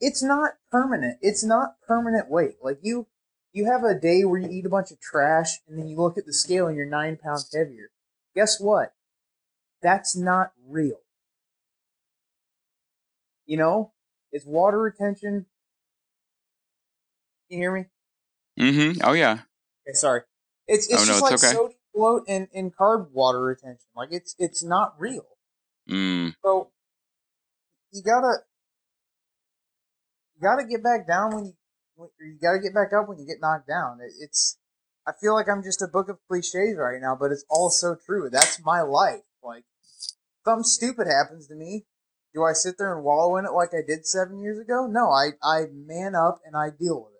It's 0.00 0.22
not 0.22 0.52
permanent. 0.70 1.18
It's 1.22 1.44
not 1.44 1.80
permanent 1.86 2.28
weight. 2.30 2.56
Like 2.62 2.78
you 2.82 3.06
you 3.52 3.66
have 3.66 3.82
a 3.84 3.98
day 3.98 4.24
where 4.24 4.40
you 4.40 4.48
eat 4.50 4.66
a 4.66 4.70
bunch 4.70 4.90
of 4.90 5.00
trash 5.00 5.58
and 5.66 5.78
then 5.78 5.88
you 5.88 5.96
look 5.96 6.18
at 6.18 6.26
the 6.26 6.32
scale 6.32 6.66
and 6.68 6.76
you're 6.76 6.86
nine 6.86 7.16
pounds 7.16 7.50
heavier. 7.52 7.90
Guess 8.34 8.60
what? 8.60 8.92
That's 9.82 10.16
not 10.16 10.52
real. 10.66 11.00
You 13.46 13.56
know? 13.56 13.92
It's 14.30 14.44
water 14.44 14.78
retention. 14.80 15.46
Can 17.48 17.58
you 17.58 17.58
hear 17.58 17.72
me? 17.72 17.86
Mm 18.58 18.94
hmm 18.94 19.00
Oh 19.04 19.12
yeah. 19.12 19.40
Okay, 19.86 19.94
sorry. 19.94 20.22
It's 20.66 20.86
it's 20.86 20.94
Oh, 21.02 21.04
no, 21.04 21.18
just 21.18 21.22
it's 21.22 21.42
like 21.42 21.44
okay. 21.44 21.56
sodium 21.56 21.78
bloat 21.94 22.24
and, 22.28 22.48
and 22.54 22.76
carb 22.76 23.10
water 23.12 23.40
retention. 23.40 23.86
Like 23.96 24.10
it's 24.12 24.34
it's 24.38 24.62
not 24.62 24.94
real. 25.00 25.26
Mm, 25.88 26.34
So 26.44 26.70
you 27.92 28.02
gotta 28.02 28.38
you 30.38 30.42
gotta 30.42 30.64
get 30.64 30.82
back 30.82 31.06
down 31.06 31.34
when 31.34 31.44
you 31.46 31.52
when, 31.96 32.08
you 32.20 32.38
gotta 32.40 32.60
get 32.60 32.74
back 32.74 32.92
up 32.92 33.08
when 33.08 33.18
you 33.18 33.26
get 33.26 33.40
knocked 33.40 33.68
down. 33.68 33.98
It, 34.00 34.12
it's 34.20 34.58
I 35.06 35.12
feel 35.20 35.34
like 35.34 35.48
I'm 35.48 35.62
just 35.62 35.82
a 35.82 35.88
book 35.88 36.08
of 36.08 36.18
cliches 36.28 36.76
right 36.78 37.00
now, 37.00 37.16
but 37.18 37.32
it's 37.32 37.44
all 37.50 37.70
so 37.70 37.96
true. 38.06 38.28
That's 38.30 38.62
my 38.64 38.82
life. 38.82 39.22
Like 39.42 39.64
something 40.44 40.64
stupid 40.64 41.06
happens 41.06 41.48
to 41.48 41.54
me. 41.54 41.86
Do 42.34 42.44
I 42.44 42.52
sit 42.52 42.76
there 42.78 42.94
and 42.94 43.04
wallow 43.04 43.36
in 43.36 43.46
it 43.46 43.52
like 43.52 43.70
I 43.72 43.82
did 43.86 44.06
seven 44.06 44.40
years 44.40 44.58
ago? 44.58 44.86
No, 44.86 45.10
I 45.10 45.30
I 45.42 45.66
man 45.72 46.14
up 46.14 46.40
and 46.44 46.56
I 46.56 46.70
deal 46.70 47.02
with 47.02 47.14
it. 47.14 47.18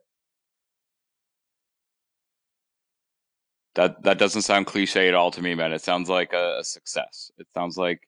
that 3.78 4.02
that 4.02 4.18
doesn't 4.18 4.42
sound 4.42 4.66
cliche 4.66 5.08
at 5.08 5.14
all 5.14 5.30
to 5.30 5.40
me, 5.40 5.54
man. 5.54 5.72
It 5.72 5.82
sounds 5.82 6.08
like 6.08 6.32
a, 6.32 6.58
a 6.58 6.64
success. 6.64 7.30
It 7.38 7.46
sounds 7.54 7.78
like 7.78 8.00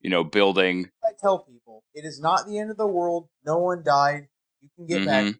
you 0.00 0.10
know 0.10 0.24
building. 0.24 0.90
I 1.04 1.10
tell 1.18 1.40
people 1.40 1.84
it 1.94 2.04
is 2.04 2.20
not 2.20 2.46
the 2.46 2.58
end 2.58 2.70
of 2.70 2.76
the 2.76 2.86
world. 2.86 3.28
No 3.44 3.58
one 3.58 3.82
died. 3.84 4.28
You 4.60 4.68
can 4.76 4.86
get 4.86 5.04
back. 5.06 5.24
Mhm. 5.24 5.38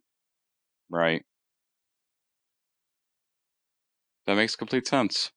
Right. 0.91 1.25
That 4.27 4.37
makes 4.37 4.57
complete 4.57 4.87
sense. 4.87 5.33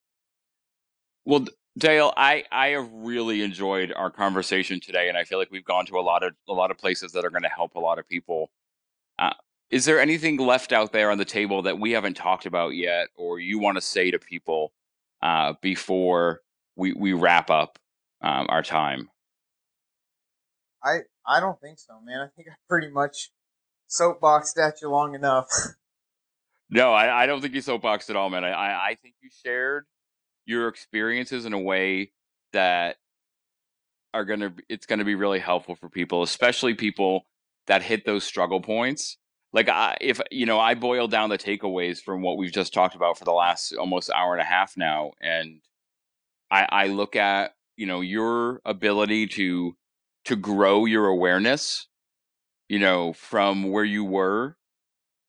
Well, 1.25 1.45
Dale, 1.77 2.13
I 2.17 2.43
I 2.51 2.67
have 2.69 2.89
really 2.91 3.41
enjoyed 3.41 3.91
our 3.93 4.11
conversation 4.11 4.79
today, 4.79 5.09
and 5.09 5.17
I 5.17 5.23
feel 5.23 5.39
like 5.39 5.51
we've 5.51 5.65
gone 5.65 5.85
to 5.87 5.97
a 5.97 6.01
lot 6.01 6.23
of 6.23 6.35
a 6.47 6.53
lot 6.53 6.71
of 6.71 6.77
places 6.77 7.11
that 7.13 7.25
are 7.25 7.29
going 7.29 7.43
to 7.43 7.49
help 7.49 7.75
a 7.75 7.79
lot 7.79 7.97
of 7.99 8.07
people. 8.07 8.51
Uh, 9.19 9.33
is 9.71 9.85
there 9.85 9.99
anything 9.99 10.37
left 10.37 10.71
out 10.73 10.91
there 10.91 11.11
on 11.11 11.17
the 11.17 11.25
table 11.25 11.63
that 11.63 11.79
we 11.79 11.91
haven't 11.91 12.15
talked 12.15 12.45
about 12.45 12.69
yet, 12.75 13.09
or 13.15 13.39
you 13.39 13.59
want 13.59 13.77
to 13.77 13.81
say 13.81 14.11
to 14.11 14.19
people 14.19 14.73
uh, 15.21 15.53
before 15.61 16.41
we 16.75 16.93
we 16.93 17.13
wrap 17.13 17.49
up 17.49 17.79
um, 18.21 18.47
our 18.49 18.63
time? 18.63 19.09
I 20.83 20.99
I 21.25 21.39
don't 21.39 21.59
think 21.59 21.79
so, 21.79 21.99
man. 22.03 22.19
I 22.19 22.27
think 22.35 22.49
I 22.49 22.53
pretty 22.67 22.89
much 22.89 23.31
soapboxed 23.87 24.57
at 24.57 24.81
you 24.81 24.89
long 24.89 25.15
enough. 25.15 25.47
No, 26.69 26.91
I, 26.91 27.23
I 27.23 27.25
don't 27.27 27.39
think 27.39 27.53
you 27.53 27.61
soapboxed 27.61 28.09
at 28.09 28.15
all, 28.15 28.31
man. 28.31 28.43
I, 28.43 28.49
I, 28.49 28.87
I 28.87 28.97
think 28.99 29.13
you 29.21 29.29
shared 29.45 29.85
your 30.45 30.67
experiences 30.69 31.45
in 31.45 31.53
a 31.53 31.59
way 31.59 32.13
that 32.51 32.95
are 34.11 34.25
gonna 34.25 34.53
it's 34.69 34.87
gonna 34.87 35.05
be 35.05 35.13
really 35.13 35.37
helpful 35.37 35.75
for 35.75 35.87
people, 35.87 36.23
especially 36.23 36.73
people 36.73 37.27
that 37.67 37.83
hit 37.83 38.05
those 38.05 38.23
struggle 38.23 38.59
points. 38.59 39.17
Like 39.51 39.69
I, 39.69 39.97
if 40.01 40.19
you 40.31 40.47
know, 40.47 40.59
I 40.59 40.73
boil 40.73 41.07
down 41.07 41.29
the 41.29 41.37
takeaways 41.37 41.99
from 41.99 42.23
what 42.23 42.37
we've 42.37 42.51
just 42.51 42.73
talked 42.73 42.95
about 42.95 43.19
for 43.19 43.25
the 43.25 43.31
last 43.33 43.73
almost 43.73 44.09
hour 44.09 44.33
and 44.33 44.41
a 44.41 44.45
half 44.45 44.75
now, 44.75 45.11
and 45.21 45.61
I, 46.49 46.67
I 46.71 46.87
look 46.87 47.15
at 47.15 47.53
you 47.77 47.85
know 47.85 48.01
your 48.01 48.61
ability 48.65 49.27
to 49.27 49.75
to 50.25 50.35
grow 50.35 50.85
your 50.85 51.07
awareness, 51.07 51.87
you 52.69 52.79
know, 52.79 53.13
from 53.13 53.71
where 53.71 53.83
you 53.83 54.03
were 54.03 54.57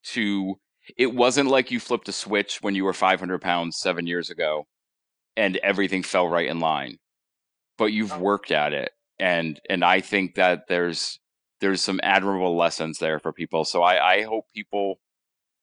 to 0.05 0.59
it 0.99 1.15
wasn't 1.15 1.49
like 1.49 1.71
you 1.71 1.81
flipped 1.81 2.09
a 2.09 2.13
switch 2.13 2.59
when 2.61 2.75
you 2.75 2.85
were 2.85 2.93
500 2.93 3.41
pounds 3.41 3.79
seven 3.79 4.07
years 4.07 4.31
ago 4.31 4.67
and 5.37 5.57
everything 5.59 6.03
fell 6.03 6.29
right 6.29 6.49
in 6.49 6.61
line 6.61 6.99
but 7.79 7.87
you've 7.87 8.13
oh. 8.13 8.19
worked 8.19 8.51
at 8.51 8.73
it 8.73 8.91
and 9.19 9.61
and 9.69 9.85
i 9.85 10.01
think 10.01 10.35
that 10.35 10.65
there's 10.69 11.19
there's 11.61 11.81
some 11.81 12.01
admirable 12.03 12.57
lessons 12.57 12.99
there 12.99 13.19
for 13.19 13.33
people 13.33 13.65
so 13.65 13.83
i 13.83 14.17
i 14.17 14.23
hope 14.23 14.45
people 14.55 15.01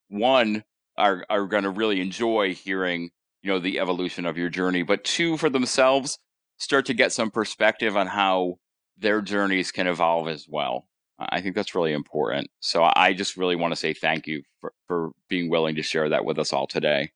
one 0.10 0.64
are 0.98 1.26
are 1.30 1.45
going 1.45 1.64
to 1.64 1.70
really 1.70 2.02
enjoy 2.02 2.53
hearing 2.53 3.12
you 3.44 3.52
know 3.52 3.60
the 3.60 3.80
evolution 3.80 4.26
of 4.26 4.38
your 4.38 4.49
journey 4.49 4.84
but 4.84 5.03
two 5.03 5.38
for 5.38 5.49
themselves 5.49 6.18
start 6.58 6.86
to 6.86 6.94
get 6.94 7.12
some 7.12 7.32
perspective 7.32 7.95
on 7.95 8.08
how 8.08 8.58
their 9.02 9.22
journeys 9.22 9.72
can 9.72 9.88
evolve 9.88 10.28
as 10.28 10.48
well 10.48 10.88
i 11.19 11.41
think 11.41 11.56
that's 11.56 11.76
really 11.76 11.94
important 11.94 12.49
so 12.61 12.90
i 12.95 13.14
just 13.14 13.38
really 13.38 13.56
want 13.56 13.72
to 13.72 13.76
say 13.76 13.94
thank 13.94 14.26
you 14.26 14.41
for, 14.60 14.73
for 14.88 15.11
being 15.28 15.49
willing 15.49 15.76
to 15.76 15.84
share 15.84 16.10
that 16.10 16.26
with 16.26 16.40
us 16.40 16.53
all 16.53 16.68
today 16.68 17.11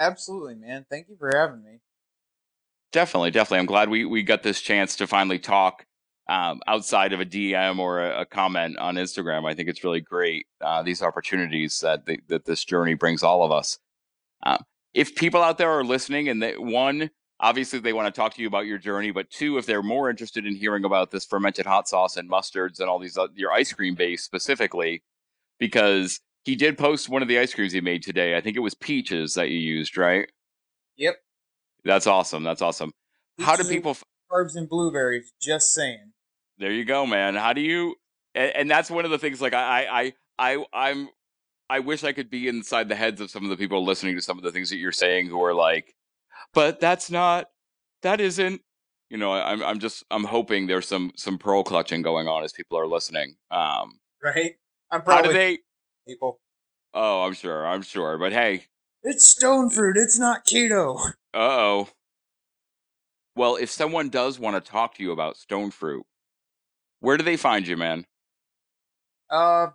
Absolutely, 0.00 0.54
man. 0.54 0.86
Thank 0.88 1.10
you 1.10 1.16
for 1.16 1.30
having 1.32 1.62
me. 1.62 1.80
Definitely, 2.90 3.30
definitely. 3.30 3.58
I'm 3.58 3.66
glad 3.66 3.90
we, 3.90 4.06
we 4.06 4.22
got 4.22 4.42
this 4.42 4.62
chance 4.62 4.96
to 4.96 5.06
finally 5.06 5.38
talk 5.38 5.84
um, 6.26 6.60
outside 6.66 7.12
of 7.12 7.20
a 7.20 7.26
DM 7.26 7.78
or 7.78 8.00
a, 8.00 8.22
a 8.22 8.26
comment 8.26 8.78
on 8.78 8.94
Instagram. 8.94 9.48
I 9.48 9.54
think 9.54 9.68
it's 9.68 9.84
really 9.84 10.00
great 10.00 10.46
uh, 10.62 10.82
these 10.82 11.02
opportunities 11.02 11.80
that 11.80 12.06
the, 12.06 12.18
that 12.28 12.46
this 12.46 12.64
journey 12.64 12.94
brings 12.94 13.22
all 13.22 13.44
of 13.44 13.52
us. 13.52 13.78
Uh, 14.42 14.58
if 14.94 15.14
people 15.14 15.42
out 15.42 15.58
there 15.58 15.70
are 15.70 15.84
listening, 15.84 16.30
and 16.30 16.42
they, 16.42 16.56
one, 16.56 17.10
obviously 17.40 17.78
they 17.78 17.92
want 17.92 18.12
to 18.12 18.18
talk 18.18 18.34
to 18.34 18.42
you 18.42 18.48
about 18.48 18.66
your 18.66 18.78
journey, 18.78 19.10
but 19.10 19.30
two, 19.30 19.58
if 19.58 19.66
they're 19.66 19.82
more 19.82 20.10
interested 20.10 20.46
in 20.46 20.54
hearing 20.54 20.84
about 20.84 21.10
this 21.10 21.24
fermented 21.24 21.66
hot 21.66 21.88
sauce 21.88 22.16
and 22.16 22.30
mustards 22.30 22.80
and 22.80 22.88
all 22.88 22.98
these 22.98 23.16
oth- 23.18 23.30
your 23.34 23.50
ice 23.50 23.72
cream 23.72 23.94
base 23.94 24.22
specifically, 24.22 25.02
because 25.58 26.20
he 26.44 26.54
did 26.56 26.78
post 26.78 27.08
one 27.08 27.22
of 27.22 27.28
the 27.28 27.38
ice 27.38 27.54
creams 27.54 27.72
he 27.72 27.80
made 27.80 28.02
today. 28.02 28.36
I 28.36 28.40
think 28.40 28.56
it 28.56 28.60
was 28.60 28.74
peaches 28.74 29.34
that 29.34 29.48
you 29.50 29.58
used, 29.58 29.96
right? 29.96 30.30
Yep. 30.96 31.16
That's 31.84 32.06
awesome. 32.06 32.44
That's 32.44 32.62
awesome. 32.62 32.92
How 33.40 33.56
do 33.56 33.64
people? 33.64 33.92
f- 33.92 34.04
Carbs 34.30 34.54
and 34.54 34.68
blueberries. 34.68 35.32
Just 35.40 35.72
saying. 35.72 36.12
There 36.58 36.70
you 36.70 36.84
go, 36.84 37.06
man. 37.06 37.34
How 37.34 37.52
do 37.52 37.60
you? 37.60 37.96
And, 38.34 38.54
and 38.54 38.70
that's 38.70 38.90
one 38.90 39.04
of 39.04 39.10
the 39.10 39.18
things. 39.18 39.40
Like 39.40 39.54
I, 39.54 39.86
I, 39.86 40.02
I, 40.02 40.12
I, 40.38 40.64
I'm. 40.72 41.08
I 41.70 41.78
wish 41.78 42.02
I 42.02 42.12
could 42.12 42.30
be 42.30 42.48
inside 42.48 42.88
the 42.88 42.96
heads 42.96 43.20
of 43.20 43.30
some 43.30 43.44
of 43.44 43.50
the 43.50 43.56
people 43.56 43.84
listening 43.84 44.16
to 44.16 44.22
some 44.22 44.36
of 44.36 44.42
the 44.44 44.50
things 44.50 44.70
that 44.70 44.76
you're 44.76 44.90
saying, 44.92 45.28
who 45.28 45.42
are 45.44 45.54
like, 45.54 45.94
"But 46.54 46.80
that's 46.80 47.10
not. 47.10 47.48
That 48.02 48.20
isn't." 48.20 48.60
You 49.08 49.16
know, 49.18 49.32
I'm. 49.32 49.62
I'm 49.62 49.78
just. 49.78 50.04
I'm 50.10 50.24
hoping 50.24 50.66
there's 50.66 50.86
some 50.88 51.12
some 51.16 51.38
pearl 51.38 51.62
clutching 51.64 52.02
going 52.02 52.28
on 52.28 52.44
as 52.44 52.52
people 52.52 52.78
are 52.78 52.86
listening. 52.86 53.36
Um, 53.50 53.98
Right? 54.22 54.56
I'm 54.90 55.00
how 55.00 55.04
probably 55.04 55.28
do 55.28 55.32
they? 55.34 55.58
people. 56.06 56.40
Oh, 56.92 57.22
I'm 57.22 57.32
sure. 57.32 57.66
I'm 57.66 57.82
sure. 57.82 58.18
But 58.18 58.32
hey, 58.32 58.64
It's 59.02 59.28
stone 59.28 59.70
fruit. 59.70 59.96
It's 59.96 60.18
not 60.18 60.44
keto. 60.46 61.12
Uh 61.32 61.38
oh. 61.38 61.88
Well, 63.36 63.54
if 63.54 63.70
someone 63.70 64.08
does 64.08 64.40
want 64.40 64.62
to 64.62 64.70
talk 64.70 64.96
to 64.96 65.02
you 65.04 65.12
about 65.12 65.36
stone 65.36 65.70
fruit, 65.70 66.04
where 66.98 67.16
do 67.16 67.22
they 67.22 67.36
find 67.36 67.68
you, 67.68 67.76
man? 67.76 68.04
Uh, 69.30 69.68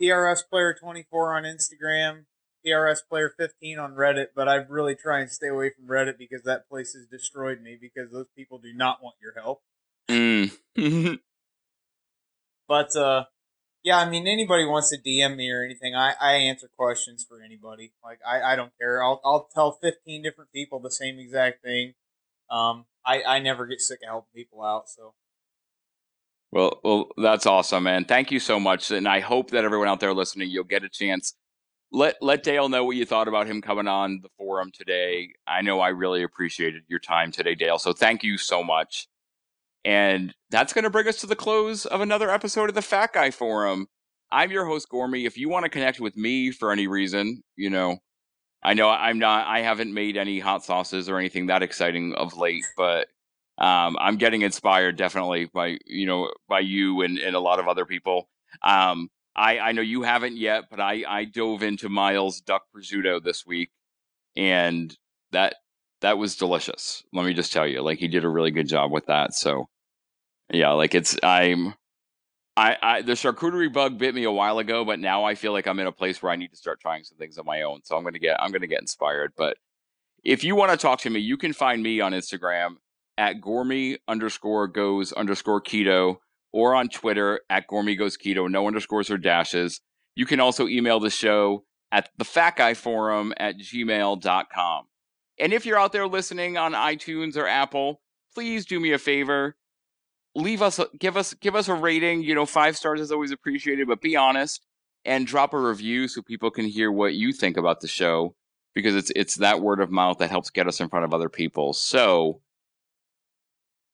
PRS 0.00 0.48
Player 0.48 0.74
24 0.80 1.36
on 1.36 1.42
Instagram, 1.44 2.24
PRS 2.64 2.98
Player 3.08 3.32
15 3.36 3.78
on 3.78 3.94
Reddit, 3.94 4.28
but 4.34 4.48
I 4.48 4.56
really 4.56 4.94
try 4.94 5.20
and 5.20 5.30
stay 5.30 5.48
away 5.48 5.70
from 5.70 5.86
Reddit 5.86 6.18
because 6.18 6.42
that 6.42 6.68
place 6.68 6.94
has 6.94 7.06
destroyed 7.06 7.60
me 7.60 7.76
because 7.80 8.10
those 8.12 8.28
people 8.36 8.58
do 8.58 8.72
not 8.72 9.02
want 9.02 9.16
your 9.20 9.34
help. 9.34 9.62
Mm. 10.08 11.18
But 12.72 12.96
uh, 12.96 13.24
yeah, 13.82 13.98
I 13.98 14.08
mean, 14.08 14.26
anybody 14.26 14.64
wants 14.64 14.88
to 14.88 14.96
DM 14.96 15.36
me 15.36 15.50
or 15.50 15.62
anything, 15.62 15.94
I, 15.94 16.14
I 16.18 16.32
answer 16.34 16.70
questions 16.74 17.22
for 17.28 17.42
anybody. 17.42 17.92
Like 18.02 18.18
I, 18.26 18.52
I 18.52 18.56
don't 18.56 18.72
care. 18.78 19.02
I'll 19.04 19.20
I'll 19.24 19.48
tell 19.52 19.72
15 19.72 20.22
different 20.22 20.52
people 20.52 20.80
the 20.80 20.90
same 20.90 21.18
exact 21.18 21.62
thing. 21.62 21.92
Um, 22.50 22.86
I 23.04 23.22
I 23.24 23.38
never 23.40 23.66
get 23.66 23.82
sick 23.82 24.00
of 24.02 24.08
helping 24.08 24.30
people 24.34 24.62
out. 24.62 24.88
So 24.88 25.12
Well, 26.50 26.80
well, 26.82 27.08
that's 27.18 27.44
awesome, 27.44 27.82
man. 27.82 28.06
Thank 28.06 28.30
you 28.30 28.40
so 28.40 28.58
much, 28.58 28.90
and 28.90 29.06
I 29.06 29.20
hope 29.20 29.50
that 29.50 29.64
everyone 29.64 29.88
out 29.88 30.00
there 30.00 30.14
listening, 30.14 30.50
you'll 30.50 30.64
get 30.64 30.84
a 30.84 30.88
chance. 30.88 31.34
Let 31.92 32.16
let 32.22 32.42
Dale 32.42 32.68
know 32.68 32.84
what 32.84 32.96
you 32.96 33.04
thought 33.04 33.28
about 33.28 33.46
him 33.46 33.60
coming 33.60 33.86
on 33.86 34.20
the 34.22 34.30
forum 34.38 34.70
today. 34.72 35.34
I 35.46 35.60
know 35.60 35.80
I 35.80 35.88
really 35.88 36.22
appreciated 36.22 36.84
your 36.88 36.98
time 36.98 37.30
today, 37.30 37.54
Dale. 37.54 37.78
So 37.78 37.92
thank 37.92 38.22
you 38.22 38.38
so 38.38 38.62
much. 38.64 39.08
And 39.84 40.34
that's 40.50 40.72
going 40.72 40.84
to 40.84 40.90
bring 40.90 41.08
us 41.08 41.16
to 41.18 41.26
the 41.26 41.36
close 41.36 41.86
of 41.86 42.00
another 42.00 42.30
episode 42.30 42.68
of 42.68 42.74
the 42.74 42.82
Fat 42.82 43.12
Guy 43.12 43.30
Forum. 43.30 43.88
I'm 44.30 44.50
your 44.50 44.64
host, 44.64 44.88
Gormy. 44.90 45.26
If 45.26 45.36
you 45.36 45.48
want 45.48 45.64
to 45.64 45.68
connect 45.68 46.00
with 46.00 46.16
me 46.16 46.50
for 46.50 46.72
any 46.72 46.86
reason, 46.86 47.42
you 47.56 47.68
know, 47.68 47.98
I 48.62 48.74
know 48.74 48.88
I'm 48.88 49.18
not, 49.18 49.46
I 49.46 49.60
haven't 49.60 49.92
made 49.92 50.16
any 50.16 50.38
hot 50.38 50.64
sauces 50.64 51.08
or 51.08 51.18
anything 51.18 51.46
that 51.46 51.62
exciting 51.62 52.14
of 52.14 52.36
late, 52.36 52.64
but 52.76 53.08
um, 53.58 53.96
I'm 54.00 54.16
getting 54.16 54.42
inspired 54.42 54.96
definitely 54.96 55.50
by, 55.52 55.78
you 55.84 56.06
know, 56.06 56.30
by 56.48 56.60
you 56.60 57.02
and, 57.02 57.18
and 57.18 57.36
a 57.36 57.40
lot 57.40 57.58
of 57.58 57.68
other 57.68 57.84
people. 57.84 58.28
Um, 58.62 59.10
I, 59.34 59.58
I 59.58 59.72
know 59.72 59.82
you 59.82 60.02
haven't 60.02 60.36
yet, 60.36 60.64
but 60.70 60.80
I, 60.80 61.04
I 61.08 61.24
dove 61.24 61.62
into 61.62 61.88
Miles 61.88 62.40
Duck 62.40 62.62
Prosciutto 62.74 63.22
this 63.22 63.46
week 63.46 63.70
and 64.36 64.96
that, 65.32 65.56
that 66.02 66.18
was 66.18 66.36
delicious. 66.36 67.02
Let 67.12 67.24
me 67.24 67.32
just 67.32 67.52
tell 67.52 67.66
you, 67.66 67.80
like 67.80 67.98
he 67.98 68.08
did 68.08 68.24
a 68.24 68.28
really 68.28 68.50
good 68.50 68.68
job 68.68 68.90
with 68.90 69.06
that. 69.06 69.34
So 69.34 69.68
yeah, 70.52 70.72
like 70.72 70.94
it's 70.94 71.16
I'm 71.22 71.74
I, 72.56 72.76
I 72.82 73.02
the 73.02 73.12
charcuterie 73.12 73.72
bug 73.72 73.98
bit 73.98 74.14
me 74.14 74.24
a 74.24 74.32
while 74.32 74.58
ago, 74.58 74.84
but 74.84 74.98
now 75.00 75.24
I 75.24 75.34
feel 75.34 75.52
like 75.52 75.66
I'm 75.66 75.78
in 75.78 75.86
a 75.86 75.92
place 75.92 76.22
where 76.22 76.30
I 76.30 76.36
need 76.36 76.50
to 76.50 76.56
start 76.56 76.80
trying 76.80 77.04
some 77.04 77.16
things 77.16 77.38
on 77.38 77.46
my 77.46 77.62
own. 77.62 77.80
So 77.84 77.96
I'm 77.96 78.04
gonna 78.04 78.18
get 78.18 78.40
I'm 78.40 78.52
gonna 78.52 78.66
get 78.66 78.80
inspired. 78.80 79.32
But 79.36 79.56
if 80.22 80.44
you 80.44 80.54
want 80.54 80.70
to 80.72 80.76
talk 80.76 81.00
to 81.00 81.10
me, 81.10 81.20
you 81.20 81.36
can 81.36 81.52
find 81.52 81.82
me 81.82 82.00
on 82.00 82.12
Instagram 82.12 82.76
at 83.16 83.40
Gormy 83.40 83.98
underscore 84.06 84.68
goes 84.68 85.12
underscore 85.12 85.62
keto 85.62 86.18
or 86.52 86.74
on 86.74 86.88
Twitter 86.88 87.40
at 87.48 87.68
Gormy 87.68 87.98
goes 87.98 88.16
keto, 88.16 88.50
no 88.50 88.66
underscores 88.66 89.10
or 89.10 89.18
dashes. 89.18 89.80
You 90.14 90.26
can 90.26 90.40
also 90.40 90.68
email 90.68 91.00
the 91.00 91.10
show 91.10 91.64
at 91.90 92.10
the 92.18 92.24
fat 92.24 92.56
guy 92.56 92.74
forum 92.74 93.32
at 93.38 93.58
gmail.com. 93.58 94.84
And 95.38 95.52
if 95.52 95.64
you're 95.64 95.78
out 95.78 95.92
there 95.92 96.06
listening 96.06 96.56
on 96.56 96.72
iTunes 96.72 97.36
or 97.36 97.46
Apple, 97.46 98.00
please 98.34 98.66
do 98.66 98.78
me 98.78 98.92
a 98.92 98.98
favor 98.98 99.56
leave 100.34 100.62
us 100.62 100.80
give 100.98 101.16
us 101.16 101.34
give 101.34 101.54
us 101.54 101.68
a 101.68 101.74
rating 101.74 102.22
you 102.22 102.34
know 102.34 102.46
five 102.46 102.76
stars 102.76 103.00
is 103.00 103.12
always 103.12 103.30
appreciated 103.30 103.86
but 103.86 104.00
be 104.00 104.16
honest 104.16 104.64
and 105.04 105.26
drop 105.26 105.52
a 105.52 105.58
review 105.58 106.08
so 106.08 106.22
people 106.22 106.50
can 106.50 106.64
hear 106.64 106.90
what 106.90 107.14
you 107.14 107.32
think 107.32 107.56
about 107.56 107.80
the 107.80 107.88
show 107.88 108.34
because 108.74 108.94
it's 108.94 109.12
it's 109.14 109.36
that 109.36 109.60
word 109.60 109.80
of 109.80 109.90
mouth 109.90 110.18
that 110.18 110.30
helps 110.30 110.50
get 110.50 110.66
us 110.66 110.80
in 110.80 110.88
front 110.88 111.04
of 111.04 111.12
other 111.12 111.28
people 111.28 111.72
so 111.72 112.40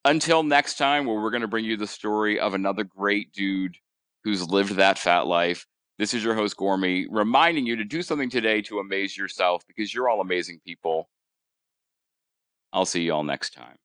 until 0.05 0.43
next 0.43 0.77
time 0.77 1.05
where 1.05 1.19
we're 1.19 1.31
going 1.31 1.41
to 1.41 1.47
bring 1.47 1.65
you 1.65 1.77
the 1.77 1.87
story 1.87 2.39
of 2.39 2.53
another 2.53 2.83
great 2.83 3.31
dude 3.33 3.75
who's 4.23 4.49
lived 4.49 4.75
that 4.75 4.97
fat 4.97 5.27
life. 5.27 5.65
This 5.97 6.13
is 6.13 6.23
your 6.23 6.35
host 6.35 6.55
gormy 6.57 7.05
reminding 7.09 7.65
you 7.65 7.75
to 7.75 7.83
do 7.83 8.01
something 8.01 8.29
today 8.29 8.61
to 8.63 8.79
amaze 8.79 9.17
yourself 9.17 9.63
because 9.67 9.93
you're 9.93 10.09
all 10.09 10.21
amazing 10.21 10.61
people. 10.65 11.09
I'll 12.71 12.85
see 12.85 13.03
you 13.03 13.13
all 13.13 13.23
next 13.23 13.53
time 13.53 13.77